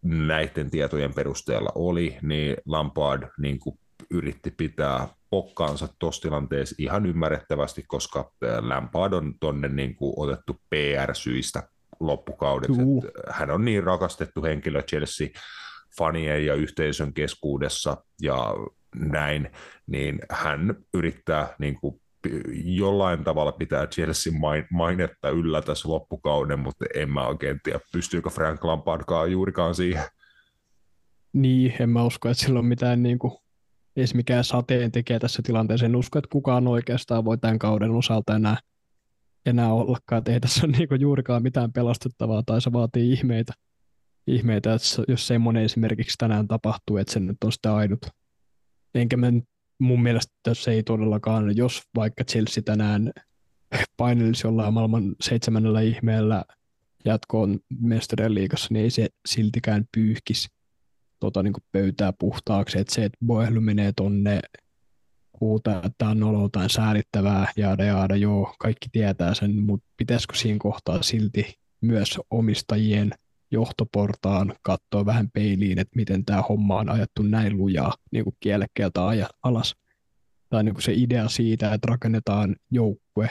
näiden 0.02 0.70
tietojen 0.70 1.14
perusteella 1.14 1.72
oli, 1.74 2.18
niin 2.22 2.56
Lampard 2.66 3.28
niin 3.38 3.58
kuin 3.58 3.78
yritti 4.10 4.50
pitää 4.50 5.08
pokkaansa 5.30 5.88
tuossa 5.98 6.22
tilanteessa 6.22 6.74
ihan 6.78 7.06
ymmärrettävästi, 7.06 7.84
koska 7.88 8.32
Lampard 8.60 9.12
on 9.12 9.34
tonne 9.40 9.68
niin 9.68 9.94
kuin 9.94 10.14
otettu 10.16 10.60
PR-syistä 10.70 11.68
loppukaudeksi. 12.00 12.80
Hän 13.30 13.50
on 13.50 13.64
niin 13.64 13.84
rakastettu 13.84 14.42
henkilö 14.42 14.82
Chelsea-fanien 14.82 16.46
ja 16.46 16.54
yhteisön 16.54 17.14
keskuudessa 17.14 18.04
ja 18.22 18.54
näin, 18.96 19.50
niin 19.86 20.20
hän 20.30 20.74
yrittää 20.94 21.54
niin 21.58 21.80
kuin 21.80 21.99
jollain 22.64 23.24
tavalla 23.24 23.52
pitää 23.52 23.86
Chelsea 23.86 24.32
mainetta 24.70 25.30
yllä 25.30 25.62
tässä 25.62 25.88
loppukauden, 25.88 26.58
mutta 26.58 26.84
en 26.94 27.10
mä 27.10 27.26
oikein 27.26 27.60
tiedä, 27.62 27.80
pystyykö 27.92 28.30
Frank 28.30 28.64
Lampardkaan 28.64 29.32
juurikaan 29.32 29.74
siihen. 29.74 30.04
Niin, 31.32 31.74
en 31.80 31.90
mä 31.90 32.04
usko, 32.04 32.28
että 32.28 32.44
sillä 32.44 32.58
on 32.58 32.66
mitään 32.66 33.02
niin 33.02 33.18
kuin, 33.18 33.32
edes 33.96 34.14
mikään 34.14 34.44
sateen 34.44 34.92
tekee 34.92 35.18
tässä 35.18 35.42
tilanteessa. 35.42 35.86
En 35.86 35.96
usko, 35.96 36.18
että 36.18 36.28
kukaan 36.32 36.66
oikeastaan 36.66 37.24
voi 37.24 37.38
tämän 37.38 37.58
kauden 37.58 37.90
osalta 37.90 38.36
enää 38.36 38.56
enää 39.46 39.72
ollakaan, 39.72 40.18
että 40.18 40.32
ei 40.32 40.40
tässä 40.40 40.66
ole 40.66 40.72
niinku 40.76 40.94
juurikaan 40.94 41.42
mitään 41.42 41.72
pelastettavaa 41.72 42.42
tai 42.46 42.60
se 42.60 42.72
vaatii 42.72 43.12
ihmeitä, 43.12 43.52
ihmeitä 44.26 44.74
että 44.74 45.02
jos 45.08 45.26
semmoinen 45.26 45.64
esimerkiksi 45.64 46.18
tänään 46.18 46.48
tapahtuu, 46.48 46.96
että 46.96 47.12
se 47.12 47.20
nyt 47.20 47.36
on 47.44 47.52
sitä 47.52 47.74
ainut. 47.74 48.00
Enkä 48.94 49.16
mä 49.16 49.32
mun 49.80 50.02
mielestä 50.02 50.32
se 50.52 50.70
ei 50.70 50.82
todellakaan, 50.82 51.56
jos 51.56 51.82
vaikka 51.96 52.24
Chelsea 52.24 52.62
tänään 52.62 53.12
painelisi 53.96 54.46
jollain 54.46 54.74
maailman 54.74 55.16
seitsemännellä 55.20 55.80
ihmeellä 55.80 56.44
jatkoon 57.04 57.58
mestarien 57.80 58.34
liigassa, 58.34 58.68
niin 58.70 58.82
ei 58.84 58.90
se 58.90 59.08
siltikään 59.28 59.84
pyyhkisi 59.92 60.48
tota, 61.20 61.42
niin 61.42 61.54
pöytää 61.72 62.12
puhtaaksi. 62.18 62.78
Että 62.78 62.94
se, 62.94 63.04
että 63.04 63.18
Boehly 63.26 63.60
menee 63.60 63.92
tonne 63.96 64.40
huutaa, 65.40 65.82
että 65.84 66.08
on 66.08 66.20
nololtaan 66.20 66.70
säälittävää, 66.70 67.52
jaada 67.56 67.84
jaada, 67.84 68.16
joo, 68.16 68.54
kaikki 68.58 68.88
tietää 68.92 69.34
sen, 69.34 69.62
mutta 69.62 69.86
pitäisikö 69.96 70.36
siinä 70.36 70.58
kohtaa 70.58 71.02
silti 71.02 71.54
myös 71.80 72.18
omistajien 72.30 73.10
johtoportaan 73.50 74.54
katsoa 74.62 75.06
vähän 75.06 75.30
peiliin, 75.30 75.78
että 75.78 75.96
miten 75.96 76.24
tämä 76.24 76.42
homma 76.42 76.76
on 76.78 76.88
ajettu 76.88 77.22
näin 77.22 77.56
lujaa 77.56 77.94
niin 78.10 78.24
kuin 78.24 78.36
kielekkeeltä 78.40 79.00
alas. 79.42 79.76
Tai 80.48 80.64
niin 80.64 80.74
kuin 80.74 80.82
se 80.82 80.92
idea 80.94 81.28
siitä, 81.28 81.74
että 81.74 81.86
rakennetaan 81.90 82.56
joukkue, 82.70 83.30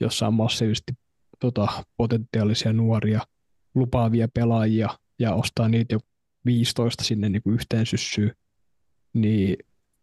jossa 0.00 0.26
on 0.26 0.34
massiivisesti 0.34 0.92
tota, 1.38 1.68
potentiaalisia 1.96 2.72
nuoria, 2.72 3.20
lupaavia 3.74 4.28
pelaajia 4.34 4.88
ja 5.18 5.34
ostaa 5.34 5.68
niitä 5.68 5.94
jo 5.94 6.00
15 6.44 7.04
sinne 7.04 7.28
niin 7.28 7.42
kuin 7.42 7.54
yhteen 7.54 7.86
syssyyn, 7.86 8.34
niin 9.12 9.56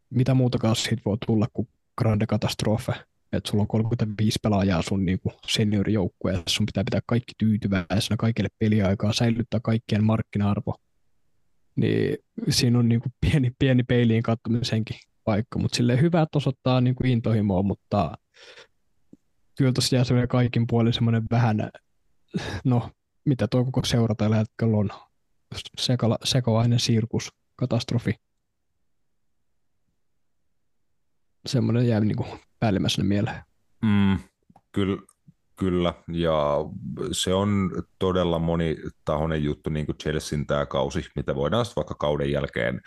mitä 0.10 0.34
muutakaan 0.34 0.76
siitä 0.76 1.02
voi 1.06 1.18
tulla 1.26 1.48
kuin 1.54 1.68
grande 1.98 2.26
katastrofe, 2.26 2.94
että 3.38 3.50
sulla 3.50 3.62
on 3.62 3.68
35 3.68 4.40
pelaajaa 4.44 4.82
sun 4.82 5.06
niin 5.06 5.20
seniorijoukkueessa, 5.48 6.44
sun 6.48 6.66
pitää 6.66 6.84
pitää 6.84 7.02
kaikki 7.06 7.34
tyytyväisenä 7.38 8.18
kaikille 8.20 8.50
peliaikaa, 8.60 9.14
säilyttää 9.14 9.60
kaikkien 9.64 10.04
markkina-arvo, 10.04 10.76
niin 11.76 12.18
siinä 12.50 12.80
on 12.80 12.90
niin 12.90 13.02
kuin 13.02 13.14
pieni, 13.22 13.52
pieni 13.60 13.84
peiliin 13.84 14.24
katsomisenkin 14.24 14.98
paikka, 15.24 15.60
mutta 15.60 15.76
sille 15.76 16.02
hyvä, 16.02 16.22
että 16.22 16.38
osoittaa 16.38 16.82
niin 16.82 16.96
kuin 16.96 17.12
intohimoa, 17.12 17.64
mutta 17.64 18.18
kyllä 19.58 19.72
tuossa 19.72 19.96
jää 19.96 20.04
semmoinen 20.04 20.28
kaikin 20.28 20.68
puolin 20.68 20.94
semmoinen 20.94 21.24
vähän, 21.32 21.70
no 22.66 22.90
mitä 23.26 23.48
tuo 23.48 23.66
koko 23.66 23.86
seura 23.86 24.16
tällä 24.16 24.36
hetkellä 24.36 24.78
on, 24.78 24.90
sekala, 25.78 26.18
sekavainen 26.24 26.80
sirkus, 26.80 27.30
katastrofi, 27.56 28.16
semmoinen 31.46 31.88
jää 31.88 32.00
niin 32.00 32.16
kuin 32.16 32.30
päällimmäisenä 32.60 33.08
mieleen. 33.08 33.42
Mm, 33.82 34.20
kyllä, 34.72 35.02
kyllä, 35.56 35.94
ja 36.12 36.58
se 37.12 37.34
on 37.34 37.72
todella 38.00 38.40
monitahoinen 38.40 39.44
juttu, 39.44 39.70
niin 39.70 39.86
kuin 39.86 39.98
Chelsean 39.98 40.46
tämä 40.46 40.66
kausi, 40.66 41.06
mitä 41.16 41.36
voidaan 41.36 41.66
sitten 41.66 41.82
vaikka 41.82 41.96
kauden 41.96 42.32
jälkeen 42.32 42.82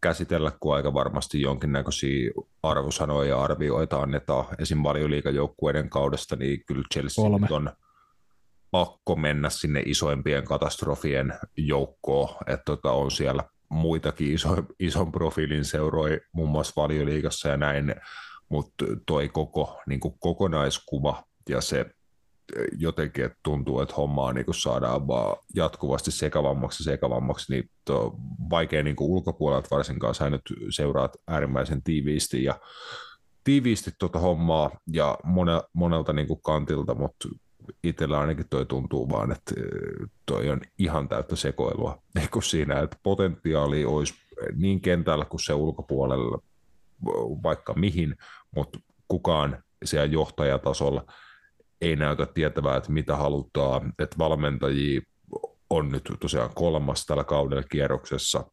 käsitellä, 0.00 0.52
kun 0.60 0.74
aika 0.74 0.94
varmasti 0.94 1.40
jonkinnäköisiä 1.40 2.30
arvosanoja 2.62 3.28
ja 3.28 3.42
arvioita 3.42 4.00
annetaan 4.00 4.46
esim. 4.58 4.82
valioliikajoukkueiden 4.82 5.90
kaudesta, 5.90 6.36
niin 6.36 6.64
kyllä 6.66 6.84
Chelsea 6.94 7.22
Kolme. 7.22 7.46
on 7.50 7.70
pakko 8.70 9.16
mennä 9.16 9.50
sinne 9.50 9.82
isoimpien 9.86 10.44
katastrofien 10.44 11.32
joukkoon, 11.56 12.28
että 12.46 12.64
tota, 12.64 12.92
on 12.92 13.10
siellä 13.10 13.44
muitakin 13.68 14.34
iso, 14.34 14.56
ison 14.78 15.12
profiilin 15.12 15.64
seuroi 15.64 16.20
muun 16.32 16.48
muassa 16.48 16.82
valioliigassa 16.82 17.48
ja 17.48 17.56
näin, 17.56 17.94
mutta 18.48 18.84
toi 19.06 19.28
koko 19.28 19.80
niin 19.86 20.00
kuin 20.00 20.14
kokonaiskuva 20.20 21.22
ja 21.48 21.60
se 21.60 21.86
jotenkin 22.78 23.24
että 23.24 23.38
tuntuu, 23.42 23.80
että 23.80 23.94
hommaa 23.94 24.32
niin 24.32 24.44
saadaan 24.50 25.06
vaan 25.08 25.36
jatkuvasti 25.54 26.10
sekavammaksi 26.10 26.84
sekavammaksi, 26.84 27.52
niin 27.52 27.70
to, 27.84 28.14
vaikea 28.50 28.82
niin 28.82 28.96
ulkopuolelta 29.00 29.68
varsinkaan, 29.70 30.14
sä 30.14 30.30
nyt 30.30 30.42
seuraat 30.70 31.16
äärimmäisen 31.26 31.82
tiiviisti 31.82 32.44
ja 32.44 32.60
tiiviisti 33.44 33.90
tuota 33.98 34.18
hommaa 34.18 34.70
ja 34.92 35.18
mone, 35.24 35.52
monelta 35.72 36.12
niin 36.12 36.28
kuin 36.28 36.42
kantilta, 36.42 36.94
mutta 36.94 37.28
itsellä 37.84 38.20
ainakin 38.20 38.48
toi 38.50 38.66
tuntuu 38.66 39.08
vaan, 39.08 39.32
että 39.32 39.54
toi 40.26 40.50
on 40.50 40.60
ihan 40.78 41.08
täyttä 41.08 41.36
sekoilua. 41.36 42.02
Kuin 42.32 42.42
siinä, 42.42 42.80
että 42.80 42.96
potentiaali 43.02 43.84
olisi 43.84 44.14
niin 44.54 44.80
kentällä 44.80 45.24
kuin 45.24 45.40
se 45.40 45.54
ulkopuolella 45.54 46.38
vaikka 47.42 47.74
mihin, 47.74 48.16
mutta 48.56 48.78
kukaan 49.08 49.62
siellä 49.84 50.06
johtajatasolla 50.06 51.04
ei 51.80 51.96
näytä 51.96 52.26
tietävää, 52.26 52.76
että 52.76 52.92
mitä 52.92 53.16
halutaan, 53.16 53.92
että 53.98 54.18
valmentajia 54.18 55.00
on 55.70 55.88
nyt 55.88 56.12
tosiaan 56.20 56.50
kolmas 56.54 57.06
tällä 57.06 57.24
kaudella 57.24 57.62
kierroksessa, 57.62 58.44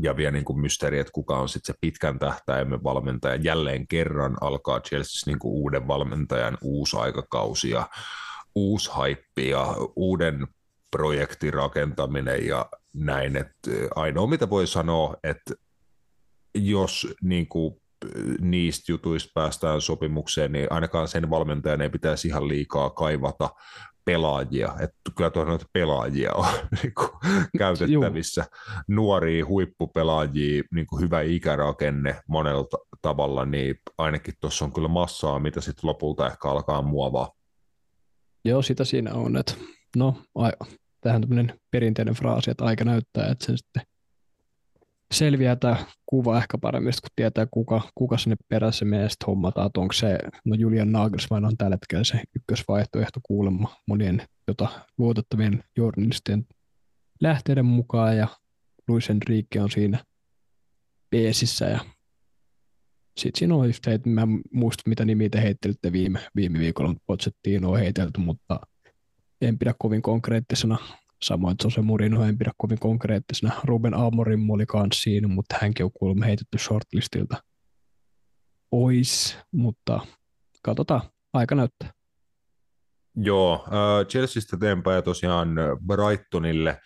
ja 0.00 0.16
vielä 0.16 0.30
niin 0.30 0.44
kuin 0.44 0.60
mysteeri, 0.60 0.98
että 0.98 1.12
kuka 1.12 1.38
on 1.38 1.48
sitten 1.48 1.74
se 1.74 1.78
pitkän 1.80 2.18
tähtäimen 2.18 2.84
valmentaja. 2.84 3.34
Jälleen 3.34 3.86
kerran 3.86 4.36
alkaa 4.40 4.80
Chelsea 4.80 5.22
niin 5.26 5.38
kuin 5.38 5.52
uuden 5.52 5.88
valmentajan 5.88 6.58
uusi 6.62 6.96
aikakausi 6.96 7.70
ja 7.70 7.88
uusi 8.54 8.90
haippi 8.90 9.48
ja 9.48 9.76
uuden 9.96 10.46
projektin 10.90 11.54
rakentaminen 11.54 12.46
ja 12.46 12.66
näin. 12.94 13.36
Että 13.36 13.70
ainoa 13.94 14.26
mitä 14.26 14.50
voi 14.50 14.66
sanoa, 14.66 15.16
että 15.24 15.54
jos 16.54 17.14
niin 17.22 17.48
kuin 17.48 17.82
niistä 18.40 18.92
jutuista 18.92 19.30
päästään 19.34 19.80
sopimukseen, 19.80 20.52
niin 20.52 20.66
ainakaan 20.72 21.08
sen 21.08 21.30
valmentajan 21.30 21.80
ei 21.80 21.90
pitäisi 21.90 22.28
ihan 22.28 22.48
liikaa 22.48 22.90
kaivata 22.90 23.50
pelaajia, 24.04 24.74
että 24.80 24.96
kyllä 25.16 25.30
tuossa 25.30 25.48
noita 25.48 25.66
pelaajia 25.72 26.32
on 26.34 26.46
niin 26.82 26.94
kuin, 26.94 27.08
käytettävissä, 27.58 28.44
nuoria 28.88 29.46
huippupelaajia, 29.46 30.62
niin 30.74 30.86
kuin 30.86 31.02
hyvä 31.02 31.20
ikärakenne 31.20 32.20
monella 32.28 32.66
tavalla, 33.02 33.44
niin 33.44 33.74
ainakin 33.98 34.34
tuossa 34.40 34.64
on 34.64 34.72
kyllä 34.72 34.88
massaa, 34.88 35.38
mitä 35.38 35.60
sitten 35.60 35.88
lopulta 35.88 36.26
ehkä 36.26 36.48
alkaa 36.48 36.82
muovaa. 36.82 37.30
Joo, 38.44 38.62
sitä 38.62 38.84
siinä 38.84 39.14
on, 39.14 39.36
että 39.36 39.54
no, 39.96 40.16
tähän 41.00 41.20
tämmöinen 41.20 41.60
perinteinen 41.70 42.14
fraasi, 42.14 42.50
että 42.50 42.64
aika 42.64 42.84
näyttää, 42.84 43.26
että 43.26 43.46
se 43.46 43.56
sitten 43.56 43.82
selviää 45.12 45.56
tämä 45.56 45.76
kuva 46.06 46.38
ehkä 46.38 46.58
paremmin, 46.58 46.92
kun 47.02 47.10
tietää, 47.16 47.46
kuka, 47.50 47.80
kuka 47.94 48.18
sinne 48.18 48.36
perässä 48.48 48.84
meistä 48.84 49.26
hommataan, 49.26 49.66
että 49.66 49.80
onko 49.80 49.92
se, 49.92 50.18
no 50.44 50.54
Julian 50.54 50.92
Nagelsmann 50.92 51.44
on 51.44 51.56
tällä 51.56 51.74
hetkellä 51.74 52.04
se 52.04 52.22
ykkösvaihtoehto 52.36 53.20
kuulemma 53.22 53.76
monien 53.86 54.22
jota, 54.48 54.68
luotettavien 54.98 55.64
journalistien 55.76 56.46
lähteiden 57.20 57.66
mukaan, 57.66 58.16
ja 58.16 58.28
Luis 58.88 59.10
Enrique 59.10 59.62
on 59.62 59.70
siinä 59.70 60.04
peesissä, 61.10 61.64
ja 61.64 61.80
sitten 63.16 63.38
siinä 63.38 63.54
on 63.54 63.66
just, 63.66 63.86
että 63.86 64.08
mä 64.08 64.26
muistan, 64.52 64.90
mitä 64.90 65.04
nimiä 65.04 65.28
te 65.28 65.42
heittelitte 65.42 65.92
viime, 65.92 66.18
viime 66.36 66.58
viikolla, 66.58 66.94
mutta 67.08 67.30
on 67.66 67.78
heitelty, 67.78 68.20
mutta 68.20 68.60
en 69.40 69.58
pidä 69.58 69.74
kovin 69.78 70.02
konkreettisena 70.02 70.78
Samoin 71.22 71.56
Jose 71.64 71.80
Mourinho 71.82 72.24
en 72.24 72.38
pidä 72.38 72.50
kovin 72.56 72.78
konkreettisena. 72.78 73.52
Ruben 73.64 73.94
Amorim 73.94 74.50
oli 74.50 74.66
kanssa 74.66 75.02
siinä, 75.02 75.28
mutta 75.28 75.56
hänkin 75.60 75.84
on 75.84 75.92
kuulemma 75.92 76.24
heitetty 76.24 76.58
shortlistilta 76.58 77.36
pois, 78.70 79.38
mutta 79.52 80.00
katsotaan, 80.62 81.00
aika 81.32 81.54
näyttää. 81.54 81.92
Joo, 83.16 83.64
äh, 83.66 84.06
Chelseastä 84.06 84.56
eteenpäin 84.56 85.04
tosiaan 85.04 85.48
Brightonille– 85.86 86.80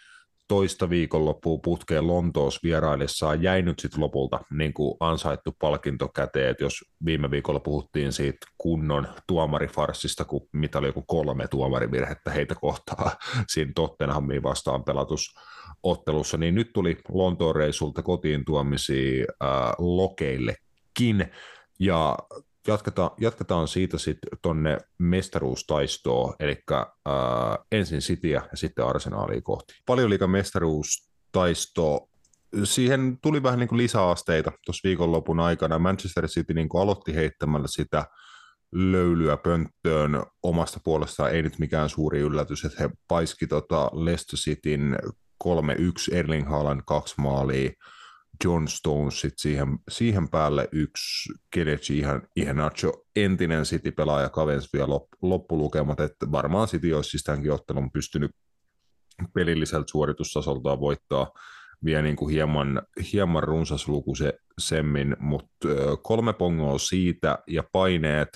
toista 0.49 0.91
viikonloppua 0.91 1.59
putkeen 1.65 2.07
Lontoossa 2.07 2.61
vieraillessaan 2.63 3.43
jäi 3.43 3.63
nyt 3.63 3.79
sitten 3.79 4.01
lopulta 4.01 4.41
niin 4.51 4.75
kuin 4.75 4.97
ansaittu 5.01 5.57
palkinto 5.59 6.09
käteen, 6.09 6.51
että 6.51 6.65
jos 6.65 6.85
viime 7.05 7.31
viikolla 7.31 7.61
puhuttiin 7.61 8.13
siitä 8.13 8.47
kunnon 8.59 9.09
tuomarifarsista, 9.27 10.25
kun 10.25 10.49
mitä 10.53 10.79
oli 10.79 10.87
joku 10.87 11.03
kolme 11.03 11.49
tuomarivirhettä 11.49 12.31
heitä 12.31 12.55
kohtaa 12.55 13.11
siinä 13.53 13.73
Tottenhamiin 13.75 14.43
vastaan 14.43 14.85
pelatusottelussa, 14.85 16.37
niin 16.37 16.55
nyt 16.55 16.71
tuli 16.73 16.97
Lontoon 17.09 17.57
reissulta 17.57 18.03
kotiin 18.03 18.45
tuomisia 18.45 19.25
äh, 19.43 19.49
lokeillekin, 19.79 21.27
ja 21.81 22.17
jatketaan, 22.67 23.11
jatketaan 23.21 23.69
siitä 23.69 23.99
sitten 23.99 24.39
tuonne 24.43 24.79
mestaruustaistoon, 24.99 26.35
eli 26.41 26.63
äh, 26.73 26.85
ensin 27.73 28.01
Cityä 28.01 28.43
ja 28.51 28.57
sitten 28.57 28.85
Arsenaalia 28.85 29.41
kohti. 29.41 29.75
Paljon 29.87 30.11
liikan 30.11 30.31
mestaruustaisto 30.31 32.09
siihen 32.65 33.19
tuli 33.23 33.43
vähän 33.43 33.59
niin 33.59 33.69
kuin 33.69 33.79
lisäasteita 33.79 34.53
tuossa 34.65 34.89
viikonlopun 34.89 35.41
aikana. 35.41 35.79
Manchester 35.79 36.29
City 36.29 36.55
niin 36.55 36.69
kuin 36.69 36.83
aloitti 36.83 37.15
heittämällä 37.15 37.69
sitä 37.69 38.07
löylyä 38.73 39.37
pönttöön 39.37 40.23
omasta 40.43 40.81
puolestaan. 40.85 41.31
Ei 41.33 41.43
nyt 41.43 41.59
mikään 41.59 41.89
suuri 41.89 42.21
yllätys, 42.21 42.65
että 42.65 42.83
he 42.83 42.91
paiski 43.09 43.47
tota 43.47 43.91
Leicester 43.93 44.39
Cityn 44.39 44.99
3-1 45.45 45.49
Erling 46.13 46.49
Haaland 46.49 46.81
kaksi 46.87 47.15
maalia 47.19 47.71
John 48.45 48.69
Stones 48.69 49.21
sit 49.21 49.35
siihen, 49.37 49.79
siihen 49.89 50.29
päälle 50.29 50.69
yksi 50.73 51.33
Kelechi 51.51 51.99
ihan, 51.99 52.23
Iheanacho, 52.37 52.93
entinen 53.17 53.65
City-pelaaja 53.65 54.29
kavensi 54.29 54.69
vielä 54.73 54.89
lop, 54.89 55.09
loppulukemat, 55.23 56.01
että 56.01 56.33
varmaan 56.33 56.69
City 56.69 56.93
olisi 56.93 57.11
siis 57.11 57.23
tämänkin 57.23 57.53
ottelun 57.53 57.93
pystynyt 57.93 58.31
pelilliseltä 59.35 59.91
suoritustasoltaan 59.91 60.81
voittaa 60.81 61.31
vielä 61.85 62.03
niin 62.03 62.17
kuin 62.17 62.33
hieman, 62.33 62.83
hieman 63.13 63.43
runsas 63.43 63.89
luku 63.89 64.15
se, 64.15 64.33
semmin, 64.59 65.17
mutta 65.19 65.69
kolme 66.03 66.33
pongoa 66.33 66.79
siitä 66.79 67.39
ja 67.47 67.63
paineet 67.73 68.29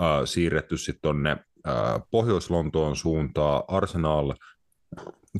äh, 0.00 0.20
siirretty 0.24 0.76
sitten 0.76 1.02
tuonne 1.02 1.30
äh, 1.30 1.74
Pohjois-Lontoon 2.10 2.96
suuntaan. 2.96 3.62
Arsenal 3.68 4.34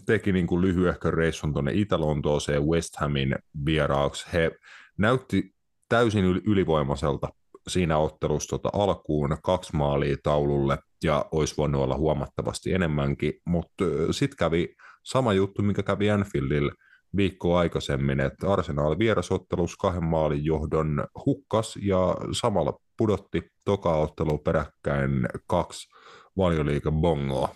teki 0.06 0.32
niin 0.32 0.46
kuin 0.46 0.62
lyhyehkön 0.62 1.14
reissun 1.14 1.52
tuonne 1.52 1.72
Itä-Lontooseen 1.74 2.66
West 2.66 2.96
Hamin 2.96 3.34
vieraaksi. 3.66 4.26
He 4.32 4.50
näytti 4.98 5.54
täysin 5.88 6.24
ylivoimaiselta 6.24 7.28
siinä 7.68 7.98
ottelussa 7.98 8.58
tota 8.58 8.70
alkuun, 8.72 9.36
kaksi 9.42 9.76
maalia 9.76 10.16
taululle 10.22 10.78
ja 11.04 11.24
olisi 11.32 11.54
voinut 11.56 11.82
olla 11.82 11.96
huomattavasti 11.96 12.72
enemmänkin, 12.72 13.32
mutta 13.44 13.84
sitten 14.10 14.36
kävi 14.36 14.74
sama 15.04 15.32
juttu, 15.32 15.62
mikä 15.62 15.82
kävi 15.82 16.10
Anfieldillä 16.10 16.72
viikko 17.16 17.56
aikaisemmin, 17.56 18.20
että 18.20 18.52
Arsenal 18.52 18.98
vierasottelussa 18.98 19.76
kahden 19.80 20.04
maalin 20.04 20.44
johdon 20.44 21.06
hukkas 21.26 21.78
ja 21.82 22.16
samalla 22.32 22.78
pudotti 22.98 23.42
toka 23.64 23.96
ottelu 23.96 24.38
peräkkäin 24.38 25.28
kaksi 25.46 25.88
valioliikan 26.36 27.00
bongoa. 27.00 27.48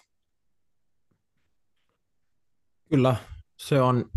Kyllä, 2.90 3.16
se 3.58 3.80
on, 3.80 4.10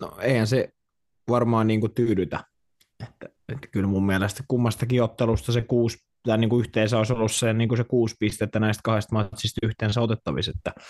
no 0.00 0.16
eihän 0.20 0.46
se 0.46 0.68
varmaan 1.28 1.66
niin 1.66 1.80
kuin 1.80 1.94
tyydytä. 1.94 2.44
Että, 3.02 3.28
että 3.48 3.68
kyllä 3.72 3.86
mun 3.86 4.06
mielestä 4.06 4.44
kummastakin 4.48 5.02
ottelusta 5.02 5.52
se 5.52 5.62
kuusi, 5.62 5.98
tai 6.22 6.38
niin 6.38 6.50
kuin 6.50 6.60
yhteensä 6.60 6.98
olisi 6.98 7.12
ollut 7.12 7.32
se, 7.32 7.52
niin 7.52 7.68
kuin 7.68 7.78
se 7.78 7.84
kuusi 7.84 8.16
pistettä 8.18 8.60
näistä 8.60 8.80
kahdesta 8.84 9.14
matsista 9.14 9.66
yhteensä 9.66 10.00
otettavissa. 10.00 10.52
Että, 10.56 10.80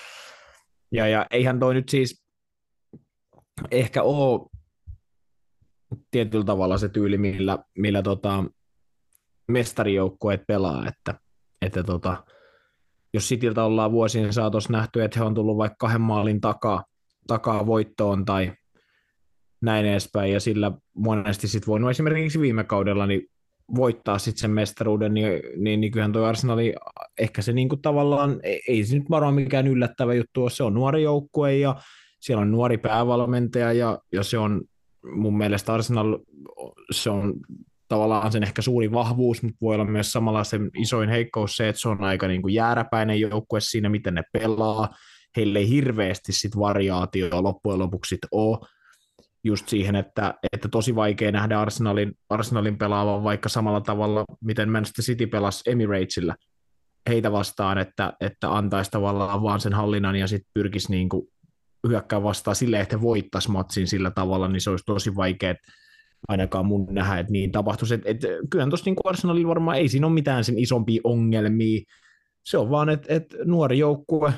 ja, 0.93 1.09
ja 1.09 1.27
eihän 1.31 1.61
toi 1.61 1.75
nyt 1.75 1.89
siis 1.89 2.25
ehkä 3.71 4.03
ole 4.03 4.51
tietyllä 6.11 6.45
tavalla 6.45 6.79
se 6.79 6.89
tyyli, 6.89 7.19
millä, 7.19 7.59
millä 7.79 8.03
tota, 8.03 8.45
mestarijoukkueet 9.49 10.43
pelaa, 10.47 10.87
että, 10.89 11.21
että 11.63 11.83
tota, 11.83 12.25
jos 13.15 13.29
Cityltä 13.29 13.65
ollaan 13.65 13.93
vuosien 13.93 14.33
saatossa 14.33 14.73
nähty, 14.73 15.03
että 15.03 15.19
he 15.19 15.25
on 15.25 15.35
tullut 15.35 15.57
vaikka 15.57 15.77
kahden 15.79 16.01
maalin 16.01 16.41
takaa, 16.41 16.85
takaa 17.27 17.67
voittoon 17.67 18.25
tai 18.25 18.53
näin 19.63 19.87
edespäin, 19.87 20.33
ja 20.33 20.41
sillä 20.41 20.73
monesti 20.95 21.49
sitten 21.49 21.67
voinut 21.67 21.91
esimerkiksi 21.91 22.41
viime 22.41 22.65
kaudella 22.65 23.07
niin 23.07 23.23
voittaa 23.75 24.19
sitten 24.19 24.41
sen 24.41 24.51
mestaruuden, 24.51 25.15
niin, 25.15 25.43
niin, 25.57 25.81
niin 25.81 25.93
kyllähän 25.93 26.13
tuo 26.13 26.25
Arsenali, 26.25 26.75
ehkä 27.19 27.43
se 27.43 27.53
niin 27.53 27.69
kuin 27.69 27.83
tavallaan, 27.83 28.41
ei 28.69 28.85
se 28.85 28.99
nyt 28.99 29.11
varmaan 29.11 29.35
mikään 29.35 29.67
yllättävä 29.67 30.15
juttu 30.15 30.43
ole, 30.43 30.51
se 30.51 30.63
on 30.63 30.75
nuori 30.75 31.03
joukkue 31.03 31.57
ja 31.57 31.77
siellä 32.21 32.43
on 32.43 32.51
nuori 32.51 32.79
päävalmentaja 32.79 33.73
ja, 33.73 33.99
ja 34.13 34.23
se 34.23 34.39
on 34.39 34.63
mun 35.15 35.39
mielestä 35.39 35.75
Arsenal, 35.75 36.19
se 36.91 37.11
on 37.11 37.35
tavallaan 37.89 38.33
sen 38.33 38.43
ehkä 38.43 38.63
suuri 38.63 38.93
vahvuus, 38.93 39.43
mutta 39.43 39.59
voi 39.61 39.75
olla 39.75 39.85
myös 39.85 40.13
samalla 40.13 40.45
sen 40.45 40.71
isoin 40.79 41.09
heikkous 41.09 41.57
se, 41.57 41.69
että 41.69 41.81
se 41.81 41.89
on 41.89 42.05
aika 42.05 42.29
niin 42.29 42.43
kuin 42.43 42.55
jääräpäinen 42.55 43.21
joukkue 43.21 43.61
siinä, 43.61 43.89
miten 43.89 44.15
ne 44.15 44.23
pelaa. 44.33 44.89
Heille 45.37 45.59
ei 45.59 45.69
hirveästi 45.69 46.33
sit 46.33 46.59
variaatio 46.59 47.43
loppujen 47.43 47.79
lopuksi 47.79 48.09
sit 48.09 48.27
ole 48.31 48.59
just 49.45 49.69
siihen, 49.69 49.97
että, 49.97 50.35
että 50.53 50.69
tosi 50.69 50.95
vaikea 50.95 51.33
nähdä 51.33 51.61
Arsenalin, 51.61 52.13
Arsenalin 52.29 52.79
pelaavan 52.79 53.25
vaikka 53.25 53.49
samalla 53.49 53.81
tavalla, 53.81 54.25
miten 54.41 54.71
Manchester 54.71 55.05
City 55.05 55.27
pelasi 55.27 55.71
Emiratesillä 55.71 56.37
heitä 57.09 57.33
vastaan, 57.33 57.79
että, 57.79 58.13
että 58.21 58.55
antaisi 58.55 58.91
tavallaan 58.91 59.43
vaan 59.43 59.61
sen 59.61 59.73
hallinnan 59.73 60.17
ja 60.17 60.27
sitten 60.27 60.51
pyrkisi 60.55 60.91
niin 60.91 61.09
kuin 61.09 61.27
hyökkää 61.89 62.23
vastaan 62.23 62.57
silleen, 62.57 62.83
että 62.83 62.97
he 62.97 63.03
voittaisi 63.03 63.51
matsin 63.51 63.87
sillä 63.87 64.11
tavalla, 64.11 64.49
niin 64.49 64.61
se 64.61 64.71
olisi 64.71 64.85
tosi 64.85 65.17
vaikea 65.17 65.55
ainakaan 66.29 66.67
mun 66.67 66.87
nähdä, 66.91 67.19
että 67.19 67.33
niin 67.33 67.53
tapahtuisi. 67.53 67.95
Et, 67.95 68.07
et, 68.07 68.21
kyllä 68.51 68.67
tuossa 68.67 68.85
niin 68.91 68.97
Arsenalilla 69.05 69.49
varmaan 69.49 69.77
ei 69.77 69.89
siinä 69.89 70.07
ole 70.07 70.15
mitään 70.15 70.45
sen 70.45 70.59
isompia 70.59 71.01
ongelmia. 71.05 71.81
Se 72.45 72.59
on 72.59 72.71
vaan, 72.71 72.89
että 72.89 73.15
et 73.15 73.35
nuori 73.45 73.79
joukkue, 73.79 74.33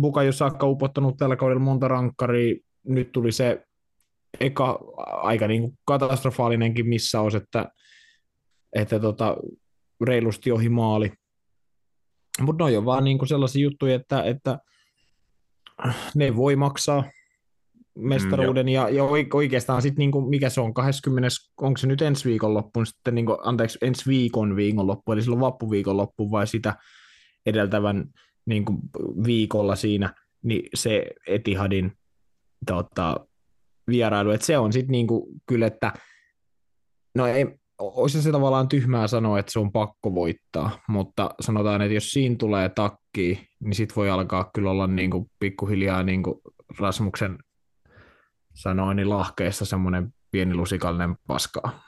Buka 0.00 0.22
jo 0.22 0.32
saakka 0.32 0.66
upottanut 0.66 1.16
tällä 1.16 1.36
kaudella 1.36 1.62
monta 1.62 1.88
rankkaria, 1.88 2.56
nyt 2.84 3.12
tuli 3.12 3.32
se 3.32 3.62
eka 4.40 4.78
aika 5.06 5.48
niin 5.48 5.62
kuin 5.62 5.78
katastrofaalinenkin 5.84 6.88
missaus, 6.88 7.34
että, 7.34 7.68
että 8.72 9.00
tota, 9.00 9.36
reilusti 10.06 10.52
ohi 10.52 10.68
maali. 10.68 11.12
Mutta 12.40 12.68
ne 12.70 12.78
on 12.78 12.84
vaan 12.84 13.04
niin 13.04 13.18
kuin 13.18 13.28
sellaisia 13.28 13.62
juttuja, 13.62 13.94
että, 13.94 14.22
että 14.22 14.58
ne 16.14 16.36
voi 16.36 16.56
maksaa 16.56 17.04
mestaruuden, 17.98 18.66
mm, 18.66 18.72
ja, 18.72 18.88
ja 18.88 19.04
oikeastaan 19.34 19.82
sitten 19.82 19.98
niinku, 19.98 20.20
mikä 20.20 20.50
se 20.50 20.60
on, 20.60 20.74
20, 20.74 21.28
onko 21.60 21.76
se 21.76 21.86
nyt 21.86 22.02
ensi 22.02 22.28
viikonloppuun 22.28 22.86
sitten, 22.86 23.14
niinku, 23.14 23.36
anteeksi, 23.42 23.78
ensi 23.82 24.10
viikon 24.10 24.56
viikonloppu, 24.56 25.12
eli 25.12 25.22
silloin 25.22 25.40
vappuviikonloppu 25.40 26.30
vai 26.30 26.46
sitä 26.46 26.76
edeltävän 27.46 28.04
niinku, 28.46 28.78
viikolla 29.26 29.76
siinä, 29.76 30.14
niin 30.42 30.68
se 30.74 31.06
Etihadin 31.26 31.92
tota, 32.66 33.26
vierailu, 33.86 34.30
että 34.30 34.46
se 34.46 34.58
on 34.58 34.72
sitten 34.72 34.92
niinku, 34.92 35.28
kyllä, 35.46 35.66
että 35.66 35.92
no 37.14 37.26
ei, 37.26 37.46
olisi 37.78 38.22
se 38.22 38.32
tavallaan 38.32 38.68
tyhmää 38.68 39.06
sanoa, 39.06 39.38
että 39.38 39.52
se 39.52 39.58
on 39.58 39.72
pakko 39.72 40.14
voittaa, 40.14 40.78
mutta 40.88 41.34
sanotaan, 41.40 41.82
että 41.82 41.94
jos 41.94 42.10
siinä 42.10 42.36
tulee 42.38 42.68
takki, 42.68 43.48
niin 43.60 43.74
sitten 43.74 43.96
voi 43.96 44.10
alkaa 44.10 44.50
kyllä 44.54 44.70
olla 44.70 44.86
niin 44.86 45.10
kuin 45.10 45.30
pikkuhiljaa 45.38 46.02
niin 46.02 46.22
kuin 46.22 46.40
Rasmuksen 46.78 47.38
sanoi, 48.54 48.94
niin 48.94 49.10
lahkeessa 49.10 49.64
semmoinen 49.64 50.14
pieni 50.30 50.54
lusikallinen 50.54 51.16
paskaa. 51.26 51.82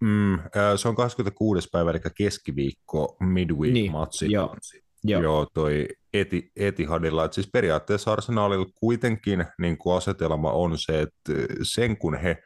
Mm, 0.00 0.38
se 0.76 0.88
on 0.88 0.96
26. 0.96 1.68
päivä, 1.72 1.90
eli 1.90 1.98
keskiviikko, 2.16 3.16
midweek-matsi. 3.20 4.24
Niin, 4.24 4.32
joo, 4.32 4.56
joo. 5.04 5.22
joo, 5.22 5.46
toi 5.54 5.88
eti, 6.12 6.50
Etihadilla. 6.56 7.24
Et 7.24 7.32
siis 7.32 7.48
periaatteessa 7.52 8.12
Arsenalilla 8.12 8.66
kuitenkin 8.74 9.46
niin 9.58 9.78
kuin 9.78 9.96
asetelma 9.96 10.52
on 10.52 10.78
se, 10.78 11.00
että 11.00 11.32
sen 11.62 11.96
kun 11.96 12.14
he 12.14 12.42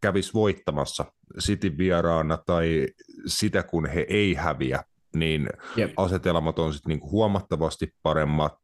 kävis 0.00 0.34
voittamassa 0.34 1.04
City 1.40 1.78
vieraana 1.78 2.36
tai 2.46 2.86
sitä 3.26 3.62
kun 3.62 3.86
he 3.86 4.06
ei 4.08 4.34
häviä, 4.34 4.82
niin 5.16 5.48
Jep. 5.76 5.92
asetelmat 5.96 6.58
on 6.58 6.72
sitten 6.72 6.90
niinku 6.90 7.10
huomattavasti 7.10 7.94
paremmat. 8.02 8.58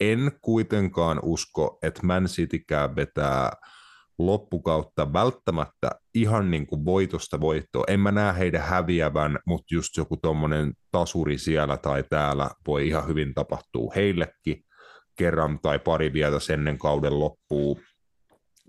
En 0.00 0.32
kuitenkaan 0.42 1.20
usko, 1.22 1.78
että 1.82 2.06
Man 2.06 2.24
Citykään 2.24 2.96
vetää 2.96 3.52
loppukautta 4.18 5.12
välttämättä 5.12 5.90
ihan 6.14 6.50
niin 6.50 6.66
kuin 6.66 6.84
voitosta 6.84 7.40
voittoa. 7.40 7.84
En 7.88 8.00
mä 8.00 8.12
näe 8.12 8.38
heidän 8.38 8.62
häviävän, 8.62 9.38
mutta 9.46 9.74
just 9.74 9.96
joku 9.96 10.16
tuommoinen 10.16 10.72
tasuri 10.90 11.38
siellä 11.38 11.76
tai 11.76 12.04
täällä 12.10 12.50
voi 12.66 12.88
ihan 12.88 13.08
hyvin 13.08 13.34
tapahtua 13.34 13.92
heillekin 13.96 14.64
kerran 15.18 15.58
tai 15.62 15.78
pari 15.78 16.12
vielä 16.12 16.38
ennen 16.52 16.78
kauden 16.78 17.20
loppuu. 17.20 17.80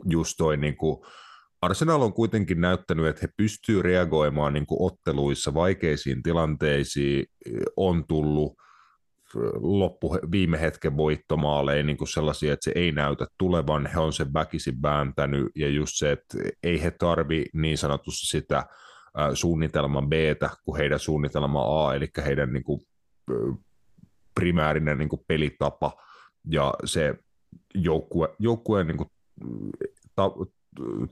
Just 0.06 0.34
toi 0.38 0.58
niin 0.58 0.78
kuin 0.78 0.98
Arsenal 1.62 2.02
on 2.02 2.14
kuitenkin 2.14 2.62
näyttänyt, 2.62 3.06
että 3.06 3.22
he 3.22 3.28
pystyvät 3.38 3.84
reagoimaan 3.84 4.54
niin 4.54 4.66
kuin 4.66 4.82
otteluissa 4.82 5.54
vaikeisiin 5.54 6.24
tilanteisiin. 6.24 7.26
On 7.78 8.08
tullut 8.08 8.54
loppu 9.62 10.18
viime 10.32 10.62
hetken 10.62 10.98
voittomaaleen 10.98 11.86
niin 11.86 11.98
kuin 11.98 12.08
sellaisia, 12.08 12.54
että 12.54 12.64
se 12.64 12.72
ei 12.76 12.92
näytä 12.92 13.28
tulevan. 13.38 13.86
He 13.86 14.00
on 14.00 14.14
sen 14.14 14.34
väkisin 14.34 14.82
vääntänyt 14.82 15.48
ja 15.56 15.70
just 15.70 15.92
se, 15.96 16.12
että 16.12 16.38
ei 16.64 16.84
he 16.84 16.92
tarvi 16.92 17.46
niin 17.54 17.78
sanotusti 17.78 18.28
sitä 18.28 18.66
suunnitelman 19.34 20.10
b 20.10 20.14
kuin 20.66 20.78
heidän 20.78 21.00
suunnitelma 21.00 21.88
A, 21.88 21.96
eli 21.96 22.08
heidän 22.26 22.54
niin 22.54 22.64
kuin, 22.64 22.82
primäärinen 24.36 24.98
niin 24.98 25.10
kuin 25.10 25.22
pelitapa 25.28 25.94
ja 26.50 26.74
se 26.86 27.16
joukkue, 27.76 28.36
joukkueen 28.40 28.88
niin 28.88 28.98
kuin, 28.98 29.10
ta, 30.16 30.32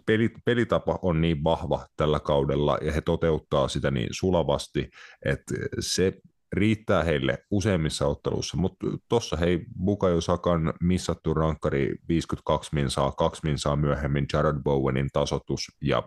peli, 0.05 0.29
pelitapa 0.45 0.99
on 1.01 1.21
niin 1.21 1.43
vahva 1.43 1.85
tällä 1.97 2.19
kaudella 2.19 2.77
ja 2.81 2.91
he 2.91 3.01
toteuttaa 3.01 3.67
sitä 3.67 3.91
niin 3.91 4.09
sulavasti, 4.11 4.89
että 5.25 5.53
se 5.79 6.13
riittää 6.53 7.03
heille 7.03 7.37
useimmissa 7.51 8.07
otteluissa, 8.07 8.57
mutta 8.57 8.87
tuossa 9.09 9.37
hei 9.37 9.65
Bukayo 9.85 10.21
Sakan 10.21 10.73
missattu 10.81 11.33
rankkari 11.33 11.95
52 12.07 12.75
minsaa, 12.75 13.11
kaksi 13.11 13.41
minsaa 13.43 13.75
myöhemmin 13.75 14.25
Jared 14.33 14.63
Bowenin 14.63 15.09
tasotus 15.13 15.67
ja 15.81 16.03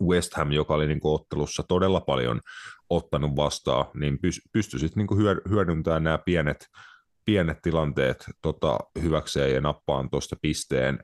West 0.00 0.34
Ham, 0.34 0.52
joka 0.52 0.74
oli 0.74 0.86
niin 0.86 1.00
ottelussa 1.02 1.62
todella 1.68 2.00
paljon 2.00 2.40
ottanut 2.90 3.36
vastaan, 3.36 3.86
niin 3.94 4.18
pystyi 4.52 4.80
sitten 4.80 5.06
niin 5.06 5.42
hyödyntämään 5.50 6.04
nämä 6.04 6.18
pienet, 6.18 6.66
pienet 7.24 7.58
tilanteet 7.62 8.24
tota, 8.42 8.78
hyväkseen 9.02 9.54
ja 9.54 9.60
nappaan 9.60 10.10
tuosta 10.10 10.36
pisteen 10.42 10.98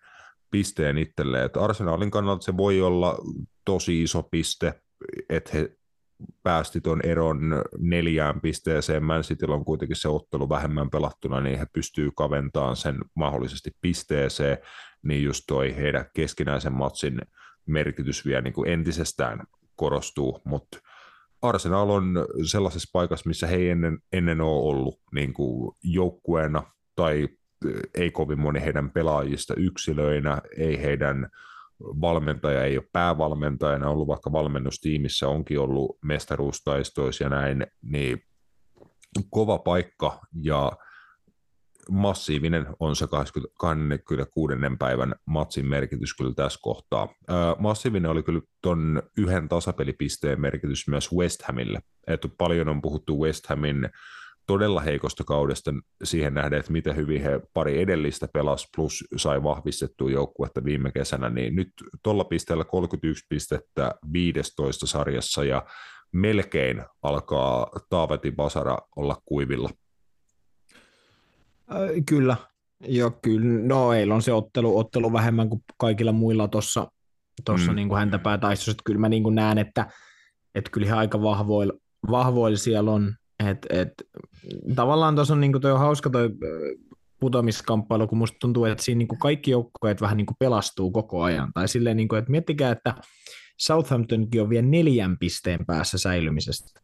pisteen 0.50 0.98
itselleen. 0.98 1.44
Että 1.44 1.60
Arsenalin 1.60 2.10
kannalta 2.10 2.44
se 2.44 2.56
voi 2.56 2.80
olla 2.80 3.18
tosi 3.64 4.02
iso 4.02 4.22
piste, 4.22 4.74
että 5.28 5.50
he 5.54 5.76
päästi 6.42 6.80
tuon 6.80 7.00
eron 7.04 7.62
neljään 7.78 8.40
pisteeseen. 8.40 9.02
Man 9.02 9.22
Cityllä 9.22 9.54
on 9.54 9.64
kuitenkin 9.64 9.96
se 9.96 10.08
ottelu 10.08 10.48
vähemmän 10.48 10.90
pelattuna, 10.90 11.40
niin 11.40 11.58
he 11.58 11.66
pystyy 11.72 12.10
kaventamaan 12.16 12.76
sen 12.76 12.98
mahdollisesti 13.14 13.70
pisteeseen, 13.80 14.58
niin 15.02 15.24
just 15.24 15.44
toi 15.46 15.76
heidän 15.76 16.06
keskinäisen 16.14 16.72
matsin 16.72 17.20
merkitys 17.66 18.26
vielä 18.26 18.40
niin 18.40 18.54
kuin 18.54 18.68
entisestään 18.68 19.46
korostuu, 19.76 20.40
mutta 20.44 20.78
Arsenal 21.42 21.90
on 21.90 22.26
sellaisessa 22.44 22.90
paikassa, 22.92 23.28
missä 23.28 23.46
he 23.46 23.56
ei 23.56 23.70
ennen, 23.70 23.98
ennen 24.12 24.40
ole 24.40 24.68
ollut 24.68 25.00
niin 25.14 25.32
kuin 25.32 25.76
joukkueena 25.82 26.62
tai 26.94 27.28
ei 27.94 28.10
kovin 28.10 28.40
moni 28.40 28.60
heidän 28.60 28.90
pelaajista 28.90 29.54
yksilöinä, 29.54 30.38
ei 30.56 30.82
heidän 30.82 31.28
valmentaja 31.80 32.64
ei 32.64 32.78
ole 32.78 32.88
päävalmentajana 32.92 33.90
ollut, 33.90 34.08
vaikka 34.08 34.32
valmennustiimissä 34.32 35.28
onkin 35.28 35.60
ollut 35.60 35.98
mestaruustaistoissa 36.02 37.24
ja 37.24 37.30
näin, 37.30 37.66
niin 37.82 38.22
kova 39.30 39.58
paikka 39.58 40.20
ja 40.42 40.72
massiivinen 41.90 42.66
on 42.80 42.96
se 42.96 43.06
26. 43.06 44.54
päivän 44.78 45.14
matsin 45.26 45.66
merkitys 45.66 46.14
kyllä 46.14 46.34
tässä 46.34 46.58
kohtaa. 46.62 47.08
massiivinen 47.58 48.10
oli 48.10 48.22
kyllä 48.22 48.40
tuon 48.62 49.02
yhden 49.16 49.48
tasapelipisteen 49.48 50.40
merkitys 50.40 50.88
myös 50.88 51.12
West 51.12 51.42
Hamille. 51.42 51.80
että 52.06 52.28
paljon 52.38 52.68
on 52.68 52.82
puhuttu 52.82 53.20
West 53.20 53.46
Hamin 53.46 53.88
todella 54.46 54.80
heikosta 54.80 55.24
kaudesta 55.24 55.72
siihen 56.04 56.34
nähden, 56.34 56.58
että 56.60 56.72
miten 56.72 56.96
hyvin 56.96 57.22
he 57.22 57.40
pari 57.54 57.80
edellistä 57.80 58.28
pelas, 58.32 58.68
plus 58.76 59.04
sai 59.16 59.42
vahvistettua 59.42 60.10
joukkuetta 60.10 60.64
viime 60.64 60.92
kesänä, 60.92 61.28
niin 61.28 61.56
nyt 61.56 61.68
tuolla 62.02 62.24
pisteellä 62.24 62.64
31 62.64 63.26
pistettä 63.28 63.94
15 64.12 64.86
sarjassa 64.86 65.44
ja 65.44 65.64
melkein 66.12 66.82
alkaa 67.02 67.70
Taavetin 67.88 68.36
Vasara 68.36 68.78
olla 68.96 69.22
kuivilla. 69.24 69.70
Äh, 71.72 71.90
kyllä, 72.06 72.36
Joo, 72.80 73.10
kyllä. 73.22 73.66
No 73.66 73.90
heillä 73.90 74.14
on 74.14 74.22
se 74.22 74.32
ottelu, 74.32 74.78
ottelu 74.78 75.12
vähemmän 75.12 75.48
kuin 75.48 75.64
kaikilla 75.78 76.12
muilla 76.12 76.48
tuossa 76.48 76.90
tossa 77.44 77.72
mm. 77.72 77.76
niin 77.76 77.94
häntä 77.94 78.18
päätaistossa. 78.18 78.82
Kyllä 78.84 79.00
mä 79.00 79.08
niin 79.08 79.22
kuin 79.22 79.34
näen, 79.34 79.58
että, 79.58 79.86
että 80.54 80.70
kyllä 80.70 80.86
he 80.86 80.92
aika 80.92 81.22
vahvoilla, 81.22 81.72
vahvoilla 82.10 82.58
siellä 82.58 82.90
on. 82.90 83.14
Et, 83.44 83.66
et, 83.70 83.92
tavallaan 84.74 85.14
tuossa 85.14 85.34
on, 85.34 85.40
niinku, 85.40 85.60
toi 85.60 85.72
on 85.72 85.78
hauska 85.78 86.10
toi 86.10 86.30
putoamiskamppailu, 87.20 88.06
kun 88.06 88.18
musta 88.18 88.36
tuntuu, 88.40 88.64
että 88.64 88.84
siinä 88.84 88.98
niinku 88.98 89.16
kaikki 89.16 89.50
joukkueet 89.50 90.00
vähän 90.00 90.16
niinku 90.16 90.34
pelastuu 90.38 90.90
koko 90.90 91.22
ajan. 91.22 91.52
Tai 91.52 91.68
silleen, 91.68 91.96
niinku, 91.96 92.14
että 92.14 92.30
miettikää, 92.30 92.72
että 92.72 92.94
Southamptonkin 93.58 94.42
on 94.42 94.50
vielä 94.50 94.66
neljän 94.66 95.18
pisteen 95.18 95.66
päässä 95.66 95.98
säilymisestä. 95.98 96.80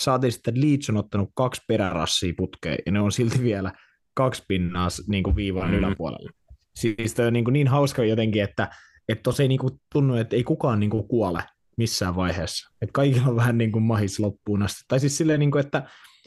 Saatiin 0.00 0.32
sitten 0.32 0.60
Leeds 0.60 0.90
on 0.90 0.96
ottanut 0.96 1.30
kaksi 1.34 1.62
perärassia 1.68 2.34
putkeen, 2.36 2.78
ja 2.86 2.92
ne 2.92 3.00
on 3.00 3.12
silti 3.12 3.42
vielä 3.42 3.72
kaksi 4.14 4.44
pinnaa 4.48 4.88
niin 5.08 5.24
kuin 5.24 5.36
viivan 5.36 5.70
mm. 5.70 5.74
yläpuolella. 5.74 6.30
Siis 6.74 7.14
toi 7.14 7.26
on 7.26 7.32
niin, 7.32 7.44
kuin 7.44 7.52
niin 7.52 7.68
hauska 7.68 8.04
jotenkin, 8.04 8.42
että 8.42 8.68
että 9.08 9.30
ei 9.42 9.48
niin 9.48 9.58
kuin 9.58 9.80
tunnu, 9.92 10.14
että 10.14 10.36
ei 10.36 10.44
kukaan 10.44 10.80
niin 10.80 10.90
kuin 10.90 11.08
kuole 11.08 11.42
missään 11.76 12.16
vaiheessa. 12.16 12.72
Et 12.82 12.90
kaikilla 12.92 13.28
on 13.28 13.36
vähän 13.36 13.58
niin 13.58 13.72
kuin 13.72 13.82
mahis 13.82 14.20
loppuun 14.20 14.62
asti. 14.62 14.80
Tai 14.88 15.00
siis 15.00 15.18
silleen, 15.18 15.40
niin 15.40 15.50
kuin, 15.50 15.64
että 15.64 15.82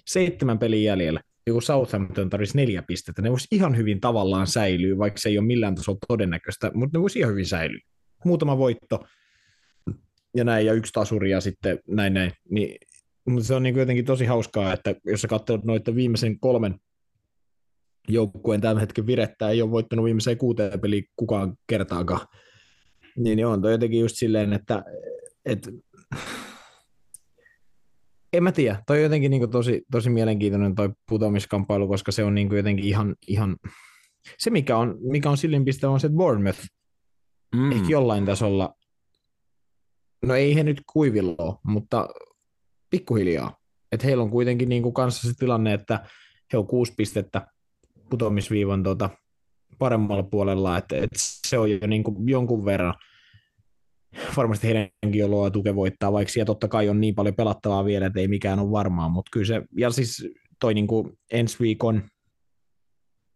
seitsemän 0.08 0.60
pelin 0.60 0.84
jäljellä. 0.84 1.22
Joku 1.48 1.62
Southampton 1.62 2.30
tarvitsisi 2.30 2.58
neljä 2.58 2.84
pistettä. 2.88 3.22
Ne 3.22 3.32
voisi 3.32 3.48
ihan 3.52 3.78
hyvin 3.78 4.02
tavallaan 4.02 4.48
säilyä, 4.48 4.98
vaikka 4.98 5.20
se 5.20 5.30
ei 5.30 5.38
ole 5.38 5.48
millään 5.48 5.76
tasolla 5.76 6.00
todennäköistä, 6.08 6.72
mutta 6.74 6.98
ne 6.98 7.02
voisi 7.02 7.20
ihan 7.20 7.32
hyvin 7.32 7.46
säilyä. 7.46 7.80
Muutama 8.26 8.58
voitto 8.58 9.04
ja 10.36 10.44
näin, 10.44 10.66
ja 10.66 10.74
yksi 10.74 10.94
tasuri 10.94 11.32
ja 11.32 11.42
sitten 11.42 11.80
näin 11.88 12.14
näin. 12.14 12.32
Niin, 12.50 12.78
mutta 13.26 13.48
se 13.48 13.56
on 13.56 13.64
niin 13.64 13.76
jotenkin 13.76 14.06
tosi 14.06 14.26
hauskaa, 14.26 14.74
että 14.74 14.96
jos 15.06 15.22
sä 15.22 15.28
katsot 15.28 15.64
noita 15.64 15.96
viimeisen 15.96 16.40
kolmen 16.40 16.76
joukkueen 18.10 18.62
tämän 18.62 18.78
hetken 18.78 19.08
virettä, 19.08 19.50
ei 19.50 19.62
ole 19.62 19.72
voittanut 19.72 20.06
viimeiseen 20.06 20.38
kuuteen 20.38 20.80
peliin 20.80 21.06
kukaan 21.16 21.58
kertaakaan. 21.68 22.28
Niin, 23.18 23.46
on 23.46 23.62
toi 23.62 23.72
jotenkin 23.72 24.00
just 24.00 24.16
silleen, 24.16 24.54
että, 24.54 24.84
että 25.46 25.72
en 28.34 28.44
mä 28.44 28.52
tiedä, 28.52 28.84
toi 28.88 28.98
on 28.98 29.04
jotenkin 29.04 29.32
niin 29.32 29.50
tosi, 29.50 29.82
tosi 29.92 30.10
mielenkiintoinen 30.10 30.76
toi 30.76 30.90
putoamiskamppailu, 31.10 31.88
koska 31.88 32.12
se 32.12 32.24
on 32.24 32.36
niin 32.36 32.56
jotenkin 32.56 32.86
ihan, 32.86 33.16
ihan, 33.28 33.58
se 34.38 34.50
mikä 34.50 34.78
on, 34.78 34.98
mikä 35.00 35.30
on 35.30 35.38
sillinpiste 35.38 35.88
on 35.88 36.00
se, 36.00 36.08
että 36.08 36.18
Bournemouth 36.18 36.60
mm. 37.56 37.72
ehkä 37.72 37.88
jollain 37.90 38.26
tasolla, 38.26 38.74
no 40.26 40.36
ei 40.36 40.56
he 40.56 40.64
nyt 40.64 40.82
kuivilla 40.94 41.60
mutta 41.64 42.10
pikkuhiljaa. 42.90 43.58
Että 43.92 44.08
heillä 44.08 44.24
on 44.24 44.30
kuitenkin 44.30 44.70
niin 44.70 44.84
kuin 44.84 44.94
kanssa 44.94 45.28
se 45.28 45.34
tilanne, 45.40 45.74
että 45.74 46.06
he 46.54 46.58
on 46.58 46.68
kuusi 46.68 46.94
pistettä 46.98 47.48
putoamisviivan 48.10 48.84
tuota 48.84 49.10
paremmalla 49.80 50.24
puolella, 50.24 50.78
että, 50.78 50.96
että 50.96 51.20
se 51.48 51.58
on 51.58 51.72
jo 51.72 51.88
niin 51.88 52.04
kuin 52.04 52.30
jonkun 52.30 52.66
verran– 52.66 52.94
varmasti 54.38 54.68
heidänkin 54.68 55.26
oloa 55.26 55.52
tuke 55.52 55.76
voittaa, 55.76 56.12
vaikka 56.12 56.32
siellä 56.32 56.46
totta 56.46 56.68
kai 56.68 56.90
on 56.90 57.02
niin 57.02 57.16
paljon 57.16 57.36
pelattavaa 57.36 57.86
vielä, 57.86 58.06
että 58.06 58.20
ei 58.20 58.28
mikään 58.28 58.60
ole 58.60 58.72
varmaa, 58.72 59.10
mutta 59.10 59.30
kyllä 59.34 59.46
se, 59.46 59.62
ja 59.78 59.90
siis 59.90 60.28
toi 60.60 60.74
niin 60.74 60.88
kuin 60.88 61.12
ensi 61.32 61.58
viikon, 61.60 62.04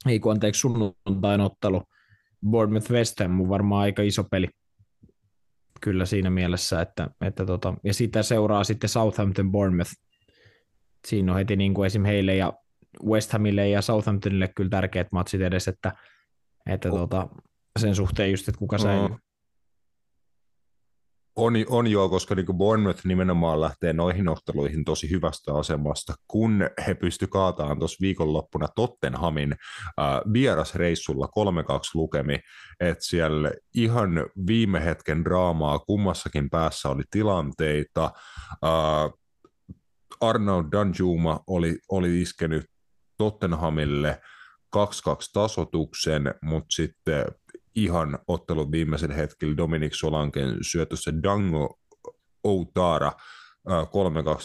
ei 0.06 0.20
kun 0.20 0.32
anteeksi 0.32 0.60
sunnuntain 0.60 1.42
ottelu, 1.42 1.84
Bournemouth 2.50 2.92
West 2.92 3.20
Ham 3.20 3.42
on 3.42 3.50
varmaan 3.50 3.82
aika 3.82 4.02
iso 4.02 4.24
peli, 4.24 4.48
kyllä 5.82 6.06
siinä 6.06 6.30
mielessä, 6.30 6.82
että, 6.82 7.10
että 7.22 7.46
tota, 7.46 7.74
ja 7.84 7.94
sitä 7.94 8.24
seuraa 8.24 8.64
sitten 8.64 8.90
Southampton 8.90 9.52
Bournemouth, 9.52 9.92
siinä 11.08 11.32
on 11.32 11.38
heti 11.38 11.56
niin 11.56 11.74
kuin 11.74 11.86
esim. 11.86 12.04
heille 12.04 12.36
ja 12.36 12.54
West 13.06 13.34
Hamille 13.34 13.70
ja 13.70 13.82
Southamptonille 13.82 14.50
kyllä 14.56 14.70
tärkeät 14.70 15.08
matsit 15.12 15.42
edes, 15.42 15.68
että, 15.68 15.94
että 16.70 16.92
oh. 16.92 17.00
tota, 17.00 17.28
sen 17.80 17.96
suhteen 17.96 18.32
just, 18.32 18.48
että 18.48 18.60
kuka 18.60 18.78
säilyy. 18.78 19.06
Oh 19.06 19.27
on, 21.38 21.54
on 21.70 21.88
joo, 21.88 22.10
koska 22.10 22.36
niin 22.36 22.46
Bournemouth 22.54 23.06
nimenomaan 23.06 23.62
lähtee 23.62 23.94
noihin 23.94 24.30
otteluihin 24.30 24.86
tosi 24.86 25.10
hyvästä 25.10 25.54
asemasta, 25.54 26.14
kun 26.28 26.70
he 26.88 26.94
pysty 26.94 27.28
kaatamaan 27.28 27.80
tuossa 27.80 27.98
viikonloppuna 28.02 28.68
Tottenhamin 28.76 29.52
äh, 29.52 30.06
vierasreissulla 30.34 31.26
3-2 31.26 31.30
lukemi, 31.94 32.40
että 32.80 33.04
siellä 33.06 33.52
ihan 33.76 34.10
viime 34.48 34.86
hetken 34.86 35.26
draamaa 35.26 35.80
kummassakin 35.80 36.50
päässä 36.50 36.90
oli 36.90 37.04
tilanteita. 37.12 38.12
Äh, 38.52 39.14
Arnaud 40.22 40.66
Danjuma 40.72 41.40
oli, 41.48 41.78
oli 41.90 42.22
iskenyt 42.22 42.66
Tottenhamille 43.18 44.22
2-2 44.78 44.80
tasotuksen, 45.34 46.34
mutta 46.42 46.68
sitten 46.70 47.26
ihan 47.78 48.20
ottelun 48.28 48.72
viimeisen 48.72 49.12
hetkellä 49.12 49.58
Dominik 49.58 49.94
Solanken 49.94 50.58
syötössä 50.62 51.12
Dango 51.24 51.80
Outara 52.44 53.12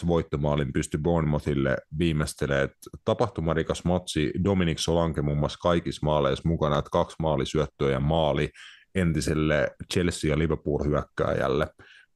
3-2 0.03 0.07
voittomaalin 0.07 0.73
pysty 0.73 0.97
Bournemouthille 0.97 1.77
viimeistelee. 1.99 2.69
Tapahtumarikas 3.05 3.85
matsi, 3.85 4.31
Dominik 4.43 4.79
Solanke 4.79 5.21
muun 5.21 5.37
muassa 5.37 5.59
kaikissa 5.59 6.05
maaleissa 6.05 6.49
mukana, 6.49 6.79
että 6.79 6.89
kaksi 6.91 7.15
maalisyöttöä 7.19 7.91
ja 7.91 7.99
maali 7.99 8.49
entiselle 8.95 9.71
Chelsea- 9.93 10.29
ja 10.29 10.37
Liverpool-hyökkääjälle 10.37 11.67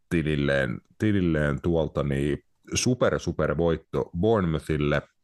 tililleen, 0.10 0.82
tililleen 0.98 1.62
tuolta, 1.62 2.04
niin 2.04 2.38
super 2.74 3.20
super 3.20 3.58
voitto 3.58 4.10
Bournemouthille– 4.20 5.02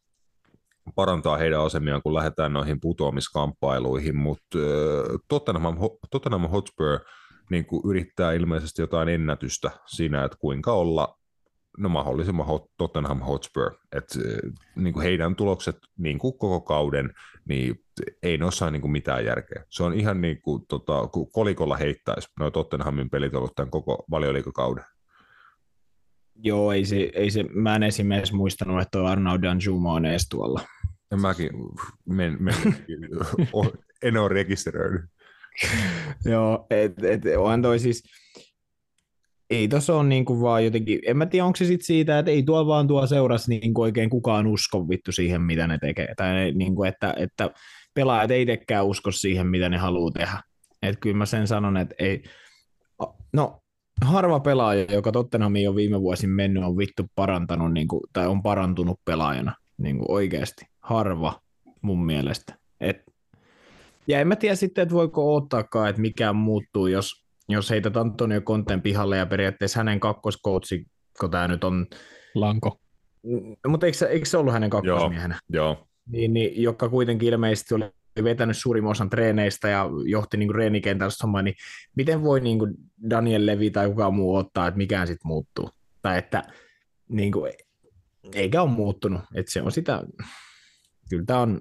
parantaa 0.95 1.38
heidän 1.38 1.61
asemiaan, 1.61 2.01
kun 2.01 2.13
lähdetään 2.13 2.53
noihin 2.53 2.79
putoamiskamppailuihin, 2.81 4.15
mutta 4.15 4.57
Tottenham, 5.27 5.77
Tottenham 6.11 6.49
Hotspur 6.49 6.99
niin 7.51 7.65
kuin 7.65 7.81
yrittää 7.86 8.34
ilmeisesti 8.34 8.81
jotain 8.81 9.09
ennätystä 9.09 9.71
siinä, 9.86 10.23
että 10.23 10.38
kuinka 10.39 10.73
olla 10.73 11.17
no 11.77 11.89
mahdollisimman 11.89 12.45
hot, 12.45 12.65
Tottenham 12.77 13.19
Hotspur, 13.19 13.71
että 13.91 14.19
niin 14.75 14.93
kuin 14.93 15.03
heidän 15.03 15.36
tulokset 15.36 15.77
niin 15.97 16.19
kuin 16.19 16.38
koko 16.38 16.61
kauden, 16.61 17.13
niin 17.45 17.75
ei 18.23 18.38
noissa 18.38 18.71
niin 18.71 18.81
kuin 18.81 18.91
mitään 18.91 19.25
järkeä. 19.25 19.65
Se 19.69 19.84
on 19.84 19.93
ihan 19.93 20.21
niin 20.21 20.41
kuin 20.41 20.63
tota, 20.67 21.09
kolikolla 21.34 21.77
heittäisi 21.77 22.29
noin 22.39 22.53
Tottenhamin 22.53 23.09
pelit 23.09 23.36
ollut 23.36 23.55
tämän 23.55 23.71
koko 23.71 24.05
valioliikokauden. 24.11 24.86
Joo, 26.36 26.71
ei 26.71 26.86
se, 26.86 27.09
ei 27.13 27.31
se, 27.31 27.43
mä 27.43 27.75
en 27.75 27.84
esimerkiksi 27.84 28.36
muistanut, 28.36 28.81
että 28.81 28.99
tuo 28.99 29.07
Arnaud 29.07 29.43
Danjuma 29.43 29.93
on 29.93 30.05
edes 30.05 30.29
tuolla. 30.29 30.61
Ja 31.11 31.17
mäkin 31.17 31.49
men, 32.05 32.38
men, 32.39 32.55
en 34.03 34.17
ole 34.17 34.29
rekisteröinyt. 34.29 35.01
Joo, 36.25 36.67
et, 36.69 37.03
et, 37.03 37.21
on 37.38 37.61
toi 37.61 37.79
siis, 37.79 38.03
ei 39.49 39.67
tuossa 39.67 39.95
ole 39.95 40.03
niin 40.03 40.25
kuin 40.25 40.41
vaan 40.41 40.65
jotenkin, 40.65 40.99
en 41.05 41.17
mä 41.17 41.25
tiedä 41.25 41.45
onko 41.45 41.55
se 41.55 41.65
sitten 41.65 41.86
siitä, 41.86 42.19
että 42.19 42.31
ei 42.31 42.43
tuo 42.43 42.67
vaan 42.67 42.88
tuo 42.88 43.07
seurassa 43.07 43.49
niin 43.49 43.73
kuin 43.73 43.84
oikein 43.84 44.09
kukaan 44.09 44.47
usko 44.47 44.89
vittu 44.89 45.11
siihen, 45.11 45.41
mitä 45.41 45.67
ne 45.67 45.77
tekee. 45.77 46.13
Tai 46.17 46.51
niin 46.51 46.75
kuin, 46.75 46.89
että, 46.89 47.13
että 47.17 47.51
pelaajat 47.93 48.31
ei 48.31 48.45
tekään 48.45 48.86
usko 48.86 49.11
siihen, 49.11 49.47
mitä 49.47 49.69
ne 49.69 49.77
haluaa 49.77 50.11
tehdä. 50.11 50.41
Että 50.81 50.99
kyllä 50.99 51.17
mä 51.17 51.25
sen 51.25 51.47
sanon, 51.47 51.77
että 51.77 51.95
ei, 51.99 52.23
no 53.34 53.62
harva 54.01 54.39
pelaaja, 54.39 54.85
joka 54.91 55.11
Tottenhamiin 55.11 55.69
on 55.69 55.75
viime 55.75 56.01
vuosin 56.01 56.29
mennyt, 56.29 56.63
on 56.63 56.77
vittu 56.77 57.03
parantanut 57.15 57.73
niin 57.73 57.87
kuin, 57.87 58.01
tai 58.13 58.27
on 58.27 58.43
parantunut 58.43 58.99
pelaajana 59.05 59.55
niin 59.77 59.97
kuin 59.97 60.11
oikeasti. 60.11 60.65
Harva 60.79 61.41
mun 61.81 62.05
mielestä. 62.05 62.57
Et, 62.81 62.97
ja 64.07 64.19
en 64.19 64.27
mä 64.27 64.35
tiedä 64.35 64.55
sitten, 64.55 64.81
että 64.81 64.95
voiko 64.95 65.35
odottaakaan, 65.35 65.89
että 65.89 66.01
mikään 66.01 66.35
muuttuu, 66.35 66.87
jos, 66.87 67.25
jos 67.49 67.69
heität 67.69 67.97
Antonio 67.97 68.41
Konten 68.41 68.81
pihalle 68.81 69.17
ja 69.17 69.25
periaatteessa 69.25 69.79
hänen 69.79 69.99
kakkoskoutsi, 69.99 70.85
kun 71.19 71.31
tämä 71.31 71.47
nyt 71.47 71.63
on... 71.63 71.87
Lanko. 72.35 72.79
Mutta 73.67 73.85
eikö, 73.85 74.07
eikö 74.07 74.25
se 74.25 74.37
ollut 74.37 74.53
hänen 74.53 74.69
kakkosmiehenä? 74.69 75.39
Joo, 75.49 75.65
joo. 75.65 75.87
Niin, 76.09 76.33
niin, 76.33 76.63
joka 76.63 76.89
kuitenkin 76.89 77.29
ilmeisesti 77.29 77.75
oli 77.75 77.89
vetänyt 78.24 78.57
suurimman 78.57 78.91
osan 78.91 79.09
treeneistä 79.09 79.70
ja 79.70 79.89
johti 80.05 80.38
niin 80.38 80.55
reenikentällä 80.55 81.14
hommaa, 81.24 81.41
niin 81.41 81.55
miten 81.95 82.24
voi 82.24 82.39
niin 82.39 82.59
kuin 82.59 82.74
Daniel 83.09 83.45
Levi 83.45 83.72
tai 83.72 83.89
kukaan 83.89 84.14
muu 84.14 84.36
ottaa, 84.36 84.68
että 84.68 84.78
mikään 84.78 85.07
sitten 85.07 85.28
muuttuu? 85.28 85.70
Tai 86.01 86.18
että 86.18 86.43
niin 87.09 87.32
kuin, 87.32 87.53
eikä 88.34 88.61
ole 88.61 88.72
muuttunut, 88.72 89.22
että 89.36 89.51
se 89.51 89.61
on 89.61 89.72
sitä, 89.72 90.03
kyllä 91.09 91.24
tämä 91.26 91.39
on, 91.39 91.59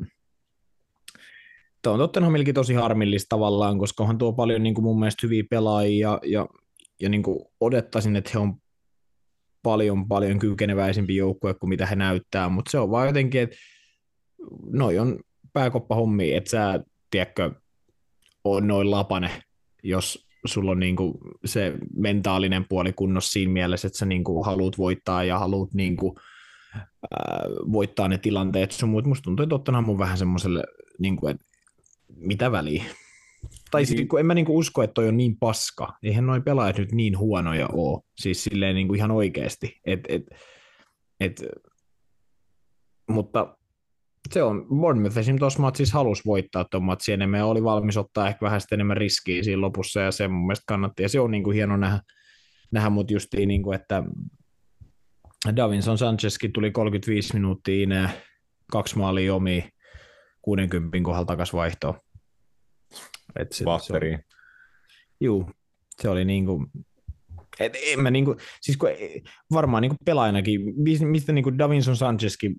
Tämä 1.83 1.95
on 1.95 2.01
Tottenhamillekin 2.01 2.55
tosi 2.55 2.75
harmillista 2.75 3.29
tavallaan, 3.29 3.79
koska 3.79 4.03
onhan 4.03 4.19
tuo 4.19 4.33
paljon 4.33 4.63
niin 4.63 4.75
kuin 4.75 4.85
mun 4.85 4.99
mielestä 4.99 5.27
hyviä 5.27 5.45
pelaajia 5.51 6.09
ja, 6.09 6.21
ja, 6.27 6.47
ja 7.01 7.09
niin 7.09 7.23
kuin 7.23 7.45
odottaisin, 7.61 8.17
että 8.17 8.31
he 8.35 8.39
on 8.39 8.55
paljon 9.63 10.09
paljon 10.09 10.39
kykeneväisempi 10.39 11.17
joukkue 11.17 11.55
kuin 11.55 11.69
mitä 11.69 11.87
he 11.87 11.97
näyttää, 11.97 12.49
mutta 12.49 12.71
se 12.71 12.79
on 12.79 12.91
vaan 12.91 13.07
jotenkin, 13.07 13.41
että 13.41 13.57
noi 14.71 14.99
on 14.99 15.19
pääkoppahommi, 15.53 16.35
että 16.35 16.51
sä, 16.51 16.81
tiedätkö, 17.11 17.51
on 18.45 18.67
noin 18.67 18.91
lapane, 18.91 19.43
jos 19.83 20.27
sulla 20.45 20.71
on 20.71 20.81
niinku 20.81 21.19
se 21.45 21.75
mentaalinen 21.97 22.67
puoli 22.69 22.93
kunnossa 22.93 23.33
siinä 23.33 23.53
mielessä, 23.53 23.87
että 23.87 23.99
sä 23.99 24.07
niinku 24.07 24.43
haluat 24.43 24.79
voittaa 24.79 25.25
ja 25.25 25.39
haluat 25.39 25.75
niinku, 25.75 26.19
ää, 26.75 27.45
voittaa 27.73 28.09
ne 28.09 28.19
tilanteet 28.19 28.73
sun 28.73 28.89
muut. 28.89 29.07
Musta 29.07 29.23
tuntuu, 29.23 29.43
että 29.43 29.51
Tottenham 29.51 29.89
on 29.89 29.99
vähän 29.99 30.19
semmoiselle, 30.19 30.65
niinku, 30.99 31.27
että 31.27 31.45
mitä 32.17 32.53
väliä. 32.53 32.85
Tai 33.71 33.87
siis, 33.87 34.09
kun 34.09 34.21
en 34.21 34.27
mä 34.27 34.35
niinku 34.35 34.59
usko, 34.59 34.83
että 34.83 34.95
toi 34.95 35.09
on 35.09 35.17
niin 35.17 35.37
paska. 35.37 35.99
Eihän 36.03 36.27
noin 36.27 36.43
pelaajat 36.43 36.79
nyt 36.79 36.93
niin 36.93 37.19
huonoja 37.19 37.69
ole. 37.73 38.03
Siis 38.17 38.45
silleen 38.45 38.75
niinku 38.75 38.95
ihan 38.95 39.11
oikeasti. 39.11 39.81
Et, 39.87 40.01
et, 40.09 40.23
et, 41.21 41.43
mutta 43.11 43.57
se 44.33 44.43
on, 44.43 44.67
Bournemouth 44.69 45.19
esim. 45.19 45.39
tuossa 45.39 45.63
matsissa 45.63 45.99
halusi 45.99 46.23
voittaa 46.27 46.65
tuon 46.65 46.85
matsin 46.85 47.13
enemmän 47.13 47.39
ja 47.39 47.47
oli 47.47 47.65
valmis 47.65 47.97
ottaa 47.97 48.29
ehkä 48.29 48.45
vähän 48.45 48.61
enemmän 48.73 48.97
riskiä 48.97 49.43
siinä 49.43 49.61
lopussa 49.61 50.01
ja 50.01 50.13
se 50.13 50.29
mun 50.29 50.47
mielestä 50.47 50.65
kannatti 50.67 51.03
ja 51.03 51.09
se 51.09 51.21
on 51.21 51.31
niin 51.31 51.45
kuin 51.45 51.55
hieno 51.55 51.77
nähdä, 51.77 52.01
nähdä 52.73 52.91
mutta 52.91 53.13
justiin 53.13 53.49
niin 53.49 53.63
kuin, 53.63 53.81
että 53.81 54.03
Davinson 55.57 55.99
Sanchezkin 55.99 56.53
tuli 56.53 56.71
35 56.71 57.35
minuuttia 57.35 57.83
ineen, 57.83 58.11
kaksi 58.73 58.99
maalia 58.99 59.35
omi 59.35 59.69
60 60.43 60.99
kohdalla 61.03 61.27
takaisin 61.27 61.57
vaihtoon. 61.57 61.95
Batteriin. 63.65 64.19
Juu, 65.21 65.51
se 66.01 66.09
oli 66.09 66.25
niin 66.25 66.47
kuin, 66.47 66.67
Et 67.61 67.73
en 67.87 68.01
mä 68.01 68.11
niinku, 68.11 68.37
siis 68.61 68.77
kun, 68.77 68.89
varmaan 69.53 69.81
niinku 69.81 69.97
pelaajanakin, 70.05 70.61
mistä 71.05 71.33
niinku 71.33 71.59
Davinson 71.59 71.97
Sanchezkin, 71.97 72.57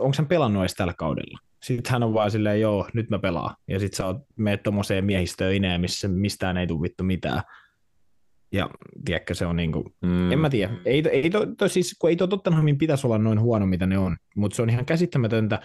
onko 0.00 0.14
hän 0.18 0.28
pelannut 0.28 0.62
edes 0.62 0.74
tällä 0.74 0.94
kaudella? 0.98 1.38
Sitten 1.62 1.92
hän 1.92 2.02
on 2.02 2.14
vaan 2.14 2.30
silleen, 2.30 2.60
joo, 2.60 2.88
nyt 2.94 3.10
mä 3.10 3.18
pelaan. 3.18 3.56
Ja 3.68 3.78
sitten 3.78 3.96
sä 3.96 4.06
oot, 4.06 4.16
meet 4.36 4.62
tommoseen 4.62 5.04
miehistöön 5.04 5.54
ineen, 5.54 5.80
missä 5.80 6.08
mistään 6.08 6.56
ei 6.56 6.66
tule 6.66 6.82
vittu 6.82 7.04
mitään. 7.04 7.42
Ja 8.52 8.70
tiedätkö, 9.04 9.34
se 9.34 9.46
on 9.46 9.56
niinku, 9.56 9.84
mm. 10.02 10.32
en 10.32 10.38
mä 10.38 10.50
tiedä. 10.50 10.72
Ei, 10.84 11.02
ei 11.10 11.30
to, 11.30 11.46
to, 11.58 11.68
siis, 11.68 11.96
kun 11.98 12.10
ei 12.10 12.16
tuo 12.16 12.26
Tottenhamin 12.26 12.78
pitäisi 12.78 13.06
olla 13.06 13.18
noin 13.18 13.40
huono, 13.40 13.66
mitä 13.66 13.86
ne 13.86 13.98
on, 13.98 14.16
mutta 14.36 14.56
se 14.56 14.62
on 14.62 14.70
ihan 14.70 14.84
käsittämätöntä 14.84 15.60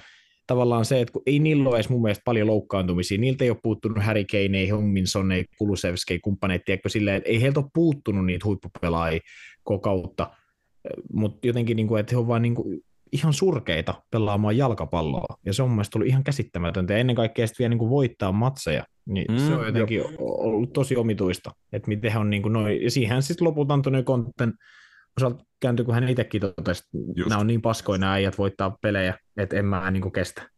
tavallaan 0.48 0.86
se, 0.86 1.02
että 1.02 1.12
kun 1.12 1.22
ei 1.26 1.40
niillä 1.40 1.70
ole 1.70 1.78
edes 1.78 1.90
mun 1.90 2.02
mielestä 2.02 2.22
paljon 2.26 2.48
loukkaantumisia, 2.48 3.18
niiltä 3.18 3.44
ei 3.44 3.50
ole 3.50 3.60
puuttunut 3.64 4.04
Harry 4.04 4.26
Kane, 4.32 4.58
ei 4.58 4.70
Hongminson, 4.70 5.32
ei 5.32 5.46
Kulusevski, 5.58 6.14
ei 6.14 6.20
kumppaneet, 6.20 6.66
tiedätkö, 6.66 6.90
silleen, 6.90 7.18
että 7.18 7.30
ei 7.30 7.42
heiltä 7.42 7.60
ole 7.60 7.70
puuttunut 7.74 8.26
niitä 8.26 8.46
huippupelaajia 8.46 9.20
koko 9.64 9.80
kautta, 9.80 10.32
mutta 11.14 11.48
jotenkin, 11.48 11.76
niin 11.76 11.88
kuin, 11.88 12.00
että 12.00 12.16
he 12.16 12.18
on 12.18 12.28
vaan 12.28 12.42
niin 12.42 12.56
kuin, 12.56 12.82
ihan 13.12 13.34
surkeita 13.34 14.04
pelaamaan 14.12 14.58
jalkapalloa, 14.58 15.38
ja 15.46 15.54
se 15.54 15.64
on 15.64 15.70
mun 15.70 15.76
mielestä 15.76 15.98
ollut 15.98 16.10
ihan 16.10 16.24
käsittämätöntä, 16.24 16.94
ja 16.94 17.00
ennen 17.00 17.16
kaikkea 17.16 17.48
sitten 17.48 17.64
vielä 17.64 17.70
niin 17.70 17.80
kuin 17.80 17.90
voittaa 17.90 18.32
matseja, 18.32 18.84
niin 19.06 19.26
mm, 19.32 19.38
se 19.38 19.54
on 19.54 19.66
jotenkin 19.66 19.98
jo. 19.98 20.10
ollut 20.20 20.74
tosi 20.74 20.96
omituista, 20.96 21.52
että 21.74 21.88
miten 21.88 22.18
on 22.18 22.30
niin 22.30 22.42
kuin 22.42 22.54
noin, 22.54 22.84
ja 22.84 22.92
siihen 22.92 23.24
sitten 23.24 23.48
lopulta 23.48 23.74
Antonio 23.74 24.04
Kontten 24.04 24.54
osalta 25.18 25.44
kääntyi, 25.60 25.86
kun 25.86 25.94
hän 25.94 26.10
itsekin 26.10 26.42
totesi, 26.42 26.84
että 26.84 27.30
nämä 27.30 27.42
on 27.42 27.48
niin 27.48 27.62
paskoja 27.62 27.98
nämä 27.98 28.14
äijät 28.14 28.38
voittaa 28.38 28.78
pelejä, 28.82 29.18
että 29.38 29.56
en 29.56 29.66
mä 29.66 29.92
niin 29.92 30.02
kuin 30.02 30.12
kestä 30.12 30.51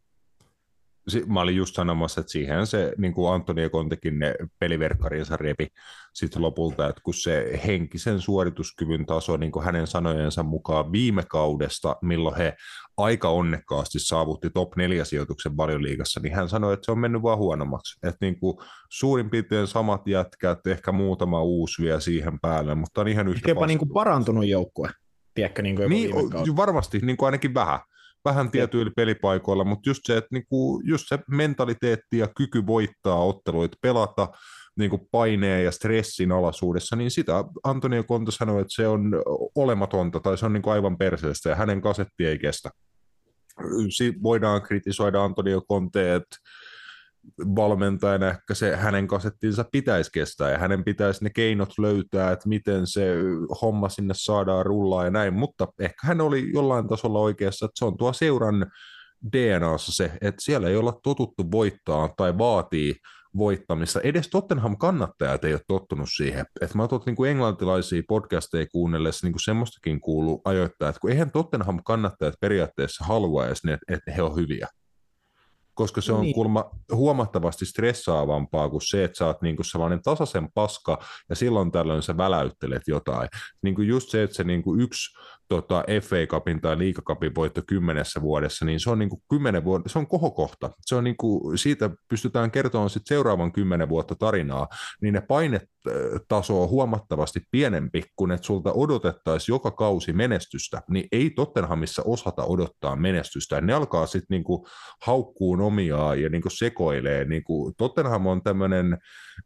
mä 1.26 1.40
olin 1.40 1.56
just 1.56 1.74
sanomassa, 1.74 2.20
että 2.20 2.30
siihen 2.30 2.66
se 2.66 2.92
niin 2.98 3.14
kuin 3.14 3.32
Antonio 3.32 3.70
Kontekin 3.70 4.18
ne 4.18 4.34
peliverkkarinsa 4.58 5.36
repi 5.36 5.66
sitten 6.14 6.42
lopulta, 6.42 6.88
että 6.88 7.00
kun 7.04 7.14
se 7.14 7.60
henkisen 7.66 8.20
suorituskyvyn 8.20 9.06
taso 9.06 9.36
niin 9.36 9.52
kuin 9.52 9.64
hänen 9.64 9.86
sanojensa 9.86 10.42
mukaan 10.42 10.92
viime 10.92 11.22
kaudesta, 11.28 11.96
milloin 12.02 12.36
he 12.36 12.54
aika 12.96 13.28
onnekkaasti 13.28 13.98
saavutti 13.98 14.50
top 14.50 14.76
4 14.76 15.04
sijoituksen 15.04 15.56
valioliigassa, 15.56 16.20
niin 16.20 16.34
hän 16.34 16.48
sanoi, 16.48 16.74
että 16.74 16.84
se 16.84 16.92
on 16.92 16.98
mennyt 16.98 17.22
vaan 17.22 17.38
huonommaksi. 17.38 17.98
Että 18.02 18.18
niin 18.20 18.40
kuin 18.40 18.56
suurin 18.90 19.30
piirtein 19.30 19.66
samat 19.66 20.08
jätkät, 20.08 20.66
ehkä 20.66 20.92
muutama 20.92 21.42
uusi 21.42 21.82
vielä 21.82 22.00
siihen 22.00 22.40
päälle, 22.40 22.74
mutta 22.74 23.00
on 23.00 23.08
ihan 23.08 23.28
yhtä 23.28 23.50
Jopa 23.50 23.66
niin 23.66 23.78
kuin 23.78 23.92
parantunut 23.92 24.46
joukkue, 24.46 24.90
tiedätkö, 25.34 25.62
niin 25.62 25.76
kuin 25.76 25.90
niin, 25.90 26.56
varmasti, 26.56 26.98
niin 26.98 27.16
kuin 27.16 27.26
ainakin 27.26 27.54
vähän 27.54 27.78
vähän 28.24 28.50
tietyillä 28.50 28.92
pelipaikoilla, 28.96 29.64
mutta 29.64 29.90
just 29.90 30.00
se, 30.04 30.16
että 30.16 30.28
niinku, 30.32 30.82
just 30.84 31.08
se 31.08 31.18
mentaliteetti 31.30 32.18
ja 32.18 32.28
kyky 32.36 32.66
voittaa 32.66 33.24
otteluita, 33.24 33.78
pelata 33.80 34.28
niinku 34.76 35.08
paineen 35.10 35.64
ja 35.64 35.72
stressin 35.72 36.32
alaisuudessa, 36.32 36.96
niin 36.96 37.10
sitä 37.10 37.44
Antonio 37.64 38.04
Conte 38.04 38.32
sanoi, 38.32 38.60
että 38.60 38.74
se 38.74 38.88
on 38.88 39.22
olematonta 39.54 40.20
tai 40.20 40.38
se 40.38 40.46
on 40.46 40.52
niinku 40.52 40.70
aivan 40.70 40.98
perseestä 40.98 41.48
ja 41.48 41.56
hänen 41.56 41.80
kasetti 41.80 42.26
ei 42.26 42.38
kestä. 42.38 42.70
Si- 43.90 44.22
voidaan 44.22 44.62
kritisoida 44.62 45.24
Antonio 45.24 45.60
Conte, 45.60 46.14
että 46.14 46.36
valmentajana 47.56 48.28
ehkä 48.28 48.54
se 48.54 48.76
hänen 48.76 49.06
kasettinsa 49.06 49.64
pitäisi 49.72 50.10
kestää 50.12 50.50
ja 50.50 50.58
hänen 50.58 50.84
pitäisi 50.84 51.24
ne 51.24 51.30
keinot 51.30 51.78
löytää, 51.78 52.32
että 52.32 52.48
miten 52.48 52.86
se 52.86 53.14
homma 53.62 53.88
sinne 53.88 54.14
saadaan 54.16 54.66
rullaa 54.66 55.04
ja 55.04 55.10
näin, 55.10 55.34
mutta 55.34 55.68
ehkä 55.78 56.06
hän 56.06 56.20
oli 56.20 56.50
jollain 56.54 56.88
tasolla 56.88 57.18
oikeassa, 57.18 57.66
että 57.66 57.78
se 57.78 57.84
on 57.84 57.96
tuo 57.96 58.12
seuran 58.12 58.66
DNAssa 59.32 59.92
se, 59.92 60.12
että 60.20 60.42
siellä 60.42 60.68
ei 60.68 60.76
olla 60.76 61.00
totuttu 61.02 61.50
voittaa 61.50 62.14
tai 62.16 62.38
vaatii 62.38 62.94
voittamista. 63.36 64.00
Edes 64.00 64.28
Tottenham-kannattajat 64.28 65.44
ei 65.44 65.52
ole 65.52 65.60
tottunut 65.68 66.08
siihen. 66.16 66.46
Että 66.60 66.76
mä 66.76 66.82
oon 66.82 67.02
niin 67.06 67.30
englantilaisia 67.30 68.02
podcasteja 68.08 68.66
kuunnellessa 68.72 69.26
niin 69.26 69.40
semmoistakin 69.40 70.00
kuuluu 70.00 70.42
ajoittaa, 70.44 70.88
että 70.88 71.00
kun 71.00 71.10
eihän 71.10 71.30
Tottenham-kannattajat 71.30 72.34
periaatteessa 72.40 73.04
halua 73.04 73.46
edes, 73.46 73.62
että 73.88 74.12
he 74.12 74.22
on 74.22 74.36
hyviä 74.36 74.68
koska 75.74 76.00
se 76.00 76.12
on 76.12 76.20
niin. 76.20 76.34
kulma 76.34 76.70
huomattavasti 76.92 77.66
stressaavampaa 77.66 78.68
kuin 78.68 78.82
se, 78.82 79.04
että 79.04 79.18
sä 79.18 79.26
oot 79.26 79.42
niinku 79.42 79.62
sellainen 79.62 80.02
tasaisen 80.02 80.48
paska 80.54 80.98
ja 81.28 81.36
silloin 81.36 81.72
tällöin 81.72 82.02
sä 82.02 82.16
väläyttelet 82.16 82.82
jotain. 82.86 83.28
Niinku 83.62 83.82
just 83.82 84.10
se, 84.10 84.22
että 84.22 84.36
se 84.36 84.44
niinku 84.44 84.76
yksi 84.76 85.18
tota, 85.48 85.84
FA 86.02 86.16
Cupin 86.28 86.60
tai 86.60 86.78
Liikakapin 86.78 87.34
voitto 87.34 87.62
kymmenessä 87.66 88.20
vuodessa, 88.20 88.64
niin 88.64 88.80
se 88.80 88.90
on 88.90 88.98
niinku 88.98 89.22
kymmenen 89.30 89.64
vuotta, 89.64 89.88
se 89.88 89.98
on 89.98 90.06
kohokohta. 90.06 90.70
Se 90.80 90.94
on 90.94 91.04
niinku, 91.04 91.52
siitä 91.56 91.90
pystytään 92.08 92.50
kertomaan 92.50 92.90
sit 92.90 93.06
seuraavan 93.06 93.52
kymmenen 93.52 93.88
vuotta 93.88 94.14
tarinaa, 94.14 94.68
niin 95.02 95.14
ne 95.14 95.20
painetaso 95.20 95.73
on 96.50 96.68
huomattavasti 96.68 97.40
pienempi, 97.50 98.02
kun 98.16 98.32
että 98.32 98.46
sulta 98.46 98.72
odotettaisiin 98.72 99.54
joka 99.54 99.70
kausi 99.70 100.12
menestystä, 100.12 100.82
niin 100.90 101.08
ei 101.12 101.30
Tottenhamissa 101.30 102.02
osata 102.04 102.44
odottaa 102.44 102.96
menestystä. 102.96 103.60
Ne 103.60 103.72
alkaa 103.72 104.06
sitten 104.06 104.26
niinku 104.30 104.66
haukkuun 105.02 105.60
omiaan 105.60 106.22
ja 106.22 106.28
niinku 106.28 106.50
sekoilee. 106.50 107.24
Niinku, 107.24 107.72
Tottenham 107.78 108.26
on 108.26 108.42
tämmöinen 108.42 108.98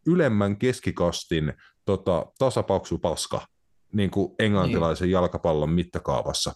ylemmän 0.07 0.57
keskikastin 0.57 1.53
tota, 1.85 2.27
tasapaksu 2.39 2.99
paska, 2.99 3.47
niin 3.93 4.11
kuin 4.11 4.35
englantilaisen 4.39 5.05
niin. 5.05 5.13
jalkapallon 5.13 5.71
mittakaavassa. 5.71 6.53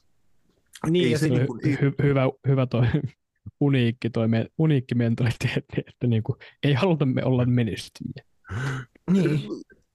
Niin, 0.91 1.09
ei 1.09 1.19
se 1.19 1.29
niin 1.29 1.47
kuin, 1.47 1.61
hy- 1.65 1.79
hy- 1.79 2.03
hyvä, 2.03 2.23
hyvä 2.49 2.67
toi 2.67 2.87
uniikki, 3.61 4.11
toi 4.11 4.29
me, 4.29 4.47
uniikki 4.59 4.95
mentaliteetti, 4.95 5.77
että 5.89 6.07
niin 6.07 6.23
kuin, 6.23 6.37
ei 6.63 6.73
haluta 6.73 7.07
me 7.07 7.25
olla 7.25 7.45
menestyjiä. 7.45 8.25
Niin. 9.11 9.41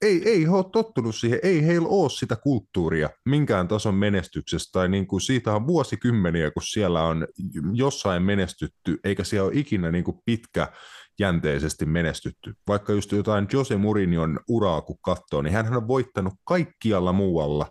Ei, 0.02 0.22
ei 0.28 0.44
he 0.44 0.50
ole 0.50 0.64
tottunut 0.72 1.14
siihen, 1.14 1.40
ei 1.42 1.66
heillä 1.66 1.88
ole 1.88 2.10
sitä 2.10 2.36
kulttuuria 2.36 3.10
minkään 3.24 3.68
tason 3.68 3.94
menestyksestä, 3.94 4.72
tai 4.72 4.88
niin 4.88 5.06
kuin 5.06 5.20
siitä 5.20 5.54
on 5.54 5.66
vuosikymmeniä, 5.66 6.50
kun 6.50 6.62
siellä 6.62 7.02
on 7.02 7.26
jossain 7.72 8.22
menestytty, 8.22 8.98
eikä 9.04 9.24
siellä 9.24 9.46
ole 9.46 9.58
ikinä 9.58 9.90
niin 9.90 10.04
kuin 10.04 10.18
pitkä 10.24 10.72
jänteisesti 11.18 11.86
menestytty. 11.86 12.54
Vaikka 12.68 12.92
just 12.92 13.12
jotain 13.12 13.46
Jose 13.52 13.76
Mourinhon 13.76 14.40
uraa 14.48 14.82
kun 14.82 14.98
katsoo, 15.02 15.42
niin 15.42 15.52
hän 15.52 15.76
on 15.76 15.88
voittanut 15.88 16.34
kaikkialla 16.44 17.12
muualla. 17.12 17.68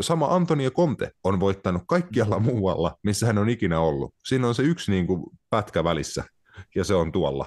Sama 0.00 0.26
Antonio 0.26 0.70
Conte 0.70 1.10
on 1.24 1.40
voittanut 1.40 1.82
kaikkialla 1.88 2.38
muualla, 2.38 2.96
missä 3.02 3.26
hän 3.26 3.38
on 3.38 3.48
ikinä 3.48 3.80
ollut. 3.80 4.14
Siinä 4.24 4.48
on 4.48 4.54
se 4.54 4.62
yksi 4.62 4.90
niin 4.90 5.06
kuin, 5.06 5.22
pätkä 5.50 5.84
välissä, 5.84 6.24
ja 6.74 6.84
se 6.84 6.94
on 6.94 7.12
tuolla. 7.12 7.46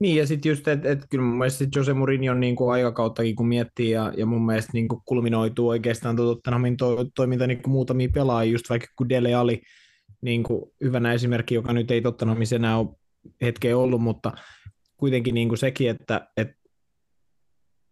Niin, 0.00 0.16
ja 0.16 0.26
sitten 0.26 0.50
just, 0.50 0.68
että 0.68 0.90
et, 0.90 1.06
kyllä 1.10 1.24
mun 1.24 1.38
mielestä 1.38 1.64
Jose 1.76 1.94
Mourinhon 1.94 2.40
niin 2.40 2.56
kuin 2.56 2.72
aikakauttakin 2.72 3.36
kun 3.36 3.48
miettii, 3.48 3.90
ja, 3.90 4.12
ja 4.16 4.26
mun 4.26 4.46
mielestä 4.46 4.70
niin 4.74 4.88
kuin 4.88 5.02
kulminoituu 5.04 5.68
oikeastaan 5.68 6.16
Tottenhamin 6.16 6.76
to, 6.76 7.04
toiminta 7.14 7.46
niin 7.46 7.62
kuin 7.62 7.72
muutamia 7.72 8.08
pelaajia, 8.14 8.52
just 8.52 8.70
vaikka 8.70 8.88
kun 8.96 9.08
Dele 9.08 9.34
Ali, 9.34 9.62
niin 10.22 10.42
kuin 10.42 10.72
hyvänä 10.84 11.12
esimerkki, 11.12 11.54
joka 11.54 11.72
nyt 11.72 11.90
ei 11.90 12.00
Tottenhamissa 12.00 12.56
enää 12.56 12.78
ole 12.78 12.88
hetkeä 13.42 13.78
ollut, 13.78 14.02
mutta 14.02 14.32
kuitenkin 14.96 15.34
niin 15.34 15.48
kuin 15.48 15.58
sekin, 15.58 15.90
että, 15.90 16.28
että 16.36 16.59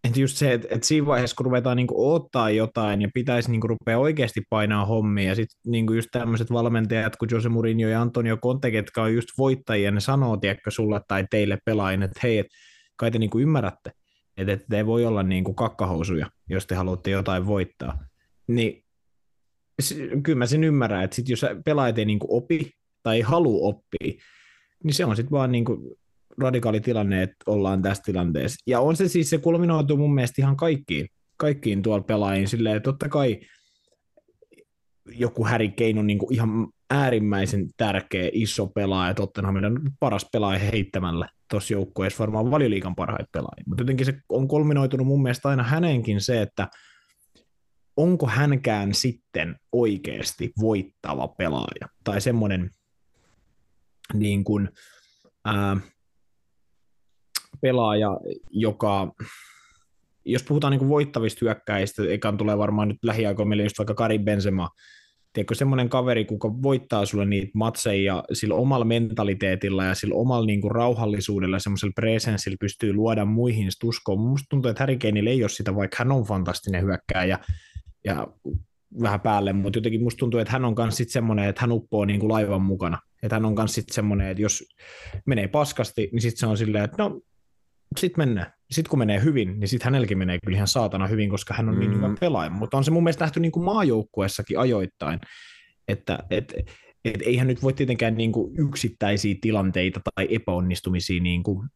että 0.09 0.21
just 0.21 0.37
se, 0.37 0.53
että, 0.53 0.69
että 0.71 0.87
siinä 0.87 1.07
vaiheessa, 1.07 1.37
kun 1.37 1.47
ruvetaan 1.47 1.77
niin 1.77 1.87
kuin 1.87 2.15
ottaa 2.15 2.51
jotain 2.51 3.03
ja 3.03 3.09
pitäisi 3.15 3.51
niin 3.51 3.61
kuin 3.61 3.69
rupea 3.69 3.99
oikeasti 3.99 4.43
painaa 4.51 4.85
hommia, 4.85 5.29
ja 5.29 5.35
sitten 5.35 5.57
niin 5.67 5.87
just 5.95 6.09
tämmöiset 6.13 6.53
valmentajat 6.53 7.17
kuin 7.17 7.29
Jose 7.33 7.49
Mourinho 7.49 7.89
ja 7.89 8.03
Antonio 8.03 8.37
Conte, 8.37 8.69
jotka 8.69 9.03
on 9.03 9.15
just 9.15 9.29
voittajia, 9.39 9.91
ne 9.91 10.01
sanoo, 10.01 10.37
tiedätkö, 10.37 10.71
sulle 10.71 11.01
tai 11.09 11.27
teille 11.31 11.59
pelaajille, 11.65 12.05
että 12.05 12.21
hei, 12.23 12.39
että 12.39 12.57
kai 12.97 13.11
te 13.11 13.19
niin 13.19 13.31
kuin 13.31 13.43
ymmärrätte, 13.43 13.91
että, 14.37 14.53
että 14.53 14.67
te 14.71 14.87
voi 14.87 15.05
olla 15.05 15.23
niin 15.23 15.45
kuin 15.45 15.55
kakkahousuja, 15.55 16.31
jos 16.49 16.67
te 16.67 16.75
haluatte 16.75 17.11
jotain 17.11 17.47
voittaa. 17.47 18.05
Niin 18.47 18.85
kyllä 20.23 20.39
mä 20.39 20.47
sen 20.47 20.65
ymmärrän, 20.65 21.05
että 21.05 21.17
sit 21.17 21.29
jos 21.29 21.47
pelaajat 21.65 21.99
ei 21.99 22.05
niin 22.05 22.19
kuin 22.19 22.31
opi 22.31 22.73
tai 23.03 23.17
ei 23.17 23.23
halua 23.23 23.69
oppia, 23.69 24.23
niin 24.85 24.95
se 24.95 25.05
on 25.05 25.17
sitten 25.17 25.31
vaan 25.31 25.53
niin 25.53 25.65
kuin 25.65 25.79
radikaali 26.41 26.81
tilanne, 26.81 27.23
että 27.23 27.37
ollaan 27.47 27.83
tässä 27.83 28.03
tilanteessa. 28.07 28.63
Ja 28.67 28.81
on 28.81 28.97
se 28.97 29.09
siis, 29.09 29.31
se 29.31 29.39
kulminoituu 29.39 29.97
mun 29.97 30.15
mielestä 30.15 30.43
ihan 30.43 30.57
kaikkiin, 30.57 31.09
kaikkiin 31.37 31.83
tuolla 31.83 32.05
pelaajiin, 32.05 32.49
silleen, 32.49 32.77
että 32.77 32.91
totta 32.91 33.09
kai 33.09 33.41
joku 35.13 35.45
Harry 35.45 35.69
Kane 35.69 36.01
on 36.01 36.07
niin 36.07 36.19
kuin 36.19 36.35
ihan 36.35 36.69
äärimmäisen 36.91 37.69
tärkeä, 37.77 38.31
iso 38.33 38.67
pelaaja, 38.67 39.15
Tottenhamin 39.15 39.65
on 39.65 39.81
paras 40.01 40.27
pelaaja 40.33 40.59
heittämällä 40.59 41.29
tuossa 41.51 41.75
joukkueessa, 41.75 42.19
varmaan 42.19 42.51
valioliikan 42.51 42.95
parhaita 42.95 43.29
pelaajia. 43.33 43.65
Mutta 43.67 43.83
jotenkin 43.83 44.07
se 44.07 44.15
on 44.29 44.49
kulminoitunut 44.49 45.07
mun 45.07 45.23
mielestä 45.23 45.49
aina 45.49 45.63
hänenkin 45.63 46.21
se, 46.21 46.43
että 46.43 46.69
onko 47.97 48.27
hänkään 48.27 48.95
sitten 48.95 49.57
oikeasti 49.73 50.53
voittava 50.61 51.29
pelaaja, 51.29 51.89
tai 52.05 52.21
semmoinen 52.21 52.71
niin 54.15 54.45
kuin, 54.45 54.69
ää, 55.45 55.77
pelaaja, 57.61 58.19
joka, 58.51 59.13
jos 60.25 60.43
puhutaan 60.43 60.71
niin 60.71 60.89
voittavista 60.89 61.39
hyökkäistä, 61.43 62.03
eikä 62.03 62.33
tulee 62.33 62.59
varmaan 62.59 62.89
nyt 62.89 62.99
lähiaikoina 63.03 63.49
meille 63.49 63.63
just 63.63 63.79
vaikka 63.79 63.95
Karin 63.95 64.25
Benzema, 64.25 64.69
tiedätkö, 65.33 65.55
semmoinen 65.55 65.89
kaveri, 65.89 66.25
kuka 66.25 66.63
voittaa 66.63 67.07
sulle 67.07 67.27
niitä 67.27 67.51
matseja 67.55 68.25
sillä 68.33 68.55
omalla 68.55 68.85
mentaliteetilla 68.85 69.85
ja 69.85 69.95
sillä 69.95 70.15
omalla 70.15 70.47
niin 70.47 70.61
kuin, 70.61 70.71
rauhallisuudella 70.71 71.59
semmoisella 71.59 71.93
presenssillä 71.97 72.57
pystyy 72.61 72.93
luoda 72.93 73.25
muihin 73.25 73.69
uskoon. 73.85 74.21
Musta 74.21 74.47
tuntuu, 74.51 74.71
että 74.71 74.83
Harry 74.83 74.99
Kaneilla 74.99 75.31
ei 75.31 75.43
ole 75.43 75.49
sitä, 75.49 75.75
vaikka 75.75 75.97
hän 75.99 76.13
on 76.13 76.25
fantastinen 76.25 76.85
hyökkääjä 76.85 77.39
ja 78.05 78.27
vähän 79.03 79.21
päälle, 79.21 79.53
mutta 79.53 79.77
jotenkin 79.77 80.03
musta 80.03 80.19
tuntuu, 80.19 80.41
että 80.41 80.53
hän 80.53 80.65
on 80.65 80.75
myös 80.79 80.97
sitten 80.97 81.13
semmoinen, 81.13 81.49
että 81.49 81.61
hän 81.61 81.73
uppoo 81.73 82.05
niin 82.05 82.21
kuin 82.21 82.33
laivan 82.33 82.63
mukana. 82.63 82.99
Että 83.23 83.37
hän 83.37 83.45
on 83.45 83.55
myös 83.55 83.75
sitten 83.75 83.95
semmoinen, 83.95 84.29
että 84.29 84.43
jos 84.43 84.65
menee 85.27 85.49
paskasti, 85.49 86.09
niin 86.13 86.23
sitten 86.23 86.41
se 86.41 86.47
on 86.47 86.59
silleen, 86.59 86.85
että 86.85 87.03
no, 87.03 87.21
sitten 87.97 88.29
mennään. 88.29 88.53
Sitten 88.71 88.91
kun 88.91 88.99
menee 88.99 89.23
hyvin, 89.25 89.61
niin 89.61 89.69
sitten 89.69 89.85
hänelläkin 89.85 90.19
menee 90.19 90.39
kyllä 90.45 90.57
ihan 90.57 90.69
saatana 90.69 91.07
hyvin, 91.07 91.31
koska 91.31 91.55
hän 91.55 91.69
on 91.69 91.75
mm. 91.75 91.81
niin 91.81 91.95
hyvä 91.95 92.15
pelaaja. 92.21 92.51
Mutta 92.51 92.77
on 92.77 92.85
se 92.85 92.91
mun 92.91 93.05
mielestä 93.05 93.25
nähty 93.25 93.41
niin 93.41 93.53
kuin 93.53 93.65
maajoukkuessakin 93.65 94.59
ajoittain, 94.59 95.21
että 95.89 96.19
et, 96.31 96.55
et 97.05 97.23
eihän 97.23 97.47
nyt 97.47 97.63
voi 97.63 97.73
tietenkään 97.73 98.17
niin 98.17 98.33
kuin 98.33 98.55
yksittäisiä 98.59 99.35
tilanteita 99.41 100.01
tai 100.15 100.29
epäonnistumisia 100.31 101.23
niin 101.23 101.43
kuin 101.43 101.69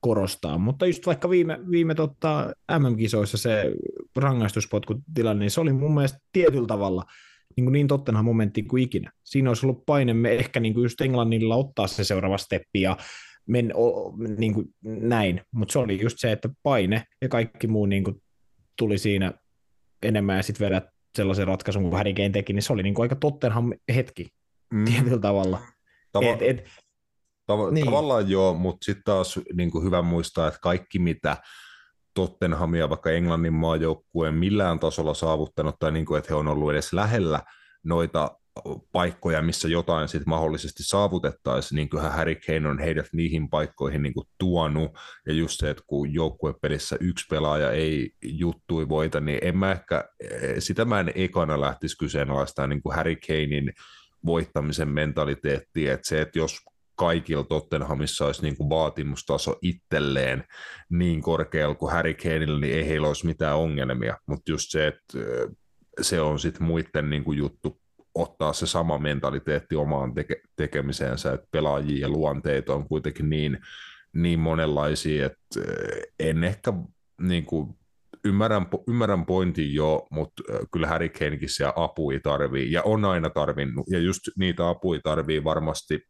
korostaa, 0.00 0.58
mutta 0.58 0.86
just 0.86 1.06
vaikka 1.06 1.30
viime, 1.30 1.58
viime 1.70 1.94
tota, 1.94 2.52
MM-kisoissa 2.78 3.38
se 3.38 3.72
rangaistuspotkutilanne, 4.16 5.40
niin 5.40 5.50
se 5.50 5.60
oli 5.60 5.72
mun 5.72 5.94
mielestä 5.94 6.18
tietyllä 6.32 6.66
tavalla 6.66 7.04
niin, 7.56 7.64
kuin 7.64 7.72
niin 7.72 7.88
tottenhan 7.88 8.24
momentti 8.24 8.62
kuin 8.62 8.82
ikinä. 8.82 9.12
Siinä 9.24 9.50
olisi 9.50 9.66
ollut 9.66 9.86
paine 9.86 10.14
me 10.14 10.32
ehkä 10.32 10.60
niin 10.60 10.74
kuin 10.74 10.82
just 10.82 11.00
Englannilla 11.00 11.56
ottaa 11.56 11.86
se 11.86 12.04
seuraava 12.04 12.38
steppi 12.38 12.80
ja 12.80 12.96
men, 13.46 13.72
o, 13.74 14.12
niin 14.38 14.54
kuin 14.54 14.66
näin, 14.82 15.40
mutta 15.52 15.72
se 15.72 15.78
oli 15.78 16.00
just 16.02 16.16
se, 16.18 16.32
että 16.32 16.48
paine 16.62 17.04
ja 17.22 17.28
kaikki 17.28 17.66
muu 17.66 17.86
niin 17.86 18.04
kuin 18.04 18.22
tuli 18.78 18.98
siinä 18.98 19.32
enemmän 20.02 20.36
ja 20.36 20.42
sitten 20.42 20.66
vedät 20.66 20.84
sellaisen 21.16 21.46
ratkaisun 21.46 21.82
kuin 21.82 21.96
Harry 21.96 22.14
Kane 22.14 22.30
teki, 22.30 22.52
niin 22.52 22.62
se 22.62 22.72
oli 22.72 22.82
niin 22.82 22.94
kuin 22.94 23.04
aika 23.04 23.16
Tottenham 23.16 23.72
hetki 23.94 24.28
mm. 24.70 24.84
tietyllä 24.84 25.18
tavalla. 25.18 25.58
Tava- 26.18 26.34
et, 26.34 26.42
et, 26.42 26.68
Tav- 27.52 27.72
niin. 27.72 27.86
Tavallaan 27.86 28.30
joo, 28.30 28.54
mutta 28.54 28.84
sitten 28.84 29.04
taas 29.04 29.40
niin 29.52 29.70
kuin 29.70 29.84
hyvä 29.84 30.02
muistaa, 30.02 30.48
että 30.48 30.60
kaikki 30.62 30.98
mitä 30.98 31.36
Tottenhamia 32.14 32.88
vaikka 32.88 33.10
Englannin 33.10 33.52
maajoukkueen 33.52 34.34
millään 34.34 34.78
tasolla 34.78 35.14
saavuttanut 35.14 35.76
tai 35.78 35.92
niin 35.92 36.06
kuin, 36.06 36.18
että 36.18 36.28
he 36.30 36.34
on 36.34 36.48
ollut 36.48 36.70
edes 36.70 36.92
lähellä 36.92 37.42
noita 37.84 38.39
paikkoja, 38.92 39.42
missä 39.42 39.68
jotain 39.68 40.08
sitten 40.08 40.28
mahdollisesti 40.28 40.82
saavutettaisiin, 40.82 41.76
niin 41.76 41.88
kyllähän 41.88 42.12
Harry 42.12 42.34
Kane 42.34 42.68
on 42.68 42.78
heidät 42.78 43.06
niihin 43.12 43.50
paikkoihin 43.50 44.02
niin 44.02 44.14
tuonut, 44.38 44.90
ja 45.26 45.32
just 45.32 45.60
se, 45.60 45.70
että 45.70 45.82
kun 45.86 46.14
joukkuepelissä 46.14 46.96
yksi 47.00 47.26
pelaaja 47.30 47.70
ei 47.70 48.10
juttui 48.22 48.88
voita, 48.88 49.20
niin 49.20 49.38
en 49.42 49.56
mä 49.56 49.72
ehkä, 49.72 50.04
sitä 50.58 50.84
mä 50.84 51.00
en 51.00 51.12
ekana 51.14 51.60
lähtisi 51.60 51.98
kyseenalaistamaan 51.98 52.70
niin 52.70 52.94
Harry 52.94 53.16
Kanein 53.26 53.72
voittamisen 54.26 54.88
mentaliteettiä, 54.88 55.94
että 55.94 56.08
se, 56.08 56.20
että 56.20 56.38
jos 56.38 56.60
kaikilla 56.94 57.44
Tottenhamissa 57.44 58.26
olisi 58.26 58.42
niin 58.42 58.56
kuin 58.56 58.70
vaatimustaso 58.70 59.58
itselleen 59.62 60.44
niin 60.90 61.22
korkealla 61.22 61.74
kuin 61.74 61.92
Harry 61.92 62.14
Kaneilla, 62.14 62.60
niin 62.60 62.74
ei 62.74 62.88
heillä 62.88 63.08
olisi 63.08 63.26
mitään 63.26 63.56
ongelmia, 63.56 64.16
mutta 64.26 64.50
just 64.50 64.70
se, 64.70 64.86
että 64.86 65.18
se 66.00 66.20
on 66.20 66.38
sitten 66.38 66.66
muiden 66.66 67.10
niin 67.10 67.24
kuin 67.24 67.38
juttu 67.38 67.79
ottaa 68.14 68.52
se 68.52 68.66
sama 68.66 68.98
mentaliteetti 68.98 69.76
omaan 69.76 70.10
teke- 70.10 70.48
tekemiseensä, 70.56 71.32
että 71.32 71.48
pelaajia 71.50 72.00
ja 72.00 72.08
luonteita 72.08 72.74
on 72.74 72.88
kuitenkin 72.88 73.30
niin, 73.30 73.58
niin 74.14 74.38
monenlaisia, 74.38 75.26
että 75.26 75.60
en 76.18 76.44
ehkä 76.44 76.72
niin 77.20 77.44
kuin, 77.44 77.74
ymmärrän, 78.24 78.66
ymmärrän 78.88 79.26
pointin 79.26 79.74
jo, 79.74 80.06
mutta 80.10 80.42
kyllä 80.72 80.86
Harry 80.86 81.08
Kanekin 81.08 81.48
siellä 81.48 81.72
apui 81.76 82.20
tarvii, 82.20 82.72
ja 82.72 82.82
on 82.82 83.04
aina 83.04 83.30
tarvinnut, 83.30 83.86
ja 83.90 83.98
just 83.98 84.20
niitä 84.38 84.68
apui 84.68 85.00
tarvii 85.04 85.44
varmasti 85.44 86.06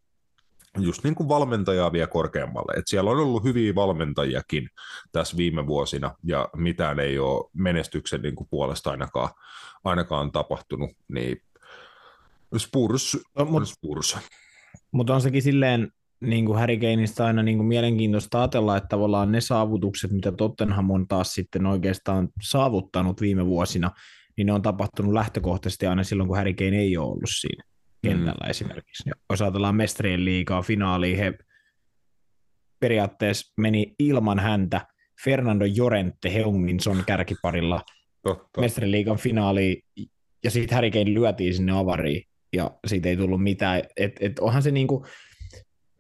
just 0.79 1.05
niin 1.05 1.15
kuin 1.15 1.29
valmentajaa 1.29 1.93
vielä 1.93 2.07
korkeammalle. 2.07 2.73
Et 2.77 2.87
siellä 2.87 3.11
on 3.11 3.19
ollut 3.19 3.45
hyviä 3.45 3.75
valmentajiakin 3.75 4.69
tässä 5.13 5.37
viime 5.37 5.67
vuosina, 5.67 6.15
ja 6.23 6.49
mitään 6.57 7.01
ei 7.01 7.19
ole 7.19 7.51
menestyksen 7.53 8.23
niin 8.23 8.35
kuin 8.35 8.49
puolesta 8.51 8.91
ainakaan, 8.91 9.29
ainakaan 9.85 10.33
tapahtunut, 10.33 10.91
niin 11.09 11.43
Spurs 12.59 13.19
no, 13.39 13.45
mut, 13.45 13.69
Spurs. 13.69 14.19
Mutta 14.93 15.15
on 15.15 15.21
sekin 15.21 15.43
silleen, 15.43 15.93
niin 16.21 16.47
kuin 16.47 16.59
Harry 16.59 16.77
Kaneista 16.77 17.27
aina 17.27 17.43
niin 17.43 17.57
kuin 17.57 17.67
mielenkiintoista 17.67 18.39
ajatella, 18.39 18.77
että 18.77 18.89
tavallaan 18.89 19.33
ne 19.33 19.41
saavutukset, 19.41 20.11
mitä 20.11 20.33
Tottenham 20.33 20.91
on 20.91 21.09
taas 21.09 21.35
sitten 21.35 21.67
oikeastaan 21.67 22.29
saavuttanut 22.43 23.21
viime 23.21 23.47
vuosina, 23.47 23.91
niin 24.37 24.47
ne 24.47 24.53
on 24.53 24.63
tapahtunut 24.63 25.13
lähtökohtaisesti 25.13 25.87
aina 25.87 26.05
silloin, 26.05 26.29
kun 26.29 26.37
Harry 26.37 26.55
Kane 26.55 26.79
ei 26.79 26.97
ole 26.97 27.07
ollut 27.07 27.31
siinä 27.41 27.65
kentällä 28.03 28.45
mm. 28.45 28.51
esimerkiksi. 28.51 29.11
Jos 29.31 29.43
ajatellaan 29.43 29.75
mestarien 29.75 30.25
liigaa 30.25 30.63
finaaliin, 30.63 31.19
he 31.19 31.35
periaatteessa 32.81 33.53
meni 33.57 33.95
ilman 33.99 34.39
häntä 34.39 34.87
Fernando 35.25 35.65
Jorente 35.65 36.35
Heungminson 36.35 37.03
kärkiparilla 37.07 37.83
Totta. 38.23 38.61
liigan 38.85 39.19
finaaliin, 39.19 39.83
ja 40.45 40.51
sitten 40.51 40.75
Harry 40.75 40.91
Kane 40.91 41.15
lyötiin 41.15 41.55
sinne 41.55 41.73
avariin, 41.73 42.30
ja 42.53 42.71
siitä 42.87 43.09
ei 43.09 43.17
tullut 43.17 43.43
mitään. 43.43 43.83
Et, 43.97 44.13
et 44.21 44.39
onhan 44.39 44.63
se 44.63 44.71
niinku, 44.71 45.07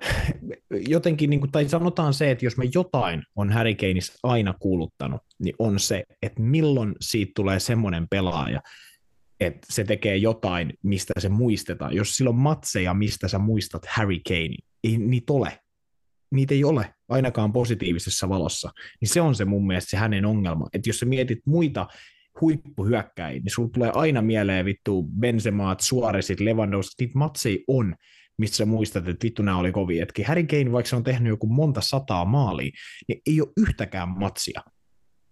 jotenkin, 0.88 1.30
niinku, 1.30 1.46
tai 1.46 1.68
sanotaan 1.68 2.14
se, 2.14 2.30
että 2.30 2.44
jos 2.44 2.56
me 2.56 2.64
jotain 2.74 3.22
on 3.36 3.52
Harry 3.52 3.74
Kaneista 3.74 4.18
aina 4.22 4.54
kuuluttanut, 4.60 5.20
niin 5.38 5.54
on 5.58 5.80
se, 5.80 6.04
että 6.22 6.42
milloin 6.42 6.94
siitä 7.00 7.32
tulee 7.34 7.60
semmoinen 7.60 8.08
pelaaja, 8.08 8.60
että 9.40 9.66
se 9.70 9.84
tekee 9.84 10.16
jotain, 10.16 10.72
mistä 10.82 11.12
se 11.18 11.28
muistetaan. 11.28 11.96
Jos 11.96 12.16
sillä 12.16 12.28
on 12.28 12.38
matseja, 12.38 12.94
mistä 12.94 13.28
sä 13.28 13.38
muistat 13.38 13.86
Harry 13.86 14.20
Kane, 14.28 14.56
ei 14.84 14.98
niitä 14.98 15.32
ole. 15.32 15.60
Niitä 16.34 16.54
ei 16.54 16.64
ole, 16.64 16.94
ainakaan 17.08 17.52
positiivisessa 17.52 18.28
valossa. 18.28 18.70
Niin 19.00 19.08
se 19.08 19.20
on 19.20 19.34
se 19.34 19.44
mun 19.44 19.66
mielestä 19.66 19.90
se 19.90 19.96
hänen 19.96 20.24
ongelma. 20.24 20.68
Että 20.72 20.88
jos 20.88 20.98
sä 20.98 21.06
mietit 21.06 21.38
muita 21.46 21.86
huippuhyökkäjiä, 22.40 23.40
niin 23.40 23.54
sulla 23.54 23.70
tulee 23.74 23.90
aina 23.94 24.22
mieleen 24.22 24.64
vittu 24.64 25.02
Benzemaat, 25.02 25.80
Suoresit, 25.80 26.40
Lewandowski, 26.40 27.04
niitä 27.04 27.18
matseja 27.18 27.58
on, 27.68 27.94
mistä 28.38 28.56
sä 28.56 28.66
muistat, 28.66 29.08
että 29.08 29.24
vittu 29.24 29.42
nämä 29.42 29.58
oli 29.58 29.72
kovia. 29.72 30.02
Etkin 30.02 30.26
Harry 30.26 30.46
Kane, 30.46 30.72
vaikka 30.72 30.88
se 30.88 30.96
on 30.96 31.04
tehnyt 31.04 31.28
joku 31.28 31.46
monta 31.46 31.80
sataa 31.80 32.24
maalia, 32.24 32.70
niin 33.08 33.20
ei 33.26 33.40
ole 33.40 33.52
yhtäkään 33.56 34.08
matsia, 34.08 34.60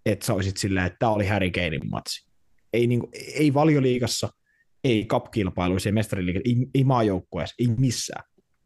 että 0.05 0.25
sä 0.25 0.33
olisit 0.33 0.57
silleen, 0.57 0.85
että 0.85 0.97
tämä 0.99 1.11
oli 1.11 1.27
Harry 1.27 1.51
Kanein 1.51 1.89
matsi 1.89 2.29
ei, 2.73 2.87
niin 2.87 2.99
kuin, 2.99 3.09
ei 3.33 3.53
valioliigassa, 3.53 4.29
ei 4.83 5.05
cup-kilpailuissa, 5.05 5.89
ei 5.89 5.93
mestariliigassa, 5.93 6.49
ei, 6.49 6.67
ei 6.75 6.83
maajoukkueessa, 6.83 7.55
ei 7.59 7.67
missään. 7.67 8.23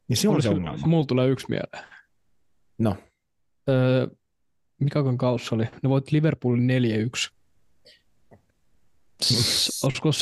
Niin 0.08 0.18
se 0.18 0.30
on 0.30 0.41
se 0.41 0.50
ongelma. 0.50 0.88
Mulla 0.88 1.06
tulee 1.06 1.28
yksi 1.28 1.46
mieleen. 1.50 1.86
No. 2.80 2.96
Öö, 3.70 4.08
mikä 4.80 5.00
kausi 5.18 5.56
oli? 5.56 5.64
Ne 5.84 5.89
voit 5.89 6.12
Liverpoolin 6.12 6.70
4-1. 6.70 7.43
Olisiko 9.84 10.09
17-18, 10.09 10.13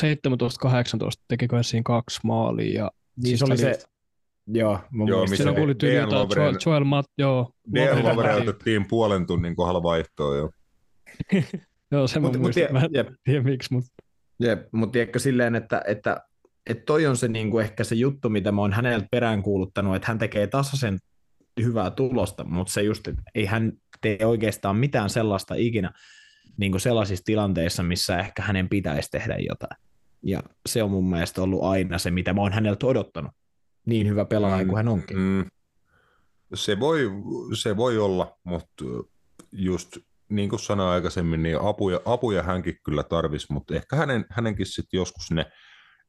tekikö 1.28 1.62
siinä 1.62 1.82
kaksi 1.84 2.20
maalia? 2.24 2.82
Ja 2.82 2.90
niin 3.16 3.38
se 3.38 3.44
oli 3.44 3.58
se, 3.58 3.78
Joo, 4.46 4.78
mun 4.90 5.08
joo 5.08 5.26
missä 5.26 5.44
se 5.44 5.52
kuuli 5.52 5.74
tyyli 5.74 5.96
jotain 5.96 6.28
Joel, 6.36 6.56
Joel 6.66 6.84
Matt, 6.84 7.08
joo. 7.18 7.50
Dejan 7.74 8.04
Lovren 8.04 8.36
otettiin 8.42 8.88
puolen 8.88 9.26
tunnin 9.26 9.56
kohdalla 9.56 9.82
vaihtoa, 9.82 10.36
joo. 10.36 10.50
Joo, 11.92 12.06
se 12.06 12.20
mut, 12.20 12.32
mä 12.32 12.38
muistan. 12.38 12.62
Mut, 12.64 12.72
mä 12.72 12.80
en 12.80 12.90
tiedä 13.24 13.42
miksi, 13.42 13.74
mutta... 13.74 13.90
Jep, 14.40 14.68
mutta 14.72 14.92
tiedätkö 14.92 15.18
silleen, 15.18 15.54
että, 15.54 15.82
että, 15.86 16.20
että 16.70 16.84
toi 16.84 17.06
on 17.06 17.16
se 17.16 17.28
niin 17.28 17.50
kuin 17.50 17.64
ehkä 17.64 17.84
se 17.84 17.94
juttu, 17.94 18.28
mitä 18.28 18.52
mä 18.52 18.60
oon 18.60 18.72
häneltä 18.72 19.06
peräänkuuluttanut, 19.10 19.96
että 19.96 20.08
hän 20.08 20.18
tekee 20.18 20.46
tasaisen 20.46 20.98
hyvää 21.62 21.90
tulosta, 21.90 22.44
mutta 22.44 22.72
se 22.72 22.82
just, 22.82 23.08
että 23.08 23.22
ei 23.34 23.44
hän 23.46 23.72
tee 24.00 24.18
oikeastaan 24.24 24.76
mitään 24.76 25.10
sellaista 25.10 25.54
ikinä 25.54 25.92
niin 26.56 26.72
kuin 26.72 26.80
sellaisissa 26.80 27.24
tilanteissa, 27.24 27.82
missä 27.82 28.18
ehkä 28.18 28.42
hänen 28.42 28.68
pitäisi 28.68 29.10
tehdä 29.10 29.36
jotain. 29.48 29.82
Ja 30.22 30.42
se 30.68 30.82
on 30.82 30.90
mun 30.90 31.10
mielestä 31.10 31.42
ollut 31.42 31.62
aina 31.62 31.98
se, 31.98 32.10
mitä 32.10 32.32
mä 32.32 32.40
oon 32.40 32.52
häneltä 32.52 32.86
odottanut. 32.86 33.32
Niin 33.86 34.08
hyvä 34.08 34.24
pelaaja 34.24 34.64
mm, 34.64 34.68
kuin 34.68 34.76
hän 34.76 34.88
onkin. 34.88 35.18
Mm, 35.18 35.44
se, 36.54 36.80
voi, 36.80 37.10
se 37.54 37.76
voi 37.76 37.98
olla, 37.98 38.38
mutta 38.44 38.84
just 39.52 39.96
niin 40.28 40.48
kuin 40.48 40.60
sanoin 40.60 40.88
aikaisemmin, 40.88 41.42
niin 41.42 41.58
apuja, 41.60 42.00
apuja 42.04 42.42
hänkin 42.42 42.78
kyllä 42.84 43.02
tarvisi, 43.02 43.52
mutta 43.52 43.74
ehkä 43.74 43.96
hänen, 43.96 44.24
hänenkin 44.30 44.66
sitten 44.66 44.98
joskus 44.98 45.30
ne 45.30 45.46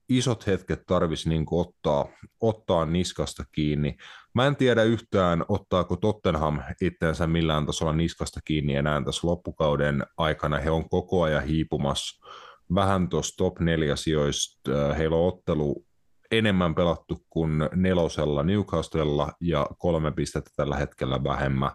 isot 0.09 0.47
hetket 0.47 0.85
tarvisi 0.87 1.29
niin 1.29 1.45
ottaa, 1.51 2.05
ottaa 2.41 2.85
niskasta 2.85 3.43
kiinni. 3.51 3.95
Mä 4.33 4.47
en 4.47 4.55
tiedä 4.55 4.83
yhtään, 4.83 5.45
ottaako 5.49 5.95
Tottenham 5.95 6.59
itseensä 6.81 7.27
millään 7.27 7.65
tasolla 7.65 7.93
niskasta 7.93 8.39
kiinni 8.45 8.75
enää 8.75 9.01
tässä 9.05 9.27
loppukauden 9.27 10.03
aikana. 10.17 10.57
He 10.59 10.69
on 10.69 10.89
koko 10.89 11.21
ajan 11.21 11.43
hiipumassa 11.43 12.27
vähän 12.75 13.09
tuossa 13.09 13.37
top 13.37 13.59
neljä 13.59 13.95
sijoista. 13.95 14.93
Heillä 14.97 15.15
on 15.15 15.27
ottelu 15.27 15.85
enemmän 16.31 16.75
pelattu 16.75 17.25
kuin 17.29 17.51
nelosella 17.75 18.43
Newcastlella 18.43 19.31
ja 19.41 19.67
kolme 19.77 20.11
pistettä 20.11 20.51
tällä 20.55 20.77
hetkellä 20.77 21.23
vähemmän. 21.23 21.71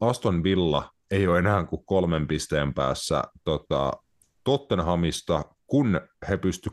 Aston 0.00 0.42
Villa 0.42 0.90
ei 1.10 1.28
ole 1.28 1.38
enää 1.38 1.64
kuin 1.64 1.86
kolmen 1.86 2.26
pisteen 2.28 2.74
päässä 2.74 3.22
tota, 3.44 3.92
Tottenhamista, 4.44 5.44
kun 5.72 6.00
he 6.28 6.36
pysty 6.36 6.70
3-0 6.70 6.72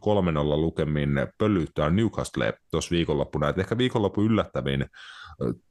lukemin 0.57 1.09
pölyttää 1.37 1.89
Newcastle 1.89 2.53
tuossa 2.71 2.91
viikonloppuna, 2.91 3.49
että 3.49 3.61
ehkä 3.61 3.77
viikonloppu 3.77 4.21
yllättävin 4.21 4.85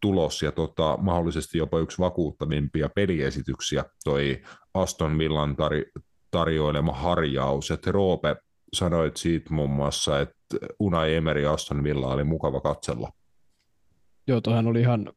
tulos 0.00 0.42
ja 0.42 0.52
tota, 0.52 0.98
mahdollisesti 1.00 1.58
jopa 1.58 1.78
yksi 1.78 1.98
vakuuttavimpia 1.98 2.88
peliesityksiä 2.88 3.84
toi 4.04 4.42
Aston 4.74 5.18
Villan 5.18 5.56
tar- 5.56 6.02
tarjoilema 6.30 6.92
harjaus, 6.92 7.70
että 7.70 7.92
Roope 7.92 8.36
sanoit 8.72 9.16
siitä 9.16 9.54
muun 9.54 9.70
muassa, 9.70 10.20
että 10.20 10.34
Unai 10.80 11.14
Emery 11.14 11.46
Aston 11.46 11.84
Villa 11.84 12.08
oli 12.08 12.24
mukava 12.24 12.60
katsella. 12.60 13.12
Joo, 14.26 14.40
toihan 14.40 14.66
oli 14.66 14.80
ihan, 14.80 15.12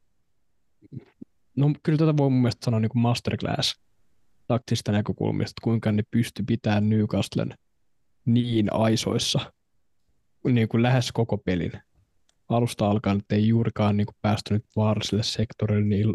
no 1.58 1.74
kyllä 1.84 1.98
tätä 1.98 2.18
voi 2.18 2.30
mun 2.30 2.42
mielestä 2.42 2.66
sanoa 2.66 2.80
niin 2.80 2.90
kuin 2.90 3.02
masterclass 3.02 3.82
taktista 4.48 4.92
näkökulmista, 4.92 5.62
kuinka 5.64 5.92
ne 5.92 6.04
pysty 6.12 6.44
pitämään 6.48 6.90
Newcastlen 6.90 7.54
niin 8.26 8.74
aisoissa 8.74 9.54
niin 10.44 10.68
kuin 10.68 10.84
lähes 10.84 11.12
koko 11.12 11.38
pelin. 11.38 11.72
Alusta 12.50 12.90
alkaen, 12.90 13.18
että 13.18 13.36
ei 13.36 13.48
juurikaan 13.48 13.98
niin 13.98 14.08
kuin 14.08 14.16
päästy 14.22 14.60
vaaralliselle 14.76 15.24
sektorille, 15.24 15.86
niin 15.86 16.14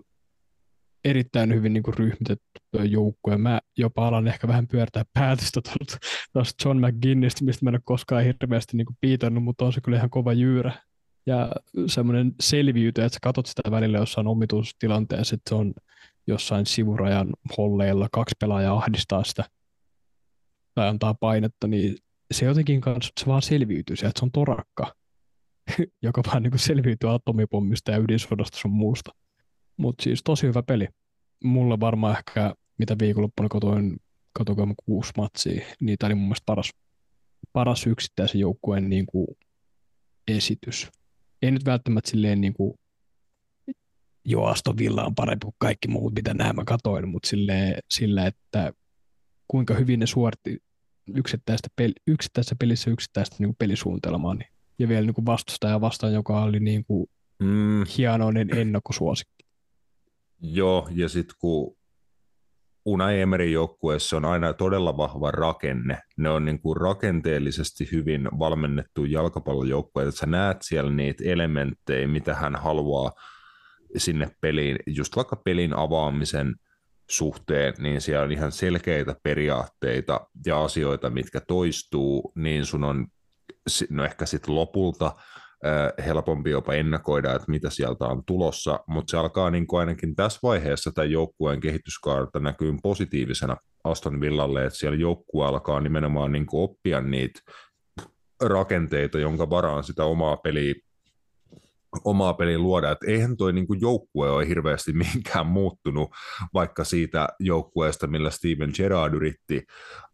erittäin 1.04 1.54
hyvin 1.54 1.72
niin 1.72 1.82
kuin 1.82 1.94
ryhmitetty 1.94 2.60
joukko, 2.84 3.38
mä 3.38 3.60
jopa 3.76 4.08
alan 4.08 4.28
ehkä 4.28 4.48
vähän 4.48 4.68
pyörtää 4.68 5.04
päätöstä 5.14 5.60
tuosta 6.32 6.68
John 6.68 6.86
McGinnistä, 6.86 7.44
mistä 7.44 7.64
mä 7.64 7.70
en 7.70 7.74
ole 7.74 7.80
koskaan 7.84 8.24
hirveästi 8.24 8.76
niin 8.76 8.86
kuin 8.86 8.96
piitannut, 9.00 9.44
mutta 9.44 9.64
on 9.64 9.72
se 9.72 9.80
kyllä 9.80 9.98
ihan 9.98 10.10
kova 10.10 10.32
jyyrä. 10.32 10.72
Ja 11.26 11.50
semmoinen 11.86 12.34
selviyty, 12.40 13.02
että 13.02 13.14
sä 13.14 13.18
katsot 13.22 13.46
sitä 13.46 13.70
välillä 13.70 13.98
jossain 13.98 14.26
omituustilanteessa, 14.26 15.34
että 15.34 15.48
se 15.48 15.54
on 15.54 15.74
jossain 16.26 16.66
sivurajan 16.66 17.28
holleilla, 17.58 18.08
kaksi 18.12 18.34
pelaajaa 18.40 18.76
ahdistaa 18.76 19.24
sitä 19.24 19.44
tai 20.76 20.88
antaa 20.88 21.14
painetta, 21.14 21.66
niin 21.66 21.96
se 22.30 22.46
jotenkin 22.46 22.80
kanssa, 22.80 23.12
se 23.20 23.26
vaan 23.26 23.42
selviytyy 23.42 23.94
että 23.94 24.12
se 24.20 24.24
on 24.24 24.32
torakka, 24.32 24.94
joka 26.02 26.22
vaan 26.26 26.42
niin 26.42 26.58
selviytyy 26.58 27.14
atomipommista 27.14 27.90
ja 27.90 27.98
ydinsodasta 27.98 28.58
sun 28.58 28.70
muusta. 28.70 29.10
Mutta 29.76 30.02
siis 30.02 30.22
tosi 30.22 30.46
hyvä 30.46 30.62
peli. 30.62 30.88
Mulle 31.44 31.80
varmaan 31.80 32.16
ehkä, 32.18 32.54
mitä 32.78 32.96
viikonloppuna 33.00 33.48
kotoin, 33.48 33.96
kotoin 34.38 34.74
kuusi 34.86 35.12
matsia, 35.16 35.66
niin 35.80 35.98
tämä 35.98 36.08
oli 36.08 36.14
mun 36.14 36.24
mielestä 36.24 36.46
paras, 36.46 36.70
paras 37.52 37.86
yksittäisen 37.86 38.40
joukkueen 38.40 38.88
niin 38.88 39.06
kuin 39.06 39.26
esitys. 40.28 40.90
Ei 41.42 41.50
nyt 41.50 41.64
välttämättä 41.64 42.10
silleen 42.10 42.40
niin 42.40 42.54
kuin, 42.54 42.78
joo, 44.24 44.46
Aston 44.46 44.78
Villa 44.78 45.04
on 45.04 45.14
parempi 45.14 45.44
kuin 45.44 45.54
kaikki 45.58 45.88
muut, 45.88 46.14
mitä 46.14 46.34
nämä 46.34 46.52
mä 46.52 46.64
katoin, 46.64 47.08
mutta 47.08 47.28
silleen, 47.28 47.78
sillä, 47.90 48.26
että 48.26 48.72
kuinka 49.48 49.74
hyvin 49.74 50.00
ne 50.00 50.06
suoritti 50.06 50.65
yksittäistä 51.14 51.68
peli, 51.76 51.92
yksittäisessä 52.06 52.56
pelissä 52.60 52.90
yksittäistä 52.90 53.36
niin 53.38 53.48
kuin 53.48 53.56
pelisuunnitelmaa. 53.58 54.34
Niin, 54.34 54.48
ja 54.78 54.88
vielä 54.88 55.06
niin 55.06 55.14
kuin 55.14 55.26
vastustaja 55.26 55.80
vastaan, 55.80 56.12
joka 56.12 56.42
oli 56.42 56.60
niin 56.60 56.84
kuin 56.84 57.06
mm. 57.38 57.84
hienoinen 57.98 58.58
ennakkosuosikki. 58.58 59.46
Joo, 60.40 60.88
ja 60.90 61.08
sitten 61.08 61.36
kun 61.38 61.76
Unai 62.86 63.20
Emerin 63.20 63.52
joukkueessa 63.52 64.16
on 64.16 64.24
aina 64.24 64.52
todella 64.52 64.96
vahva 64.96 65.30
rakenne. 65.30 65.98
Ne 66.16 66.30
on 66.30 66.44
niin 66.44 66.60
kuin 66.60 66.76
rakenteellisesti 66.76 67.88
hyvin 67.92 68.28
valmennettu 68.38 69.04
jalkapallojoukkue, 69.04 70.02
että 70.02 70.18
sä 70.18 70.26
näet 70.26 70.56
siellä 70.62 70.90
niitä 70.90 71.24
elementtejä, 71.26 72.08
mitä 72.08 72.34
hän 72.34 72.56
haluaa 72.56 73.12
sinne 73.96 74.30
peliin, 74.40 74.76
just 74.86 75.16
vaikka 75.16 75.36
pelin 75.36 75.76
avaamisen 75.76 76.54
suhteen, 77.10 77.74
niin 77.78 78.00
siellä 78.00 78.24
on 78.24 78.32
ihan 78.32 78.52
selkeitä 78.52 79.16
periaatteita 79.22 80.26
ja 80.46 80.64
asioita, 80.64 81.10
mitkä 81.10 81.40
toistuu, 81.40 82.32
niin 82.34 82.66
sun 82.66 82.84
on 82.84 83.06
no 83.90 84.04
ehkä 84.04 84.26
sitten 84.26 84.54
lopulta 84.54 85.16
helpompi 86.06 86.50
jopa 86.50 86.74
ennakoida, 86.74 87.34
että 87.34 87.50
mitä 87.50 87.70
sieltä 87.70 88.04
on 88.04 88.22
tulossa, 88.26 88.80
mutta 88.86 89.10
se 89.10 89.16
alkaa 89.16 89.50
niin 89.50 89.66
kuin 89.66 89.80
ainakin 89.80 90.16
tässä 90.16 90.40
vaiheessa 90.42 90.92
tämän 90.92 91.10
joukkueen 91.10 91.60
kehityskaarta 91.60 92.40
näkyy 92.40 92.74
positiivisena 92.82 93.56
Aston 93.84 94.20
Villalle, 94.20 94.64
että 94.64 94.78
siellä 94.78 94.98
joukkue 94.98 95.46
alkaa 95.46 95.80
nimenomaan 95.80 96.32
niin 96.32 96.46
kuin 96.46 96.62
oppia 96.62 97.00
niitä 97.00 97.40
rakenteita, 98.42 99.18
jonka 99.18 99.50
varaan 99.50 99.84
sitä 99.84 100.04
omaa 100.04 100.36
peliä 100.36 100.74
omaa 102.04 102.34
peliä 102.34 102.58
luoda. 102.58 102.90
Et 102.90 103.02
eihän 103.06 103.36
toi 103.36 103.52
niinku 103.52 103.74
joukkue 103.74 104.30
ole 104.30 104.48
hirveästi 104.48 104.92
mihinkään 105.02 105.46
muuttunut, 105.46 106.10
vaikka 106.54 106.84
siitä 106.84 107.28
joukkueesta, 107.40 108.06
millä 108.06 108.30
Steven 108.30 108.70
Gerrard 108.76 109.14
yritti 109.14 109.62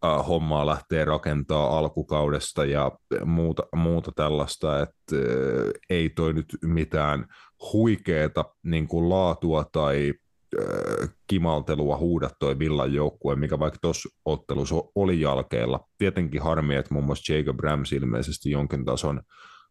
uh, 0.04 0.28
hommaa 0.28 0.66
lähteä 0.66 1.04
rakentaa 1.04 1.78
alkukaudesta 1.78 2.64
ja 2.64 2.92
muuta, 3.24 3.62
muuta 3.76 4.12
tällaista, 4.16 4.80
että 4.82 5.16
uh, 5.16 5.70
ei 5.90 6.10
toi 6.10 6.32
nyt 6.32 6.56
mitään 6.64 7.26
huikeeta 7.72 8.44
niinku 8.62 9.10
laatua 9.10 9.64
tai 9.72 10.14
uh, 10.58 11.08
kimaltelua 11.26 11.96
huuda 11.96 12.30
toi 12.38 12.58
Villan 12.58 12.94
joukkue, 12.94 13.36
mikä 13.36 13.58
vaikka 13.58 13.78
tuossa 13.82 14.08
ottelussa 14.24 14.74
oli 14.94 15.20
jalkeilla. 15.20 15.80
Tietenkin 15.98 16.42
harmi, 16.42 16.74
että 16.74 16.94
muun 16.94 17.06
muassa 17.06 17.32
Jacob 17.32 17.60
Rams 17.60 17.92
ilmeisesti 17.92 18.50
jonkin 18.50 18.84
tason 18.84 19.22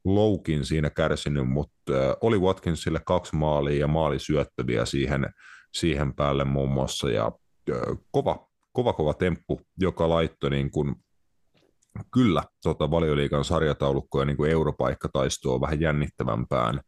loukin 0.06 0.66
siinä 0.66 0.90
kärsinyt, 0.90 1.50
mutta 1.50 2.18
oli 2.22 2.40
Watkinsille 2.40 3.02
kaksi 3.06 3.36
maalia 3.36 3.80
ja 3.80 3.88
maalisyöttäviä 3.88 4.86
siihen, 4.86 5.26
siihen 5.74 6.14
päälle 6.14 6.46
muun 6.46 6.72
muassa. 6.72 7.10
Ja 7.10 7.32
kova, 8.12 8.48
kova, 8.74 8.94
kova 8.94 9.14
temppu, 9.14 9.62
joka 9.78 10.10
laittoi 10.10 10.50
niin 10.50 10.72
kuin 10.72 10.96
kyllä 12.14 12.44
tota, 12.64 12.92
valioliikan 12.92 13.46
sarjataulukkoja 13.46 14.26
niin 14.26 14.38
kuin 14.38 14.52
europaikkataistoa 14.52 15.62
vähän 15.62 15.82
jännittävämpään 15.82 16.82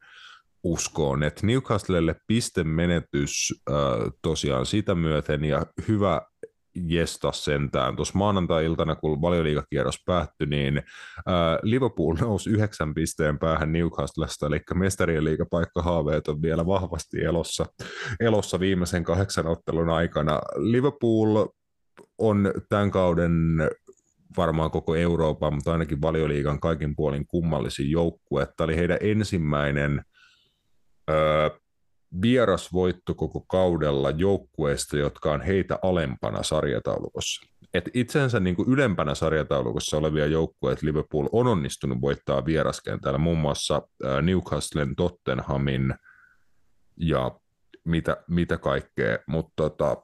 uskoon, 0.63 1.23
että 1.23 1.47
Newcastlelle 1.47 2.15
pistemenetys 2.27 3.63
äh, 3.69 3.75
tosiaan 4.21 4.65
sitä 4.65 4.95
myöten 4.95 5.43
ja 5.43 5.65
hyvä 5.87 6.21
jesta 6.75 7.31
sentään. 7.31 7.95
Tuossa 7.95 8.17
maanantai-iltana, 8.17 8.95
kun 8.95 9.21
valioliikakierros 9.21 10.03
päättyi, 10.05 10.47
niin 10.47 10.83
ää, 11.25 11.59
Liverpool 11.63 12.15
nousi 12.21 12.49
yhdeksän 12.49 12.93
pisteen 12.93 13.39
päähän 13.39 13.71
Newcastlesta, 13.71 14.47
eli 14.47 14.59
mestarien 14.73 15.23
liigapaikkahaaveet 15.23 16.27
on 16.27 16.41
vielä 16.41 16.65
vahvasti 16.65 17.23
elossa, 17.23 17.65
elossa 18.19 18.59
viimeisen 18.59 19.03
kahdeksan 19.03 19.47
ottelun 19.47 19.89
aikana. 19.89 20.39
Liverpool 20.55 21.47
on 22.17 22.51
tämän 22.69 22.91
kauden 22.91 23.33
varmaan 24.37 24.71
koko 24.71 24.95
Euroopan, 24.95 25.53
mutta 25.53 25.71
ainakin 25.71 26.01
valioliigan 26.01 26.59
kaikin 26.59 26.95
puolin 26.95 27.27
kummallisin 27.27 27.91
joukkue. 27.91 28.47
Tämä 28.57 28.65
oli 28.65 28.75
heidän 28.75 28.97
ensimmäinen 29.01 30.03
öö, 31.09 31.49
vierasvoitto 32.21 33.13
koko 33.13 33.41
kaudella 33.47 34.11
joukkueesta, 34.11 34.97
jotka 34.97 35.31
on 35.31 35.41
heitä 35.41 35.79
alempana 35.81 36.43
sarjataulukossa. 36.43 37.47
Et 37.73 37.89
itsensä 37.93 38.39
niin 38.39 38.55
kuin 38.55 38.69
ylempänä 38.69 39.15
sarjataulukossa 39.15 39.97
olevia 39.97 40.25
joukkueet 40.25 40.81
Liverpool 40.81 41.27
on 41.31 41.47
onnistunut 41.47 42.01
voittaa 42.01 42.45
vieraskentällä, 42.45 43.17
muun 43.17 43.37
muassa 43.37 43.81
Newcastlen, 44.21 44.95
Tottenhamin 44.95 45.93
ja 46.97 47.31
mitä, 47.85 48.17
mitä 48.27 48.57
kaikkea, 48.57 49.17
mutta 49.27 49.53
tota, 49.55 50.03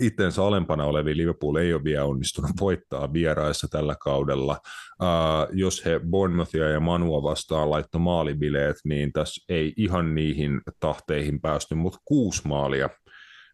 itsensä 0.00 0.44
alempana 0.44 0.84
olevi 0.84 1.16
Liverpool 1.16 1.56
ei 1.56 1.74
ole 1.74 1.84
vielä 1.84 2.04
onnistunut 2.04 2.50
voittaa 2.60 3.12
vieraissa 3.12 3.68
tällä 3.70 3.96
kaudella. 4.00 4.58
Uh, 5.02 5.56
jos 5.56 5.84
he 5.84 6.00
Bournemouthia 6.10 6.68
ja 6.68 6.80
Manua 6.80 7.22
vastaan 7.22 7.70
laitto 7.70 7.98
maalibileet, 7.98 8.76
niin 8.84 9.12
tässä 9.12 9.44
ei 9.48 9.72
ihan 9.76 10.14
niihin 10.14 10.60
tahteihin 10.80 11.40
päästy, 11.40 11.74
mutta 11.74 11.98
kuusi 12.04 12.48
maalia 12.48 12.90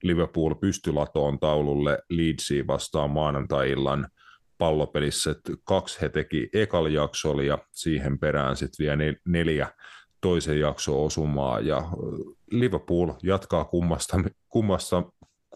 Liverpool 0.03 0.55
pystyi 0.55 0.93
latoon 0.93 1.39
taululle 1.39 1.99
Leedsiin 2.11 2.67
vastaan 2.67 3.11
maanantai-illan 3.11 4.09
pallopelissä. 4.59 5.35
kaksi 5.65 6.01
he 6.01 6.09
teki 6.09 6.49
ekal 6.53 6.87
jaksolla 6.87 7.43
ja 7.43 7.59
siihen 7.73 8.19
perään 8.19 8.57
sitten 8.57 8.85
vielä 8.85 9.15
neljä 9.29 9.69
toisen 10.21 10.61
jakso 10.61 11.05
osumaa 11.05 11.61
ja 11.61 11.83
Liverpool 12.51 13.13
jatkaa 13.23 13.65
kummasta, 13.65 14.17
kummasta 14.49 15.03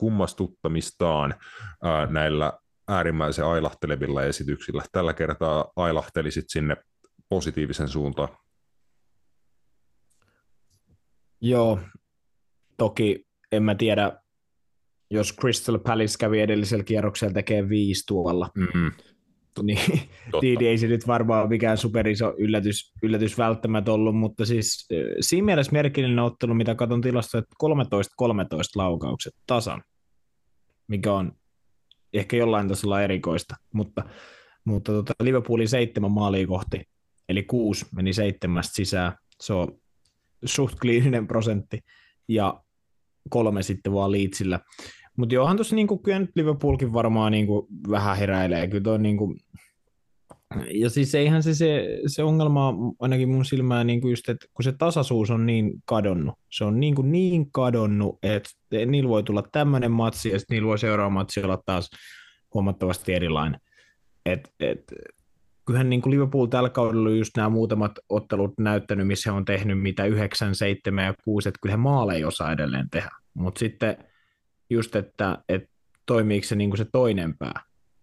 kummastuttamistaan 0.03 1.35
ää, 1.83 2.07
näillä 2.07 2.53
äärimmäisen 2.89 3.45
ailahtelevilla 3.45 4.23
esityksillä. 4.23 4.83
Tällä 4.93 5.13
kertaa 5.13 5.73
ailahtelisit 5.77 6.45
sinne 6.49 6.77
positiivisen 7.29 7.89
suuntaan. 7.89 8.29
Joo, 11.41 11.79
toki 12.77 13.27
en 13.53 13.63
mä 13.63 13.75
tiedä, 13.75 14.13
jos 15.11 15.37
Crystal 15.41 15.79
Palace 15.79 16.19
kävi 16.19 16.41
edellisellä 16.41 16.85
kierroksella 16.85 17.35
tekee 17.35 17.69
viisi 17.69 18.03
tuolla, 18.07 18.49
mm-hmm. 18.55 18.93
niin 19.63 20.01
Tiidi 20.41 20.67
ei 20.67 20.79
se 20.79 20.87
nyt 20.87 21.07
varmaan 21.07 21.49
mikään 21.49 21.79
superiso 21.79 22.35
yllätys, 22.39 22.93
yllätys 23.03 23.39
välttämättä 23.39 23.93
ollut, 23.93 24.17
mutta 24.17 24.47
siis 24.47 24.89
siinä 25.21 25.45
mielessä 25.45 25.73
merkillinen 25.73 26.19
ottelu, 26.19 26.55
mitä 26.55 26.75
katson 26.75 27.01
tilasta, 27.01 27.39
että 27.39 27.57
13-13 27.65 27.67
laukaukset 28.77 29.35
tasan 29.47 29.83
mikä 30.93 31.13
on 31.13 31.33
ehkä 32.13 32.37
jollain 32.37 32.69
tasolla 32.69 33.03
erikoista, 33.03 33.57
mutta 33.73 34.05
mutta 34.65 34.93
tota, 34.93 35.13
Liverpoolin 35.23 35.69
seitsemän 35.69 36.13
maalia 36.13 36.47
kohti, 36.47 36.83
eli 37.29 37.43
kuusi 37.43 37.87
meni 37.97 38.13
seitsemästä 38.13 38.75
sisään, 38.75 39.13
se 39.41 39.53
on 39.53 39.69
suht 40.45 40.75
kliininen 40.81 41.27
prosentti, 41.27 41.81
ja 42.29 42.63
kolme 43.31 43.63
sitten 43.63 43.93
vaan 43.93 44.13
Leedsillä. 44.13 44.61
Mutta 45.17 45.35
johan 45.35 45.57
tuossa 45.57 45.77
niinku, 45.77 45.99
kyllä 45.99 46.19
nyt 46.19 46.31
Liverpoolkin 46.37 46.93
varmaan 46.93 47.33
niinku, 47.33 47.69
vähän 47.91 48.17
heräilee, 48.17 48.69
kyllä 48.69 48.83
toi 48.83 48.99
niinku, 48.99 49.35
ja 50.75 50.91
siis 50.91 51.15
eihän 51.15 51.43
se, 51.43 51.55
se, 51.55 51.99
se 52.07 52.23
ongelma 52.23 52.69
on 52.69 52.93
ainakin 53.01 53.29
mun 53.29 53.45
silmään 53.45 53.87
niin 53.87 54.01
kuin 54.01 54.13
just, 54.13 54.29
että 54.29 54.47
kun 54.55 54.65
se 54.65 54.73
tasaisuus 54.73 55.31
on 55.31 55.47
niin 55.47 55.73
kadonnut, 55.85 56.35
se 56.51 56.65
on 56.65 56.81
niin, 56.81 56.95
kuin 56.95 57.13
niin 57.13 57.53
kadonnut, 57.53 58.19
että 58.23 58.51
niillä 58.87 59.09
voi 59.09 59.23
tulla 59.23 59.43
tämmöinen 59.53 59.93
matsi 59.93 60.31
ja 60.31 60.39
sitten 60.39 60.55
niillä 60.55 60.69
voi 60.69 60.79
seuraava 60.79 61.11
matsi 61.11 61.45
olla 61.45 61.63
taas 61.67 61.91
huomattavasti 62.55 63.15
erilainen. 63.15 63.61
Et, 64.27 64.49
et, 64.61 64.83
kyllähän 65.67 65.91
niin 65.91 66.03
kuin 66.03 66.11
Liverpool 66.11 66.47
tällä 66.47 66.71
kaudella 66.71 67.09
on 67.09 67.19
just 67.19 67.37
nämä 67.37 67.49
muutamat 67.49 67.93
ottelut 68.09 68.55
näyttänyt, 68.59 69.07
missä 69.07 69.31
he 69.31 69.37
on 69.37 69.45
tehnyt 69.45 69.83
mitä 69.83 70.05
9, 70.05 70.55
7 70.55 71.05
ja 71.05 71.15
6, 71.25 71.49
että 71.49 71.59
kyllähän 71.63 71.81
maaleja 71.81 72.17
ei 72.17 72.25
osaa 72.25 72.53
edelleen 72.53 72.91
tehdä. 72.91 73.11
Mutta 73.35 73.59
sitten 73.59 73.97
just, 74.71 74.97
että, 74.97 75.39
että 75.49 75.69
toimiiko 76.07 76.47
se, 76.47 76.57
niin 76.57 76.71
kuin 76.71 76.79
se 76.79 76.87
toinen 76.93 77.39
pää 77.39 77.61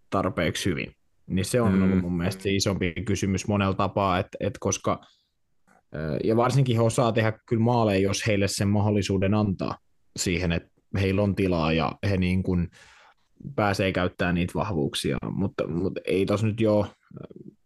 tarpeeksi 0.10 0.70
hyvin. 0.70 0.96
Niin 1.30 1.45
se 1.45 1.61
on 1.61 1.73
mm. 1.73 1.84
ollut 1.84 2.01
mun 2.01 2.18
mielestä 2.18 2.43
se 2.43 2.51
isompi 2.51 2.93
kysymys 3.06 3.47
monella 3.47 3.73
tapaa, 3.73 4.19
että, 4.19 4.38
että 4.39 4.57
koska 4.60 5.01
ja 6.23 6.35
varsinkin 6.35 6.76
he 6.76 6.81
osaa 6.81 7.11
tehdä 7.11 7.34
kyllä 7.45 7.64
maaleja, 7.64 7.99
jos 7.99 8.27
heille 8.27 8.47
sen 8.47 8.68
mahdollisuuden 8.68 9.34
antaa 9.34 9.77
siihen, 10.18 10.51
että 10.51 10.69
heillä 10.99 11.22
on 11.22 11.35
tilaa 11.35 11.73
ja 11.73 11.91
he 12.10 12.18
niin 12.18 12.43
kuin 12.43 12.68
pääsee 13.56 13.91
käyttämään 13.91 14.35
niitä 14.35 14.53
vahvuuksia, 14.56 15.18
mutta, 15.31 15.68
mutta 15.68 16.01
ei 16.06 16.26
tos 16.26 16.43
nyt 16.43 16.61
jo, 16.61 16.88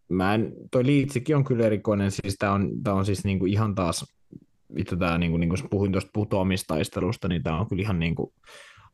mä 0.10 0.34
en, 0.34 0.54
toi 0.72 0.86
Liitsikin 0.86 1.36
on 1.36 1.44
kyllä 1.44 1.66
erikoinen, 1.66 2.12
siis 2.12 2.36
tämä 2.40 2.52
on, 2.52 2.70
tää 2.84 2.94
on 2.94 3.06
siis 3.06 3.26
niinku 3.26 3.46
ihan 3.46 3.76
taas, 3.76 4.06
vittu 4.76 4.98
tää 4.98 5.18
niinku, 5.18 5.38
niinku 5.38 5.56
puhuin 5.70 5.92
tuosta 5.92 6.12
putoamistaistelusta, 6.14 7.28
niin 7.28 7.44
tämä 7.44 7.60
on 7.60 7.70
kyllä 7.70 7.82
ihan 7.82 8.00
niinku, 8.00 8.34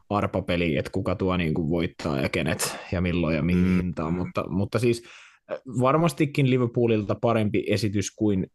arpapeli, 0.09 0.77
että 0.77 0.91
kuka 0.91 1.15
tuo 1.15 1.37
niin 1.37 1.53
kuin 1.53 1.69
voittaa 1.69 2.21
ja 2.21 2.29
kenet 2.29 2.77
ja 2.91 3.01
milloin 3.01 3.35
ja 3.35 3.43
mihin 3.43 3.67
mm. 3.67 3.75
hintaan, 3.75 4.13
mutta, 4.13 4.49
mutta 4.49 4.79
siis 4.79 5.03
äh, 5.51 5.57
varmastikin 5.79 6.49
Liverpoolilta 6.49 7.15
parempi 7.15 7.63
esitys 7.67 8.11
kuin, 8.11 8.47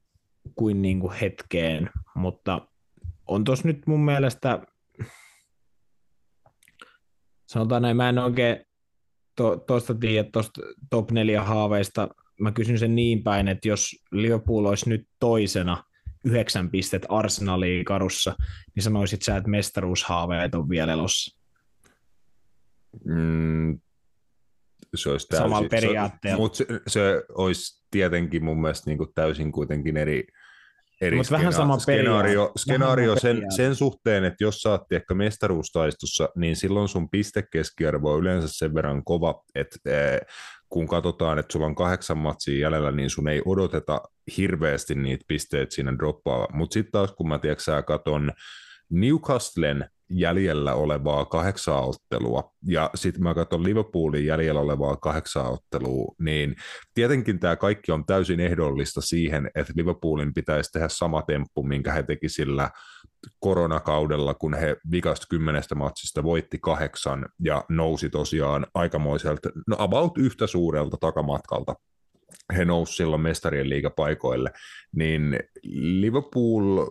kuin, 0.55 0.83
niin 0.83 1.01
kuin 1.01 1.13
hetkeen, 1.13 1.91
mutta 2.15 2.69
on 3.27 3.45
tos 3.45 3.65
nyt 3.65 3.87
mun 3.87 4.05
mielestä, 4.05 4.67
sanotaan 7.47 7.83
näin, 7.83 7.97
mä 7.97 8.09
en 8.09 8.19
oikein 8.19 8.57
tuosta 9.67 9.95
to, 9.95 10.01
tiedä, 10.01 10.29
tuosta 10.33 10.61
top 10.91 11.11
4 11.11 11.43
haaveista, 11.43 12.09
mä 12.41 12.53
kysyn 12.53 12.79
sen 12.79 12.95
niin 12.95 13.23
päin, 13.23 13.49
että 13.49 13.69
jos 13.69 13.91
Liverpool 14.13 14.65
olisi 14.65 14.89
nyt 14.89 15.09
toisena, 15.21 15.85
yhdeksän 16.25 16.71
pistet 16.71 17.07
Arsenaliin 17.09 17.85
karussa, 17.85 18.37
niin 18.75 18.83
sanoisit 18.83 19.23
sä, 19.23 19.37
että 19.37 19.51
mestaruushaaveet 19.51 20.55
on 20.55 20.69
vielä 20.69 20.93
elossa? 20.93 21.44
Mm, 23.05 23.79
se 24.95 25.11
olisi 25.11 25.29
täysin, 25.29 25.45
Samalla 25.45 25.69
periaatteella. 25.69 26.39
Mutta 26.39 26.57
se, 26.57 26.67
se 26.87 27.23
olisi 27.35 27.85
tietenkin 27.91 28.45
mun 28.45 28.61
mielestä 28.61 28.91
niin 28.91 28.99
kuin 28.99 29.11
täysin 29.15 29.53
kuitenkin 29.53 29.97
eri, 29.97 30.27
eri 31.01 31.17
Mut 31.17 31.31
vähän 31.31 31.53
sama 31.53 31.79
skenaario, 31.79 32.53
skenaario 32.57 33.17
sen, 33.19 33.43
sen 33.57 33.75
suhteen, 33.75 34.25
että 34.25 34.45
jos 34.45 34.63
sä 34.63 34.71
oot 34.71 34.93
ehkä 34.93 35.15
mestaruustaistossa, 35.15 36.29
niin 36.37 36.57
silloin 36.57 36.89
sun 36.89 37.11
pistekeskiarvo 37.11 38.13
on 38.13 38.21
yleensä 38.21 38.49
sen 38.51 38.75
verran 38.75 39.05
kova, 39.05 39.45
että 39.55 39.79
kun 40.69 40.89
katsotaan, 40.89 41.39
että 41.39 41.53
sulla 41.53 41.67
on 41.67 41.75
kahdeksan 41.75 42.19
matsia 42.19 42.59
jäljellä, 42.59 42.93
niin 42.93 43.11
sun 43.11 43.29
ei 43.29 43.43
odoteta 43.47 44.01
hirveästi 44.37 44.95
niitä 44.95 45.25
pisteitä 45.29 45.75
siinä 45.75 45.99
droppaa. 45.99 46.49
Mutta 46.53 46.75
sitten 46.75 46.93
taas 46.93 47.13
kun 47.13 47.29
mä 47.29 47.39
tiedätkö, 47.39 47.83
katon 47.83 48.33
Newcastlen 48.91 49.91
jäljellä 50.11 50.75
olevaa 50.75 51.25
kahdeksaa 51.25 51.87
ottelua, 51.87 52.53
ja 52.67 52.91
sitten 52.95 53.23
mä 53.23 53.35
katson 53.35 53.65
Liverpoolin 53.65 54.27
jäljellä 54.27 54.61
olevaa 54.61 54.97
kahdeksaa 54.97 55.51
ottelua, 55.51 56.15
niin 56.19 56.57
tietenkin 56.95 57.41
tämä 57.41 57.57
kaikki 57.57 57.93
on 57.93 58.07
täysin 58.07 58.41
ehdollista 58.41 59.01
siihen, 59.01 59.51
että 59.55 59.73
Liverpoolin 59.77 60.35
pitäisi 60.35 60.73
tehdä 60.73 60.89
sama 60.89 61.23
temppu, 61.23 61.63
minkä 61.63 61.93
he 61.93 62.03
teki 62.03 62.29
sillä 62.29 62.71
koronakaudella, 63.41 64.35
kun 64.35 64.55
he 64.55 64.77
vikasta 64.91 65.27
kymmenestä 65.31 65.75
matsista 65.75 66.23
voitti 66.23 66.59
kahdeksan 66.59 67.27
ja 67.45 67.65
nousi 67.69 68.11
tosiaan 68.11 68.67
aikamoiselta, 68.75 69.51
no 69.67 69.77
about 69.79 70.19
yhtä 70.19 70.47
suurelta 70.47 70.97
takamatkalta. 71.01 71.75
He 72.57 72.65
nousivat 72.65 72.97
silloin 72.97 73.23
mestarien 73.23 73.69
liigapaikoille, 73.69 74.51
niin 74.97 75.39
Liverpool 75.73 76.87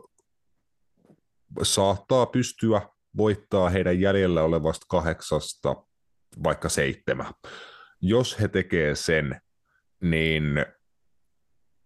saattaa 1.63 2.25
pystyä 2.25 2.81
voittaa 3.17 3.69
heidän 3.69 3.99
jäljellä 3.99 4.43
olevasta 4.43 4.85
kahdeksasta 4.89 5.75
vaikka 6.43 6.69
seitsemän. 6.69 7.33
Jos 8.01 8.39
he 8.39 8.47
tekee 8.47 8.95
sen, 8.95 9.41
niin 10.01 10.65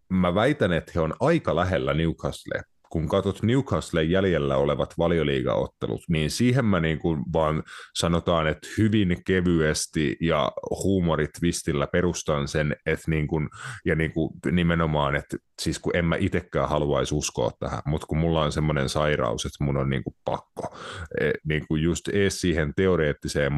mä 0.10 0.36
väitän, 0.36 0.74
että 0.74 0.91
he 0.95 0.99
on 0.99 1.14
aika 1.20 1.56
lähellä 1.56 1.94
Newcastle 1.94 2.64
kun 2.89 3.07
katsot 3.07 3.43
Newcastle 3.43 4.03
jäljellä 4.03 4.57
olevat 4.57 4.93
valioliigaottelut, 4.97 6.01
niin 6.09 6.31
siihen 6.31 6.65
mä 6.65 6.80
niin 6.80 6.99
kuin 6.99 7.23
vaan 7.34 7.64
sanotaan, 7.95 8.47
että 8.47 8.68
hyvin 8.77 9.18
kevyesti 9.26 10.18
ja 10.22 10.51
huumoritvistillä 10.84 11.88
perustan 11.88 12.47
sen, 12.47 12.76
että 12.85 13.11
niin 13.11 13.27
kuin, 13.27 13.49
ja 13.85 13.95
niin 13.95 14.14
kuin 14.14 14.30
nimenomaan, 14.51 15.15
että 15.15 15.38
siis 15.61 15.80
kun 15.80 15.95
en 15.95 16.05
mä 16.05 16.15
itsekään 16.15 16.69
haluaisi 16.69 17.15
uskoa 17.15 17.51
tähän, 17.59 17.81
mutta 17.85 18.07
kun 18.07 18.18
mulla 18.18 18.43
on 18.43 18.51
semmoinen 18.51 18.89
sairaus, 18.89 19.45
että 19.45 19.64
mun 19.64 19.77
on 19.77 19.89
niin 19.89 20.03
kuin 20.03 20.15
pakko, 20.26 20.77
e, 21.22 21.31
niin 21.43 21.68
kuin 21.68 21.84
just 21.84 22.07
ees 22.07 22.41
siihen 22.41 22.73
teoreettiseen 22.76 23.51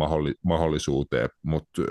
mahdollisuuteen, 0.43 1.29
mutta 1.43 1.81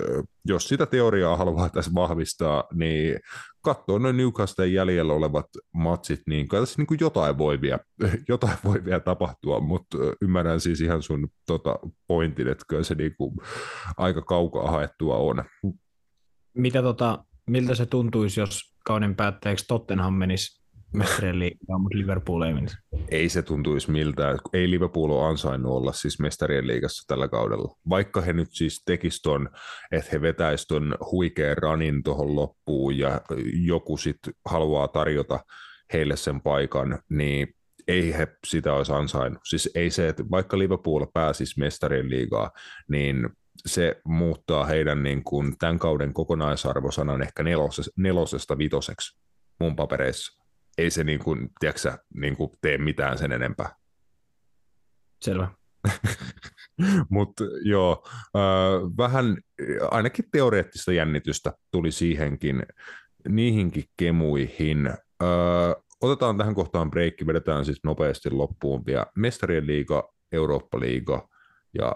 jos 0.49 0.67
sitä 0.67 0.85
teoriaa 0.85 1.37
haluaa 1.37 1.69
tässä 1.69 1.91
vahvistaa, 1.95 2.63
niin 2.73 3.19
katsoo 3.61 3.97
noin 3.99 4.17
Newcastle 4.17 4.67
jäljellä 4.67 5.13
olevat 5.13 5.45
matsit, 5.73 6.21
niin 6.27 6.47
kai 6.47 6.59
tässä 6.59 6.81
niin 6.81 6.99
jotain, 6.99 7.37
voi 7.37 7.61
vielä, 7.61 7.79
jotain 8.29 8.57
voi 8.63 8.85
vielä 8.85 8.99
tapahtua, 8.99 9.59
mutta 9.59 9.97
ymmärrän 10.21 10.59
siis 10.59 10.81
ihan 10.81 11.01
sun 11.01 11.27
tota, 11.45 11.79
pointin, 12.07 12.47
että 12.47 12.65
kyllä 12.67 12.83
se 12.83 12.95
niin 12.95 13.15
kuin 13.17 13.35
aika 13.97 14.21
kaukaa 14.21 14.71
haettua 14.71 15.17
on. 15.17 15.43
Mitä 16.53 16.81
tota, 16.81 17.23
miltä 17.49 17.75
se 17.75 17.85
tuntuisi, 17.85 18.39
jos 18.39 18.75
kauden 18.85 19.15
päätteeksi 19.15 19.65
Tottenham 19.67 20.13
menisi 20.13 20.58
mestarien 20.93 21.51
mutta 21.79 21.97
Liverpool 21.97 22.41
ei 22.41 22.53
menisi. 22.53 22.77
Ei 23.09 23.29
se 23.29 23.41
tuntuisi 23.41 23.91
miltään. 23.91 24.37
Ei 24.53 24.69
Liverpool 24.69 25.09
ole 25.09 25.27
ansainnut 25.27 25.71
olla 25.71 25.93
siis 25.93 26.19
mestarien 26.19 26.67
liigassa 26.67 27.03
tällä 27.07 27.27
kaudella. 27.27 27.75
Vaikka 27.89 28.21
he 28.21 28.33
nyt 28.33 28.49
siis 28.51 28.83
tekisivät 28.85 29.23
ton, 29.23 29.49
että 29.91 30.09
he 30.11 30.21
vetäisivät 30.21 30.67
ton 30.67 30.95
huikean 31.11 31.57
ranin 31.57 32.03
tuohon 32.03 32.35
loppuun 32.35 32.97
ja 32.97 33.21
joku 33.53 33.97
sitten 33.97 34.33
haluaa 34.45 34.87
tarjota 34.87 35.39
heille 35.93 36.15
sen 36.15 36.41
paikan, 36.41 36.99
niin 37.09 37.55
ei 37.87 38.13
he 38.13 38.27
sitä 38.47 38.73
olisi 38.73 38.93
ansainnut. 38.93 39.41
Siis 39.45 39.69
ei 39.75 39.89
se, 39.89 40.07
että 40.09 40.23
vaikka 40.31 40.59
Liverpool 40.59 41.05
pääsisi 41.13 41.59
mestarien 41.59 42.09
liigaa, 42.09 42.51
niin 42.87 43.29
se 43.65 44.01
muuttaa 44.05 44.65
heidän 44.65 45.03
niin 45.03 45.23
kuin 45.23 45.57
tämän 45.57 45.79
kauden 45.79 46.13
kokonaisarvosanan 46.13 47.21
ehkä 47.21 47.43
nelosesta, 47.43 47.91
nelosesta 47.97 48.57
vitoseksi 48.57 49.19
mun 49.59 49.75
papereissa 49.75 50.38
ei 50.79 50.89
se 50.89 51.03
niin 51.03 51.19
kuin, 51.19 51.49
tiedätkö, 51.59 51.97
niin 52.13 52.35
kuin 52.35 52.51
tee 52.61 52.77
mitään 52.77 53.17
sen 53.17 53.31
enempää. 53.31 53.75
Selvä. 55.21 55.47
Mutta 57.09 57.43
joo, 57.61 58.03
äh, 58.35 58.97
vähän 58.97 59.37
ainakin 59.91 60.25
teoreettista 60.31 60.91
jännitystä 60.91 61.53
tuli 61.71 61.91
siihenkin, 61.91 62.63
niihinkin 63.29 63.83
kemuihin. 63.97 64.87
Äh, 64.87 65.83
otetaan 66.01 66.37
tähän 66.37 66.55
kohtaan 66.55 66.91
breikki, 66.91 67.27
vedetään 67.27 67.65
siis 67.65 67.79
nopeasti 67.83 68.31
loppuun 68.31 68.85
vielä 68.85 69.05
Mestarien 69.15 69.67
liiga, 69.67 70.13
Eurooppa-liiga 70.31 71.29
ja 71.73 71.95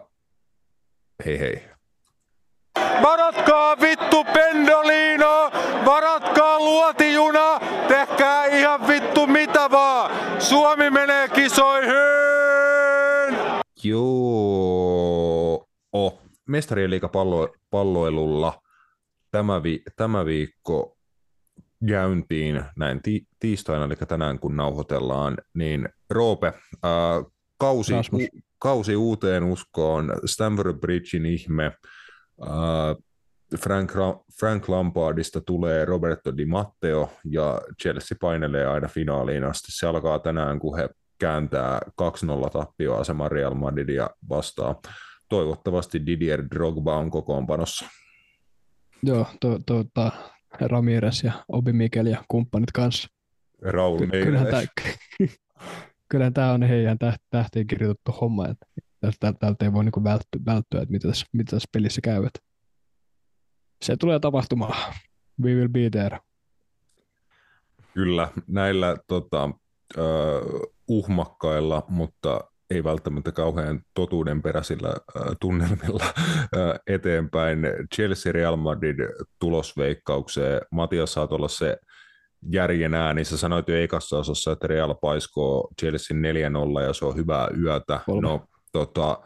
hei 1.26 1.40
hei. 1.40 1.64
Varatkaa 3.04 3.80
vittu 3.82 4.24
Pendolino! 4.24 5.52
Varatkaa 5.86 6.60
luotijuna! 6.60 7.60
Tehkää 7.88 8.46
ihan 8.46 8.88
vittu 8.88 9.28
mitä 9.28 9.72
vaan! 9.72 10.12
Suomi 10.42 10.90
menee 10.90 11.28
kisoihin! 11.28 11.94
Joo. 13.84 15.68
Oh. 15.94 16.20
Mestarien 16.48 16.90
liiga 16.90 17.10
pallo, 17.10 17.56
palloilulla 17.70 18.62
tämä, 19.32 19.64
vi, 19.64 19.82
tämä 19.96 20.26
viikko 20.26 20.98
käyntiin 21.88 22.64
näin 22.76 23.02
ti, 23.02 23.28
tiistaina, 23.40 23.86
eli 23.86 23.96
tänään 23.96 24.40
kun 24.40 24.56
nauhoitellaan, 24.56 25.38
niin 25.54 25.90
Roope, 26.10 26.54
ää, 26.84 27.24
kausi, 27.58 27.94
u, 27.94 28.42
kausi 28.60 28.96
uuteen 28.96 29.44
uskoon, 29.44 30.14
Stamford 30.26 30.78
Bridgein 30.80 31.26
ihme, 31.26 31.72
Frank, 33.58 33.92
Frank 34.40 34.70
Lampardista 34.70 35.42
tulee 35.42 35.86
Roberto 35.86 36.38
Di 36.38 36.46
Matteo 36.46 37.10
ja 37.26 37.62
Chelsea 37.82 38.18
painelee 38.22 38.66
aina 38.66 38.88
finaaliin 38.88 39.44
asti. 39.44 39.72
Se 39.72 39.88
alkaa 39.88 40.20
tänään, 40.20 40.60
kun 40.60 40.78
he 40.78 40.90
kääntää 41.20 41.80
2-0 42.46 42.50
tappioaseman 42.50 43.32
Real 43.32 43.54
Madridia 43.54 44.10
vastaan. 44.30 44.76
Toivottavasti 45.30 46.06
Didier 46.06 46.44
Drogba 46.56 46.98
on 46.98 47.12
kokoonpanossa. 47.12 47.86
Joo, 49.04 49.26
to, 49.40 49.60
to, 49.66 49.84
to, 49.94 50.12
Ramirez 50.60 51.24
ja 51.24 51.32
Obi 51.48 51.74
Mikel 51.74 52.06
ja 52.06 52.24
kumppanit 52.28 52.72
kanssa. 52.72 53.08
Raul 53.62 53.98
Ky- 53.98 54.08
kyllähän, 54.08 54.48
tämä, 54.48 54.64
kyllähän 56.10 56.34
tämä 56.34 56.52
on 56.52 56.64
heidän 56.64 56.98
tähtiin 57.30 57.68
kirjoitettu 57.68 58.12
homma, 58.22 58.48
että 58.48 59.34
tältä 59.40 59.66
ei 59.66 59.74
voi 59.74 59.84
niinku 59.84 60.04
välttyä, 60.04 60.42
välttyä, 60.46 60.82
että 60.82 60.92
mitä 60.92 61.08
tässä, 61.08 61.26
mitä 61.34 61.52
tässä 61.52 61.70
pelissä 61.72 62.02
käyvät. 62.02 62.32
Se 63.82 63.98
tulee 63.98 64.20
tapahtumaan. 64.20 64.94
We 65.44 65.54
will 65.54 65.70
be 65.70 65.90
there. 65.92 66.20
Kyllä, 67.94 68.28
näillä 68.48 68.98
tota, 69.08 69.50
uh, 69.98 70.74
uhmakkailla, 70.88 71.84
mutta 71.90 72.42
ei 72.70 72.84
välttämättä 72.84 73.32
kauhean 73.32 73.82
totuudenperäisillä 73.94 74.90
äh, 74.90 75.24
tunnelmilla 75.40 76.04
äh, 76.06 76.80
eteenpäin. 76.88 77.60
Chelsea 77.96 78.32
Real 78.32 78.56
Madrid 78.56 79.00
tulosveikkaukseen. 79.40 80.62
Matias, 80.72 81.14
saat 81.14 81.32
olla 81.32 81.48
se 81.48 81.78
järjen 82.52 82.94
ääni. 82.94 83.26
Sä 83.26 83.38
sanoit 83.38 83.68
jo 83.68 83.76
ekassa 83.76 84.18
osassa, 84.18 84.52
että 84.52 84.68
Real 84.68 84.94
paiskoo 84.94 85.68
Chelsea 85.80 86.18
4-0 86.18 86.82
ja 86.82 86.94
se 86.94 87.06
on 87.06 87.16
hyvää 87.16 87.48
yötä. 87.64 88.00
Kolme. 88.06 88.28
No, 88.28 88.46
tota, 88.72 89.20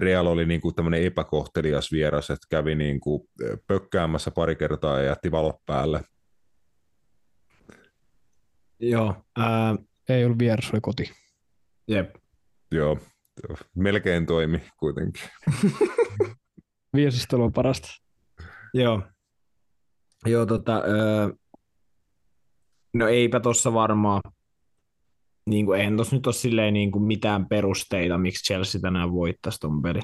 Real 0.00 0.26
oli 0.26 0.46
niin 0.46 0.60
kuin 0.60 0.74
tämmöinen 0.74 1.02
epäkohtelias 1.02 1.92
vieras, 1.92 2.30
että 2.30 2.46
kävi 2.50 2.74
niin 2.74 3.00
kuin 3.00 3.28
pökkäämässä 3.66 4.30
pari 4.30 4.56
kertaa 4.56 4.98
ja 4.98 5.04
jätti 5.04 5.30
valot 5.30 5.56
päälle. 5.66 6.00
Joo. 8.80 9.14
Ää... 9.36 9.76
Ei 10.08 10.24
ollut 10.24 10.38
vieras, 10.38 10.70
oli 10.72 10.80
koti. 10.80 11.12
Jep. 11.88 12.14
Joo, 12.72 12.98
melkein 13.74 14.26
toimi 14.26 14.62
kuitenkin. 14.78 15.22
Viesistelu 16.96 17.44
on 17.44 17.52
parasta. 17.52 17.88
Joo. 18.74 19.02
Joo, 20.26 20.46
tota, 20.46 20.82
öö, 20.88 21.28
no 22.94 23.08
eipä 23.08 23.40
tuossa 23.40 23.72
varmaan, 23.72 24.20
niin 25.50 25.66
kuin, 25.66 25.80
eihän 25.80 25.96
tuossa 25.96 26.16
nyt 26.16 26.26
ole 26.26 26.34
silleen 26.34 26.74
niin 26.74 26.90
kuin 26.90 27.04
mitään 27.04 27.46
perusteita, 27.46 28.18
miksi 28.18 28.44
Chelsea 28.44 28.80
tänään 28.80 29.12
voittaisi 29.12 29.60
ton 29.60 29.82
peli. 29.82 30.00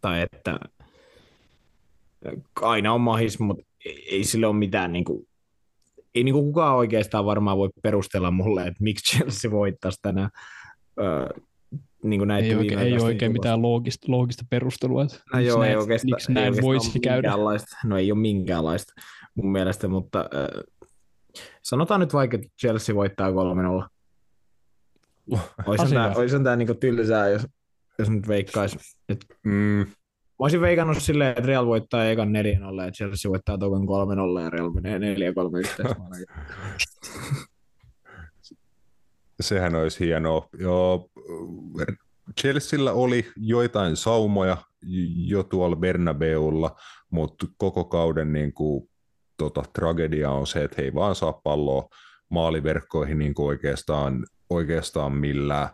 Tai 0.00 0.20
että 0.20 0.58
aina 2.62 2.92
on 2.92 3.00
mahis, 3.00 3.38
mutta 3.38 3.64
ei 4.10 4.24
sille 4.24 4.46
ole 4.46 4.56
mitään 4.56 4.92
niin 4.92 5.04
kuin, 5.04 5.28
ei 6.14 6.24
niin 6.24 6.34
kuin 6.34 6.44
kukaan 6.44 6.76
oikeastaan 6.76 7.24
varmaan 7.24 7.58
voi 7.58 7.70
perustella 7.82 8.30
mulle, 8.30 8.62
että 8.66 8.84
miksi 8.84 9.16
Chelsea 9.16 9.50
voittaisi 9.50 9.98
tänään. 10.02 10.30
Öö, 11.00 11.28
niin 12.02 12.20
kuin 12.20 12.30
ei 12.30 12.54
oikein, 12.54 12.78
ei 12.78 12.98
oikein 12.98 13.32
mitään 13.32 13.62
loogista, 13.62 14.12
loogista 14.12 14.44
perustelua, 14.50 15.02
että 15.02 15.16
no 15.32 15.38
miksi, 15.38 15.48
joo, 15.48 15.60
näin, 15.60 15.78
ei 15.90 15.98
miksi 16.04 16.32
näin 16.32 16.62
voisi 16.62 17.00
käydä. 17.00 17.32
No 17.84 17.98
ei 17.98 18.12
ole 18.12 18.20
minkäänlaista 18.20 18.92
mun 19.34 19.52
mielestä, 19.52 19.88
mutta 19.88 20.20
äh, 20.20 20.64
sanotaan 21.62 22.00
nyt 22.00 22.12
vaikka, 22.12 22.36
että 22.36 22.48
Chelsea 22.60 22.94
voittaa 22.94 23.30
3-0. 23.30 23.34
Olisihan 25.66 25.92
tämä, 25.92 26.12
olisihan 26.16 26.44
tämä 26.44 26.56
niin 26.56 26.78
tylsää, 26.80 27.28
jos, 27.28 27.46
jos 27.98 28.10
nyt 28.10 28.28
veikkaisi. 28.28 28.78
Et, 29.08 29.26
mm. 29.44 29.86
Mä 30.38 30.38
olisin 30.38 30.60
veikannut 30.60 31.02
silleen, 31.02 31.30
että 31.30 31.46
Real 31.46 31.66
voittaa 31.66 32.04
ekan 32.04 32.28
4-0 32.28 32.84
ja 32.84 32.90
Chelsea 32.90 33.30
voittaa 33.30 33.58
token 33.58 33.82
3-0 34.40 34.42
ja 34.42 34.50
Real 34.50 34.70
menee 34.70 34.98
4-3 34.98 35.58
yhteismaan. 35.58 36.10
Sehän 39.40 39.74
olisi 39.74 40.04
hienoa. 40.04 40.48
Joo, 40.58 41.10
Chelsealla 42.40 42.92
oli 42.92 43.32
joitain 43.36 43.96
saumoja 43.96 44.56
jo 45.16 45.42
tuolla 45.42 45.76
Bernabeulla, 45.76 46.76
mutta 47.10 47.46
koko 47.56 47.84
kauden 47.84 48.32
niin 48.32 48.52
kuin, 48.52 48.90
tota, 49.36 49.62
tragedia 49.72 50.30
on 50.30 50.46
se, 50.46 50.64
että 50.64 50.74
he 50.78 50.82
ei 50.82 50.94
vaan 50.94 51.14
saa 51.14 51.32
palloa 51.32 51.88
maaliverkkoihin 52.28 53.18
niin 53.18 53.34
kuin 53.34 53.46
oikeastaan, 53.46 54.26
oikeastaan 54.50 55.12
millään, 55.12 55.68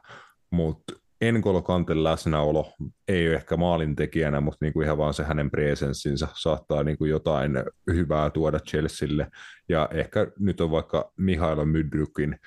mutta 0.51 0.92
Enkolo 1.20 1.62
Kanten 1.62 2.05
läsnäolo 2.05 2.72
ei 3.09 3.28
ole 3.28 3.36
ehkä 3.36 3.56
maalintekijänä, 3.56 4.40
mutta 4.40 4.64
niin 4.64 4.72
kuin 4.72 4.84
ihan 4.84 4.98
vaan 4.98 5.14
se 5.14 5.24
hänen 5.24 5.51
presenssinsä 5.51 6.28
saattaa 6.34 6.82
niin 6.82 6.98
kuin 6.98 7.10
jotain 7.10 7.52
hyvää 7.92 8.30
tuoda 8.30 8.59
Chelsealle. 8.59 9.28
Ja 9.68 9.88
ehkä 9.92 10.26
nyt 10.38 10.60
on 10.60 10.70
vaikka 10.70 11.12
Mihailo 11.16 11.64
Mydrykin 11.64 12.38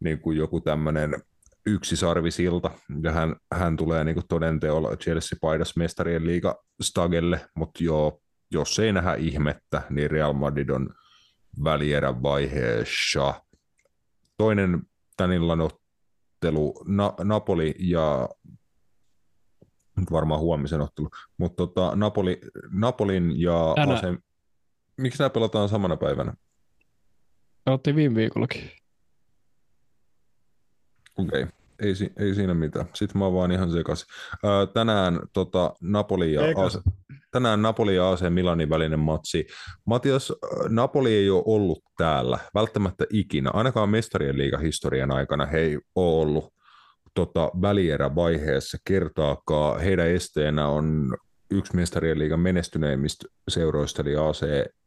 niin 0.00 0.20
kuin 0.20 0.38
joku 0.38 0.60
tämmöinen 0.60 1.22
yksi 1.66 1.96
sarvisilta, 1.96 2.70
ja 3.02 3.12
hän, 3.12 3.36
hän 3.54 3.76
tulee 3.76 4.04
niin 4.04 4.22
todenteolla 4.28 4.96
Chelsea-paidas 4.96 5.76
mestarien 5.76 6.26
liiga 6.26 6.64
stagelle, 6.82 7.40
mutta 7.54 7.84
joo, 7.84 8.20
jos 8.50 8.78
ei 8.78 8.92
nähdä 8.92 9.14
ihmettä, 9.14 9.82
niin 9.90 10.10
Real 10.10 10.32
Madrid 10.32 10.68
on 10.68 10.90
välierän 11.64 12.22
vaiheessa. 12.22 13.34
Toinen 14.36 14.82
tän 15.22 15.32
illan 15.32 15.60
ottelu, 15.60 16.84
Na- 16.86 17.14
Napoli 17.24 17.74
ja 17.78 18.28
nyt 19.96 20.12
varmaan 20.12 20.40
huomisen 20.40 20.80
ottelu, 20.80 21.08
mutta 21.36 21.56
tota, 21.56 21.96
Napoli, 21.96 22.40
Napolin 22.70 23.40
ja 23.40 23.72
Tänä... 23.74 24.18
Miksi 24.96 25.18
nämä 25.18 25.30
pelataan 25.30 25.68
samana 25.68 25.96
päivänä? 25.96 26.34
Pelattiin 27.64 27.96
viime 27.96 28.14
viikollakin. 28.14 28.70
Okei, 31.18 31.42
okay. 31.42 31.61
Ei, 31.82 31.94
ei 32.16 32.34
siinä 32.34 32.54
mitään. 32.54 32.86
Sitten 32.94 33.18
mä 33.18 33.24
oon 33.24 33.34
vaan 33.34 33.52
ihan 33.52 33.72
sekaisin. 33.72 34.06
tänään 34.74 35.20
tota, 35.32 35.74
Napoli 35.80 36.32
ja 36.32 36.42
AC, 36.42 36.78
tänään 37.30 37.62
Napoli 37.62 37.96
ja 37.96 38.10
AC 38.10 38.22
Milanin 38.28 38.70
välinen 38.70 38.98
matsi. 38.98 39.46
Matias, 39.86 40.32
Napoli 40.68 41.14
ei 41.14 41.30
ole 41.30 41.42
ollut 41.46 41.84
täällä 41.96 42.38
välttämättä 42.54 43.04
ikinä. 43.10 43.50
Ainakaan 43.52 43.88
mestarien 43.88 44.38
liigahistorian 44.38 45.10
aikana 45.10 45.46
he 45.46 45.58
ei 45.58 45.78
ole 45.94 46.22
ollut 46.22 46.54
tota, 47.14 47.50
välierävaiheessa 47.62 48.78
kertaakaan. 48.84 49.80
Heidän 49.80 50.08
esteenä 50.08 50.68
on 50.68 51.16
yksi 51.50 51.76
mestarien 51.76 52.18
liigan 52.18 52.40
menestyneimmistä 52.40 53.26
seuroista, 53.48 54.02
eli 54.02 54.16
AC 54.16 54.46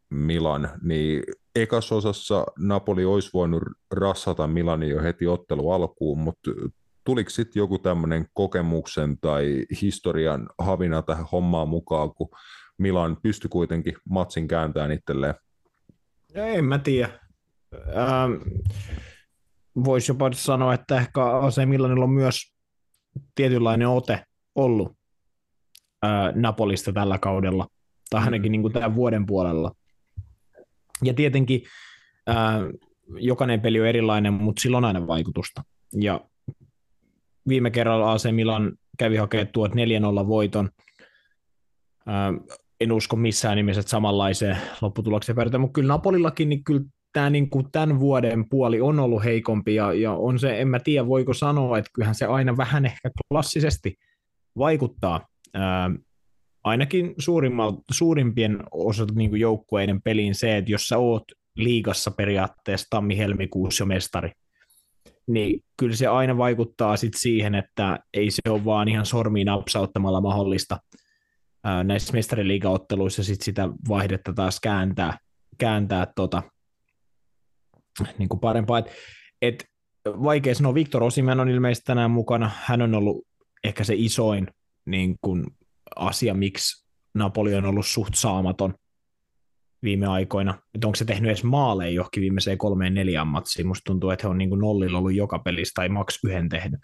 Milan, 0.09 0.69
niin 0.81 1.23
ekassa 1.55 1.95
osassa 1.95 2.45
Napoli 2.59 3.05
olisi 3.05 3.29
voinut 3.33 3.63
rassata 3.91 4.47
Milanin 4.47 4.89
jo 4.89 5.01
heti 5.01 5.27
ottelu 5.27 5.71
alkuun, 5.71 6.19
mutta 6.19 6.51
tuliko 7.05 7.29
sitten 7.29 7.59
joku 7.59 7.79
tämmöinen 7.79 8.25
kokemuksen 8.33 9.17
tai 9.17 9.65
historian 9.81 10.49
havina 10.59 11.01
tähän 11.01 11.25
hommaan 11.31 11.67
mukaan, 11.67 12.13
kun 12.13 12.29
Milan 12.77 13.17
pystyi 13.23 13.49
kuitenkin 13.49 13.93
matsin 14.09 14.47
kääntämään 14.47 14.91
itselleen? 14.91 15.35
En 16.33 16.65
mä 16.65 16.79
tiedä. 16.79 17.19
Ähm, 17.73 18.33
Voisi 19.83 20.11
jopa 20.11 20.31
sanoa, 20.33 20.73
että 20.73 20.97
ehkä 20.97 21.23
AC 21.23 21.65
Milanilla 21.65 22.03
on 22.03 22.09
myös 22.09 22.55
tietynlainen 23.35 23.87
ote 23.87 24.23
ollut 24.55 24.97
äh, 26.05 26.35
Napolista 26.35 26.93
tällä 26.93 27.17
kaudella, 27.17 27.67
tai 28.09 28.23
ainakin 28.23 28.49
mm. 28.49 28.51
niin 28.51 28.61
kuin 28.61 28.73
tämän 28.73 28.95
vuoden 28.95 29.25
puolella. 29.25 29.71
Ja 31.03 31.13
tietenkin 31.13 31.61
ää, 32.27 32.59
jokainen 33.19 33.61
peli 33.61 33.81
on 33.81 33.87
erilainen, 33.87 34.33
mutta 34.33 34.61
sillä 34.61 34.77
on 34.77 34.85
aina 34.85 35.07
vaikutusta. 35.07 35.63
Ja 36.01 36.21
viime 37.47 37.71
kerralla 37.71 38.11
AC 38.11 38.31
Milan 38.31 38.71
kävi 38.97 39.17
hakemaan 39.17 39.47
tuot 39.47 39.71
4-0 39.71 40.27
voiton. 40.27 40.69
En 42.81 42.91
usko 42.91 43.15
missään 43.15 43.55
nimessä, 43.55 43.79
että 43.79 43.89
samanlaiseen 43.89 44.57
lopputulokseen 44.81 45.35
päädytään, 45.35 45.61
mutta 45.61 45.73
kyllä 45.73 45.87
Napolillakin 45.87 46.49
niin 46.49 46.63
kyllä 46.63 46.81
tämä 47.13 47.29
niin 47.29 47.49
kuin 47.49 47.71
tämän 47.71 47.99
vuoden 47.99 48.49
puoli 48.49 48.81
on 48.81 48.99
ollut 48.99 49.23
heikompi 49.23 49.75
ja, 49.75 49.93
ja 49.93 50.11
on 50.11 50.39
se, 50.39 50.61
en 50.61 50.67
mä 50.67 50.79
tiedä 50.79 51.07
voiko 51.07 51.33
sanoa, 51.33 51.77
että 51.77 51.91
kyllähän 51.93 52.15
se 52.15 52.25
aina 52.25 52.57
vähän 52.57 52.85
ehkä 52.85 53.09
klassisesti 53.31 53.95
vaikuttaa. 54.57 55.27
Ää, 55.53 55.91
ainakin 56.63 57.15
suurimpien 57.91 58.63
osa 58.71 59.05
niin 59.15 59.39
joukkueiden 59.39 60.01
peliin 60.01 60.35
se, 60.35 60.57
että 60.57 60.71
jos 60.71 60.87
sä 60.87 60.97
oot 60.97 61.23
liigassa 61.55 62.11
periaatteessa 62.11 62.87
tammi-helmikuussa 62.89 63.81
jo 63.81 63.85
mestari, 63.85 64.31
niin 65.27 65.63
kyllä 65.77 65.95
se 65.95 66.07
aina 66.07 66.37
vaikuttaa 66.37 66.97
sit 66.97 67.13
siihen, 67.15 67.55
että 67.55 67.99
ei 68.13 68.31
se 68.31 68.41
ole 68.49 68.65
vaan 68.65 68.87
ihan 68.87 69.05
sormiin 69.05 69.45
napsauttamalla 69.45 70.21
mahdollista 70.21 70.79
näissä 71.83 72.13
mestariliigaotteluissa 72.13 73.23
sit 73.23 73.41
sitä 73.41 73.69
vaihdetta 73.89 74.33
taas 74.33 74.59
kääntää, 74.59 75.17
kääntää 75.57 76.07
tota, 76.15 76.43
niin 78.17 78.29
kuin 78.29 78.39
parempaa. 78.39 78.79
Et, 78.79 78.91
et, 79.41 79.65
vaikea 80.05 80.55
sanoa, 80.55 80.73
Viktor 80.73 81.03
Osimen 81.03 81.39
on 81.39 81.49
ilmeisesti 81.49 81.85
tänään 81.85 82.11
mukana, 82.11 82.51
hän 82.63 82.81
on 82.81 82.95
ollut 82.95 83.27
ehkä 83.63 83.83
se 83.83 83.93
isoin 83.97 84.47
niin 84.85 85.15
kuin 85.21 85.45
asia, 85.95 86.33
miksi 86.33 86.85
Napoli 87.13 87.55
on 87.55 87.65
ollut 87.65 87.85
suht 87.85 88.13
saamaton 88.15 88.73
viime 89.85 90.07
aikoina. 90.07 90.57
Että 90.75 90.87
onko 90.87 90.95
se 90.95 91.05
tehnyt 91.05 91.29
edes 91.29 91.43
maaleja 91.43 91.91
johonkin 91.91 92.21
viimeiseen 92.21 92.57
kolmeen 92.57 92.93
neljään 92.93 93.27
matsiin. 93.27 93.67
Musta 93.67 93.83
tuntuu, 93.85 94.09
että 94.09 94.27
he 94.27 94.29
on 94.29 94.37
niin 94.37 94.49
kuin 94.49 94.61
nollilla 94.61 94.97
ollut 94.97 95.13
joka 95.13 95.39
pelissä 95.39 95.71
tai 95.75 95.89
maks 95.89 96.19
yhden 96.23 96.49
tehnyt. 96.49 96.79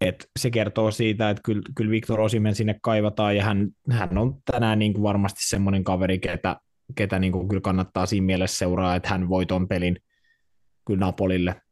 Et 0.00 0.30
se 0.38 0.50
kertoo 0.50 0.90
siitä, 0.90 1.30
että 1.30 1.42
kyllä, 1.44 1.62
kyllä 1.74 1.90
Viktor 1.90 2.20
Osimen 2.20 2.54
sinne 2.54 2.78
kaivataan 2.82 3.36
ja 3.36 3.44
hän, 3.44 3.68
hän 3.90 4.18
on 4.18 4.36
tänään 4.52 4.78
niin 4.78 4.92
kuin 4.92 5.02
varmasti 5.02 5.48
semmoinen 5.48 5.84
kaveri, 5.84 6.18
ketä, 6.18 6.56
ketä 6.94 7.18
niin 7.18 7.32
kuin 7.32 7.48
kyllä 7.48 7.60
kannattaa 7.60 8.06
siinä 8.06 8.26
mielessä 8.26 8.58
seuraa, 8.58 8.96
että 8.96 9.08
hän 9.08 9.28
voi 9.28 9.46
ton 9.46 9.68
pelin 9.68 9.96
kyllä 10.86 11.00
Napolille, 11.00 11.62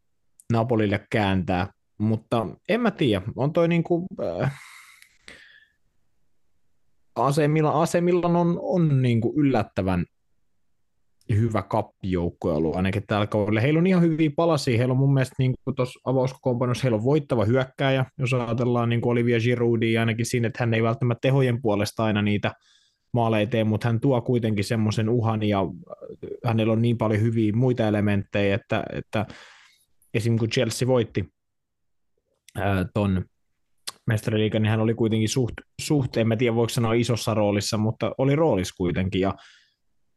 Napolille 0.52 1.06
kääntää. 1.10 1.72
Mutta 1.98 2.46
en 2.68 2.80
mä 2.80 2.90
tiedä, 2.90 3.22
on 3.36 3.52
toi 3.52 3.68
niin 3.68 3.84
kuin, 3.84 4.06
äh, 4.22 4.60
asemilla, 7.16 7.82
asemilla 7.82 8.28
on, 8.28 8.58
on 8.62 9.02
niin 9.02 9.20
kuin 9.20 9.36
yllättävän 9.36 10.04
hyvä 11.30 11.62
kappijoukko 11.62 12.56
ollut 12.56 12.76
ainakin 12.76 13.02
tällä 13.06 13.26
kaudella. 13.26 13.60
Heillä 13.60 13.78
on 13.78 13.86
ihan 13.86 14.02
hyviä 14.02 14.30
palasia. 14.36 14.78
Heillä 14.78 14.92
on 14.92 14.98
mun 14.98 15.14
mielestä 15.14 15.34
niin 15.38 15.54
tuossa 15.76 16.00
avauskokoonpanossa 16.04 16.82
heillä 16.82 16.96
on 16.96 17.04
voittava 17.04 17.44
hyökkääjä, 17.44 18.04
jos 18.18 18.34
ajatellaan 18.34 18.88
niin 18.88 19.00
Olivia 19.04 19.40
Giroudia 19.40 20.00
ainakin 20.00 20.26
siinä, 20.26 20.48
että 20.48 20.62
hän 20.62 20.74
ei 20.74 20.82
välttämättä 20.82 21.20
tehojen 21.20 21.62
puolesta 21.62 22.04
aina 22.04 22.22
niitä 22.22 22.52
maaleja 23.12 23.46
tee, 23.46 23.64
mutta 23.64 23.88
hän 23.88 24.00
tuo 24.00 24.20
kuitenkin 24.20 24.64
semmoisen 24.64 25.08
uhan 25.08 25.42
ja 25.42 25.60
hänellä 26.44 26.72
on 26.72 26.82
niin 26.82 26.98
paljon 26.98 27.20
hyviä 27.20 27.52
muita 27.52 27.88
elementtejä, 27.88 28.54
että, 28.54 28.84
että 28.92 29.26
esim. 30.14 30.38
kun 30.38 30.48
Chelsea 30.48 30.88
voitti 30.88 31.24
ää, 32.58 32.84
ton 32.94 33.24
mestariliikan, 34.06 34.62
niin 34.62 34.70
hän 34.70 34.80
oli 34.80 34.94
kuitenkin 34.94 35.28
suht, 35.28 35.54
suht, 35.80 36.16
en 36.16 36.28
mä 36.28 36.36
tiedä 36.36 36.54
voiko 36.54 36.68
sanoa 36.68 36.92
isossa 36.92 37.34
roolissa, 37.34 37.78
mutta 37.78 38.12
oli 38.18 38.36
roolissa 38.36 38.74
kuitenkin 38.76 39.20
ja 39.20 39.34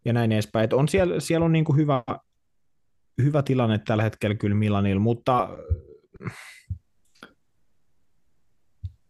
ja 0.07 0.13
näin 0.13 0.31
edespäin. 0.31 0.63
Et 0.63 0.73
on 0.73 0.87
siellä, 0.87 1.19
siellä 1.19 1.45
on 1.45 1.51
niin 1.51 1.65
kuin 1.65 1.77
hyvä, 1.77 2.03
hyvä 3.21 3.43
tilanne 3.43 3.77
tällä 3.77 4.03
hetkellä 4.03 4.35
kyllä 4.35 4.55
Milanilla, 4.55 5.01
mutta 5.01 5.49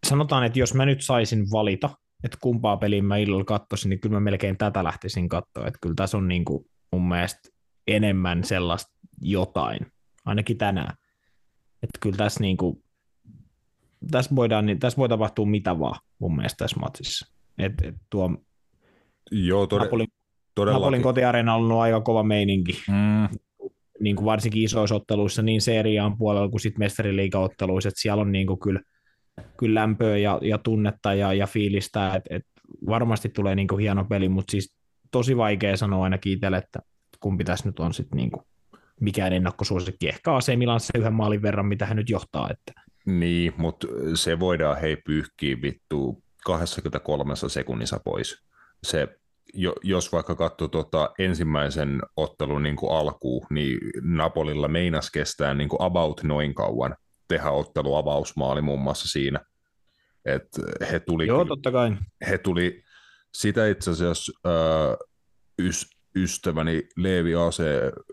sanotaan, 0.07 0.44
että 0.44 0.60
jos 0.60 0.74
mä 0.74 0.86
nyt 0.86 1.02
saisin 1.02 1.52
valita, 1.52 1.90
että 2.24 2.38
kumpaa 2.41 2.78
peliä 2.78 3.02
mä 3.02 3.18
illalla 3.18 3.45
katsoisin, 3.45 3.90
niin 3.90 3.99
kyllä 3.99 4.14
mä 4.14 4.19
melkein 4.19 4.57
tätä 4.57 4.84
lähtisin 4.84 5.30
katsoa. 5.30 5.68
Että 5.68 5.80
kyllä 5.82 5.95
tässä 5.95 6.18
on 6.18 6.28
niin 6.28 6.45
kuin 6.45 6.65
mun 6.91 7.07
mielestä 7.07 7.49
enemmän 7.88 8.44
sellaista 8.44 8.91
jotain, 9.22 9.80
ainakin 10.26 10.57
tänään. 10.57 10.95
Että 11.84 11.99
kyllä 11.99 12.18
tässä, 12.18 12.40
niin 12.40 12.57
kuin, 12.57 12.84
tässä, 14.11 14.36
voidaan, 14.36 14.65
niin 14.65 14.80
tässä 14.80 14.98
voi 14.98 15.10
tapahtua 15.10 15.45
mitä 15.45 15.80
vaan 15.80 15.99
mun 16.19 16.36
mielestä 16.36 16.57
tässä 16.57 16.80
matsissa. 16.80 17.34
Et, 17.57 17.74
et 17.82 17.95
tuo 18.10 18.30
Joo, 19.32 19.65
tod- 19.65 19.80
Napolin 19.80 20.07
todellakin. 20.58 20.82
Napolin 20.82 21.02
kotiareena 21.02 21.56
on 21.56 21.62
ollut 21.62 21.78
aika 21.78 22.02
kova 22.02 22.24
meininki, 22.24 22.72
Mm, 22.88 23.40
niin 24.00 24.16
kuin 24.16 24.26
varsinkin 24.26 24.64
isoissa 24.64 24.96
otteluissa, 24.96 25.42
niin 25.42 25.62
seriaan 25.62 26.18
puolella 26.18 26.50
kuin 26.50 26.62
sitten 26.62 26.80
mestariliigaotteluissa, 26.80 27.90
että 27.90 28.02
siellä 28.02 28.22
on 28.22 28.32
niin 28.32 28.48
kuin 28.48 28.60
kyllä, 28.60 28.82
kyllä 29.58 29.82
lämpöä 29.82 30.18
ja, 30.18 30.40
ja 30.42 30.58
tunnetta 30.58 31.14
ja, 31.14 31.34
ja 31.34 31.48
fiilistä, 31.48 32.16
että 32.16 32.36
et 32.36 32.46
varmasti 32.90 33.30
tulee 33.30 33.56
niin 33.56 33.68
kuin 33.68 33.80
hieno 33.80 34.06
peli, 34.06 34.30
mutta 34.30 34.52
siis 34.52 34.76
tosi 35.12 35.38
vaikea 35.38 35.78
sanoa 35.78 36.04
ainakin 36.04 36.34
itselle, 36.34 36.58
että 36.58 36.80
kumpi 37.20 37.44
tässä 37.44 37.70
nyt 37.70 37.80
on 37.80 37.94
sitten 37.94 38.18
niin 38.18 38.32
kuin 38.32 38.44
mikään 39.00 39.34
ennakkosuosikki. 39.34 40.10
Ehkä 40.10 40.36
AC 40.36 40.56
Milan 40.56 40.80
se 40.80 40.98
yhden 40.98 41.14
maalin 41.14 41.42
verran, 41.42 41.66
mitä 41.66 41.86
hän 41.86 41.98
nyt 41.98 42.10
johtaa. 42.10 42.50
Että. 42.52 42.82
Niin, 43.06 43.54
mutta 43.58 43.88
se 44.14 44.40
voidaan 44.40 44.78
hei 44.82 44.96
pyyhkiä 44.96 45.58
vittu 45.62 46.24
23 46.46 47.34
sekunnissa 47.36 48.00
pois. 48.06 48.44
Se, 48.84 49.08
jo, 49.53 49.76
jos 49.84 50.11
vaikka 50.11 50.36
katsoo 50.36 50.68
tota 50.68 51.10
ensimmäisen 51.19 52.02
ottelun 52.18 52.64
niin 52.64 52.76
kuin 52.76 52.91
alkuun, 52.91 53.48
niin 53.49 53.80
Napolilla 54.02 54.68
meinas 54.68 55.11
kestää 55.11 55.53
niin 55.53 55.69
kuin 55.69 55.82
about 55.82 56.24
noin 56.24 56.56
kauan 56.56 56.95
tehdä 57.28 57.52
ottelu 57.52 57.95
avausmaali 57.95 58.61
muun 58.61 58.82
muassa 58.82 59.07
siinä. 59.07 59.40
Et 60.26 60.48
he 60.91 60.99
tuli, 60.99 61.28
Joo, 61.28 61.45
totta 61.45 61.72
kai. 61.72 61.98
he 62.30 62.38
tuli 62.38 62.84
sitä 63.34 63.68
itse 63.68 63.91
asiassa 63.91 64.32
äh, 64.45 65.07
ys, 65.60 65.90
ystäväni 66.15 66.90
Leevi 66.98 67.36
AC 67.36 67.57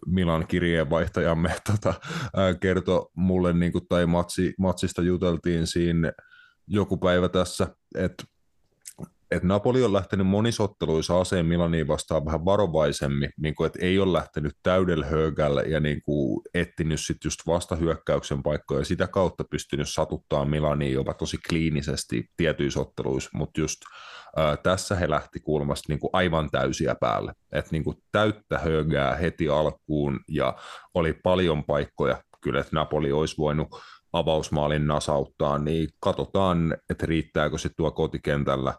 Milan 0.06 0.46
kirjeenvaihtajamme 0.46 1.54
tota, 1.72 1.94
äh, 2.24 2.60
kertoi 2.60 3.06
mulle, 3.14 3.52
niin 3.52 3.72
kuin, 3.72 3.86
tai 3.88 4.06
matsi, 4.06 4.54
matsista 4.58 5.02
juteltiin 5.02 5.66
siinä 5.66 6.12
joku 6.66 6.96
päivä 6.96 7.28
tässä, 7.28 7.66
että 7.94 8.24
et 9.34 9.42
Napoli 9.42 9.82
on 9.82 9.92
lähtenyt 9.92 10.26
monisotteluissa 10.26 11.20
AC 11.20 11.42
Milaniin 11.42 11.88
vastaan 11.88 12.24
vähän 12.24 12.44
varovaisemmin, 12.44 13.30
niin 13.36 13.54
kuin, 13.54 13.66
että 13.66 13.78
ei 13.82 13.98
ole 13.98 14.12
lähtenyt 14.12 14.52
täydellä 14.62 15.06
höögällä 15.06 15.62
ja 15.62 15.80
niin 15.80 16.02
kuin, 16.02 16.42
etsinyt 16.54 17.00
sit 17.00 17.16
just 17.24 17.40
vastahyökkäyksen 17.46 18.42
paikkoja 18.42 18.80
ja 18.80 18.84
sitä 18.84 19.06
kautta 19.06 19.44
pystynyt 19.50 19.88
satuttaa 19.88 20.44
Milaniin 20.44 20.92
jopa 20.92 21.14
tosi 21.14 21.38
kliinisesti 21.48 22.24
tietyissä 22.36 22.80
otteluissa, 22.80 23.30
mutta 23.34 23.60
just 23.60 23.80
ää, 24.36 24.56
tässä 24.56 24.94
he 24.94 25.10
lähti 25.10 25.40
kulmasta 25.40 25.92
niin 25.92 26.00
kuin 26.00 26.10
aivan 26.12 26.50
täysiä 26.50 26.94
päälle, 27.00 27.32
että 27.52 27.70
niin 27.72 27.84
kuin 27.84 27.96
täyttä 28.12 28.58
höögää 28.58 29.14
heti 29.14 29.48
alkuun 29.48 30.20
ja 30.28 30.56
oli 30.94 31.12
paljon 31.12 31.64
paikkoja. 31.64 32.22
Kyllä, 32.40 32.60
että 32.60 32.76
Napoli 32.76 33.12
olisi 33.12 33.38
voinut 33.38 33.68
avausmaalin 34.12 34.86
nasauttaa, 34.86 35.58
niin 35.58 35.88
katsotaan, 36.00 36.76
että 36.90 37.06
riittääkö 37.06 37.58
se 37.58 37.70
tuo 37.76 37.90
kotikentällä 37.90 38.74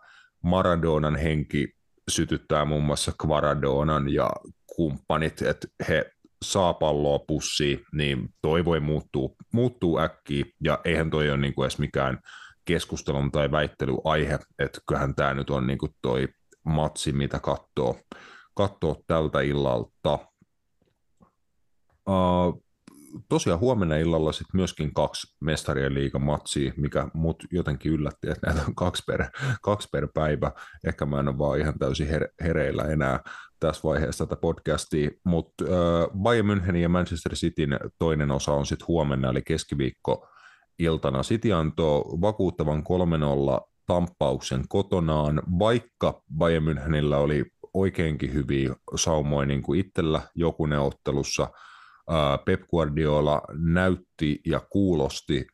Maradonan 0.45 1.15
henki 1.15 1.67
sytyttää 2.11 2.65
muun 2.65 2.83
muassa 2.83 3.11
Kvaradonan 3.21 4.13
ja 4.13 4.29
kumppanit, 4.75 5.41
että 5.41 5.67
he 5.87 6.11
saa 6.45 6.73
palloa 6.73 7.19
pussiin, 7.19 7.79
niin 7.93 8.29
toi 8.41 8.65
voi 8.65 8.79
muuttua, 8.79 9.29
muuttuu 9.53 9.99
äkkiä, 9.99 10.45
ja 10.63 10.79
eihän 10.85 11.09
toi 11.09 11.29
ole 11.29 11.37
niinku 11.37 11.63
edes 11.63 11.79
mikään 11.79 12.19
keskustelun 12.65 13.31
tai 13.31 13.51
väittelyaihe, 13.51 14.39
että 14.59 14.79
kyllähän 14.87 15.15
tämä 15.15 15.33
nyt 15.33 15.49
on 15.49 15.67
niinku 15.67 15.87
toi 16.01 16.27
matsi, 16.65 17.11
mitä 17.11 17.39
katsoo, 17.39 17.99
katsoo 18.55 19.03
tältä 19.07 19.41
illalta. 19.41 20.19
Uh, 22.09 22.64
tosiaan 23.29 23.59
huomenna 23.59 23.95
illalla 23.95 24.31
sit 24.31 24.47
myöskin 24.53 24.93
kaksi 24.93 25.35
mestarien 25.41 25.93
liigan 25.93 26.21
matsia, 26.21 26.73
mikä 26.77 27.07
mut 27.13 27.43
jotenkin 27.51 27.91
yllätti, 27.91 28.29
että 28.29 28.47
näitä 28.47 28.61
on 28.67 28.75
kaksi 28.75 29.03
per, 29.07 29.25
kaksi 29.61 29.89
per 29.91 30.07
päivä. 30.13 30.51
Ehkä 30.87 31.05
mä 31.05 31.19
en 31.19 31.27
ole 31.27 31.37
vaan 31.37 31.59
ihan 31.59 31.79
täysin 31.79 32.07
her, 32.07 32.27
hereillä 32.43 32.83
enää 32.83 33.19
tässä 33.59 33.81
vaiheessa 33.83 34.25
tätä 34.25 34.41
podcastia, 34.41 35.09
mutta 35.23 35.63
äh, 35.63 36.21
Bayern 36.21 36.47
Münchenin 36.47 36.75
ja 36.75 36.89
Manchester 36.89 37.33
Cityn 37.33 37.79
toinen 37.99 38.31
osa 38.31 38.53
on 38.53 38.65
sitten 38.65 38.87
huomenna, 38.87 39.29
eli 39.29 39.41
keskiviikko 39.41 40.27
iltana. 40.79 41.21
City 41.21 41.53
antoi 41.53 42.01
vakuuttavan 42.01 42.83
3-0 43.59 43.67
tamppauksen 43.87 44.63
kotonaan, 44.69 45.41
vaikka 45.59 46.23
Bayern 46.37 46.65
Münchenillä 46.65 47.17
oli 47.17 47.45
oikeinkin 47.73 48.33
hyviä 48.33 48.75
saumoja 48.95 49.45
niin 49.45 49.61
kuin 49.61 49.79
itsellä 49.79 50.21
jokunen 50.35 50.79
ottelussa, 50.79 51.47
Pep 52.45 52.61
Guardiola 52.69 53.41
näytti 53.57 54.41
ja 54.45 54.61
kuulosti 54.69 55.47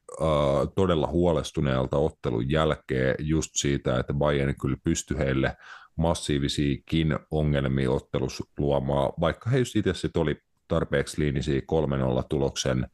todella 0.75 1.07
huolestuneelta 1.07 1.97
ottelun 1.97 2.51
jälkeen 2.51 3.15
just 3.19 3.49
siitä, 3.53 3.99
että 3.99 4.13
Bayern 4.13 4.55
kyllä 4.61 4.77
pystyi 4.83 5.17
heille 5.17 5.55
massiivisiakin 5.95 7.19
ongelmia 7.31 7.91
ottelussa 7.91 8.43
luomaan, 8.57 9.13
vaikka 9.19 9.49
he 9.49 9.59
just 9.59 9.75
itse 9.75 9.93
sit 9.93 10.17
oli 10.17 10.37
tarpeeksi 10.67 11.21
liinisiä 11.21 11.59
3-0 11.59 11.63
tuloksen 12.29 12.87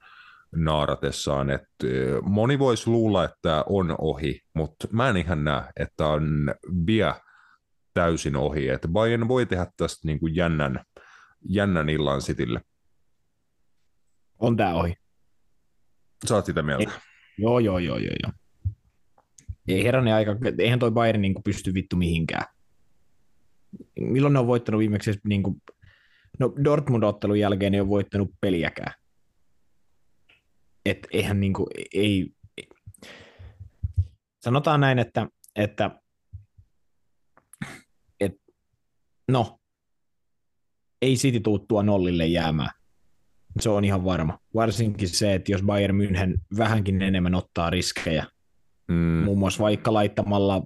naaratessaan, 0.56 1.50
että 1.50 1.88
moni 2.24 2.60
voisi 2.60 2.90
luulla, 2.90 3.24
että 3.24 3.64
on 3.70 3.96
ohi, 4.00 4.42
mutta 4.54 4.88
mä 4.92 5.10
en 5.10 5.18
ihan 5.18 5.44
näe, 5.44 5.64
että 5.80 6.08
on 6.08 6.54
vielä 6.88 7.22
täysin 7.94 8.36
ohi, 8.36 8.70
että 8.70 8.88
Bayern 8.88 9.28
voi 9.28 9.46
tehdä 9.46 9.68
tästä 9.78 10.08
niin 10.08 10.20
kuin 10.20 10.36
jännän, 10.36 10.84
jännän 11.50 11.90
illan 11.90 12.20
Citylle. 12.20 12.62
On 14.40 14.58
tää 14.58 14.76
ohi. 14.76 14.94
Sä 16.28 16.36
oot 16.36 16.46
sitä 16.46 16.62
mieltä? 16.62 16.92
Joo, 17.38 17.60
joo, 17.60 17.80
joo, 17.80 17.98
joo, 17.98 18.16
joo. 18.24 18.32
Ei 19.68 19.84
herranen 19.84 20.14
aika, 20.14 20.36
eihän 20.60 20.80
toi 20.80 20.92
Bayern 20.92 21.22
niin 21.22 21.44
pysty 21.44 21.74
vittu 21.74 21.96
mihinkään. 21.96 22.46
Milloin 24.00 24.34
ne 24.34 24.40
on 24.40 24.48
voittanut 24.48 24.80
viimeksi, 24.80 25.20
niin 25.24 25.44
kuin, 25.44 25.62
no 26.40 26.54
Dortmund-ottelun 26.64 27.40
jälkeen 27.40 27.72
ne 27.72 27.82
on 27.82 27.90
voittanut 27.90 28.32
peliäkään. 28.42 28.94
Et 30.86 31.08
eihän 31.12 31.40
niin 31.40 31.54
kuin, 31.54 31.68
ei, 31.94 32.34
ei. 32.58 32.68
Sanotaan 34.40 34.80
näin, 34.80 35.00
että, 35.00 35.28
että 35.56 36.02
et, 38.20 38.34
no, 39.28 39.60
ei 41.02 41.16
City 41.16 41.40
tuuttua 41.40 41.84
nollille 41.84 42.26
jäämään. 42.26 42.70
Se 43.60 43.70
on 43.70 43.86
ihan 43.86 44.06
varma. 44.06 44.40
Varsinkin 44.56 45.10
se, 45.10 45.34
että 45.34 45.52
jos 45.52 45.64
Bayern 45.64 45.98
München 45.98 46.42
vähänkin 46.58 47.02
enemmän 47.02 47.36
ottaa 47.36 47.70
riskejä, 47.70 48.26
Mm, 48.88 49.24
muun 49.24 49.40
muassa 49.40 49.64
vaikka 49.64 49.94
laittamalla 49.94 50.64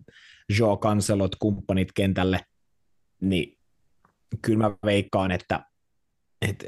Joe 0.60 0.78
Cancelot 0.78 1.36
kumppanit 1.36 1.92
kentälle, 1.92 2.40
niin 3.22 3.58
kyllä 4.42 4.58
mä 4.58 4.76
veikkaan, 4.86 5.32
että, 5.32 5.66
että 6.42 6.66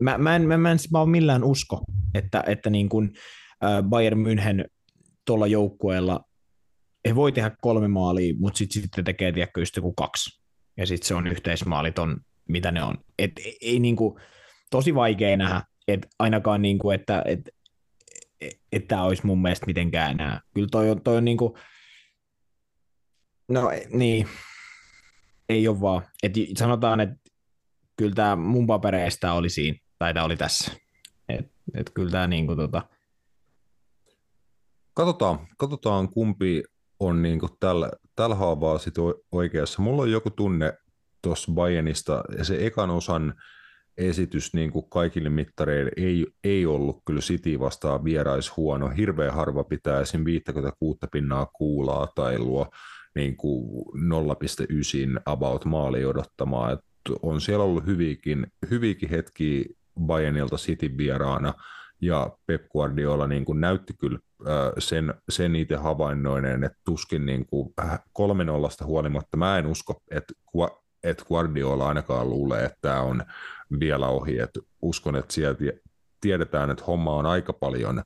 mä, 0.00 0.18
mä, 0.18 0.36
en, 0.36 0.42
mä, 0.42 0.58
mä 0.58 0.70
en 0.70 0.78
mä 0.92 1.06
millään 1.06 1.44
usko, 1.44 1.80
että, 2.14 2.44
että 2.46 2.70
niin 2.70 2.88
kuin 2.88 3.12
Bayern 3.88 4.26
München 4.26 4.64
tuolla 5.24 5.46
joukkueella 5.46 6.24
he 7.08 7.14
voi 7.14 7.32
tehdä 7.32 7.50
kolme 7.60 7.88
maalia, 7.88 8.34
mutta 8.38 8.58
sitten 8.58 8.82
sit 8.82 9.04
tekee 9.04 9.32
tiedätkö, 9.32 9.60
just 9.60 9.76
joku 9.76 9.92
kaksi. 9.92 10.40
Ja 10.76 10.86
sitten 10.86 11.08
se 11.08 11.14
on 11.14 11.26
yhteismaaliton, 11.26 12.20
mitä 12.48 12.70
ne 12.70 12.82
on. 12.82 12.98
Et, 13.18 13.32
ei, 13.38 13.58
ei 13.60 13.80
niinku, 13.80 14.18
tosi 14.70 14.94
vaikea 14.94 15.36
nähdä, 15.36 15.62
että 15.88 16.08
ainakaan 16.18 16.62
niinku, 16.62 16.90
että 16.90 17.22
et, 17.24 17.40
et, 18.72 18.88
tämä 18.88 19.02
olisi 19.02 19.26
mun 19.26 19.42
mielestä 19.42 19.66
mitenkään 19.66 20.10
enää. 20.10 20.40
Kyllä 20.54 20.68
toi 20.70 20.90
on, 20.90 21.02
toi 21.02 21.16
on 21.16 21.24
niinku, 21.24 21.58
no 23.48 23.70
niin, 23.92 24.28
ei 25.48 25.68
ole 25.68 25.80
vaan. 25.80 26.02
Et 26.22 26.32
sanotaan, 26.56 27.00
että 27.00 27.16
kyllä 27.96 28.14
tämä 28.14 28.36
mun 28.36 28.66
papereista 28.66 29.32
oli 29.32 29.50
siinä, 29.50 29.78
tai 29.98 30.14
tämä 30.14 30.26
oli 30.26 30.36
tässä. 30.36 30.72
Et, 31.28 31.52
et 31.74 31.90
kyllä 31.94 32.10
tämä 32.10 32.26
niinku 32.26 32.56
tota... 32.56 32.82
Katsotaan, 34.94 35.48
katsotaan 35.58 36.08
kumpi 36.08 36.62
on 37.00 37.22
niin 37.22 37.40
kuin 37.40 37.52
tällä, 37.60 37.90
tällä 38.16 38.34
haavaa 38.34 38.78
sit 38.78 38.94
oikeassa. 39.32 39.82
Mulla 39.82 40.02
on 40.02 40.10
joku 40.10 40.30
tunne 40.30 40.72
tuossa 41.22 41.52
Bayernista, 41.52 42.24
ja 42.38 42.44
se 42.44 42.66
ekan 42.66 42.90
osan 42.90 43.34
esitys 43.98 44.54
niin 44.54 44.70
kuin 44.70 44.86
kaikille 44.88 45.28
mittareille 45.28 45.90
ei, 45.96 46.26
ei 46.44 46.66
ollut 46.66 47.02
kyllä 47.04 47.20
City 47.20 47.60
vastaan 47.60 48.04
vierais 48.04 48.56
huono. 48.56 48.88
Hirveän 48.88 49.34
harva 49.34 49.64
pitää 49.64 50.00
esim. 50.00 50.24
56 50.24 50.98
pinnaa 51.12 51.46
kuulaa 51.46 52.08
tai 52.14 52.38
luo 52.38 52.70
niin 53.14 53.36
kuin 53.36 53.84
0,9 55.16 55.22
about 55.26 55.64
maali 55.64 56.04
odottamaan. 56.04 56.72
Et 56.72 56.80
on 57.22 57.40
siellä 57.40 57.64
ollut 57.64 57.86
hyviäkin, 57.86 58.46
hyviäkin 58.70 59.08
hetkiä 59.08 59.64
Bayernilta 60.00 60.56
City 60.56 60.96
vieraana, 60.96 61.54
ja 62.00 62.30
Pep 62.46 62.68
Guardiola 62.68 63.26
niin 63.26 63.44
kuin 63.44 63.60
näytti 63.60 63.94
kyllä 63.98 64.18
sen, 64.78 65.14
sen 65.28 65.56
itse 65.56 65.76
havainnoineen, 65.76 66.64
että 66.64 66.78
tuskin 66.84 67.26
niin 67.26 67.46
kuin 67.46 67.74
kolme 68.12 68.44
nollasta 68.44 68.84
huolimatta, 68.84 69.36
mä 69.36 69.58
en 69.58 69.66
usko, 69.66 70.02
että, 70.10 70.34
että 71.02 71.24
Guardiola 71.24 71.88
ainakaan 71.88 72.30
luulee, 72.30 72.64
että 72.64 72.78
tämä 72.80 73.00
on 73.00 73.22
vielä 73.80 74.08
ohi, 74.08 74.38
että 74.38 74.60
uskon, 74.82 75.16
että 75.16 75.34
sieltä 75.34 75.64
tiedetään, 76.20 76.70
että 76.70 76.84
homma 76.84 77.14
on 77.14 77.26
aika 77.26 77.52
paljon, 77.52 78.02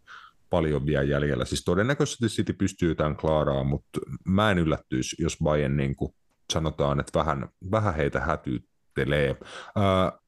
paljon 0.50 0.86
vielä 0.86 1.02
jäljellä. 1.02 1.44
Siis 1.44 1.64
todennäköisesti 1.64 2.26
City 2.26 2.52
pystyy 2.52 2.94
tämän 2.94 3.16
klaaraan, 3.16 3.66
mutta 3.66 4.00
mä 4.24 4.50
en 4.50 4.58
yllättyisi, 4.58 5.16
jos 5.22 5.36
Bayern 5.42 5.76
niin 5.76 5.96
kuin 5.96 6.14
sanotaan, 6.52 7.00
että 7.00 7.18
vähän, 7.18 7.48
vähän 7.70 7.94
heitä 7.94 8.20
hätyttelee. 8.20 9.36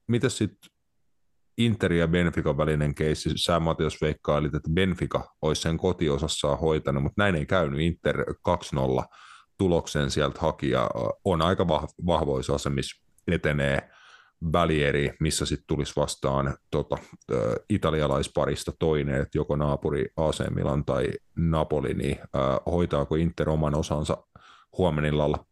Mitä 0.07 0.29
sitten 0.29 0.71
Inter 1.57 1.93
ja 1.93 2.07
Benfica 2.07 2.57
välinen 2.57 2.95
keissi, 2.95 3.29
sä 3.35 3.59
Matias 3.59 4.01
veikkailit, 4.01 4.55
että 4.55 4.69
Benfica 4.73 5.23
olisi 5.41 5.61
sen 5.61 5.77
kotiosassaan 5.77 6.59
hoitanut, 6.59 7.03
mutta 7.03 7.21
näin 7.23 7.35
ei 7.35 7.45
käynyt. 7.45 7.79
Inter 7.79 8.25
2-0 9.01 9.05
tuloksen 9.57 10.11
sieltä 10.11 10.39
hakija 10.39 10.89
on 11.25 11.41
aika 11.41 11.67
vahvoissa 12.05 12.55
asemissa, 12.55 13.05
etenee 13.27 13.89
välieri, 14.53 15.13
missä 15.19 15.45
sitten 15.45 15.67
tulisi 15.67 15.93
vastaan 15.95 16.57
tota, 16.71 16.97
italialaisparista 17.69 18.71
toinen, 18.79 19.21
että 19.21 19.37
joko 19.37 19.55
naapuri 19.55 20.05
AC 20.17 20.49
Milan 20.49 20.85
tai 20.85 21.07
Napoli, 21.35 21.93
niin 21.93 22.17
äh, 22.19 22.41
hoitaako 22.65 23.15
Inter 23.15 23.49
oman 23.49 23.75
osansa 23.75 24.17
huomenillalla? 24.77 25.45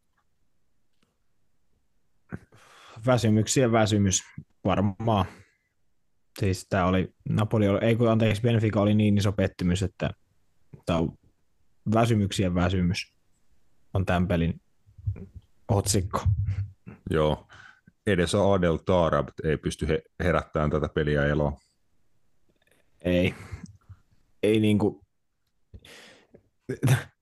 Väsymyksiä 3.05 3.71
väsymys 3.71 4.23
varmaan 4.65 5.25
siis 6.39 6.67
tämä 6.69 6.85
oli, 6.85 7.13
Napoli 7.29 7.67
oli, 7.67 7.79
ei 7.81 7.95
kun 7.95 8.09
anteeksi, 8.11 8.41
Benfica 8.41 8.81
oli 8.81 8.95
niin 8.95 9.17
iso 9.17 9.31
pettymys, 9.31 9.83
että 9.83 10.09
tämä 10.85 10.99
on 10.99 11.17
väsymyksien 11.93 12.55
väsymys 12.55 13.13
on 13.93 14.05
tämän 14.05 14.27
pelin 14.27 14.61
otsikko. 15.67 16.23
Joo, 17.09 17.47
edes 18.07 18.35
Adel 18.35 18.77
Tarab 18.77 19.27
ei 19.43 19.57
pysty 19.57 19.87
he, 19.87 20.01
herättämään 20.23 20.69
tätä 20.69 20.89
peliä 20.89 21.25
eloa. 21.25 21.57
Ei, 23.01 23.35
ei 24.43 24.59
niinku, 24.59 25.01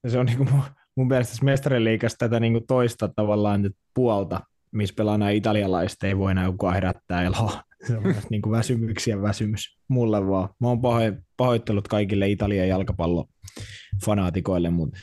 se 0.08 0.20
on 0.20 0.26
niinku 0.26 0.44
mun, 0.44 0.64
mun 0.96 1.08
mielestä 1.08 1.46
mestariliikasta 1.46 2.18
tätä 2.18 2.40
niinku 2.40 2.62
toista 2.68 3.10
tavallaan 3.16 3.62
nyt 3.62 3.76
puolta, 3.94 4.40
missä 4.72 4.96
pelaa 4.96 5.18
nämä 5.18 5.32
italialaiset, 5.32 6.04
ei 6.04 6.18
voi 6.18 6.32
enää 6.32 6.52
kukaan 6.52 6.74
herättää 6.74 7.24
eloa. 7.24 7.54
Se 7.88 7.98
on 7.98 8.16
niin 8.30 8.42
kuin 8.42 8.52
väsymyksiä 8.52 9.22
väsymys 9.22 9.78
mulle 9.88 10.28
vaan. 10.28 10.50
Mä 10.60 10.68
oon 10.68 10.78
paho- 10.78 11.22
pahoittelut 11.38 11.88
kaikille 11.88 12.30
Italian 12.30 12.68
jalkapallofanaatikoille, 12.68 14.70
mutta 14.70 15.00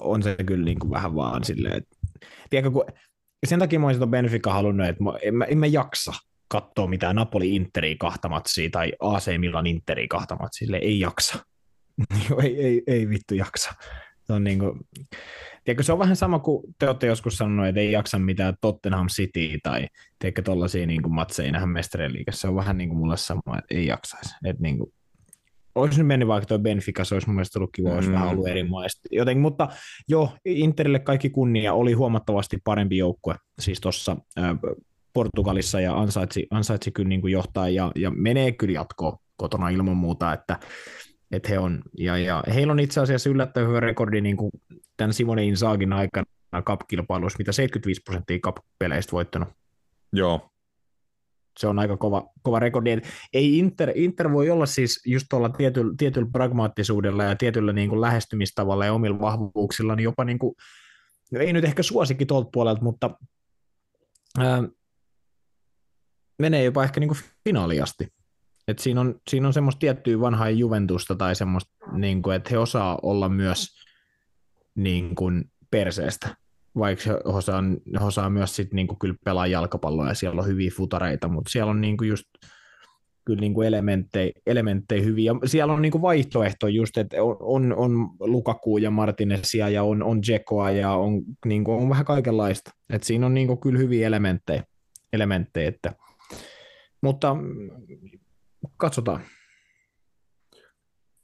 on 0.00 0.22
se 0.22 0.36
kyllä 0.46 0.64
niin 0.64 0.78
kuin 0.78 0.90
vähän 0.90 1.14
vaan 1.14 1.44
silleen, 1.44 1.76
että 1.76 1.96
tiedätkö, 2.50 2.70
kun 2.70 2.84
sen 3.46 3.58
takia 3.58 3.78
mä 3.78 3.86
olisin 3.86 4.10
Benfica 4.10 4.52
halunnut, 4.52 4.86
että 4.88 5.04
en, 5.22 5.34
mä, 5.34 5.44
en 5.44 5.58
mä 5.58 5.66
jaksa 5.66 6.12
katsoa 6.48 6.86
mitään 6.86 7.16
Napoli 7.16 7.56
Interi 7.56 7.96
kahtamatsia 7.96 8.70
tai 8.70 8.92
AC 9.00 9.38
Milan 9.38 9.66
Interi 9.66 10.08
kahtamatsia, 10.08 10.66
sille 10.66 10.76
ei 10.76 11.00
jaksa. 11.00 11.38
ei, 12.42 12.62
ei, 12.66 12.82
ei 12.86 13.08
vittu 13.08 13.34
jaksa. 13.34 13.74
Se 14.24 14.32
on 14.32 14.44
niin 14.44 14.58
kuin, 14.58 14.80
tiedätkö, 15.64 15.82
se 15.82 15.92
on 15.92 15.98
vähän 15.98 16.16
sama 16.16 16.38
kuin 16.38 16.74
te 16.78 16.88
olette 16.88 17.06
joskus 17.06 17.36
sanonut, 17.36 17.66
että 17.66 17.80
ei 17.80 17.92
jaksa 17.92 18.18
mitään 18.18 18.54
Tottenham 18.60 19.06
City 19.06 19.58
tai 19.62 19.86
tiedätkö, 20.18 20.42
tollaisia 20.42 20.86
niin 20.86 21.12
matseja 21.12 21.52
nähdä. 21.52 21.66
Se 22.30 22.48
on 22.48 22.56
vähän 22.56 22.78
niin 22.78 22.88
kuin 22.88 22.98
mulle 22.98 23.16
sama, 23.16 23.58
että 23.58 23.74
ei 23.74 23.86
jaksaisi. 23.86 24.34
Että 24.44 24.62
niin 24.62 24.78
kuin, 24.78 24.92
olisi 25.74 25.98
nyt 25.98 26.06
mennyt 26.06 26.28
vaikka 26.28 26.46
tuo 26.46 26.58
Benfica, 26.58 27.04
se 27.04 27.14
olisi 27.14 27.28
mun 27.28 27.34
mielestä 27.34 27.58
ollut 27.58 27.70
kiva, 27.72 27.90
olisi 27.90 28.08
mm. 28.08 28.14
vähän 28.14 28.28
ollut 28.28 28.48
erimaista. 28.48 29.00
Joten, 29.10 29.38
mutta 29.38 29.68
jo 30.08 30.32
Interille 30.44 30.98
kaikki 30.98 31.30
kunnia 31.30 31.74
oli 31.74 31.92
huomattavasti 31.92 32.58
parempi 32.64 32.96
joukkue 32.96 33.34
siis 33.60 33.80
tuossa 33.80 34.16
äh, 34.38 34.56
Portugalissa 35.12 35.80
ja 35.80 35.96
ansaitsi, 35.96 36.46
ansaitsi 36.50 36.90
kyllä 36.90 37.08
niin 37.08 37.20
kuin 37.20 37.32
johtaa 37.32 37.68
ja, 37.68 37.92
ja 37.96 38.10
menee 38.10 38.52
kyllä 38.52 38.74
jatkoon 38.74 39.18
kotona 39.36 39.68
ilman 39.68 39.96
muuta, 39.96 40.32
että 40.32 40.58
et 41.30 41.48
he 41.48 41.58
on, 41.58 41.82
ja, 41.98 42.18
ja 42.18 42.42
heillä 42.54 42.72
on 42.72 42.80
itse 42.80 43.00
asiassa 43.00 43.30
yllättävän 43.30 43.68
hyvä 43.68 43.80
rekordi 43.80 44.20
niin 44.20 44.36
kuin 44.36 44.50
tämän 44.96 45.12
Simone 45.12 45.44
Insaagin 45.44 45.92
aikana 45.92 46.26
cup-kilpailussa, 46.56 47.38
mitä 47.38 47.52
75 47.52 48.02
prosenttia 48.04 48.38
cup-peleistä 48.38 49.12
voittanut. 49.12 49.48
Joo. 50.12 50.50
Se 51.58 51.66
on 51.66 51.78
aika 51.78 51.96
kova, 51.96 52.30
kova 52.42 52.58
rekordi. 52.58 52.90
ei 53.32 53.58
Inter, 53.58 53.92
Inter 53.94 54.32
voi 54.32 54.50
olla 54.50 54.66
siis 54.66 55.02
just 55.06 55.26
tuolla 55.30 55.48
tietyllä, 55.48 55.94
tietyllä 55.98 56.28
pragmaattisuudella 56.32 57.24
ja 57.24 57.36
tietyllä 57.36 57.72
niin 57.72 57.88
kuin 57.88 58.00
lähestymistavalla 58.00 58.84
ja 58.84 58.92
omilla 58.92 59.20
vahvuuksilla, 59.20 59.96
niin 59.96 60.04
jopa 60.04 60.24
niin 60.24 60.38
kuin, 60.38 60.54
no 61.32 61.40
ei 61.40 61.52
nyt 61.52 61.64
ehkä 61.64 61.82
suosikki 61.82 62.26
tuolta 62.26 62.50
puolelta, 62.52 62.82
mutta 62.82 63.10
ää, 64.38 64.62
menee 66.38 66.64
jopa 66.64 66.84
ehkä 66.84 67.00
niin 67.00 67.08
kuin 67.08 67.20
finaaliasti. 67.44 68.08
Et 68.68 68.78
siinä, 68.78 69.00
on, 69.00 69.20
siinä 69.30 69.46
on 69.46 69.52
semmoista 69.52 69.78
tiettyä 69.78 70.20
vanhaa 70.20 70.50
Juventusta 70.50 71.14
tai 71.14 71.34
semmoista, 71.34 71.70
niin 71.92 72.22
kuin, 72.22 72.36
että 72.36 72.50
he 72.50 72.58
osaa 72.58 72.98
olla 73.02 73.28
myös 73.28 73.68
niin 74.74 75.14
kuin, 75.14 75.44
perseestä, 75.70 76.36
vaikka 76.78 77.04
he 77.06 77.18
osaa, 77.24 77.62
osaa 78.00 78.30
myös 78.30 78.56
sit, 78.56 78.72
niin 78.72 78.86
kuin, 78.86 78.98
kyllä 78.98 79.14
pelaa 79.24 79.46
jalkapalloa 79.46 80.08
ja 80.08 80.14
siellä 80.14 80.40
on 80.40 80.46
hyviä 80.46 80.70
futareita, 80.76 81.28
mutta 81.28 81.50
siellä 81.50 81.70
on 81.70 81.80
niin 81.80 81.96
kuin, 81.96 82.08
just 82.08 82.26
kyllä 83.28 83.40
niin 83.40 83.54
kuin 83.54 83.68
elementtejä, 83.68 84.32
elementtejä 84.46 85.02
hyviä. 85.02 85.32
Siellä 85.44 85.72
on 85.72 85.82
niin 85.82 85.92
kuin 85.92 86.02
vaihtoehto 86.02 86.68
just, 86.68 86.96
että 86.96 87.16
on, 87.22 87.36
on, 87.40 87.74
on 87.76 88.10
Lukaku 88.20 88.78
ja 88.78 88.90
Martinesia 88.90 89.68
ja 89.68 89.82
on, 89.82 90.02
on 90.02 90.20
Jekoa 90.28 90.70
ja 90.70 90.92
on, 90.92 91.22
niin 91.46 91.64
kuin, 91.64 91.82
on 91.82 91.88
vähän 91.88 92.04
kaikenlaista. 92.04 92.70
Et 92.90 93.02
siinä 93.02 93.26
on 93.26 93.34
niin 93.34 93.46
kuin, 93.46 93.60
kyllä 93.60 93.78
hyviä 93.78 94.06
elementtejä, 94.06 94.64
elementtejä 95.12 95.68
että, 95.68 95.92
mutta 97.02 97.36
katsotaan. 98.76 99.20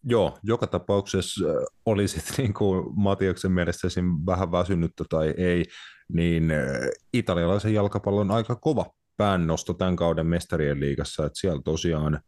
Joo, 0.07 0.39
joka 0.43 0.67
tapauksessa 0.67 1.45
oli 1.87 2.09
sitten 2.09 2.35
niin 2.45 2.55
kuin 2.55 2.85
Matiaksen 2.97 3.53
mielestä 3.53 3.89
vähän 4.27 4.53
väsynyttä 4.53 5.05
tai 5.11 5.35
ei, 5.37 5.65
niin 6.13 6.53
italialaisen 7.13 7.75
jalkapallon 7.75 8.31
aika 8.31 8.57
kova 8.57 8.87
päännosto 9.17 9.75
tämän 9.75 9.97
kauden 9.97 10.27
mestarien 10.27 10.81
liigassa, 10.81 11.27
että 11.27 11.41
siellä 11.41 11.63
tosiaan 11.65 12.21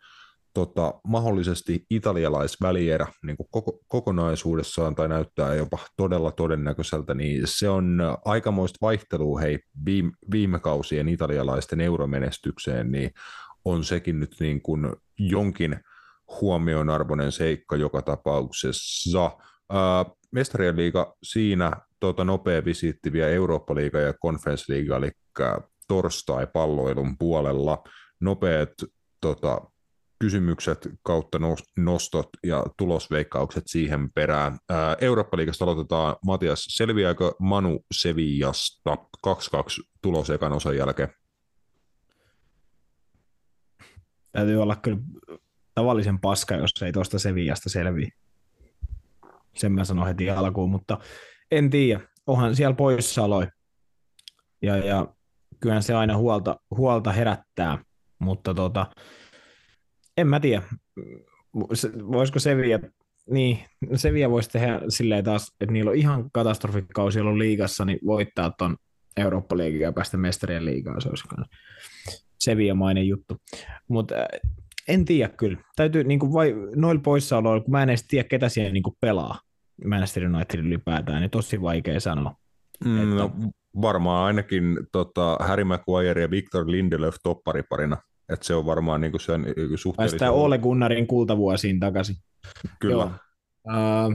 tota, 0.54 0.94
mahdollisesti 1.04 1.86
italialaisvälierä 1.90 3.06
niin 3.22 3.36
kuin 3.36 3.46
koko, 3.50 3.78
kokonaisuudessaan 3.88 4.94
tai 4.94 5.08
näyttää 5.08 5.54
jopa 5.54 5.78
todella 5.96 6.32
todennäköiseltä, 6.32 7.14
niin 7.14 7.42
se 7.44 7.68
on 7.68 7.98
aikamoista 8.24 8.78
vaihtelua 8.80 9.40
hei 9.40 9.58
viime, 9.84 10.12
viime 10.30 10.58
kausien 10.58 11.08
italialaisten 11.08 11.80
euromenestykseen, 11.80 12.92
niin 12.92 13.10
on 13.64 13.84
sekin 13.84 14.20
nyt 14.20 14.36
niin 14.40 14.62
kuin 14.62 14.92
jonkin 15.18 15.80
huomionarvoinen 16.40 17.32
seikka 17.32 17.76
joka 17.76 18.02
tapauksessa. 18.02 19.30
Mestarien 20.32 20.76
liiga 20.76 21.16
siinä 21.22 21.72
tota, 22.00 22.24
nopea 22.24 22.64
visiitti 22.64 23.12
vielä 23.12 23.28
Eurooppa-liiga 23.28 24.00
ja 24.00 24.12
Conference 24.12 24.72
Liiga, 24.72 24.96
eli 24.96 25.10
torstai-palloilun 25.88 27.18
puolella. 27.18 27.82
Nopeat 28.20 28.70
tota, 29.20 29.60
kysymykset 30.18 30.88
kautta 31.02 31.38
nostot 31.76 32.28
ja 32.44 32.64
tulosveikkaukset 32.78 33.62
siihen 33.66 34.12
perään. 34.12 34.58
Eurooppa-liigasta 35.00 35.64
aloitetaan. 35.64 36.16
Matias, 36.24 36.64
selviääkö 36.68 37.32
Manu 37.38 37.84
Sevillasta 37.92 38.96
2-2 39.26 39.30
tulos 40.02 40.30
ekan 40.30 40.52
osan 40.52 40.76
jälkeen? 40.76 41.08
Täytyy 44.32 44.62
olla 44.62 44.76
kyllä 44.76 44.98
tavallisen 45.76 46.20
paska, 46.20 46.54
jos 46.54 46.82
ei 46.82 46.92
tuosta 46.92 47.18
Sevillasta 47.18 47.68
selviä. 47.68 48.10
Sen 49.56 49.72
mä 49.72 49.84
sanon 49.84 50.06
heti 50.06 50.30
alkuun, 50.30 50.70
mutta 50.70 50.98
en 51.50 51.70
tiedä. 51.70 52.00
Onhan 52.26 52.56
siellä 52.56 52.74
poissaoloi. 52.74 53.46
Ja, 54.62 54.76
ja 54.76 55.06
kyllähän 55.60 55.82
se 55.82 55.94
aina 55.94 56.16
huolta, 56.16 56.60
huolta 56.70 57.12
herättää, 57.12 57.78
mutta 58.18 58.54
tota, 58.54 58.86
en 60.16 60.28
mä 60.28 60.40
tiedä, 60.40 60.62
voisiko 62.12 62.38
Sevilla, 62.38 62.88
niin 63.30 63.58
Sevilla 63.94 64.30
voisi 64.30 64.50
tehdä 64.50 64.80
silleen 64.88 65.24
taas, 65.24 65.52
että 65.60 65.72
niillä 65.72 65.90
on 65.90 65.96
ihan 65.96 66.30
katastrofikausi 66.32 67.20
ollut 67.20 67.38
liigassa, 67.38 67.84
niin 67.84 67.98
voittaa 68.06 68.50
ton 68.58 68.76
Eurooppa-liigaa 69.16 69.88
ja 69.88 69.92
päästä 69.92 70.16
mestarien 70.16 70.64
liigaan, 70.64 71.00
se 71.00 71.08
olisi 71.08 71.28
Sevilla-mainen 72.40 73.08
juttu. 73.08 73.36
Mutta 73.88 74.14
äh, 74.14 74.26
en 74.88 75.04
tiedä 75.04 75.28
kyllä. 75.28 75.58
Täytyy 75.76 76.04
niin 76.04 76.18
kuin 76.18 76.32
vai, 76.32 76.54
noilla 76.76 77.00
poissaoloilla, 77.00 77.64
kun 77.64 77.72
mä 77.72 77.82
en 77.82 77.88
edes 77.88 78.06
tiedä, 78.08 78.28
ketä 78.28 78.48
siellä 78.48 78.72
niin 78.72 78.82
kuin 78.82 78.96
pelaa 79.00 79.40
Manchester 79.84 80.24
United 80.24 80.60
ylipäätään, 80.60 81.20
niin 81.20 81.30
tosi 81.30 81.62
vaikea 81.62 82.00
sanoa. 82.00 82.34
Mm, 82.84 82.96
että... 82.96 83.14
no, 83.14 83.32
varmaan 83.82 84.26
ainakin 84.26 84.78
tota, 84.92 85.36
Harry 85.40 85.64
Maguire 85.64 86.22
ja 86.22 86.30
Victor 86.30 86.70
Lindelöf 86.70 87.16
toppariparina 87.22 87.96
et 88.28 88.42
se 88.42 88.54
on 88.54 88.66
varmaan 88.66 89.00
niin 89.00 89.20
sen 89.20 89.44
suhteellisen... 89.76 89.96
Päästään 89.96 90.32
Ole 90.32 90.58
Gunnarin 90.58 91.06
kultavuosiin 91.06 91.80
takaisin. 91.80 92.16
Kyllä. 92.80 92.94
Joo. 92.94 93.10
Uh, 93.66 94.14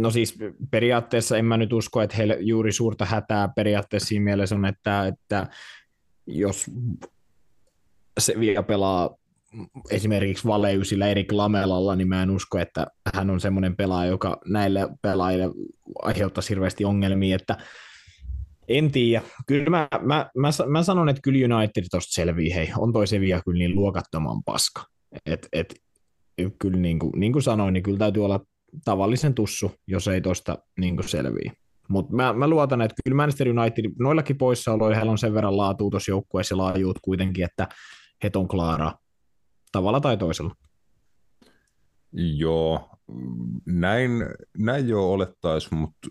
no 0.00 0.10
siis 0.10 0.38
periaatteessa 0.70 1.36
en 1.36 1.44
mä 1.44 1.56
nyt 1.56 1.72
usko, 1.72 2.02
että 2.02 2.16
heille 2.16 2.36
juuri 2.40 2.72
suurta 2.72 3.04
hätää 3.04 3.48
periaatteessa 3.56 4.08
siinä 4.08 4.24
mielessä 4.24 4.54
on, 4.54 4.64
että, 4.64 5.06
että 5.06 5.46
jos 6.26 6.70
se 8.18 8.34
vielä 8.40 8.62
pelaa 8.62 9.16
esimerkiksi 9.90 10.48
Valeysillä 10.48 11.08
Erik 11.08 11.32
Lamelalla, 11.32 11.96
niin 11.96 12.08
mä 12.08 12.22
en 12.22 12.30
usko, 12.30 12.58
että 12.58 12.86
hän 13.14 13.30
on 13.30 13.40
semmoinen 13.40 13.76
pelaaja, 13.76 14.10
joka 14.10 14.38
näille 14.46 14.88
pelaajille 15.02 15.50
aiheuttaisi 16.02 16.50
hirveästi 16.50 16.84
ongelmia, 16.84 17.36
että 17.36 17.56
en 18.68 18.90
tiedä. 18.92 19.22
Kyllä 19.46 19.70
mä, 19.70 19.88
mä, 20.00 20.30
mä, 20.36 20.48
mä, 20.68 20.82
sanon, 20.82 21.08
että 21.08 21.22
kyllä 21.22 21.56
United 21.56 21.84
tuosta 21.90 22.12
selvii. 22.12 22.54
Hei, 22.54 22.68
on 22.78 22.92
toi 22.92 23.06
Sevilla 23.06 23.42
kyllä 23.44 23.58
niin 23.58 23.74
luokattoman 23.74 24.42
paska. 24.44 24.84
Et, 25.26 25.48
et, 25.52 25.74
kyllä 26.58 26.78
niin 26.78 26.98
kuin, 26.98 27.12
niin 27.16 27.32
kuin 27.32 27.42
sanoin, 27.42 27.74
niin 27.74 27.82
kyllä 27.82 27.98
täytyy 27.98 28.24
olla 28.24 28.40
tavallisen 28.84 29.34
tussu, 29.34 29.72
jos 29.86 30.08
ei 30.08 30.20
tuosta 30.20 30.58
niin 30.78 30.98
selviä. 31.06 31.52
Mutta 31.88 32.14
mä, 32.14 32.32
mä, 32.32 32.48
luotan, 32.48 32.80
että 32.80 32.94
kyllä 33.04 33.16
Manchester 33.16 33.48
United, 33.48 33.90
noillakin 33.98 34.38
poissaoloilla 34.38 35.10
on 35.10 35.18
sen 35.18 35.34
verran 35.34 35.56
laatua 35.56 35.90
tuossa 35.90 36.10
joukkueessa 36.10 36.52
ja 36.52 36.58
laajuut 36.58 36.98
kuitenkin, 37.02 37.44
että 37.44 37.68
he 38.22 38.30
on 38.34 38.48
klaara 38.48 38.92
tavalla 39.72 40.00
tai 40.00 40.16
toisella. 40.16 40.54
Joo, 42.12 42.90
näin, 43.66 44.10
näin 44.58 44.88
jo 44.88 45.12
olettaisiin, 45.12 45.78
mutta 45.78 46.08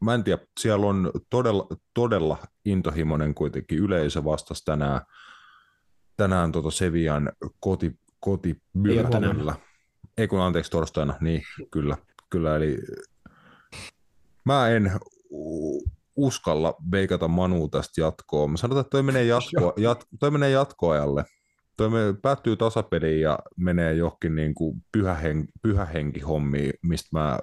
mä 0.00 0.14
en 0.14 0.24
tiedä, 0.24 0.42
siellä 0.60 0.86
on 0.86 1.10
todella, 1.30 1.66
todella 1.94 2.38
intohimoinen 2.64 3.34
kuitenkin 3.34 3.78
yleisö 3.78 4.24
vastas 4.24 4.64
tänään, 4.64 5.00
tänään 6.16 6.52
tota 6.52 6.70
Sevian 6.70 7.32
koti, 7.60 7.98
kotibyöllä. 8.20 9.54
Ei 10.18 10.28
kun 10.28 10.40
anteeksi 10.40 10.70
torstaina, 10.70 11.14
niin 11.20 11.42
kyllä, 11.70 11.96
kyllä 12.30 12.56
eli 12.56 12.78
mä 14.44 14.68
en 14.68 14.92
uskalla 16.16 16.74
veikata 16.90 17.28
Manu 17.28 17.68
tästä 17.68 18.00
jatkoon. 18.00 18.50
Mä 18.50 18.56
sanotaan, 18.56 18.80
että 18.80 18.90
toi 18.90 19.02
menee, 19.02 19.24
jatko, 19.24 19.72
jat, 19.76 20.06
toi 20.20 20.30
menee 20.30 20.50
jatkoajalle. 20.50 21.24
Toi 21.76 21.90
me, 21.90 21.98
päättyy 22.22 22.56
tasapeliin 22.56 23.20
ja 23.20 23.38
menee 23.56 23.94
johonkin 23.94 24.34
niin 24.34 24.54
kuin 24.54 24.84
pyhähen, 24.92 25.48
pyhähenki-hommiin, 25.62 26.72
mistä 26.82 27.08
mä 27.12 27.38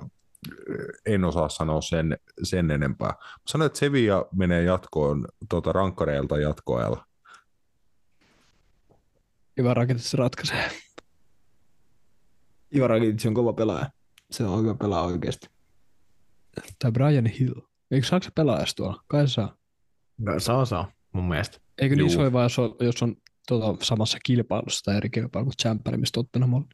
en 1.06 1.24
osaa 1.24 1.50
sanoa 1.50 1.82
sen, 1.82 2.18
sen 2.44 2.72
enempää. 2.72 3.14
Sanoin, 3.48 3.66
että 3.66 3.80
Sevilla 3.80 4.28
menee 4.36 4.64
jatkoon 4.64 5.28
tuota 5.50 5.72
rankkareilta 5.72 6.40
jatkoajalla. 6.40 7.06
Ivan 9.60 9.78
Rakitic 9.78 10.14
ratkaisee. 10.14 10.72
Ivan 12.76 12.90
Rakitic 12.90 13.26
on 13.26 13.34
kova 13.34 13.54
pelaaja. 13.54 13.90
Se 14.32 14.44
on 14.44 14.62
hyvä 14.62 14.76
pelaa 14.76 15.04
oikeasti. 15.06 15.48
Tämä 16.80 16.92
Brian 16.92 17.26
Hill. 17.26 17.69
Eikö 17.92 18.08
saako 18.08 18.24
se 18.24 18.30
pelaa 18.36 18.64
tuolla? 18.76 19.04
Kai 19.08 19.28
saa. 19.28 19.56
No, 20.18 20.40
saa, 20.40 20.66
saa, 20.66 20.92
mun 21.14 21.28
mielestä. 21.28 21.58
Eikö 21.82 21.96
niin 21.96 22.10
se 22.10 22.34
vaan, 22.34 22.44
jos 22.44 22.60
on, 22.60 22.76
jos 22.80 23.04
on 23.04 23.16
tuota, 23.48 23.86
samassa 23.86 24.18
kilpailussa 24.26 24.84
tai 24.86 24.98
eri 24.98 25.10
kilpailu 25.10 25.46
kuin 25.46 25.58
Champion, 25.62 26.00
mistä 26.00 26.18
Tottenham 26.18 26.54
on. 26.54 26.66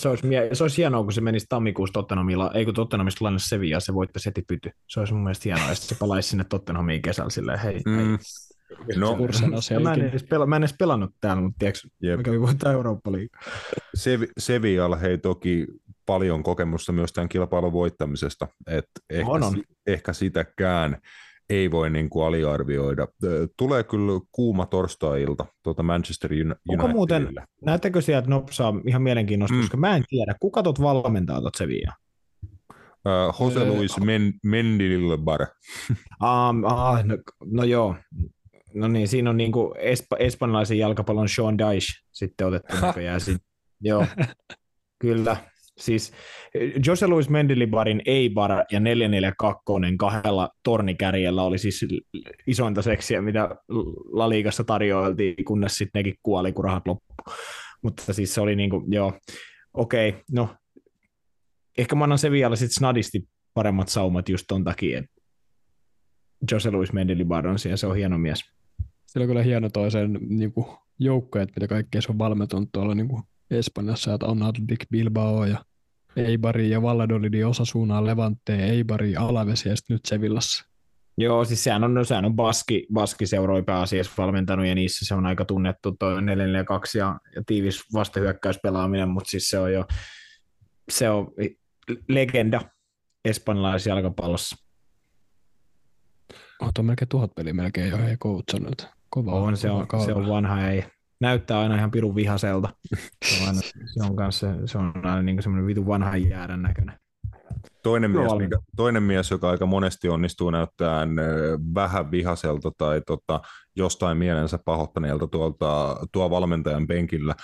Se 0.00 0.08
olisi, 0.08 0.26
mie- 0.26 0.48
se 0.52 0.64
olisi 0.64 0.76
hienoa, 0.76 1.02
kun 1.02 1.12
se 1.12 1.20
menisi 1.20 1.46
tammikuussa 1.48 1.92
Tottenhamilla, 1.92 2.50
ei 2.54 2.64
kun 2.64 2.74
Tottenhamista 2.74 3.18
tulee 3.18 3.32
Sevilla, 3.38 3.80
se 3.80 3.94
voittaisi 3.94 4.26
heti 4.26 4.42
pyty. 4.48 4.70
Se 4.88 5.00
olisi 5.00 5.14
mun 5.14 5.22
mielestä 5.22 5.42
hienoa, 5.44 5.72
että 5.72 5.84
se 5.84 5.94
palaisi 5.94 6.28
sinne 6.28 6.44
Tottenhamiin 6.44 7.02
kesällä 7.02 7.30
silleen, 7.30 7.58
hei, 7.58 7.80
mm. 7.86 7.96
hei. 7.96 8.18
No, 8.96 9.18
mä, 9.82 9.94
en 9.94 10.00
edes 10.00 10.24
pela, 10.24 10.46
mä 10.46 10.56
en 10.56 10.62
edes 10.62 10.74
pelannut 10.78 11.14
täällä, 11.20 11.42
mutta 11.42 11.58
tiedätkö, 11.58 12.16
mä 12.16 12.22
kävin 12.22 12.40
voittaa 12.40 12.72
eurooppa 12.72 13.10
Sevi, 13.94 14.28
Sevilla 14.38 14.96
hei 14.96 15.18
toki 15.18 15.66
paljon 16.10 16.42
kokemusta 16.42 16.92
myös 16.92 17.12
tämän 17.12 17.28
kilpailun 17.28 17.72
voittamisesta, 17.72 18.48
että 18.66 19.00
ehkä, 19.10 19.30
on, 19.30 19.42
on. 19.42 19.62
ehkä 19.86 20.12
sitäkään 20.12 20.98
ei 21.50 21.70
voi 21.70 21.90
niin 21.90 22.10
kuin 22.10 22.26
aliarvioida. 22.26 23.08
Tulee 23.58 23.84
kyllä 23.84 24.20
kuuma 24.32 24.66
torstai-ilta 24.66 25.46
tuota 25.62 25.82
Manchester 25.82 26.30
Unitedille. 26.32 26.56
Onko 26.68 26.88
muuten, 26.88 27.28
näettekö 27.64 28.00
sieltä 28.00 28.28
nopsaa 28.28 28.74
ihan 28.86 29.02
mielenkiinnosta, 29.02 29.54
mm. 29.54 29.60
koska 29.60 29.76
mä 29.76 29.96
en 29.96 30.04
tiedä, 30.08 30.34
kuka 30.40 30.62
tuot 30.62 30.80
valmentaa 30.80 31.40
tuot 31.40 31.54
Sevilla? 31.54 31.92
Uh, 32.44 33.40
Jose 33.40 33.64
Luis 33.64 34.00
Men, 34.00 34.34
Mendilibar. 34.44 35.42
um, 35.90 36.64
ah, 36.74 37.04
no, 37.04 37.18
no 37.44 37.64
joo, 37.64 37.94
no 38.74 38.88
niin, 38.88 39.08
siinä 39.08 39.30
on 39.30 39.36
niin 39.36 39.52
kuin 39.52 39.72
espa, 39.78 40.16
espanjalaisen 40.16 40.78
jalkapallon 40.78 41.28
Sean 41.28 41.58
Dyche 41.58 42.00
sitten 42.12 42.46
otettu 42.46 42.76
näköjään. 42.86 43.20
Joo, 43.80 44.06
kyllä. 44.98 45.36
Siis 45.80 46.12
eh, 46.54 46.72
Jose 46.86 47.06
Luis 47.06 47.28
Mendilibarin 47.28 48.02
Eibar 48.04 48.64
ja 48.72 48.80
442 48.80 49.62
kahdella 49.98 50.48
tornikärjellä 50.62 51.42
oli 51.42 51.58
siis 51.58 51.86
isointa 52.46 52.82
seksiä, 52.82 53.22
mitä 53.22 53.48
La 54.12 54.28
Ligassa 54.28 54.64
tarjoiltiin, 54.64 55.44
kunnes 55.44 55.74
sitten 55.74 56.00
nekin 56.00 56.14
kuoli, 56.22 56.52
kun 56.52 56.64
rahat 56.64 56.86
loppu. 56.86 57.14
Mutta 57.82 58.12
siis 58.12 58.34
se 58.34 58.40
oli 58.40 58.56
niin 58.56 58.70
kuin, 58.70 58.92
joo, 58.92 59.12
okei, 59.74 60.08
okay, 60.08 60.22
no 60.32 60.48
ehkä 61.78 61.96
mä 61.96 62.04
annan 62.04 62.18
Sevillalle 62.18 62.56
sitten 62.56 62.74
snadisti 62.74 63.28
paremmat 63.54 63.88
saumat 63.88 64.28
just 64.28 64.44
ton 64.48 64.64
takia, 64.64 64.98
että 64.98 65.10
Jose 66.52 66.70
Luis 66.70 66.92
Mendilibar 66.92 67.46
on 67.46 67.58
siellä, 67.58 67.76
se 67.76 67.86
on 67.86 67.96
hieno 67.96 68.18
mies. 68.18 68.40
Sillä 69.06 69.24
on 69.24 69.28
kyllä 69.28 69.42
hieno 69.42 69.68
toisen 69.68 70.18
niin 70.28 70.52
joukkoja, 70.98 71.46
mitä 71.56 71.68
kaikkea 71.68 72.02
se 72.02 72.12
on 72.12 72.18
valmentunut 72.18 72.68
tuolla 72.72 72.94
niin 72.94 73.08
kuin 73.08 73.22
Espanjassa, 73.50 74.14
että 74.14 74.26
on 74.26 74.42
Athletic 74.42 74.84
Bilbao 74.90 75.44
ja 75.44 75.64
Eibari 76.16 76.70
ja 76.70 76.82
Valladolidin 76.82 77.46
osasuunaan 77.46 78.06
Levante, 78.06 78.64
Eibari, 78.64 79.16
Alaves 79.16 79.66
ja 79.66 79.76
sitten 79.76 79.94
nyt 79.94 80.04
Sevillassa. 80.04 80.70
Joo, 81.18 81.44
siis 81.44 81.64
sehän 81.64 81.84
on, 81.84 82.06
sehän 82.06 82.24
on 82.24 82.36
Baski, 82.36 82.86
Baski 82.92 83.26
seuroi 83.26 83.62
pääasiassa 83.62 84.12
valmentanut 84.18 84.66
ja 84.66 84.74
niissä 84.74 85.06
se 85.06 85.14
on 85.14 85.26
aika 85.26 85.44
tunnettu 85.44 85.96
tuo 85.98 86.20
442 86.20 86.98
ja, 86.98 87.18
ja 87.36 87.42
tiivis 87.46 87.80
vastahyökkäyspelaaminen, 87.94 89.08
mutta 89.08 89.30
siis 89.30 89.48
se 89.48 89.58
on 89.58 89.72
jo 89.72 89.84
se 90.90 91.10
on 91.10 91.32
legenda 92.08 92.60
espanjalaisessa 93.24 93.90
jalkapallossa. 93.90 94.56
Oh, 96.62 96.70
on 96.78 96.84
melkein 96.84 97.08
tuhat 97.08 97.34
peliä 97.34 97.52
melkein 97.52 97.90
jo 97.90 97.98
ei 98.08 98.16
coachannut. 98.16 98.88
Kova 99.10 99.32
on, 99.32 99.56
se 99.56 99.70
on, 99.70 99.86
se 100.04 100.12
on 100.12 100.28
vanha, 100.28 100.68
ei, 100.68 100.84
näyttää 101.20 101.60
aina 101.60 101.76
ihan 101.76 101.90
pirun 101.90 102.14
vihaselta. 102.14 102.68
Se 103.24 103.42
on, 103.42 103.48
aina, 103.48 103.60
se 103.60 104.04
on, 104.04 104.16
kanssa, 104.16 104.46
se 104.66 104.78
on 104.78 104.92
aina 104.96 105.22
niin 105.22 105.42
semmoinen 105.42 105.66
vitun 105.66 105.86
vanha 105.86 106.16
jäädän 106.16 106.62
näköinen. 106.62 106.98
Toinen 107.82 108.10
mies, 108.10 108.32
mikä, 108.38 108.56
toinen 108.76 109.02
mies, 109.02 109.30
joka 109.30 109.50
aika 109.50 109.66
monesti 109.66 110.08
onnistuu 110.08 110.50
näyttämään 110.50 111.10
vähän 111.74 112.10
vihaselta 112.10 112.70
tai 112.78 113.00
tota, 113.06 113.40
jostain 113.76 114.18
mielensä 114.18 114.58
pahoittaneelta 114.64 115.26
tuolta, 115.26 115.96
tuo 116.12 116.30
valmentajan 116.30 116.86
penkillä, 116.86 117.34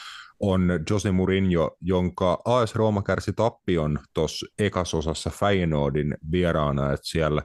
on 0.40 0.68
Jose 0.90 1.10
Mourinho, 1.10 1.76
jonka 1.80 2.38
AS 2.44 2.74
Rooma 2.74 3.02
kärsi 3.02 3.32
tappion 3.32 3.98
tuossa 4.14 4.46
ekasosassa 4.58 5.30
Feyenoordin 5.30 6.16
vieraana, 6.32 6.92
että 6.92 7.06
siellä 7.08 7.42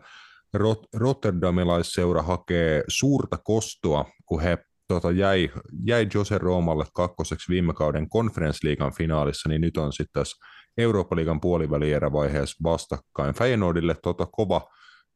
Rot- 0.58 0.88
Rotterdamilaisseura 0.94 2.22
hakee 2.22 2.84
suurta 2.88 3.38
kostoa, 3.38 4.06
kun 4.26 4.42
he 4.42 4.58
tota, 4.94 5.12
jäi, 5.12 5.50
jäi 5.86 6.08
Jose 6.14 6.38
Roomalle 6.38 6.86
kakkoseksi 6.94 7.50
viime 7.50 7.74
kauden 7.74 8.10
konferenssliigan 8.10 8.94
finaalissa, 8.94 9.50
niin 9.50 9.62
nyt 9.62 9.78
on 9.78 9.94
sitten 9.94 10.14
tässä 10.14 10.46
Eurooppa-liigan 10.78 11.42
puolivälierävaiheessa 11.42 12.64
vastakkain. 12.64 13.36
Feyenoordille 13.36 13.96
tota, 14.04 14.28
kova 14.32 14.68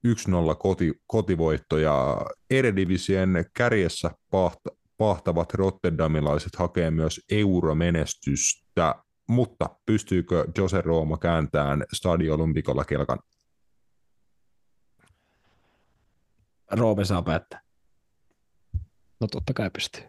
1-0 0.08 0.12
koti, 0.60 0.94
kotivoitto 1.08 1.78
ja 1.78 2.18
Eredivisien 2.50 3.46
kärjessä 3.58 4.12
pahta, 4.32 4.70
pahtavat 4.98 5.54
rotterdamilaiset 5.54 6.56
hakee 6.56 6.92
myös 6.92 7.22
euromenestystä, 7.32 8.96
mutta 9.30 9.70
pystyykö 9.86 10.46
Jose 10.58 10.82
Rooma 10.82 11.18
kääntämään 11.18 11.84
Stadio 11.94 12.36
Olympikolla 12.36 12.86
kelkan? 12.86 13.20
Roope 16.72 17.06
saa 17.06 17.22
päättää. 17.22 17.65
No 19.20 19.28
totta 19.28 19.54
kai 19.54 19.70
pystyy. 19.70 20.04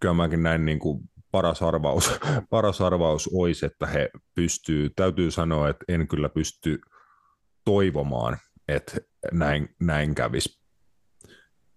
Kyllä 0.00 0.14
mäkin 0.14 0.42
näin 0.42 0.64
niin 0.64 0.78
kuin 0.78 1.10
paras 1.30 1.62
arvaus, 1.62 2.10
paras 2.50 2.80
arvaus 2.80 3.30
olisi, 3.32 3.66
että 3.66 3.86
he 3.86 4.10
pystyy, 4.34 4.90
täytyy 4.90 5.30
sanoa, 5.30 5.68
että 5.68 5.84
en 5.88 6.08
kyllä 6.08 6.28
pysty 6.28 6.80
toivomaan, 7.64 8.36
että 8.68 8.96
näin, 9.32 9.76
näin 9.80 10.14
kävisi. 10.14 10.58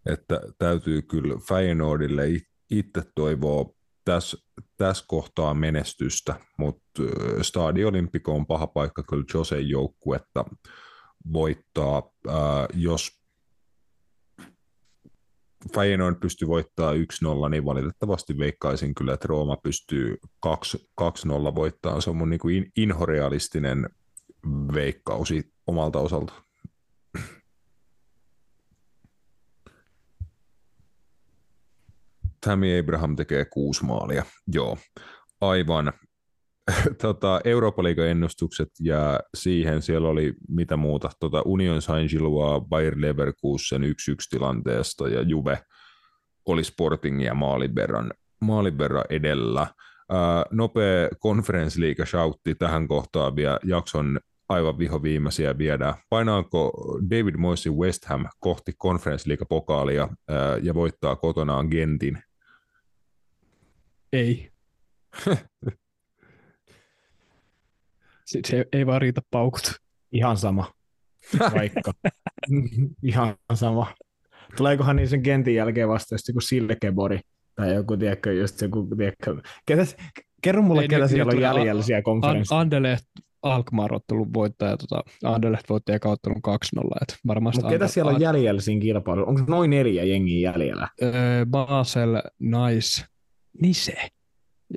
Että 0.05 0.41
täytyy 0.57 1.01
kyllä 1.01 1.35
Feyenoordille 1.47 2.23
itse 2.71 3.01
toivoa 3.15 3.73
tässä 4.05 4.37
täs 4.77 5.03
kohtaa 5.07 5.53
menestystä, 5.53 6.35
mutta 6.57 7.03
Stadi 7.41 7.85
Olympiko 7.85 8.35
on 8.35 8.45
paha 8.45 8.67
paikka 8.67 9.03
kyllä 9.03 9.25
Josen 9.33 9.69
joukkuetta 9.69 10.45
voittaa, 11.33 12.11
ää, 12.27 12.67
jos 12.73 13.20
Feyenoord 15.75 16.15
pystyy 16.19 16.47
voittaa 16.47 16.93
1-0, 16.93 16.97
niin 17.49 17.65
valitettavasti 17.65 18.37
veikkaisin 18.37 18.95
kyllä, 18.95 19.13
että 19.13 19.27
Rooma 19.27 19.57
pystyy 19.57 20.17
2-0 20.45 21.55
voittamaan. 21.55 22.01
Se 22.01 22.09
on 22.09 22.15
mun 22.15 22.29
niin 22.29 22.39
kuin 22.39 22.71
inhorealistinen 22.77 23.89
veikkausi 24.73 25.53
omalta 25.67 25.99
osalta. 25.99 26.33
Tammy 32.45 32.79
Abraham 32.79 33.15
tekee 33.15 33.45
kuusi 33.45 33.85
maalia. 33.85 34.25
Joo, 34.47 34.77
aivan 35.41 35.93
tota, 37.01 37.41
Euroopan 37.43 37.85
liigan 37.85 38.07
ennustukset 38.07 38.69
ja 38.79 39.19
siihen 39.37 39.81
siellä 39.81 40.07
oli 40.07 40.33
mitä 40.49 40.77
muuta, 40.77 41.09
tota, 41.19 41.41
Union 41.45 41.81
Saint-Gillois, 41.81 42.63
Bayer 42.69 42.95
Leverkusen 42.97 43.83
1-1 43.83 43.85
tilanteesta 44.29 45.07
ja 45.07 45.21
Juve 45.21 45.59
oli 46.45 46.63
Sportingia 46.63 47.33
maalin 47.33 47.75
verran, 47.75 48.13
maalin 48.41 48.77
verran 48.77 49.05
edellä. 49.09 49.67
Ää, 50.09 50.45
nopea 50.51 51.09
konferenssliiga 51.19 52.05
shoutti 52.05 52.55
tähän 52.55 52.87
kohtaan 52.87 53.35
vielä 53.35 53.59
jakson 53.63 54.19
aivan 54.49 54.77
viho 54.77 55.03
viimeisiä 55.03 55.57
viedään. 55.57 55.93
Painaako 56.09 56.71
David 57.09 57.35
Moisin 57.35 57.73
West 57.73 58.05
Ham 58.05 58.25
kohti 58.39 58.71
konferenssliiga-pokaalia 58.77 60.07
ja 60.61 60.73
voittaa 60.73 61.15
kotonaan 61.15 61.67
Gentin? 61.67 62.23
Ei. 64.13 64.49
Se 68.47 68.65
ei 68.73 68.85
vaan 68.85 69.01
riitä 69.01 69.21
paukut. 69.31 69.71
Ihan 70.11 70.37
sama. 70.37 70.71
Vaikka. 71.39 71.93
Ihan 73.03 73.35
sama. 73.53 73.87
Tuleekohan 74.57 74.95
niin 74.95 75.07
sen 75.07 75.23
kentin 75.23 75.55
jälkeen 75.55 75.89
vasta 75.89 76.15
just 76.15 76.27
joku 76.27 76.41
Silkebori 76.41 77.19
tai 77.55 77.73
joku, 77.73 77.97
tiedätkö, 77.97 78.33
just 78.33 78.61
joku, 78.61 78.87
tiedätkö, 78.97 79.41
ketäs, 79.65 79.95
kerro 80.41 80.61
mulle, 80.61 80.81
ei, 80.81 80.87
ketä 80.87 81.07
siellä 81.07 81.31
on 81.35 81.41
jäljellä 81.41 81.81
siellä 81.81 82.01
konferenssissa. 82.01 82.59
Andeleht 82.59 83.05
Alkmaar 83.41 83.93
ottelun 83.93 84.33
voittaja, 84.33 84.77
tota, 84.77 85.03
Anderlecht 85.23 85.69
voittaja 85.69 85.99
kauttelun 85.99 86.41
2-0. 86.47 86.49
Et 87.01 87.17
varmasti 87.27 87.63
ketä 87.69 87.87
siellä 87.87 88.11
on 88.11 88.21
jäljellä 88.21 88.61
siinä 88.61 88.81
kilpailussa? 88.81 89.29
Onko 89.29 89.43
noin 89.47 89.69
neljä 89.69 90.03
jengiä 90.03 90.51
jäljellä? 90.51 90.87
Öö, 91.01 91.45
Basel, 91.45 92.21
Nice, 92.39 93.05
Nise, 93.61 93.97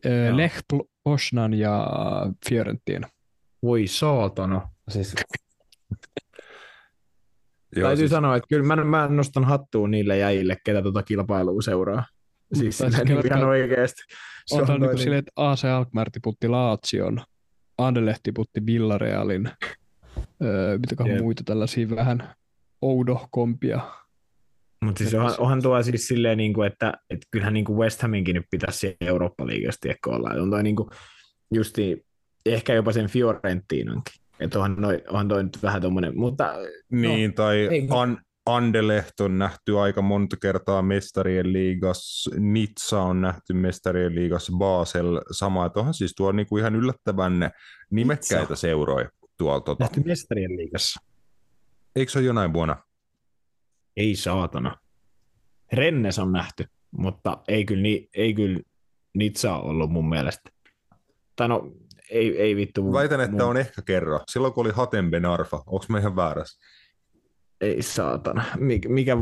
öö, 0.07 0.37
Lech 0.37 0.65
Poznan 1.05 1.55
ja 1.55 1.87
Fiorentina. 2.49 3.09
Voi 3.65 3.87
saatana. 3.87 4.69
Siis... 4.89 5.15
Joo, 7.77 7.89
Täytyy 7.89 8.03
siis... 8.03 8.11
sanoa, 8.11 8.37
että 8.37 8.47
kyllä 8.49 8.77
mä, 8.77 8.85
mä 8.85 9.09
nostan 9.09 9.45
hattuun 9.45 9.91
niille 9.91 10.19
jäille, 10.19 10.57
ketä 10.65 10.83
tuota 10.83 11.03
kilpailua 11.03 11.63
seuraa. 11.63 12.05
Siis 12.55 12.79
sillä 12.79 12.99
niin 13.05 13.27
ihan 13.27 13.45
oikeasti. 13.45 14.03
Se 14.47 14.55
on, 14.55 14.71
on 14.71 14.81
niin 14.81 14.99
silleen, 14.99 15.19
että 15.19 15.33
AC 15.37 15.65
Alkmaar 15.65 16.11
tiputti 16.11 16.49
Laatsion, 16.49 17.21
Anderlecht 17.79 18.21
tiputti 18.23 18.67
Villarealin, 18.67 19.51
öö, 20.43 20.79
mitäköhän 20.79 21.13
yep. 21.13 21.23
muita 21.23 21.43
tällaisia 21.45 21.91
vähän 21.91 22.35
oudohkompia. 22.83 23.81
Mutta 24.85 24.99
siis 24.99 25.15
onhan, 25.15 25.35
onhan 25.39 25.63
tuo 25.63 25.83
siis 25.83 26.09
silleen, 26.09 26.39
niin 26.39 26.55
kuin, 26.55 26.67
että, 26.67 26.93
että 27.11 27.27
kyllähän 27.31 27.55
niin 27.55 27.65
kuin 27.65 27.79
West 27.79 28.03
Haminkin 28.03 28.35
nyt 28.35 28.47
pitäisi 28.51 28.97
Eurooppa-liigasta 29.01 29.89
olla. 30.07 30.43
On 30.43 30.51
toi 30.51 30.63
niin 30.63 30.77
kuin, 30.77 30.89
justi 31.55 32.07
ehkä 32.47 32.75
jopa 32.75 32.93
sen 32.93 33.09
Fiorentinankin. 33.09 34.15
Että 34.41 34.59
onhan, 34.59 34.77
noi, 34.79 35.03
onhan 35.09 35.29
toi 35.29 35.45
nyt 35.45 35.63
vähän 35.63 35.83
tommonen, 35.83 36.19
mutta... 36.19 36.55
Niin, 36.91 37.31
no, 37.31 37.35
tai 37.35 37.69
An, 37.91 38.19
Andeleht 38.47 39.21
on 39.21 39.39
nähty 39.39 39.79
aika 39.79 40.03
monta 40.03 40.37
kertaa 40.43 40.83
mestarien 40.83 41.53
liigassa, 41.53 42.31
Nitsa 42.39 43.01
on 43.01 43.21
nähty 43.21 43.53
mestarien 43.53 44.15
liigassa, 44.15 44.53
Basel 44.59 45.21
sama, 45.31 45.67
että 45.67 45.81
onhan 45.81 45.95
siis 45.95 46.15
tuo 46.17 46.33
niinku 46.33 46.57
ihan 46.57 46.75
yllättävän 46.75 47.51
nimekkäitä 47.91 48.41
Nitsa. 48.41 48.57
seuroja 48.57 49.11
tuolla. 49.39 49.61
Tota. 49.61 49.85
Nähty 49.85 50.03
mestarien 50.05 50.57
liigassa. 50.57 51.01
Eikö 51.97 52.13
se 52.13 52.19
ole 52.19 52.27
jonain 52.27 52.53
vuonna? 52.53 52.77
Ei 53.97 54.17
saatana. 54.17 54.77
Rennes 55.73 56.19
on 56.19 56.33
nähty, 56.33 56.65
mutta 56.91 57.43
ei 57.49 57.65
kyllä, 57.65 57.89
ei 58.15 58.35
kyllä 58.35 58.61
Nitsa 59.15 59.57
ollut 59.57 59.91
mun 59.91 60.09
mielestä. 60.09 60.51
Tai 61.37 61.49
no, 61.49 61.73
ei, 62.11 62.43
ei 62.43 62.57
vittu. 62.57 62.93
Väitän, 62.93 63.21
että 63.21 63.37
mun... 63.37 63.43
on 63.43 63.57
ehkä 63.57 63.83
kerran. 63.83 64.21
Silloin 64.31 64.53
kun 64.53 64.67
oli 64.67 64.73
Hatemben 64.73 65.25
Arfa. 65.25 65.57
Onko 65.57 65.85
mä 65.89 65.99
ihan 65.99 66.17
väärässä? 66.17 66.61
Ei 67.61 67.83
saatana. 67.83 68.45
Mikä, 68.59 68.89
mikä... 68.89 69.17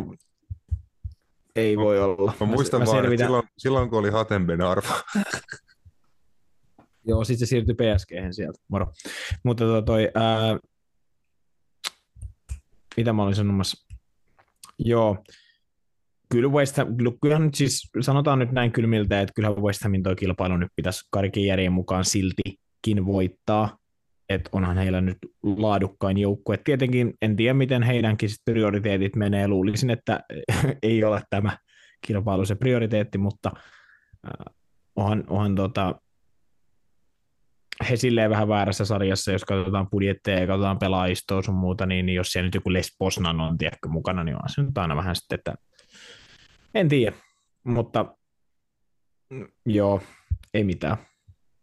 ei 1.56 1.76
voi 1.76 2.00
olla. 2.00 2.32
Mä 2.40 2.46
muistan 2.46 2.80
mä, 2.80 2.86
vaan, 2.86 3.12
että 3.12 3.24
silloin, 3.24 3.48
silloin 3.58 3.90
kun 3.90 3.98
oli 3.98 4.10
Hatemben 4.10 4.60
Arfa. 4.60 5.02
Joo, 7.08 7.24
sitten 7.24 7.46
se 7.46 7.50
siirtyi 7.50 7.74
PSG 7.74 8.10
sieltä, 8.30 8.58
moro. 8.68 8.92
Mutta 9.44 9.64
toi, 9.64 9.82
toi 9.82 10.10
ää... 10.14 10.58
mitä 12.96 13.12
mä 13.12 13.22
olin 13.22 13.34
sanomassa? 13.34 13.86
Joo, 14.78 15.24
kyllä 16.32 16.48
West 16.48 16.76
Ham, 16.76 16.86
kyllähän 17.22 17.44
nyt 17.44 17.54
siis 17.54 17.90
sanotaan 18.00 18.38
nyt 18.38 18.52
näin 18.52 18.72
kylmiltä, 18.72 19.20
että 19.20 19.32
kyllä 19.34 19.50
West 19.50 19.82
Hamin 19.82 20.02
toi 20.02 20.16
kilpailu 20.16 20.56
nyt 20.56 20.72
pitäisi 20.76 21.08
Karikin 21.10 21.46
järjen 21.46 21.72
mukaan 21.72 22.04
silti 22.04 22.61
voittaa, 23.06 23.78
että 24.28 24.50
onhan 24.52 24.78
heillä 24.78 25.00
nyt 25.00 25.18
laadukkain 25.42 26.18
joukkue. 26.18 26.56
Tietenkin 26.56 27.14
en 27.22 27.36
tiedä, 27.36 27.54
miten 27.54 27.82
heidänkin 27.82 28.28
prioriteetit 28.44 29.16
menee. 29.16 29.48
Luulisin, 29.48 29.90
että 29.90 30.20
ei 30.82 31.04
ole 31.04 31.22
tämä 31.30 31.58
kilpailu 32.06 32.44
se 32.44 32.54
prioriteetti, 32.54 33.18
mutta 33.18 33.50
äh, 34.26 34.54
onhan, 34.96 35.24
onhan 35.28 35.54
tota, 35.54 35.94
he 37.90 37.96
silleen 37.96 38.30
vähän 38.30 38.48
väärässä 38.48 38.84
sarjassa, 38.84 39.32
jos 39.32 39.44
katsotaan 39.44 39.90
budjetteja 39.90 40.40
ja 40.40 40.46
katsotaan 40.46 40.78
pelaajistoa 40.78 41.42
sun 41.42 41.54
muuta, 41.54 41.86
niin, 41.86 42.08
jos 42.08 42.28
siellä 42.28 42.46
nyt 42.46 42.54
joku 42.54 42.72
Les 42.72 42.96
Posnan 42.98 43.40
on 43.40 43.58
tiedätkö, 43.58 43.88
mukana, 43.88 44.24
niin 44.24 44.36
on 44.36 44.48
se 44.48 44.62
nyt 44.62 44.78
aina 44.78 44.96
vähän 44.96 45.16
sitten, 45.16 45.38
että 45.38 45.54
en 46.74 46.88
tiedä, 46.88 47.16
mutta 47.64 48.16
mm, 49.30 49.48
joo, 49.66 50.02
ei 50.54 50.64
mitään 50.64 50.96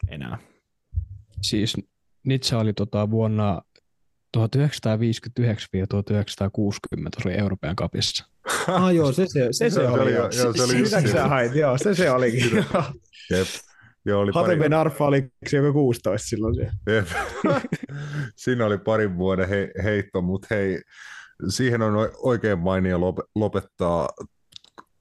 enää. 0.07 0.48
Siis 1.41 1.77
Nitsa 2.23 2.57
oli 2.57 2.73
tota 2.73 3.11
vuonna 3.11 3.61
1959-1960 4.37 4.41
oli 7.25 7.33
Euroopan 7.33 7.75
kapissa. 7.75 8.25
Ah 8.67 8.95
joo, 8.95 9.11
se 9.11 9.25
se, 9.27 9.47
se, 9.51 9.69
se, 9.69 9.87
oli. 9.87 10.13
Jo, 10.13 10.19
joo, 10.19 10.31
se 10.31 10.63
oli 10.63 10.85
Sitä 10.85 11.11
sä 11.11 11.27
hait, 11.27 11.55
joo, 11.55 11.77
se 11.77 11.95
se 11.95 12.11
olikin. 12.11 12.65
Jep. 13.29 13.47
Joo, 14.05 14.21
oli 14.21 14.31
pari... 14.31 14.55
Ben 14.55 14.73
Arfa 14.73 15.05
oli 15.05 15.31
joku 15.51 15.73
16 15.73 16.27
silloin 16.27 16.55
siellä. 16.55 16.73
Jep. 16.87 17.07
Siinä 18.35 18.65
oli 18.65 18.77
parin 18.77 19.17
vuoden 19.17 19.49
he, 19.49 19.71
heitto, 19.83 20.21
mutta 20.21 20.47
hei, 20.51 20.81
siihen 21.49 21.81
on 21.81 22.09
oikein 22.17 22.59
mainio 22.59 22.99
lopettaa 23.35 24.09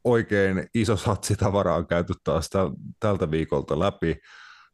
oikein 0.05 0.67
iso 0.75 0.97
satsi 0.97 1.37
tavaraa 1.37 1.85
käyty 1.85 2.13
taas 2.25 2.51
tältä 3.01 3.31
viikolta 3.31 3.79
läpi 3.79 4.17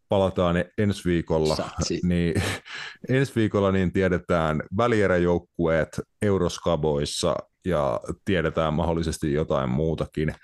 palataan 0.09 0.65
ensi 0.79 1.09
viikolla, 1.09 1.57
Satsi. 1.57 2.01
niin 2.03 2.35
ensi 3.09 3.33
viikolla 3.37 3.73
niin 3.73 3.93
tiedetään 3.93 4.63
välieräjoukkueet 4.77 6.01
Euroskaboissa 6.23 7.37
ja 7.65 8.01
tiedetään 8.25 8.75
mahdollisesti 8.75 9.33
jotain 9.33 9.71
muutakin. 9.71 10.35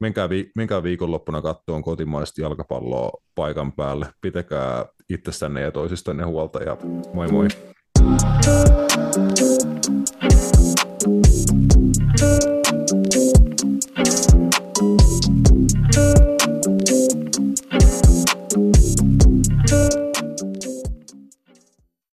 Menkää, 0.00 0.28
vi- 0.28 0.50
menkää 0.56 0.82
viikonloppuna 0.82 1.42
kattoon 1.42 1.82
kotimaista 1.82 2.40
jalkapalloa 2.40 3.10
paikan 3.34 3.72
päälle. 3.72 4.06
Pitäkää 4.20 4.86
itsestänne 5.10 5.60
ja 5.60 5.70
toisistanne 5.70 6.24
huolta 6.24 6.62
ja 6.62 6.76
moi 7.14 7.28
moi. 7.28 7.48